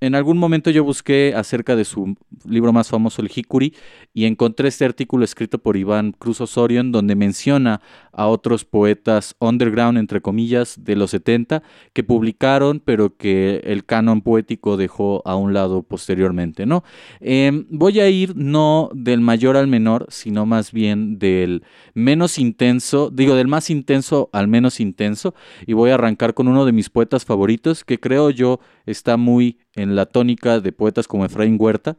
en 0.00 0.14
algún 0.14 0.38
momento 0.38 0.70
yo 0.70 0.82
busqué 0.82 1.34
acerca 1.36 1.76
de 1.76 1.84
su 1.84 2.16
libro 2.48 2.72
más 2.72 2.88
famoso, 2.88 3.22
El 3.22 3.30
Hikuri, 3.34 3.74
y 4.12 4.24
encontré 4.24 4.68
este 4.68 4.84
artículo 4.84 5.24
escrito 5.24 5.58
por 5.58 5.76
Iván 5.76 6.12
Cruz 6.12 6.40
Osorio, 6.40 6.80
en 6.80 6.92
donde 6.92 7.14
menciona 7.14 7.80
a 8.12 8.26
otros 8.26 8.64
poetas 8.64 9.34
underground, 9.38 9.98
entre 9.98 10.20
comillas, 10.20 10.82
de 10.82 10.96
los 10.96 11.10
70, 11.10 11.62
que 11.92 12.04
publicaron, 12.04 12.80
pero 12.80 13.16
que 13.16 13.60
el 13.64 13.84
canon 13.84 14.22
poético 14.22 14.76
dejó 14.76 15.22
a 15.24 15.36
un 15.36 15.54
lado 15.54 15.82
posteriormente, 15.82 16.66
¿no? 16.66 16.84
Eh, 17.20 17.64
voy 17.70 18.00
a 18.00 18.08
ir 18.08 18.36
no 18.36 18.90
del 18.94 19.20
mayor 19.20 19.56
al 19.56 19.66
menor, 19.66 20.06
sino 20.10 20.46
más 20.46 20.72
bien 20.72 21.18
del 21.18 21.62
menos 21.94 22.38
intenso, 22.38 23.10
digo, 23.10 23.34
del 23.34 23.48
más 23.48 23.70
intenso 23.70 24.30
al 24.32 24.48
menos 24.48 24.80
intenso, 24.80 25.34
y 25.66 25.72
voy 25.72 25.90
a 25.90 25.94
arrancar 25.94 26.34
con 26.34 26.48
uno 26.48 26.64
de 26.64 26.72
mis 26.72 26.90
poetas 26.90 27.24
favoritos, 27.24 27.84
que 27.84 28.00
creo 28.00 28.30
yo 28.30 28.60
está 28.86 29.16
muy 29.16 29.58
en 29.74 29.96
la 29.96 30.06
tónica 30.06 30.60
de 30.60 30.72
poetas 30.72 31.06
como 31.06 31.24
Efraín 31.24 31.56
Huerta, 31.58 31.96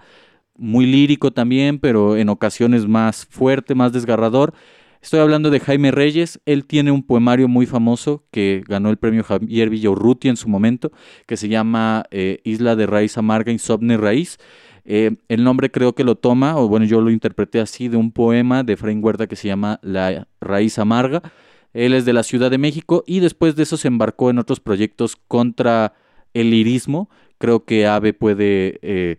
muy 0.61 0.85
lírico 0.85 1.31
también, 1.31 1.79
pero 1.79 2.15
en 2.15 2.29
ocasiones 2.29 2.87
más 2.87 3.25
fuerte, 3.25 3.75
más 3.75 3.91
desgarrador. 3.91 4.53
Estoy 5.01 5.19
hablando 5.19 5.49
de 5.49 5.59
Jaime 5.59 5.89
Reyes, 5.89 6.39
él 6.45 6.65
tiene 6.65 6.91
un 6.91 7.01
poemario 7.01 7.47
muy 7.47 7.65
famoso 7.65 8.23
que 8.29 8.63
ganó 8.67 8.91
el 8.91 8.97
premio 8.97 9.23
Javier 9.23 9.71
Villaurruti 9.71 10.29
en 10.29 10.37
su 10.37 10.47
momento, 10.47 10.91
que 11.25 11.37
se 11.37 11.49
llama 11.49 12.05
eh, 12.11 12.39
Isla 12.43 12.75
de 12.75 12.85
Raíz 12.85 13.17
Amarga, 13.17 13.51
Insomne 13.51 13.97
Raíz. 13.97 14.37
Eh, 14.85 15.15
el 15.27 15.43
nombre 15.43 15.71
creo 15.71 15.95
que 15.95 16.03
lo 16.03 16.15
toma, 16.15 16.55
o 16.55 16.67
bueno, 16.67 16.85
yo 16.85 17.01
lo 17.01 17.09
interpreté 17.09 17.59
así, 17.59 17.87
de 17.87 17.97
un 17.97 18.11
poema 18.11 18.63
de 18.63 18.73
Efraín 18.73 19.03
Huerta 19.03 19.25
que 19.25 19.35
se 19.35 19.47
llama 19.47 19.79
La 19.81 20.27
Raíz 20.39 20.77
Amarga. 20.77 21.23
Él 21.73 21.95
es 21.95 22.05
de 22.05 22.13
la 22.13 22.21
Ciudad 22.21 22.51
de 22.51 22.59
México 22.59 23.03
y 23.07 23.21
después 23.21 23.55
de 23.55 23.63
eso 23.63 23.77
se 23.77 23.87
embarcó 23.87 24.29
en 24.29 24.37
otros 24.37 24.59
proyectos 24.59 25.15
contra 25.27 25.93
el 26.35 26.51
lirismo. 26.51 27.09
Creo 27.41 27.65
que 27.65 27.87
Ave 27.87 28.13
puede 28.13 28.77
eh, 28.83 29.17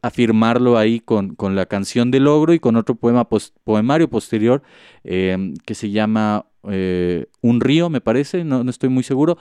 afirmarlo 0.00 0.78
ahí 0.78 1.00
con, 1.00 1.34
con, 1.34 1.56
la 1.56 1.66
canción 1.66 2.12
de 2.12 2.20
Logro 2.20 2.54
y 2.54 2.60
con 2.60 2.76
otro 2.76 2.94
poema 2.94 3.28
poemario 3.64 4.08
posterior 4.08 4.62
em, 5.02 5.54
que 5.66 5.74
se 5.74 5.90
llama 5.90 6.46
eh, 6.70 7.26
Un 7.40 7.60
río, 7.60 7.90
me 7.90 8.00
parece, 8.00 8.44
no, 8.44 8.62
no 8.62 8.70
estoy 8.70 8.90
muy 8.90 9.02
seguro. 9.02 9.38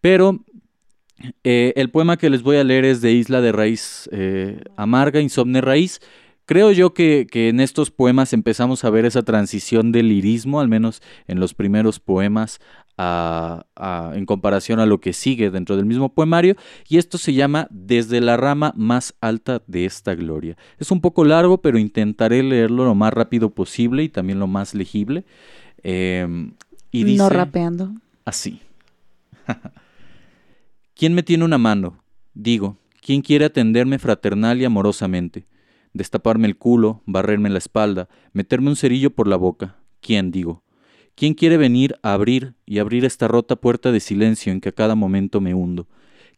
Pero 0.00 0.44
eh, 1.44 1.72
el 1.76 1.90
poema 1.90 2.16
que 2.16 2.28
les 2.28 2.42
voy 2.42 2.56
a 2.56 2.64
leer 2.64 2.84
es 2.84 3.00
de 3.02 3.12
Isla 3.12 3.40
de 3.40 3.52
Raíz 3.52 4.10
Amarga, 4.76 5.20
Insomne 5.20 5.60
Raíz. 5.60 6.00
Creo 6.50 6.72
yo 6.72 6.94
que, 6.94 7.28
en 7.32 7.60
estos 7.60 7.92
poemas 7.92 8.32
empezamos 8.32 8.84
a 8.84 8.90
ver 8.90 9.04
esa 9.04 9.22
transición 9.22 9.92
del 9.92 10.08
lirismo, 10.08 10.60
al 10.60 10.66
menos 10.66 11.00
en 11.28 11.38
los 11.38 11.54
primeros 11.54 12.00
poemas, 12.00 12.58
en 12.98 14.26
comparación 14.26 14.80
a 14.80 14.86
lo 14.86 15.00
que 15.00 15.12
sigue 15.12 15.50
dentro 15.50 15.76
del 15.76 15.86
mismo 15.86 16.12
poemario, 16.12 16.56
y 16.88 16.98
esto 16.98 17.18
se 17.18 17.32
llama 17.32 17.66
Desde 17.70 18.20
la 18.20 18.36
rama 18.36 18.72
más 18.76 19.14
alta 19.20 19.62
de 19.66 19.86
esta 19.86 20.14
gloria. 20.14 20.56
Es 20.78 20.90
un 20.90 21.00
poco 21.00 21.24
largo, 21.24 21.62
pero 21.62 21.78
intentaré 21.78 22.42
leerlo 22.42 22.84
lo 22.84 22.94
más 22.94 23.12
rápido 23.12 23.50
posible 23.50 24.02
y 24.02 24.08
también 24.08 24.38
lo 24.38 24.46
más 24.46 24.74
legible. 24.74 25.24
Em, 25.82 26.52
y 26.90 27.04
dice, 27.04 27.18
no 27.18 27.28
rapeando. 27.28 27.92
Así. 28.24 28.60
¿Quién 30.94 31.14
me 31.14 31.22
tiene 31.22 31.44
una 31.44 31.58
mano? 31.58 32.02
Digo, 32.34 32.76
¿quién 33.00 33.22
quiere 33.22 33.46
atenderme 33.46 33.98
fraternal 33.98 34.60
y 34.60 34.66
amorosamente? 34.66 35.46
destaparme 35.92 36.46
el 36.46 36.56
culo, 36.56 37.02
barrerme 37.06 37.50
la 37.50 37.58
espalda, 37.58 38.08
meterme 38.32 38.68
un 38.68 38.76
cerillo 38.76 39.10
por 39.10 39.26
la 39.26 39.36
boca. 39.36 39.76
¿Quién, 40.00 40.30
digo? 40.30 40.62
¿Quién 41.14 41.34
quiere 41.34 41.56
venir 41.56 41.96
a 42.02 42.12
abrir 42.12 42.54
y 42.66 42.78
abrir 42.78 43.04
esta 43.04 43.28
rota 43.28 43.56
puerta 43.56 43.92
de 43.92 44.00
silencio 44.00 44.52
en 44.52 44.60
que 44.60 44.70
a 44.70 44.72
cada 44.72 44.94
momento 44.94 45.40
me 45.40 45.54
hundo? 45.54 45.86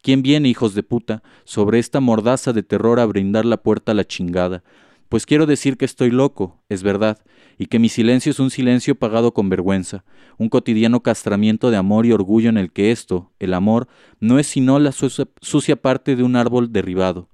¿Quién 0.03 0.23
viene, 0.23 0.49
hijos 0.49 0.75
de 0.75 0.83
puta, 0.83 1.23
sobre 1.45 1.79
esta 1.79 2.01
mordaza 2.01 2.53
de 2.53 2.63
terror 2.63 2.99
a 2.99 3.07
brindar 3.07 3.45
la 3.45 3.59
puerta 3.59 3.93
a 3.93 3.95
la 3.95 4.05
chingada? 4.05 4.65
Pues 5.09 5.27
quiero 5.27 5.47
decir 5.47 5.77
que 5.77 5.85
estoy 5.85 6.11
loco, 6.11 6.61
es 6.69 6.83
verdad, 6.83 7.19
y 7.59 7.67
que 7.67 7.79
mi 7.79 7.89
silencio 7.89 8.31
es 8.31 8.41
un 8.41 8.51
silencio 8.51 8.95
pagado 8.95 9.35
con 9.35 9.49
vergüenza, 9.49 10.05
un 10.39 10.49
cotidiano 10.49 11.03
castramiento 11.03 11.71
de 11.71 11.77
amor 11.77 12.07
y 12.07 12.13
orgullo 12.13 12.49
en 12.49 12.57
el 12.57 12.73
que 12.73 12.91
esto, 12.91 13.31
el 13.39 13.55
amor, 13.55 13.89
no 14.21 14.39
es 14.39 14.47
sino 14.47 14.79
la 14.79 14.91
sucia 14.91 15.77
parte 15.77 16.17
de 16.17 16.23
un 16.23 16.35
árbol 16.35 16.73
derribado, 16.73 17.29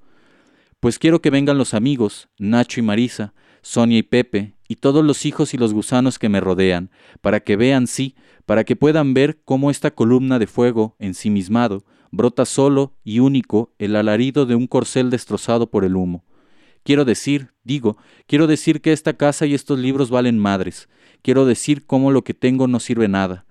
pues 0.80 1.00
quiero 1.00 1.20
que 1.20 1.30
vengan 1.30 1.58
los 1.58 1.74
amigos, 1.74 2.28
Nacho 2.38 2.78
y 2.78 2.84
Marisa, 2.84 3.34
Sonia 3.62 3.98
y 3.98 4.04
Pepe, 4.04 4.54
y 4.68 4.76
todos 4.76 5.04
los 5.04 5.26
hijos 5.26 5.54
y 5.54 5.56
los 5.56 5.72
gusanos 5.72 6.18
que 6.18 6.28
me 6.28 6.40
rodean, 6.40 6.90
para 7.20 7.40
que 7.40 7.56
vean, 7.56 7.86
sí, 7.86 8.14
para 8.46 8.64
que 8.64 8.76
puedan 8.76 9.14
ver 9.14 9.40
cómo 9.44 9.70
esta 9.70 9.90
columna 9.90 10.38
de 10.38 10.46
fuego, 10.46 10.94
ensimismado, 10.98 11.84
brota 12.10 12.44
solo 12.44 12.94
y 13.02 13.18
único 13.18 13.74
el 13.78 13.96
alarido 13.96 14.46
de 14.46 14.54
un 14.54 14.66
corcel 14.66 15.10
destrozado 15.10 15.70
por 15.70 15.84
el 15.84 15.96
humo. 15.96 16.24
Quiero 16.82 17.04
decir, 17.04 17.52
digo, 17.64 17.96
quiero 18.26 18.46
decir 18.46 18.80
que 18.80 18.92
esta 18.92 19.14
casa 19.14 19.46
y 19.46 19.54
estos 19.54 19.78
libros 19.78 20.10
valen 20.10 20.38
madres. 20.38 20.88
Quiero 21.22 21.44
decir 21.44 21.84
cómo 21.86 22.12
lo 22.12 22.22
que 22.22 22.34
tengo 22.34 22.66
no 22.68 22.80
sirve 22.80 23.08
nada. 23.08 23.46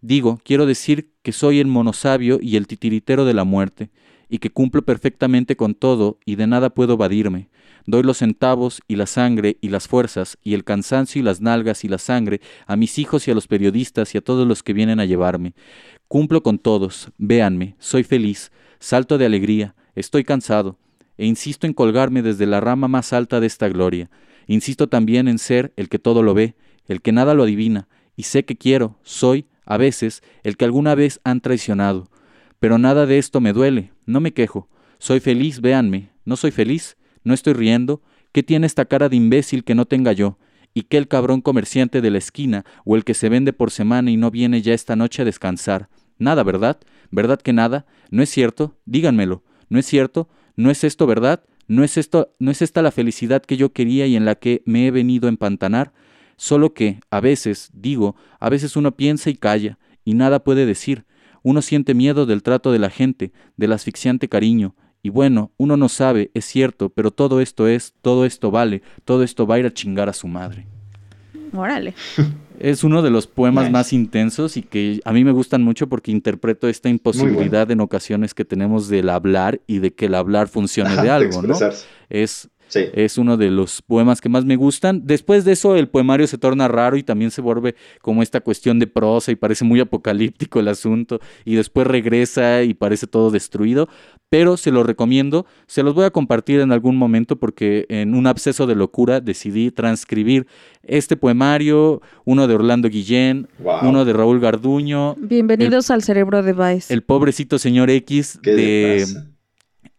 Digo, 0.00 0.40
quiero 0.44 0.66
decir 0.66 1.12
que 1.22 1.32
soy 1.32 1.60
el 1.60 1.66
monosabio 1.66 2.38
y 2.40 2.56
el 2.56 2.66
titiritero 2.66 3.24
de 3.24 3.34
la 3.34 3.44
muerte, 3.44 3.90
y 4.28 4.38
que 4.38 4.50
cumplo 4.50 4.82
perfectamente 4.82 5.56
con 5.56 5.74
todo 5.74 6.18
y 6.24 6.36
de 6.36 6.46
nada 6.46 6.70
puedo 6.70 6.94
evadirme. 6.94 7.48
Doy 7.86 8.02
los 8.02 8.18
centavos 8.18 8.80
y 8.88 8.96
la 8.96 9.06
sangre 9.06 9.58
y 9.60 9.68
las 9.68 9.88
fuerzas 9.88 10.38
y 10.42 10.54
el 10.54 10.64
cansancio 10.64 11.20
y 11.20 11.22
las 11.22 11.40
nalgas 11.40 11.84
y 11.84 11.88
la 11.88 11.98
sangre 11.98 12.40
a 12.66 12.76
mis 12.76 12.98
hijos 12.98 13.28
y 13.28 13.30
a 13.30 13.34
los 13.34 13.46
periodistas 13.46 14.14
y 14.14 14.18
a 14.18 14.22
todos 14.22 14.46
los 14.46 14.62
que 14.62 14.72
vienen 14.72 15.00
a 15.00 15.04
llevarme. 15.04 15.54
Cumplo 16.08 16.42
con 16.42 16.58
todos, 16.58 17.10
véanme, 17.18 17.76
soy 17.78 18.02
feliz, 18.02 18.52
salto 18.78 19.18
de 19.18 19.26
alegría, 19.26 19.74
estoy 19.94 20.24
cansado, 20.24 20.78
e 21.18 21.26
insisto 21.26 21.66
en 21.66 21.74
colgarme 21.74 22.22
desde 22.22 22.46
la 22.46 22.60
rama 22.60 22.88
más 22.88 23.12
alta 23.12 23.40
de 23.40 23.46
esta 23.46 23.68
gloria. 23.68 24.10
Insisto 24.46 24.88
también 24.88 25.28
en 25.28 25.38
ser 25.38 25.72
el 25.76 25.88
que 25.88 25.98
todo 25.98 26.22
lo 26.22 26.34
ve, 26.34 26.54
el 26.86 27.02
que 27.02 27.12
nada 27.12 27.34
lo 27.34 27.42
adivina, 27.44 27.88
y 28.16 28.24
sé 28.24 28.44
que 28.44 28.56
quiero, 28.56 28.98
soy, 29.02 29.46
a 29.66 29.76
veces, 29.76 30.22
el 30.42 30.56
que 30.56 30.64
alguna 30.64 30.94
vez 30.94 31.20
han 31.24 31.40
traicionado, 31.40 32.08
pero 32.60 32.78
nada 32.78 33.04
de 33.04 33.18
esto 33.18 33.42
me 33.42 33.52
duele, 33.52 33.92
no 34.06 34.20
me 34.20 34.32
quejo. 34.32 34.68
Soy 34.98 35.20
feliz, 35.20 35.60
véanme. 35.60 36.08
¿No 36.24 36.36
soy 36.36 36.50
feliz? 36.50 36.96
¿No 37.24 37.34
estoy 37.34 37.54
riendo? 37.54 38.02
¿Qué 38.32 38.42
tiene 38.42 38.66
esta 38.66 38.84
cara 38.84 39.08
de 39.08 39.16
imbécil 39.16 39.64
que 39.64 39.74
no 39.74 39.86
tenga 39.86 40.12
yo? 40.12 40.38
¿Y 40.74 40.82
qué 40.82 40.98
el 40.98 41.08
cabrón 41.08 41.40
comerciante 41.40 42.00
de 42.00 42.10
la 42.10 42.18
esquina 42.18 42.64
o 42.84 42.96
el 42.96 43.04
que 43.04 43.14
se 43.14 43.28
vende 43.28 43.52
por 43.52 43.70
semana 43.70 44.10
y 44.10 44.16
no 44.16 44.30
viene 44.30 44.60
ya 44.60 44.74
esta 44.74 44.94
noche 44.94 45.22
a 45.22 45.24
descansar? 45.24 45.88
Nada, 46.18 46.42
¿verdad? 46.42 46.78
¿Verdad 47.10 47.40
que 47.40 47.52
nada? 47.52 47.86
¿No 48.10 48.22
es 48.22 48.30
cierto? 48.30 48.76
Díganmelo. 48.84 49.42
¿No 49.68 49.78
es 49.78 49.86
cierto? 49.86 50.28
¿No 50.56 50.70
es 50.70 50.84
esto 50.84 51.06
verdad? 51.06 51.44
¿No 51.66 51.82
es 51.82 51.96
esto 51.96 52.34
no 52.38 52.50
es 52.50 52.60
esta 52.60 52.82
la 52.82 52.90
felicidad 52.90 53.42
que 53.42 53.56
yo 53.56 53.72
quería 53.72 54.06
y 54.06 54.16
en 54.16 54.24
la 54.24 54.34
que 54.34 54.62
me 54.66 54.86
he 54.86 54.90
venido 54.90 55.26
a 55.26 55.30
empantanar? 55.30 55.92
Solo 56.36 56.74
que, 56.74 57.00
a 57.10 57.20
veces, 57.20 57.70
digo, 57.72 58.16
a 58.38 58.50
veces 58.50 58.76
uno 58.76 58.96
piensa 58.96 59.30
y 59.30 59.34
calla, 59.34 59.78
y 60.04 60.14
nada 60.14 60.44
puede 60.44 60.66
decir, 60.66 61.04
uno 61.42 61.62
siente 61.62 61.94
miedo 61.94 62.26
del 62.26 62.42
trato 62.42 62.72
de 62.72 62.78
la 62.78 62.90
gente, 62.90 63.32
del 63.56 63.72
asfixiante 63.72 64.28
cariño, 64.28 64.74
y 65.04 65.10
bueno, 65.10 65.52
uno 65.58 65.76
no 65.76 65.90
sabe, 65.90 66.30
es 66.32 66.46
cierto, 66.46 66.88
pero 66.88 67.10
todo 67.10 67.42
esto 67.42 67.68
es, 67.68 67.92
todo 68.00 68.24
esto 68.24 68.50
vale, 68.50 68.80
todo 69.04 69.22
esto 69.22 69.46
va 69.46 69.56
a 69.56 69.58
ir 69.58 69.66
a 69.66 69.74
chingar 69.74 70.08
a 70.08 70.14
su 70.14 70.26
madre. 70.28 70.66
Órale. 71.52 71.94
Es 72.58 72.84
uno 72.84 73.02
de 73.02 73.10
los 73.10 73.26
poemas 73.26 73.70
más 73.70 73.92
intensos 73.92 74.56
y 74.56 74.62
que 74.62 75.00
a 75.04 75.12
mí 75.12 75.22
me 75.22 75.32
gustan 75.32 75.62
mucho 75.62 75.88
porque 75.88 76.10
interpreto 76.10 76.68
esta 76.68 76.88
imposibilidad 76.88 77.70
en 77.70 77.80
ocasiones 77.80 78.32
que 78.32 78.46
tenemos 78.46 78.88
del 78.88 79.10
hablar 79.10 79.60
y 79.66 79.80
de 79.80 79.92
que 79.92 80.06
el 80.06 80.14
hablar 80.14 80.48
funcione 80.48 80.96
de 80.96 81.10
algo, 81.10 81.42
¿no? 81.42 81.54
Es 82.08 82.48
es 82.74 83.18
uno 83.18 83.36
de 83.36 83.50
los 83.50 83.82
poemas 83.82 84.20
que 84.20 84.28
más 84.28 84.44
me 84.44 84.56
gustan. 84.56 85.02
Después 85.04 85.44
de 85.44 85.52
eso, 85.52 85.76
el 85.76 85.88
poemario 85.88 86.26
se 86.26 86.38
torna 86.38 86.68
raro 86.68 86.96
y 86.96 87.02
también 87.02 87.30
se 87.30 87.40
vuelve 87.40 87.74
como 88.00 88.22
esta 88.22 88.40
cuestión 88.40 88.78
de 88.78 88.86
prosa 88.86 89.32
y 89.32 89.36
parece 89.36 89.64
muy 89.64 89.80
apocalíptico 89.80 90.60
el 90.60 90.68
asunto. 90.68 91.20
Y 91.44 91.54
después 91.54 91.86
regresa 91.86 92.62
y 92.62 92.74
parece 92.74 93.06
todo 93.06 93.30
destruido. 93.30 93.88
Pero 94.28 94.56
se 94.56 94.70
lo 94.70 94.82
recomiendo. 94.82 95.46
Se 95.66 95.82
los 95.82 95.94
voy 95.94 96.04
a 96.04 96.10
compartir 96.10 96.60
en 96.60 96.72
algún 96.72 96.96
momento 96.96 97.36
porque 97.36 97.86
en 97.88 98.14
un 98.14 98.26
absceso 98.26 98.66
de 98.66 98.74
locura 98.74 99.20
decidí 99.20 99.70
transcribir 99.70 100.46
este 100.82 101.16
poemario, 101.16 102.02
uno 102.24 102.46
de 102.46 102.54
Orlando 102.54 102.88
Guillén, 102.88 103.48
uno 103.82 104.04
de 104.04 104.12
Raúl 104.12 104.40
Garduño. 104.40 105.14
Bienvenidos 105.18 105.90
al 105.90 106.02
cerebro 106.02 106.42
de 106.42 106.52
Baez. 106.52 106.90
El 106.90 107.02
pobrecito 107.02 107.58
señor 107.58 107.90
X 107.90 108.40
de 108.42 109.06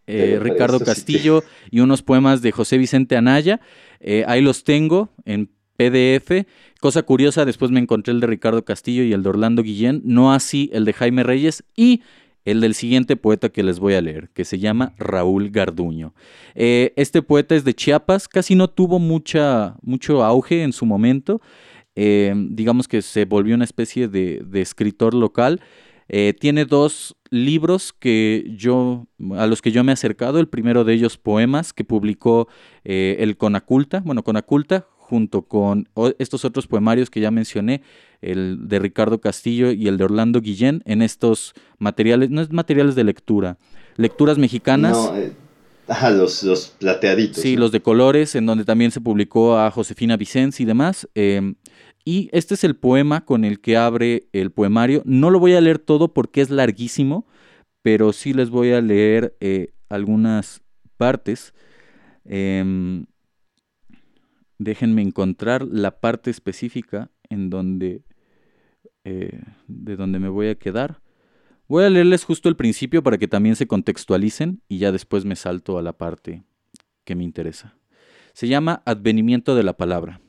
eh, 0.07 0.37
Ricardo 0.39 0.79
Castillo 0.79 1.43
y 1.71 1.79
unos 1.79 2.01
poemas 2.01 2.41
de 2.41 2.51
José 2.51 2.77
Vicente 2.77 3.17
Anaya. 3.17 3.59
Eh, 3.99 4.23
ahí 4.27 4.41
los 4.41 4.63
tengo 4.63 5.09
en 5.25 5.49
PDF. 5.77 6.45
Cosa 6.79 7.03
curiosa, 7.03 7.45
después 7.45 7.71
me 7.71 7.79
encontré 7.79 8.13
el 8.13 8.19
de 8.19 8.27
Ricardo 8.27 8.63
Castillo 8.63 9.03
y 9.03 9.13
el 9.13 9.23
de 9.23 9.29
Orlando 9.29 9.63
Guillén, 9.63 10.01
no 10.05 10.31
así 10.31 10.69
el 10.73 10.85
de 10.85 10.93
Jaime 10.93 11.23
Reyes 11.23 11.63
y 11.75 12.01
el 12.43 12.61
del 12.61 12.75
siguiente 12.75 13.15
poeta 13.15 13.49
que 13.49 13.63
les 13.63 13.79
voy 13.79 13.95
a 13.95 14.01
leer, 14.01 14.29
que 14.29 14.45
se 14.45 14.59
llama 14.59 14.93
Raúl 14.99 15.49
Garduño. 15.49 16.13
Eh, 16.53 16.93
este 16.95 17.23
poeta 17.23 17.55
es 17.55 17.63
de 17.63 17.73
Chiapas, 17.73 18.27
casi 18.27 18.53
no 18.53 18.69
tuvo 18.69 18.99
mucha, 18.99 19.75
mucho 19.81 20.23
auge 20.23 20.61
en 20.61 20.71
su 20.73 20.85
momento. 20.85 21.41
digamos 21.95 22.87
que 22.87 23.01
se 23.01 23.25
volvió 23.25 23.55
una 23.55 23.63
especie 23.63 24.07
de, 24.07 24.43
de 24.45 24.61
escritor 24.61 25.15
local. 25.15 25.61
Tiene 26.07 26.65
dos 26.65 27.15
libros 27.35 27.93
que 27.93 28.53
yo, 28.55 29.07
a 29.35 29.45
los 29.45 29.61
que 29.61 29.71
yo 29.71 29.83
me 29.83 29.91
he 29.91 29.93
acercado. 29.93 30.39
El 30.39 30.47
primero 30.47 30.83
de 30.83 30.93
ellos, 30.93 31.17
poemas, 31.17 31.73
que 31.73 31.83
publicó 31.83 32.47
eh, 32.83 33.17
el 33.19 33.37
Conaculta, 33.37 34.01
bueno, 34.05 34.23
Conaculta, 34.23 34.87
junto 34.97 35.43
con 35.43 35.87
estos 36.17 36.45
otros 36.45 36.65
poemarios 36.65 37.09
que 37.09 37.19
ya 37.19 37.29
mencioné, 37.29 37.83
el 38.21 38.67
de 38.67 38.79
Ricardo 38.79 39.21
Castillo 39.21 39.71
y 39.71 39.87
el 39.87 39.97
de 39.97 40.05
Orlando 40.05 40.41
Guillén, 40.41 40.81
en 40.85 41.01
estos 41.03 41.53
materiales, 41.77 42.31
no 42.31 42.41
es 42.41 42.51
materiales 42.51 42.95
de 42.95 43.03
lectura, 43.03 43.57
lecturas 43.97 44.39
mexicanas. 44.39 44.93
No, 44.93 45.15
eh, 45.15 45.31
los, 46.11 46.41
los, 46.41 46.67
plateaditos. 46.79 47.43
Sí, 47.43 47.55
los 47.55 47.71
de 47.71 47.81
colores, 47.81 48.33
en 48.33 48.47
donde 48.47 48.65
también 48.65 48.89
se 48.89 48.99
publicó 48.99 49.59
a 49.59 49.69
Josefina 49.69 50.17
Vicens 50.17 50.59
y 50.59 50.65
demás. 50.65 51.07
Eh, 51.13 51.53
y 52.05 52.29
este 52.31 52.53
es 52.53 52.63
el 52.63 52.75
poema 52.75 53.25
con 53.25 53.43
el 53.43 53.59
que 53.59 53.77
abre 53.77 54.27
el 54.31 54.51
poemario. 54.51 55.01
No 55.05 55.31
lo 55.31 55.39
voy 55.39 55.53
a 55.53 55.61
leer 55.61 55.79
todo 55.79 56.13
porque 56.13 56.41
es 56.41 56.51
larguísimo, 56.51 57.25
pero 57.81 58.13
sí 58.13 58.33
les 58.33 58.51
voy 58.51 58.71
a 58.71 58.81
leer 58.81 59.35
eh, 59.39 59.73
algunas 59.89 60.61
partes. 60.97 61.55
Em, 62.23 63.07
déjenme 64.59 65.01
encontrar 65.01 65.65
la 65.65 65.99
parte 65.99 66.29
específica 66.29 67.09
en 67.29 67.49
donde 67.49 68.03
eh, 69.03 69.41
de 69.67 69.95
donde 69.95 70.19
me 70.19 70.29
voy 70.29 70.47
a 70.47 70.55
quedar. 70.55 70.99
Voy 71.67 71.83
a 71.83 71.89
leerles 71.89 72.23
justo 72.23 72.49
el 72.49 72.55
principio 72.55 73.03
para 73.03 73.19
que 73.19 73.27
también 73.27 73.55
se 73.55 73.67
contextualicen 73.67 74.61
y 74.67 74.79
ya 74.79 74.91
después 74.91 75.25
me 75.25 75.35
salto 75.35 75.77
a 75.77 75.83
la 75.83 75.93
parte 75.93 76.43
que 77.03 77.15
me 77.15 77.23
interesa. 77.23 77.77
Se 78.33 78.47
llama 78.47 78.81
Advenimiento 78.85 79.55
de 79.55 79.63
la 79.63 79.73
Palabra. 79.73 80.21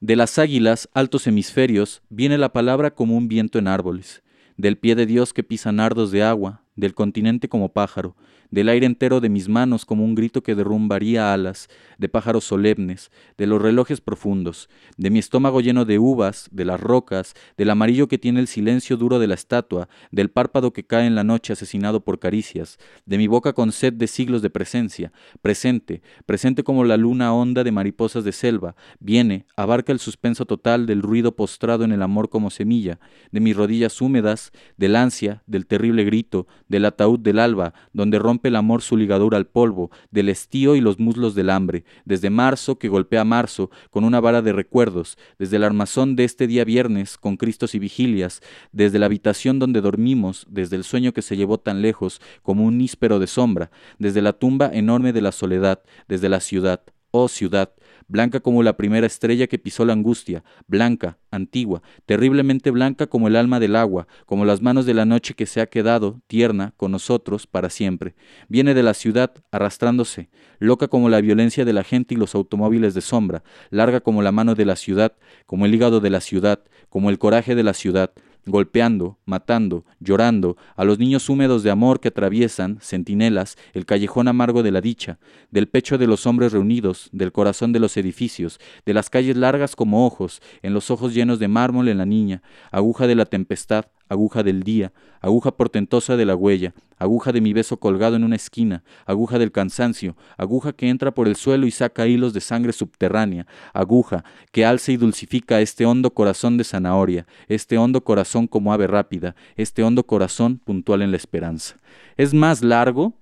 De 0.00 0.16
las 0.16 0.38
águilas, 0.38 0.88
altos 0.94 1.26
hemisferios, 1.26 2.02
viene 2.08 2.38
la 2.38 2.54
palabra 2.54 2.94
como 2.94 3.18
un 3.18 3.28
viento 3.28 3.58
en 3.58 3.68
árboles, 3.68 4.22
del 4.56 4.78
pie 4.78 4.94
de 4.94 5.04
Dios 5.04 5.34
que 5.34 5.44
pisa 5.44 5.72
nardos 5.72 6.10
de 6.10 6.22
agua, 6.22 6.59
del 6.76 6.94
continente 6.94 7.48
como 7.48 7.70
pájaro, 7.70 8.16
del 8.50 8.68
aire 8.68 8.86
entero 8.86 9.20
de 9.20 9.28
mis 9.28 9.48
manos 9.48 9.84
como 9.84 10.04
un 10.04 10.14
grito 10.14 10.42
que 10.42 10.54
derrumbaría 10.54 11.32
alas, 11.32 11.68
de 11.98 12.08
pájaros 12.08 12.44
solemnes, 12.44 13.10
de 13.38 13.46
los 13.46 13.62
relojes 13.62 14.00
profundos, 14.00 14.68
de 14.96 15.10
mi 15.10 15.18
estómago 15.18 15.60
lleno 15.60 15.84
de 15.84 15.98
uvas, 15.98 16.48
de 16.50 16.64
las 16.64 16.80
rocas, 16.80 17.34
del 17.56 17.70
amarillo 17.70 18.08
que 18.08 18.18
tiene 18.18 18.40
el 18.40 18.48
silencio 18.48 18.96
duro 18.96 19.18
de 19.18 19.28
la 19.28 19.34
estatua, 19.34 19.88
del 20.10 20.30
párpado 20.30 20.72
que 20.72 20.84
cae 20.84 21.06
en 21.06 21.14
la 21.14 21.24
noche 21.24 21.52
asesinado 21.52 22.00
por 22.02 22.18
caricias, 22.18 22.78
de 23.06 23.18
mi 23.18 23.26
boca 23.26 23.52
con 23.52 23.72
sed 23.72 23.92
de 23.92 24.06
siglos 24.06 24.42
de 24.42 24.50
presencia, 24.50 25.12
presente, 25.42 26.02
presente 26.26 26.64
como 26.64 26.84
la 26.84 26.96
luna 26.96 27.32
honda 27.32 27.62
de 27.62 27.72
mariposas 27.72 28.24
de 28.24 28.32
selva, 28.32 28.74
viene, 28.98 29.46
abarca 29.56 29.92
el 29.92 30.00
suspenso 30.00 30.46
total 30.46 30.86
del 30.86 31.02
ruido 31.02 31.36
postrado 31.36 31.84
en 31.84 31.92
el 31.92 32.02
amor 32.02 32.28
como 32.28 32.50
semilla, 32.50 32.98
de 33.30 33.40
mis 33.40 33.56
rodillas 33.56 34.00
húmedas, 34.00 34.52
del 34.76 34.96
ansia, 34.96 35.42
del 35.46 35.66
terrible 35.66 36.04
grito, 36.04 36.46
del 36.70 36.86
ataúd 36.86 37.18
del 37.18 37.40
alba, 37.40 37.74
donde 37.92 38.18
rompe 38.18 38.48
el 38.48 38.56
amor 38.56 38.80
su 38.80 38.96
ligadura 38.96 39.36
al 39.36 39.46
polvo, 39.46 39.90
del 40.10 40.28
estío 40.30 40.76
y 40.76 40.80
los 40.80 40.98
muslos 40.98 41.34
del 41.34 41.50
hambre, 41.50 41.84
desde 42.04 42.30
marzo 42.30 42.78
que 42.78 42.88
golpea 42.88 43.24
marzo 43.24 43.70
con 43.90 44.04
una 44.04 44.20
vara 44.20 44.40
de 44.40 44.52
recuerdos, 44.52 45.18
desde 45.38 45.56
el 45.56 45.64
armazón 45.64 46.14
de 46.16 46.24
este 46.24 46.46
día 46.46 46.64
viernes 46.64 47.18
con 47.18 47.36
Cristos 47.36 47.74
y 47.74 47.80
vigilias, 47.80 48.40
desde 48.70 49.00
la 49.00 49.06
habitación 49.06 49.58
donde 49.58 49.80
dormimos, 49.80 50.46
desde 50.48 50.76
el 50.76 50.84
sueño 50.84 51.12
que 51.12 51.22
se 51.22 51.36
llevó 51.36 51.58
tan 51.58 51.82
lejos 51.82 52.22
como 52.42 52.64
un 52.64 52.78
níspero 52.78 53.18
de 53.18 53.26
sombra, 53.26 53.72
desde 53.98 54.22
la 54.22 54.32
tumba 54.32 54.70
enorme 54.72 55.12
de 55.12 55.22
la 55.22 55.32
soledad, 55.32 55.82
desde 56.06 56.28
la 56.28 56.38
ciudad, 56.38 56.82
oh 57.10 57.26
ciudad, 57.26 57.72
blanca 58.08 58.40
como 58.40 58.62
la 58.62 58.76
primera 58.76 59.06
estrella 59.06 59.46
que 59.46 59.58
pisó 59.58 59.84
la 59.84 59.92
angustia, 59.92 60.44
blanca, 60.66 61.18
antigua, 61.30 61.82
terriblemente 62.06 62.70
blanca 62.70 63.06
como 63.06 63.28
el 63.28 63.36
alma 63.36 63.60
del 63.60 63.76
agua, 63.76 64.06
como 64.26 64.44
las 64.44 64.62
manos 64.62 64.86
de 64.86 64.94
la 64.94 65.04
noche 65.04 65.34
que 65.34 65.46
se 65.46 65.60
ha 65.60 65.66
quedado, 65.66 66.20
tierna, 66.26 66.74
con 66.76 66.92
nosotros 66.92 67.46
para 67.46 67.70
siempre. 67.70 68.14
Viene 68.48 68.74
de 68.74 68.82
la 68.82 68.94
ciudad, 68.94 69.32
arrastrándose, 69.50 70.28
loca 70.58 70.88
como 70.88 71.08
la 71.08 71.20
violencia 71.20 71.64
de 71.64 71.72
la 71.72 71.84
gente 71.84 72.14
y 72.14 72.16
los 72.16 72.34
automóviles 72.34 72.94
de 72.94 73.00
sombra, 73.00 73.42
larga 73.70 74.00
como 74.00 74.22
la 74.22 74.32
mano 74.32 74.54
de 74.54 74.64
la 74.64 74.76
ciudad, 74.76 75.14
como 75.46 75.66
el 75.66 75.74
hígado 75.74 76.00
de 76.00 76.10
la 76.10 76.20
ciudad, 76.20 76.60
como 76.88 77.10
el 77.10 77.18
coraje 77.18 77.54
de 77.54 77.62
la 77.62 77.74
ciudad, 77.74 78.12
golpeando, 78.46 79.18
matando, 79.24 79.84
llorando, 80.00 80.56
a 80.76 80.84
los 80.84 80.98
niños 80.98 81.28
húmedos 81.28 81.62
de 81.62 81.70
amor 81.70 82.00
que 82.00 82.08
atraviesan, 82.08 82.78
centinelas, 82.80 83.56
el 83.72 83.86
callejón 83.86 84.28
amargo 84.28 84.62
de 84.62 84.70
la 84.70 84.80
dicha, 84.80 85.18
del 85.50 85.68
pecho 85.68 85.98
de 85.98 86.06
los 86.06 86.26
hombres 86.26 86.52
reunidos, 86.52 87.08
del 87.12 87.32
corazón 87.32 87.72
de 87.72 87.80
los 87.80 87.96
edificios, 87.96 88.60
de 88.86 88.94
las 88.94 89.10
calles 89.10 89.36
largas 89.36 89.76
como 89.76 90.06
ojos, 90.06 90.40
en 90.62 90.74
los 90.74 90.90
ojos 90.90 91.14
llenos 91.14 91.38
de 91.38 91.48
mármol 91.48 91.88
en 91.88 91.98
la 91.98 92.06
niña, 92.06 92.42
aguja 92.70 93.06
de 93.06 93.14
la 93.14 93.26
tempestad, 93.26 93.86
aguja 94.10 94.42
del 94.42 94.64
día, 94.64 94.92
aguja 95.20 95.52
portentosa 95.52 96.16
de 96.16 96.26
la 96.26 96.34
huella, 96.34 96.74
aguja 96.98 97.32
de 97.32 97.40
mi 97.40 97.52
beso 97.52 97.78
colgado 97.78 98.16
en 98.16 98.24
una 98.24 98.36
esquina, 98.36 98.82
aguja 99.06 99.38
del 99.38 99.52
cansancio, 99.52 100.16
aguja 100.36 100.72
que 100.72 100.88
entra 100.88 101.14
por 101.14 101.28
el 101.28 101.36
suelo 101.36 101.66
y 101.66 101.70
saca 101.70 102.06
hilos 102.06 102.34
de 102.34 102.40
sangre 102.40 102.72
subterránea, 102.72 103.46
aguja 103.72 104.24
que 104.50 104.66
alza 104.66 104.92
y 104.92 104.96
dulcifica 104.96 105.60
este 105.60 105.86
hondo 105.86 106.10
corazón 106.10 106.58
de 106.58 106.64
zanahoria, 106.64 107.26
este 107.48 107.78
hondo 107.78 108.02
corazón 108.02 108.48
como 108.48 108.72
ave 108.72 108.88
rápida, 108.88 109.36
este 109.56 109.84
hondo 109.84 110.04
corazón 110.04 110.58
puntual 110.58 111.02
en 111.02 111.12
la 111.12 111.16
esperanza. 111.16 111.76
Es 112.16 112.34
más 112.34 112.64
largo, 112.64 113.14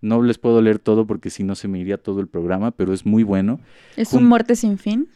no 0.00 0.20
les 0.22 0.38
puedo 0.38 0.60
leer 0.60 0.80
todo 0.80 1.06
porque 1.06 1.30
si 1.30 1.44
no 1.44 1.54
se 1.54 1.68
me 1.68 1.78
iría 1.78 1.98
todo 1.98 2.20
el 2.20 2.26
programa, 2.26 2.72
pero 2.72 2.92
es 2.92 3.06
muy 3.06 3.22
bueno. 3.22 3.60
¿Es 3.96 4.12
un 4.12 4.26
muerte 4.26 4.56
sin 4.56 4.76
fin? 4.76 5.08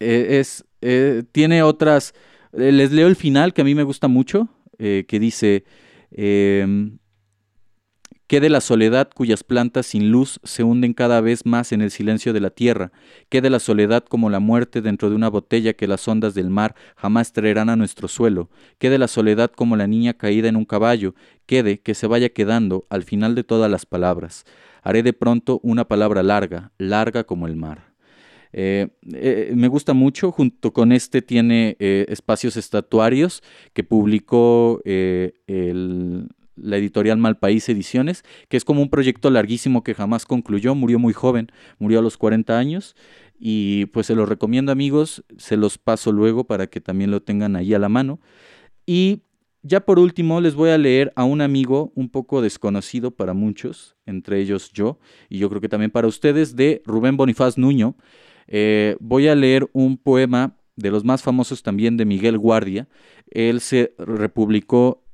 Eh, 0.00 0.40
es, 0.40 0.64
eh, 0.80 1.22
tiene 1.30 1.62
otras 1.62 2.12
les 2.52 2.92
leo 2.92 3.08
el 3.08 3.16
final 3.16 3.52
que 3.52 3.62
a 3.62 3.64
mí 3.64 3.74
me 3.74 3.82
gusta 3.82 4.08
mucho, 4.08 4.48
eh, 4.78 5.04
que 5.08 5.18
dice, 5.18 5.64
eh, 6.10 6.92
que 8.32 8.40
de 8.40 8.48
la 8.48 8.62
soledad 8.62 9.10
cuyas 9.14 9.44
plantas 9.44 9.84
sin 9.84 10.10
luz 10.10 10.40
se 10.42 10.64
hunden 10.64 10.94
cada 10.94 11.20
vez 11.20 11.44
más 11.44 11.70
en 11.70 11.82
el 11.82 11.90
silencio 11.90 12.32
de 12.32 12.40
la 12.40 12.48
tierra, 12.48 12.90
que 13.28 13.42
de 13.42 13.50
la 13.50 13.58
soledad 13.58 14.04
como 14.04 14.30
la 14.30 14.40
muerte 14.40 14.80
dentro 14.80 15.10
de 15.10 15.16
una 15.16 15.28
botella 15.28 15.74
que 15.74 15.86
las 15.86 16.08
ondas 16.08 16.32
del 16.32 16.48
mar 16.48 16.74
jamás 16.96 17.34
traerán 17.34 17.68
a 17.68 17.76
nuestro 17.76 18.08
suelo, 18.08 18.48
que 18.78 18.88
de 18.88 18.96
la 18.96 19.08
soledad 19.08 19.52
como 19.54 19.76
la 19.76 19.86
niña 19.86 20.14
caída 20.14 20.48
en 20.48 20.56
un 20.56 20.64
caballo, 20.64 21.14
quede 21.44 21.80
que 21.80 21.94
se 21.94 22.06
vaya 22.06 22.30
quedando 22.30 22.86
al 22.88 23.02
final 23.02 23.34
de 23.34 23.44
todas 23.44 23.70
las 23.70 23.84
palabras. 23.84 24.46
Haré 24.82 25.02
de 25.02 25.12
pronto 25.12 25.60
una 25.62 25.86
palabra 25.86 26.22
larga, 26.22 26.72
larga 26.78 27.24
como 27.24 27.46
el 27.46 27.56
mar. 27.56 27.91
Eh, 28.52 28.88
eh, 29.12 29.52
me 29.54 29.68
gusta 29.68 29.94
mucho, 29.94 30.30
junto 30.30 30.72
con 30.72 30.92
este 30.92 31.22
tiene 31.22 31.76
eh, 31.78 32.06
espacios 32.08 32.56
estatuarios 32.56 33.42
que 33.72 33.84
publicó 33.84 34.82
la 34.84 36.76
editorial 36.76 37.18
Malpaís 37.18 37.68
Ediciones, 37.68 38.24
que 38.48 38.56
es 38.56 38.64
como 38.64 38.82
un 38.82 38.90
proyecto 38.90 39.30
larguísimo 39.30 39.82
que 39.82 39.94
jamás 39.94 40.26
concluyó, 40.26 40.74
murió 40.74 40.98
muy 40.98 41.12
joven, 41.12 41.48
murió 41.78 41.98
a 41.98 42.02
los 42.02 42.18
40 42.18 42.58
años 42.58 42.94
y 43.38 43.86
pues 43.86 44.06
se 44.06 44.14
los 44.14 44.28
recomiendo 44.28 44.70
amigos, 44.70 45.24
se 45.38 45.56
los 45.56 45.78
paso 45.78 46.12
luego 46.12 46.44
para 46.44 46.68
que 46.68 46.80
también 46.80 47.10
lo 47.10 47.22
tengan 47.22 47.56
ahí 47.56 47.74
a 47.74 47.78
la 47.78 47.88
mano. 47.88 48.20
Y 48.86 49.22
ya 49.62 49.80
por 49.80 49.98
último 49.98 50.40
les 50.40 50.54
voy 50.54 50.70
a 50.70 50.78
leer 50.78 51.12
a 51.16 51.24
un 51.24 51.40
amigo 51.40 51.92
un 51.94 52.08
poco 52.08 52.42
desconocido 52.42 53.12
para 53.12 53.32
muchos, 53.32 53.96
entre 54.06 54.40
ellos 54.40 54.70
yo, 54.72 54.98
y 55.28 55.38
yo 55.38 55.48
creo 55.48 55.60
que 55.60 55.68
también 55.68 55.90
para 55.90 56.08
ustedes, 56.08 56.56
de 56.56 56.82
Rubén 56.84 57.16
Bonifaz 57.16 57.56
Nuño. 57.58 57.96
Eh, 58.46 58.96
voy 59.00 59.28
a 59.28 59.34
leer 59.34 59.68
un 59.72 59.96
poema 59.96 60.56
de 60.76 60.90
los 60.90 61.04
más 61.04 61.22
famosos 61.22 61.62
también 61.62 61.96
de 61.96 62.04
Miguel 62.04 62.38
Guardia. 62.38 62.88
Él 63.30 63.60
se 63.60 63.94
republicó 63.98 65.04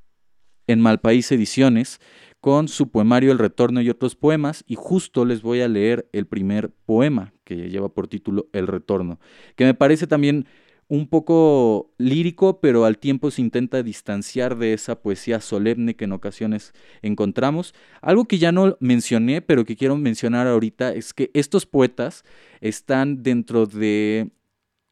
en 0.67 0.81
Malpaís 0.81 1.31
Ediciones 1.33 2.01
con 2.41 2.69
su 2.69 2.91
poemario 2.91 3.33
El 3.33 3.39
Retorno 3.39 3.81
y 3.81 3.91
otros 3.91 4.15
poemas 4.15 4.65
y 4.67 4.77
justo 4.77 5.25
les 5.25 5.43
voy 5.43 5.61
a 5.61 5.69
leer 5.69 6.09
el 6.13 6.27
primer 6.27 6.71
poema 6.71 7.33
que 7.45 7.69
lleva 7.69 7.89
por 7.89 8.07
título 8.07 8.49
El 8.53 8.67
Retorno, 8.67 9.19
que 9.57 9.65
me 9.65 9.75
parece 9.75 10.07
también 10.07 10.47
un 10.89 11.07
poco 11.07 11.93
lírico, 11.99 12.61
pero 12.61 12.87
al 12.87 12.99
tiempo 12.99 13.31
se 13.31 13.43
intenta 13.43 13.83
distanciar 13.83 14.57
de 14.57 14.73
esa 14.73 15.03
poesía 15.03 15.41
solemne 15.41 15.97
que 15.97 16.07
en 16.07 16.13
ocasiones 16.13 16.73
encontramos. 17.03 17.75
Algo 18.01 18.25
que 18.25 18.39
ya 18.39 18.53
no 18.53 18.77
mencioné, 18.81 19.43
pero 19.43 19.67
que 19.67 19.77
quiero 19.77 19.97
mencionar 19.97 20.47
ahorita, 20.47 20.95
es 20.95 21.13
que 21.13 21.31
estos 21.35 21.67
poetas 21.67 22.25
están 22.61 23.23
dentro 23.23 23.67
de 23.67 24.31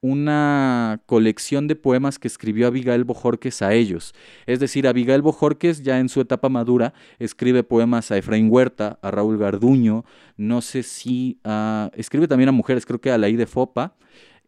una 0.03 1.01
colección 1.07 1.67
de 1.67 1.75
poemas 1.75 2.19
que 2.19 2.29
escribió 2.29 2.67
Abigail 2.67 3.03
Bojorques 3.05 3.63
a 3.63 3.73
ellos. 3.73 4.15
Es 4.45 4.61
decir, 4.61 4.87
Abigail 4.87 5.23
Bojorques 5.23 5.83
ya 5.83 5.99
en 5.99 6.11
su 6.11 6.21
etapa 6.21 6.49
madura 6.49 6.93
escribe 7.19 7.65
poemas 7.65 8.13
a 8.13 8.19
Efraín 8.19 8.49
Huerta, 8.51 8.99
a 9.03 9.11
Raúl 9.11 9.39
Garduño, 9.39 10.05
no 10.37 10.61
sé 10.61 10.83
si 10.83 11.41
escribe 11.95 12.29
también 12.29 12.51
a 12.51 12.53
mujeres, 12.53 12.85
creo 12.85 13.01
que 13.01 13.11
a 13.11 13.19
la 13.19 13.31
I 13.31 13.37
de 13.37 13.47
Fopa, 13.47 13.97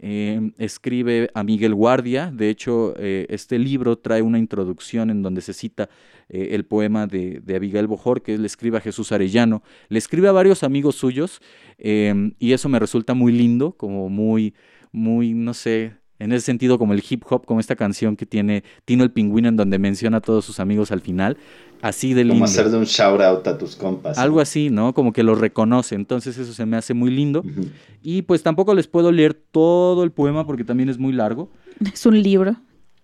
Em, 0.00 0.52
escribe 0.58 1.28
a 1.34 1.42
Miguel 1.42 1.74
Guardia, 1.74 2.30
de 2.32 2.50
hecho 2.50 2.94
eh, 2.98 3.26
este 3.30 3.58
libro 3.58 3.98
trae 3.98 4.22
una 4.22 4.38
introducción 4.38 5.10
en 5.10 5.22
donde 5.22 5.40
se 5.40 5.52
cita 5.52 5.88
eh, 6.28 6.50
el 6.52 6.64
poema 6.64 7.08
de, 7.08 7.42
Abigail 7.56 7.88
Bojor, 7.88 8.22
que 8.22 8.38
le 8.38 8.46
escribe 8.46 8.78
a 8.78 8.80
Jesús 8.80 9.10
Arellano, 9.10 9.64
le 9.88 9.98
escribe 9.98 10.28
a 10.28 10.32
varios 10.32 10.62
amigos 10.62 10.94
suyos 10.94 11.40
em, 11.78 12.32
y 12.38 12.52
eso 12.52 12.68
me 12.68 12.78
resulta 12.78 13.14
muy 13.14 13.32
lindo, 13.32 13.72
como 13.72 14.08
muy, 14.08 14.54
muy, 14.92 15.34
no 15.34 15.52
sé, 15.52 15.94
en 16.18 16.32
ese 16.32 16.46
sentido 16.46 16.78
como 16.78 16.92
el 16.92 17.02
hip 17.08 17.22
hop, 17.28 17.46
como 17.46 17.60
esta 17.60 17.76
canción 17.76 18.16
que 18.16 18.26
tiene 18.26 18.64
Tino 18.84 19.04
el 19.04 19.10
Pingüino 19.10 19.48
en 19.48 19.56
donde 19.56 19.78
menciona 19.78 20.18
a 20.18 20.20
todos 20.20 20.44
sus 20.44 20.60
amigos 20.60 20.90
al 20.90 21.00
final, 21.00 21.36
así 21.80 22.14
de 22.14 22.24
lindo. 22.24 22.34
Como 22.34 22.44
hacerle 22.44 22.76
un 22.76 22.84
shout 22.84 23.20
out 23.20 23.46
a 23.46 23.56
tus 23.58 23.76
compas. 23.76 24.18
Algo 24.18 24.40
así, 24.40 24.70
¿no? 24.70 24.94
Como 24.94 25.12
que 25.12 25.22
los 25.22 25.38
reconoce, 25.38 25.94
entonces 25.94 26.36
eso 26.38 26.52
se 26.52 26.66
me 26.66 26.76
hace 26.76 26.94
muy 26.94 27.10
lindo. 27.10 27.44
Y 28.02 28.22
pues 28.22 28.42
tampoco 28.42 28.74
les 28.74 28.88
puedo 28.88 29.12
leer 29.12 29.34
todo 29.34 30.04
el 30.04 30.10
poema 30.10 30.46
porque 30.46 30.64
también 30.64 30.88
es 30.88 30.98
muy 30.98 31.12
largo. 31.12 31.50
Es 31.92 32.06
un 32.06 32.20
libro. 32.20 32.56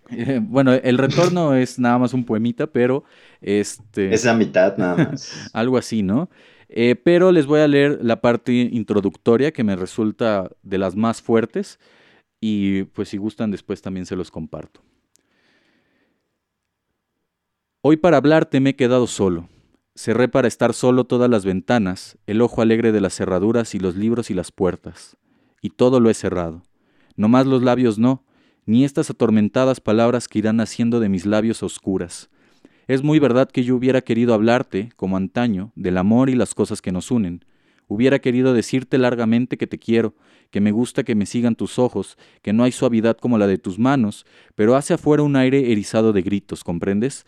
Eh, 0.09 0.39
bueno, 0.41 0.73
el 0.73 0.97
retorno 0.97 1.55
es 1.55 1.79
nada 1.79 1.97
más 1.97 2.13
un 2.13 2.25
poemita, 2.25 2.67
pero 2.67 3.03
este... 3.41 4.13
Es 4.13 4.25
la 4.25 4.33
mitad 4.33 4.77
nada 4.77 4.95
más. 5.11 5.49
algo 5.53 5.77
así, 5.77 6.03
¿no? 6.03 6.29
Eh, 6.67 6.95
pero 6.95 7.31
les 7.31 7.45
voy 7.45 7.61
a 7.61 7.67
leer 7.67 7.99
la 8.01 8.21
parte 8.21 8.53
introductoria 8.53 9.51
que 9.51 9.63
me 9.63 9.75
resulta 9.75 10.49
de 10.63 10.77
las 10.77 10.95
más 10.95 11.21
fuertes 11.21 11.79
y 12.47 12.83
pues 12.83 13.09
si 13.09 13.17
gustan 13.17 13.49
después 13.49 13.81
también 13.81 14.05
se 14.05 14.15
los 14.15 14.29
comparto. 14.29 14.81
Hoy 17.81 17.97
para 17.97 18.17
hablarte 18.17 18.59
me 18.59 18.71
he 18.71 18.75
quedado 18.75 19.07
solo. 19.07 19.49
Cerré 19.95 20.27
para 20.27 20.47
estar 20.47 20.75
solo 20.75 21.05
todas 21.05 21.27
las 21.27 21.43
ventanas, 21.43 22.19
el 22.27 22.41
ojo 22.41 22.61
alegre 22.61 22.91
de 22.91 23.01
las 23.01 23.15
cerraduras 23.15 23.73
y 23.73 23.79
los 23.79 23.95
libros 23.95 24.29
y 24.29 24.35
las 24.35 24.51
puertas. 24.51 25.17
Y 25.59 25.71
todo 25.71 25.99
lo 25.99 26.11
he 26.11 26.13
cerrado. 26.13 26.61
No 27.15 27.29
más 27.29 27.47
los 27.47 27.63
labios 27.63 27.97
no, 27.97 28.23
ni 28.67 28.85
estas 28.85 29.09
atormentadas 29.09 29.79
palabras 29.79 30.27
que 30.27 30.37
irán 30.37 30.59
haciendo 30.59 30.99
de 30.99 31.09
mis 31.09 31.25
labios 31.25 31.63
oscuras. 31.63 32.29
Es 32.87 33.01
muy 33.01 33.17
verdad 33.17 33.49
que 33.49 33.63
yo 33.63 33.75
hubiera 33.75 34.01
querido 34.01 34.35
hablarte, 34.35 34.89
como 34.95 35.17
antaño, 35.17 35.71
del 35.75 35.97
amor 35.97 36.29
y 36.29 36.35
las 36.35 36.53
cosas 36.53 36.79
que 36.79 36.91
nos 36.91 37.09
unen. 37.09 37.43
Hubiera 37.87 38.19
querido 38.19 38.53
decirte 38.53 38.99
largamente 38.99 39.57
que 39.57 39.65
te 39.65 39.79
quiero, 39.79 40.13
que 40.55 40.61
me 40.61 40.71
gusta 40.71 41.03
que 41.03 41.15
me 41.15 41.25
sigan 41.25 41.55
tus 41.55 41.77
ojos, 41.77 42.17
que 42.41 42.53
no 42.53 42.63
hay 42.63 42.71
suavidad 42.71 43.17
como 43.17 43.37
la 43.37 43.45
de 43.45 43.57
tus 43.57 43.77
manos, 43.77 44.25
pero 44.55 44.77
hace 44.77 44.93
afuera 44.93 45.21
un 45.21 45.35
aire 45.35 45.73
erizado 45.73 46.13
de 46.13 46.21
gritos, 46.21 46.63
¿comprendes? 46.63 47.25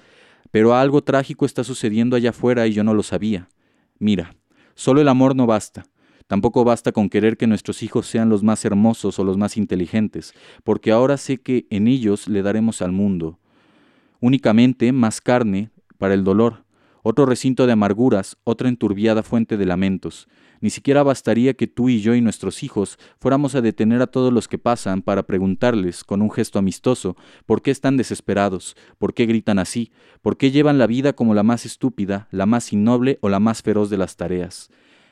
Pero 0.50 0.74
algo 0.74 1.04
trágico 1.04 1.46
está 1.46 1.66
sucediendo 1.66 2.16
allá 2.16 2.30
afuera 2.30 2.66
y 2.68 2.72
yo 2.72 2.86
no 2.86 2.94
lo 2.94 3.04
sabía. 3.04 3.50
Mira, 4.00 4.34
solo 4.76 5.02
el 5.02 5.10
amor 5.10 5.36
no 5.36 5.46
basta. 5.46 5.88
Tampoco 6.28 6.64
basta 6.64 6.94
con 6.94 7.10
querer 7.10 7.36
que 7.36 7.48
nuestros 7.48 7.84
hijos 7.84 8.08
sean 8.08 8.30
los 8.30 8.44
más 8.44 8.64
hermosos 8.64 9.20
o 9.20 9.26
los 9.26 9.36
más 9.36 9.58
inteligentes, 9.58 10.34
porque 10.64 10.94
ahora 10.94 11.18
sé 11.18 11.36
que 11.36 11.68
en 11.70 11.90
ellos 11.90 12.30
le 12.30 12.42
daremos 12.44 12.82
al 12.82 12.94
mundo 12.94 13.40
únicamente 14.22 14.94
más 14.94 15.20
carne 15.20 15.70
para 15.98 16.14
el 16.14 16.24
dolor, 16.24 16.64
otro 17.04 17.26
recinto 17.26 17.66
de 17.66 17.74
amarguras, 17.74 18.38
otra 18.46 18.70
enturbiada 18.70 19.22
fuente 19.22 19.58
de 19.58 19.66
lamentos. 19.66 20.30
Ni 20.62 20.70
siquiera 20.70 21.04
bastaría 21.04 21.54
que 21.54 21.68
tú 21.68 21.90
y 21.90 22.02
yo 22.02 22.16
y 22.16 22.22
nuestros 22.22 22.64
hijos 22.64 22.98
fuéramos 23.20 23.56
a 23.56 23.62
detener 23.62 24.02
a 24.02 24.08
todos 24.08 24.34
los 24.34 24.48
que 24.48 24.58
pasan 24.58 25.02
para 25.02 25.24
preguntarles, 25.24 26.04
con 26.04 26.22
un 26.22 26.32
gesto 26.32 26.60
amistoso, 26.60 27.16
por 27.46 27.62
qué 27.62 27.72
están 27.72 27.98
desesperados, 27.98 28.76
por 28.98 29.14
qué 29.14 29.26
gritan 29.26 29.60
así, 29.60 29.92
por 30.22 30.38
qué 30.38 30.52
llevan 30.52 30.78
la 30.78 30.88
vida 30.88 31.14
como 31.14 31.34
la 31.34 31.44
más 31.44 31.66
estúpida, 31.66 32.28
la 32.32 32.46
más 32.46 32.74
innoble 32.74 33.20
o 33.22 33.30
la 33.30 33.40
más 33.40 33.62
feroz 33.62 33.90
de 33.90 33.98
las 33.98 34.16
tareas. 34.16 34.70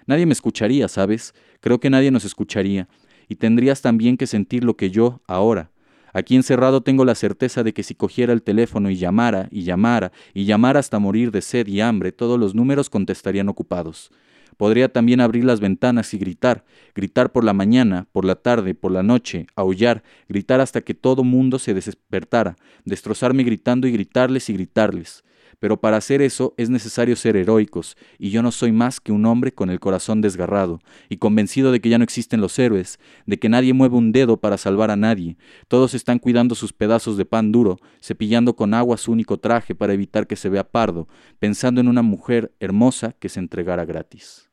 Nadie 0.08 0.26
me 0.26 0.34
escucharía, 0.34 0.88
¿sabes? 0.88 1.34
Creo 1.60 1.80
que 1.80 1.90
nadie 1.90 2.12
nos 2.12 2.26
escucharía. 2.26 2.88
Y 3.28 3.36
tendrías 3.36 3.82
también 3.82 4.18
que 4.18 4.28
sentir 4.28 4.64
lo 4.64 4.78
que 4.78 4.92
yo, 4.92 5.22
ahora. 5.28 5.72
Aquí 6.14 6.36
encerrado 6.36 6.82
tengo 6.82 7.04
la 7.04 7.16
certeza 7.16 7.62
de 7.64 7.74
que 7.74 7.84
si 7.84 7.94
cogiera 7.94 8.32
el 8.32 8.42
teléfono 8.42 8.90
y 8.90 8.96
llamara, 8.96 9.50
y 9.52 9.64
llamara, 9.64 10.12
y 10.34 10.46
llamara 10.46 10.80
hasta 10.80 10.98
morir 11.00 11.32
de 11.32 11.42
sed 11.42 11.68
y 11.68 11.82
hambre, 11.82 12.12
todos 12.12 12.40
los 12.40 12.56
números 12.56 12.90
contestarían 12.90 13.50
ocupados. 13.50 14.12
Podría 14.58 14.92
también 14.92 15.22
abrir 15.22 15.44
las 15.44 15.60
ventanas 15.60 16.14
y 16.14 16.18
gritar, 16.18 16.66
gritar 16.94 17.32
por 17.32 17.44
la 17.44 17.54
mañana, 17.54 18.08
por 18.12 18.26
la 18.26 18.36
tarde, 18.36 18.74
por 18.74 18.92
la 18.92 19.04
noche, 19.04 19.48
aullar, 19.56 20.04
gritar 20.30 20.62
hasta 20.62 20.82
que 20.82 20.94
todo 20.94 21.24
mundo 21.24 21.60
se 21.60 21.74
despertara, 21.74 22.56
destrozarme 22.86 23.44
gritando 23.44 23.88
y 23.88 23.92
gritarles 23.92 24.50
y 24.50 24.54
gritarles. 24.54 25.24
Pero 25.60 25.80
para 25.80 25.98
hacer 25.98 26.22
eso 26.22 26.54
es 26.58 26.70
necesario 26.70 27.16
ser 27.16 27.36
heroicos, 27.36 27.98
y 28.18 28.30
yo 28.30 28.42
no 28.42 28.52
soy 28.52 28.72
más 28.72 29.00
que 29.00 29.12
un 29.12 29.26
hombre 29.26 29.54
con 29.54 29.70
el 29.70 29.80
corazón 29.80 30.22
desgarrado, 30.22 30.80
y 31.10 31.18
convencido 31.18 31.72
de 31.72 31.80
que 31.80 31.90
ya 31.90 31.98
no 31.98 32.04
existen 32.04 32.42
los 32.42 32.58
héroes, 32.60 33.00
de 33.26 33.38
que 33.40 33.50
nadie 33.50 33.74
mueve 33.74 33.96
un 33.96 34.12
dedo 34.12 34.38
para 34.38 34.58
salvar 34.58 34.92
a 34.92 34.96
nadie. 34.96 35.38
Todos 35.68 35.94
están 35.94 36.20
cuidando 36.20 36.56
sus 36.56 36.74
pedazos 36.74 37.18
de 37.18 37.26
pan 37.26 37.52
duro, 37.52 37.78
cepillando 38.02 38.56
con 38.56 38.74
agua 38.74 38.98
su 38.98 39.12
único 39.12 39.38
traje 39.38 39.76
para 39.76 39.94
evitar 39.94 40.28
que 40.28 40.36
se 40.36 40.50
vea 40.50 40.64
pardo, 40.64 41.08
pensando 41.40 41.82
en 41.82 41.88
una 41.88 42.02
mujer 42.02 42.54
hermosa 42.60 43.14
que 43.20 43.30
se 43.30 43.40
entregara 43.40 43.86
gratis. 43.86 44.50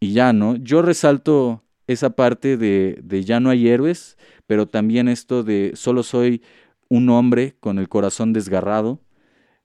Y 0.00 0.14
ya, 0.14 0.32
¿no? 0.32 0.56
Yo 0.56 0.80
resalto 0.80 1.62
esa 1.86 2.10
parte 2.10 2.56
de, 2.56 2.98
de 3.02 3.24
ya 3.24 3.38
no 3.38 3.50
hay 3.50 3.68
héroes, 3.68 4.16
pero 4.46 4.66
también 4.66 5.08
esto 5.08 5.42
de 5.42 5.72
solo 5.74 6.02
soy 6.02 6.42
un 6.90 7.08
hombre 7.08 7.56
con 7.60 7.78
el 7.78 7.88
corazón 7.88 8.34
desgarrado. 8.34 9.00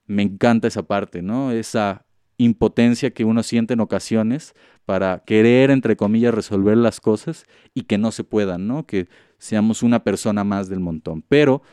Me 0.06 0.22
encanta 0.22 0.69
esa 0.69 0.84
parte, 0.84 1.22
¿no? 1.22 1.52
Esa 1.52 2.06
impotencia 2.38 3.11
que 3.11 3.26
uno 3.26 3.43
siente 3.43 3.73
en 3.73 3.80
ocasiones 3.80 4.53
para 4.85 5.23
querer, 5.26 5.72
entre 5.72 5.97
comillas, 5.97 6.34
resolver 6.34 6.77
las 6.77 7.02
cosas 7.02 7.45
y 7.73 7.84
que 7.84 7.97
no 7.97 8.11
se 8.11 8.23
puedan, 8.23 8.68
¿no? 8.68 8.85
Que 8.85 9.07
seamos 9.39 9.84
una 9.84 10.03
persona 10.03 10.43
más 10.43 10.69
del 10.69 10.80
montón. 10.80 11.23
Pero 11.27 11.64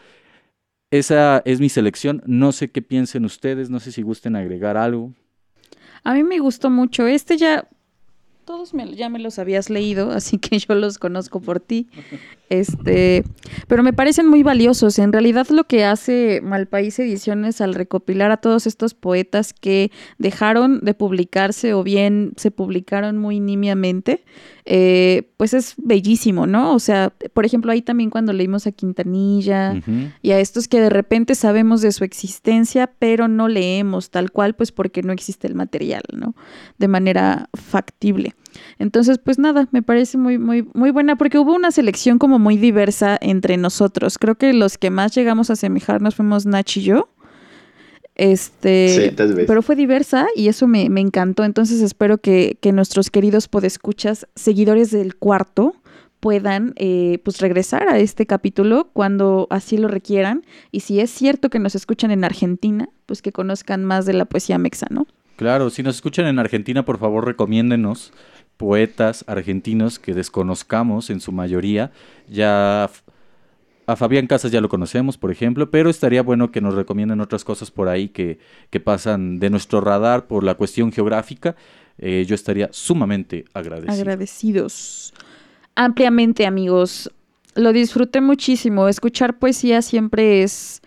esa 0.90 1.42
es 1.44 1.60
mi 1.60 1.68
selección. 1.68 2.22
No 2.26 2.52
sé 2.52 2.70
qué 2.70 2.80
piensen 2.80 3.24
ustedes, 3.24 3.70
no 3.70 3.78
sé 3.78 3.92
si 3.92 4.02
gusten 4.02 4.34
agregar 4.34 4.76
algo. 4.76 5.12
A 6.02 6.14
mí 6.14 6.22
me 6.22 6.38
gustó 6.38 6.70
mucho. 6.70 7.06
Este 7.06 7.36
ya 7.36 7.68
todos 8.44 8.72
ya 8.94 9.08
me 9.08 9.18
los 9.18 9.38
habías 9.38 9.70
leído, 9.70 10.10
así 10.10 10.38
que 10.38 10.58
yo 10.58 10.74
los 10.74 10.98
conozco 10.98 11.40
por 11.40 11.60
ti. 11.60 11.88
Este, 12.52 13.24
pero 13.66 13.82
me 13.82 13.94
parecen 13.94 14.28
muy 14.28 14.42
valiosos. 14.42 14.98
En 14.98 15.10
realidad 15.10 15.48
lo 15.48 15.64
que 15.64 15.86
hace 15.86 16.42
Malpaís 16.42 16.98
Ediciones 16.98 17.62
al 17.62 17.74
recopilar 17.74 18.30
a 18.30 18.36
todos 18.36 18.66
estos 18.66 18.92
poetas 18.92 19.54
que 19.54 19.90
dejaron 20.18 20.80
de 20.80 20.92
publicarse 20.92 21.72
o 21.72 21.82
bien 21.82 22.34
se 22.36 22.50
publicaron 22.50 23.16
muy 23.16 23.40
nimiamente, 23.40 24.22
eh, 24.66 25.30
pues 25.38 25.54
es 25.54 25.76
bellísimo, 25.78 26.46
¿no? 26.46 26.74
O 26.74 26.78
sea, 26.78 27.14
por 27.32 27.46
ejemplo, 27.46 27.72
ahí 27.72 27.80
también 27.80 28.10
cuando 28.10 28.34
leímos 28.34 28.66
a 28.66 28.72
Quintanilla 28.72 29.80
y 30.20 30.32
a 30.32 30.38
estos 30.38 30.68
que 30.68 30.78
de 30.78 30.90
repente 30.90 31.34
sabemos 31.34 31.80
de 31.80 31.90
su 31.90 32.04
existencia, 32.04 32.92
pero 32.98 33.28
no 33.28 33.48
leemos 33.48 34.10
tal 34.10 34.30
cual, 34.30 34.54
pues 34.54 34.72
porque 34.72 35.02
no 35.02 35.14
existe 35.14 35.46
el 35.46 35.54
material, 35.54 36.02
¿no? 36.12 36.34
De 36.76 36.88
manera 36.88 37.48
factible. 37.54 38.34
Entonces, 38.78 39.18
pues 39.18 39.38
nada, 39.38 39.68
me 39.72 39.82
parece 39.82 40.18
muy, 40.18 40.38
muy, 40.38 40.68
muy 40.74 40.90
buena 40.90 41.16
porque 41.16 41.38
hubo 41.38 41.54
una 41.54 41.70
selección 41.70 42.18
como 42.18 42.38
muy 42.38 42.56
diversa 42.56 43.18
entre 43.20 43.56
nosotros. 43.56 44.18
Creo 44.18 44.36
que 44.36 44.52
los 44.52 44.78
que 44.78 44.90
más 44.90 45.14
llegamos 45.14 45.50
a 45.50 45.54
asemejarnos 45.54 46.14
fuimos 46.14 46.46
Nach 46.46 46.76
y 46.76 46.82
yo. 46.82 47.08
Este, 48.14 49.14
pero 49.46 49.62
fue 49.62 49.74
diversa 49.74 50.26
y 50.36 50.48
eso 50.48 50.66
me, 50.66 50.84
encantó. 50.84 51.44
Entonces 51.44 51.80
espero 51.80 52.18
que, 52.18 52.58
nuestros 52.72 53.10
queridos 53.10 53.48
podescuchas, 53.48 54.26
seguidores 54.34 54.90
del 54.90 55.16
cuarto, 55.16 55.74
puedan 56.20 56.72
eh, 56.76 57.18
pues 57.24 57.40
regresar 57.40 57.88
a 57.88 57.98
este 57.98 58.26
capítulo 58.26 58.90
cuando 58.92 59.48
así 59.50 59.76
lo 59.76 59.88
requieran. 59.88 60.44
Y 60.70 60.80
si 60.80 61.00
es 61.00 61.10
cierto 61.10 61.50
que 61.50 61.58
nos 61.58 61.74
escuchan 61.74 62.10
en 62.12 62.22
Argentina, 62.22 62.88
pues 63.06 63.22
que 63.22 63.32
conozcan 63.32 63.84
más 63.84 64.06
de 64.06 64.12
la 64.12 64.26
poesía 64.26 64.58
mexa, 64.58 64.86
¿no? 64.90 65.06
Claro, 65.36 65.70
si 65.70 65.82
nos 65.82 65.96
escuchan 65.96 66.26
en 66.26 66.38
Argentina, 66.38 66.84
por 66.84 66.98
favor 66.98 67.24
recomiéndenos 67.24 68.12
poetas 68.62 69.24
argentinos 69.26 69.98
que 69.98 70.14
desconozcamos 70.14 71.10
en 71.10 71.20
su 71.20 71.32
mayoría. 71.32 71.90
Ya 72.28 72.88
a 73.88 73.96
Fabián 73.96 74.28
Casas 74.28 74.52
ya 74.52 74.60
lo 74.60 74.68
conocemos, 74.68 75.18
por 75.18 75.32
ejemplo, 75.32 75.68
pero 75.68 75.90
estaría 75.90 76.22
bueno 76.22 76.52
que 76.52 76.60
nos 76.60 76.74
recomienden 76.74 77.20
otras 77.20 77.42
cosas 77.42 77.72
por 77.72 77.88
ahí 77.88 78.08
que, 78.10 78.38
pasan 78.84 79.40
de 79.40 79.50
nuestro 79.50 79.80
radar 79.80 80.28
por 80.28 80.44
la 80.44 80.54
cuestión 80.54 80.92
geográfica. 80.92 81.56
Eh, 81.98 82.24
yo 82.24 82.36
estaría 82.36 82.68
sumamente 82.70 83.46
agradecido. 83.52 83.94
Agradecidos. 83.94 85.12
Ampliamente, 85.74 86.46
amigos. 86.46 87.10
Lo 87.56 87.72
disfruté 87.72 88.20
muchísimo. 88.20 88.86
Escuchar 88.86 89.40
poesía 89.40 89.82
siempre 89.82 90.44
es 90.44 90.82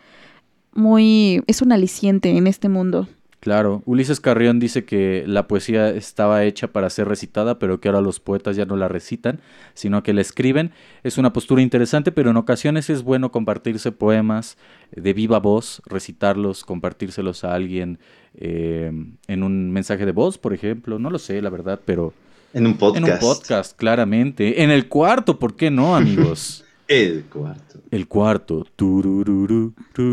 muy... 0.71 1.43
es 1.47 1.61
un 1.61 1.73
aliciente 1.73 2.37
en 2.37 2.47
este 2.47 2.69
mundo. 2.69 3.09
Claro, 3.45 3.83
Ulises 3.85 4.19
Carrión 4.19 4.59
dice 4.59 4.85
que 4.85 5.23
la 5.27 5.47
poesía 5.47 5.89
estaba 5.89 6.43
hecha 6.45 6.69
para 6.69 6.89
ser 6.89 7.07
recitada, 7.07 7.59
pero 7.59 7.79
que 7.79 7.89
ahora 7.89 8.01
los 8.01 8.19
poetas 8.19 8.55
ya 8.55 8.65
no 8.65 8.75
la 8.75 8.87
recitan, 8.87 9.39
sino 9.75 10.01
que 10.01 10.13
la 10.13 10.21
escriben. 10.21 10.71
Es 11.03 11.19
una 11.19 11.31
postura 11.31 11.61
interesante, 11.61 12.11
pero 12.11 12.31
en 12.31 12.37
ocasiones 12.37 12.89
es 12.89 13.03
bueno 13.03 13.31
compartirse 13.31 13.91
poemas 13.91 14.57
de 14.95 15.13
viva 15.13 15.37
voz, 15.37 15.83
recitarlos, 15.85 16.65
compartírselos 16.65 17.43
a 17.43 17.53
alguien 17.53 17.99
eh, 18.33 18.91
en 19.27 19.43
un 19.43 19.69
mensaje 19.69 20.07
de 20.07 20.11
voz, 20.11 20.39
por 20.39 20.51
ejemplo. 20.51 20.97
No 20.97 21.11
lo 21.11 21.19
sé, 21.19 21.39
la 21.39 21.51
verdad, 21.51 21.79
pero... 21.85 22.13
En 22.51 22.65
un 22.65 22.77
podcast. 22.77 23.05
En 23.05 23.13
un 23.13 23.19
podcast, 23.19 23.77
claramente. 23.77 24.63
En 24.63 24.71
el 24.71 24.87
cuarto, 24.87 25.37
¿por 25.37 25.55
qué 25.55 25.69
no, 25.69 25.95
amigos? 25.95 26.65
el 26.87 27.25
cuarto. 27.25 27.79
El 27.91 28.07
cuarto. 28.07 28.65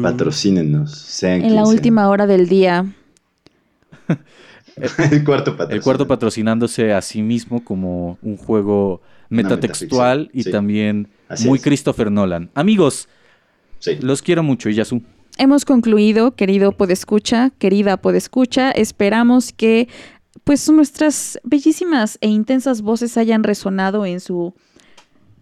Patrocínenos. 0.02 0.92
Sean 0.92 1.42
en 1.42 1.56
la 1.56 1.64
última 1.64 2.10
hora 2.10 2.26
del 2.26 2.46
día 2.46 2.92
el, 4.76 5.24
cuarto 5.24 5.56
el 5.68 5.82
cuarto 5.82 6.06
patrocinándose 6.06 6.92
a 6.92 7.02
sí 7.02 7.22
mismo 7.22 7.64
como 7.64 8.18
un 8.22 8.36
juego 8.36 9.02
metatextual 9.28 10.30
y 10.32 10.50
también 10.50 11.08
muy 11.44 11.58
Christopher 11.58 12.10
Nolan. 12.10 12.50
Amigos, 12.54 13.08
los 14.00 14.22
quiero 14.22 14.42
mucho, 14.42 14.68
Yasu. 14.68 15.02
Hemos 15.38 15.64
concluido, 15.64 16.36
querido 16.36 16.72
podescucha, 16.72 17.50
querida 17.58 17.96
podescucha. 17.96 18.70
Esperamos 18.70 19.52
que 19.52 19.88
pues 20.44 20.68
nuestras 20.70 21.40
bellísimas 21.44 22.18
e 22.20 22.28
intensas 22.28 22.82
voces 22.82 23.16
hayan 23.16 23.42
resonado 23.42 24.04
en 24.04 24.20
su 24.20 24.54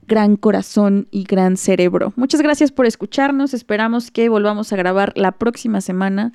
gran 0.07 0.37
corazón 0.37 1.07
y 1.11 1.25
gran 1.25 1.57
cerebro. 1.57 2.13
Muchas 2.17 2.43
gracias 2.43 2.73
por 2.73 2.87
escucharnos. 2.87 3.55
Esperamos 3.55 4.11
que 4.11 4.29
volvamos 4.29 4.73
a 4.73 4.77
grabar 4.77 5.13
la 5.17 5.33
próxima 5.33 5.81
semana 5.81 6.33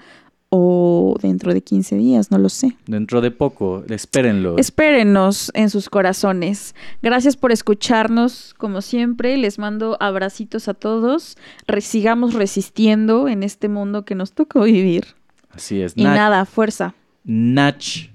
o 0.57 1.17
dentro 1.21 1.53
de 1.53 1.61
15 1.61 1.97
días, 1.97 2.31
no 2.31 2.37
lo 2.37 2.49
sé. 2.49 2.77
Dentro 2.87 3.21
de 3.21 3.31
poco, 3.31 3.83
espérenlo. 3.89 4.57
Espérenos 4.57 5.51
en 5.53 5.69
sus 5.69 5.89
corazones. 5.89 6.75
Gracias 7.01 7.35
por 7.35 7.51
escucharnos, 7.51 8.53
como 8.57 8.81
siempre. 8.81 9.37
Les 9.37 9.59
mando 9.59 9.97
abracitos 9.99 10.67
a 10.67 10.73
todos. 10.73 11.37
sigamos 11.81 12.33
resistiendo 12.33 13.27
en 13.27 13.43
este 13.43 13.67
mundo 13.67 14.05
que 14.05 14.15
nos 14.15 14.31
tocó 14.31 14.63
vivir. 14.63 15.05
Así 15.51 15.81
es. 15.81 15.93
Y 15.95 16.03
nada, 16.03 16.45
fuerza. 16.45 16.95
Nach. 17.23 18.09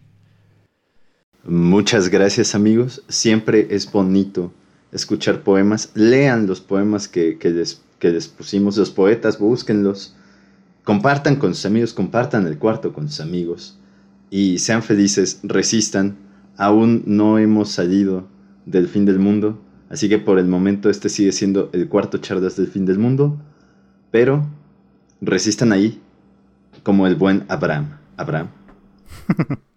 Muchas 1.44 2.08
gracias, 2.08 2.54
amigos. 2.54 3.02
Siempre 3.08 3.68
es 3.70 3.90
bonito 3.90 4.52
escuchar 4.92 5.42
poemas. 5.42 5.90
Lean 5.94 6.46
los 6.46 6.60
poemas 6.60 7.08
que, 7.08 7.38
que, 7.38 7.50
les, 7.50 7.82
que 7.98 8.10
les 8.10 8.28
pusimos, 8.28 8.76
los 8.76 8.90
poetas, 8.90 9.38
búsquenlos 9.38 10.14
Compartan 10.84 11.36
con 11.36 11.54
sus 11.54 11.66
amigos, 11.66 11.92
compartan 11.92 12.46
el 12.46 12.58
cuarto 12.58 12.92
con 12.92 13.08
sus 13.08 13.20
amigos 13.20 13.78
y 14.30 14.58
sean 14.58 14.82
felices, 14.82 15.40
resistan, 15.42 16.16
aún 16.56 17.02
no 17.06 17.38
hemos 17.38 17.70
salido 17.70 18.26
del 18.66 18.88
fin 18.88 19.04
del 19.04 19.18
mundo. 19.18 19.60
Así 19.88 20.08
que 20.08 20.18
por 20.18 20.38
el 20.38 20.46
momento 20.46 20.88
este 20.88 21.08
sigue 21.08 21.32
siendo 21.32 21.70
el 21.72 21.88
cuarto 21.88 22.18
charlas 22.18 22.56
del 22.56 22.68
fin 22.68 22.86
del 22.86 22.98
mundo. 22.98 23.38
Pero 24.10 24.46
resistan 25.20 25.72
ahí 25.72 26.00
como 26.82 27.06
el 27.06 27.16
buen 27.16 27.44
Abraham. 27.48 27.98
Abraham. 28.16 28.48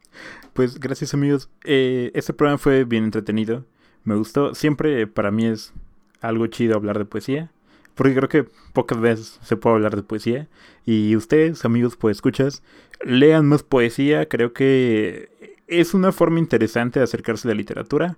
Pues 0.54 0.80
gracias 0.80 1.16
amigos. 1.16 1.50
Eh, 1.64 2.12
este 2.14 2.32
programa 2.32 2.60
fue 2.60 2.84
bien 2.84 3.06
entretenido. 3.06 3.66
Me 4.04 4.16
gustó. 4.16 4.54
Siempre 4.54 5.08
para 5.08 5.32
mí 5.32 5.48
es 5.48 5.74
algo 6.22 6.46
chido 6.46 6.76
hablar 6.76 7.00
de 7.00 7.06
poesía. 7.06 7.52
Porque 7.96 8.16
creo 8.16 8.30
que 8.30 8.46
pocas 8.74 9.00
veces 9.00 9.40
se 9.44 9.56
puede 9.56 9.76
hablar 9.76 9.96
de 9.96 10.04
poesía. 10.04 10.48
Y 10.86 11.16
ustedes, 11.16 11.64
amigos, 11.66 11.96
pues 11.96 12.18
escuchas, 12.18 12.64
lean 13.04 13.46
más 13.46 13.64
poesía. 13.64 14.28
Creo 14.28 14.54
que 14.54 15.58
es 15.68 15.94
una 15.94 16.12
forma 16.12 16.40
interesante 16.40 17.00
de 17.00 17.06
acercarse 17.06 17.48
a 17.48 17.52
la 17.52 17.56
literatura. 17.56 18.18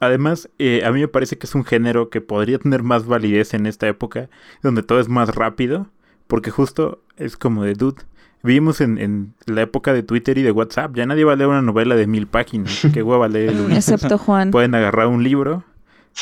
Además, 0.00 0.48
eh, 0.58 0.82
a 0.84 0.90
mí 0.90 1.00
me 1.00 1.08
parece 1.08 1.38
que 1.38 1.46
es 1.46 1.54
un 1.54 1.64
género 1.64 2.10
que 2.10 2.20
podría 2.20 2.58
tener 2.58 2.82
más 2.82 3.06
validez 3.06 3.54
en 3.54 3.66
esta 3.66 3.86
época, 3.86 4.28
donde 4.62 4.82
todo 4.82 5.00
es 5.00 5.08
más 5.08 5.34
rápido, 5.34 5.88
porque 6.26 6.50
justo 6.50 7.00
es 7.16 7.36
como 7.36 7.64
de 7.64 7.74
dude. 7.74 8.02
Vivimos 8.42 8.80
en, 8.80 8.98
en 8.98 9.34
la 9.46 9.62
época 9.62 9.94
de 9.94 10.02
Twitter 10.02 10.36
y 10.36 10.42
de 10.42 10.50
WhatsApp, 10.50 10.94
ya 10.94 11.06
nadie 11.06 11.24
va 11.24 11.32
a 11.32 11.36
leer 11.36 11.48
una 11.48 11.62
novela 11.62 11.94
de 11.94 12.06
mil 12.06 12.26
páginas, 12.26 12.86
qué 12.92 13.02
hueva 13.02 13.28
leer. 13.28 13.54
Excepto 13.70 14.18
Juan. 14.18 14.50
Pueden 14.50 14.74
agarrar 14.74 15.06
un 15.06 15.22
libro, 15.22 15.64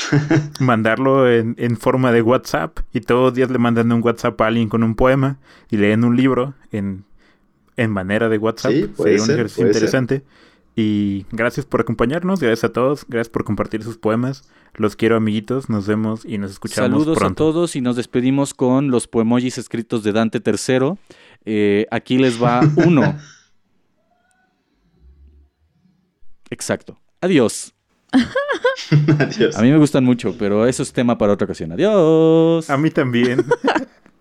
mandarlo 0.60 1.31
en, 1.31 1.55
en 1.59 1.77
forma 1.77 2.12
de 2.12 2.23
WhatsApp, 2.23 2.78
y 2.93 3.01
todos 3.01 3.23
los 3.24 3.35
días 3.35 3.51
le 3.51 3.59
mandan 3.59 3.90
un 3.93 4.02
WhatsApp 4.02 4.40
a 4.40 4.47
alguien 4.47 4.69
con 4.69 4.82
un 4.82 4.94
poema, 4.94 5.39
y 5.70 5.77
leen 5.77 6.05
un 6.05 6.16
libro 6.16 6.55
en, 6.70 7.05
en 7.77 7.90
manera 7.90 8.28
de 8.28 8.39
WhatsApp. 8.39 8.73
Sí, 8.73 8.85
puede 8.97 9.19
Sería 9.19 9.24
un 9.24 9.31
ejercicio 9.39 9.62
puede 9.64 9.74
ser. 9.74 9.82
interesante. 9.82 10.24
Y 10.74 11.27
gracias 11.31 11.66
por 11.66 11.82
acompañarnos, 11.82 12.40
gracias 12.40 12.64
a 12.70 12.73
todos, 12.73 13.05
gracias 13.06 13.28
por 13.28 13.44
compartir 13.44 13.82
sus 13.82 13.98
poemas. 13.98 14.48
Los 14.74 14.97
quiero 14.97 15.16
amiguitos, 15.16 15.69
nos 15.69 15.86
vemos 15.86 16.24
y 16.24 16.39
nos 16.39 16.51
escuchamos 16.51 16.90
Saludos 16.90 17.19
pronto. 17.19 17.44
a 17.44 17.52
todos 17.52 17.77
y 17.77 17.82
nos 17.82 17.97
despedimos 17.97 18.55
con 18.55 18.90
los 18.90 19.06
poemojis 19.06 19.59
escritos 19.59 20.02
de 20.02 20.12
Dante 20.12 20.40
III. 20.43 20.94
Eh, 21.44 21.86
aquí 21.90 22.16
les 22.16 22.43
va 22.43 22.62
uno. 22.86 23.19
Exacto. 26.51 26.98
Adiós. 27.20 27.74
Adiós. 29.19 29.57
A 29.57 29.63
mí 29.63 29.71
me 29.71 29.79
gustan 29.79 30.05
mucho, 30.05 30.35
pero 30.39 30.67
eso 30.67 30.83
es 30.83 30.93
tema 30.93 31.17
para 31.19 31.33
otra 31.33 31.47
ocasión. 31.47 31.73
Adiós. 31.73 32.69
A 32.69 32.77
mí 32.77 32.91
también. 32.91 33.45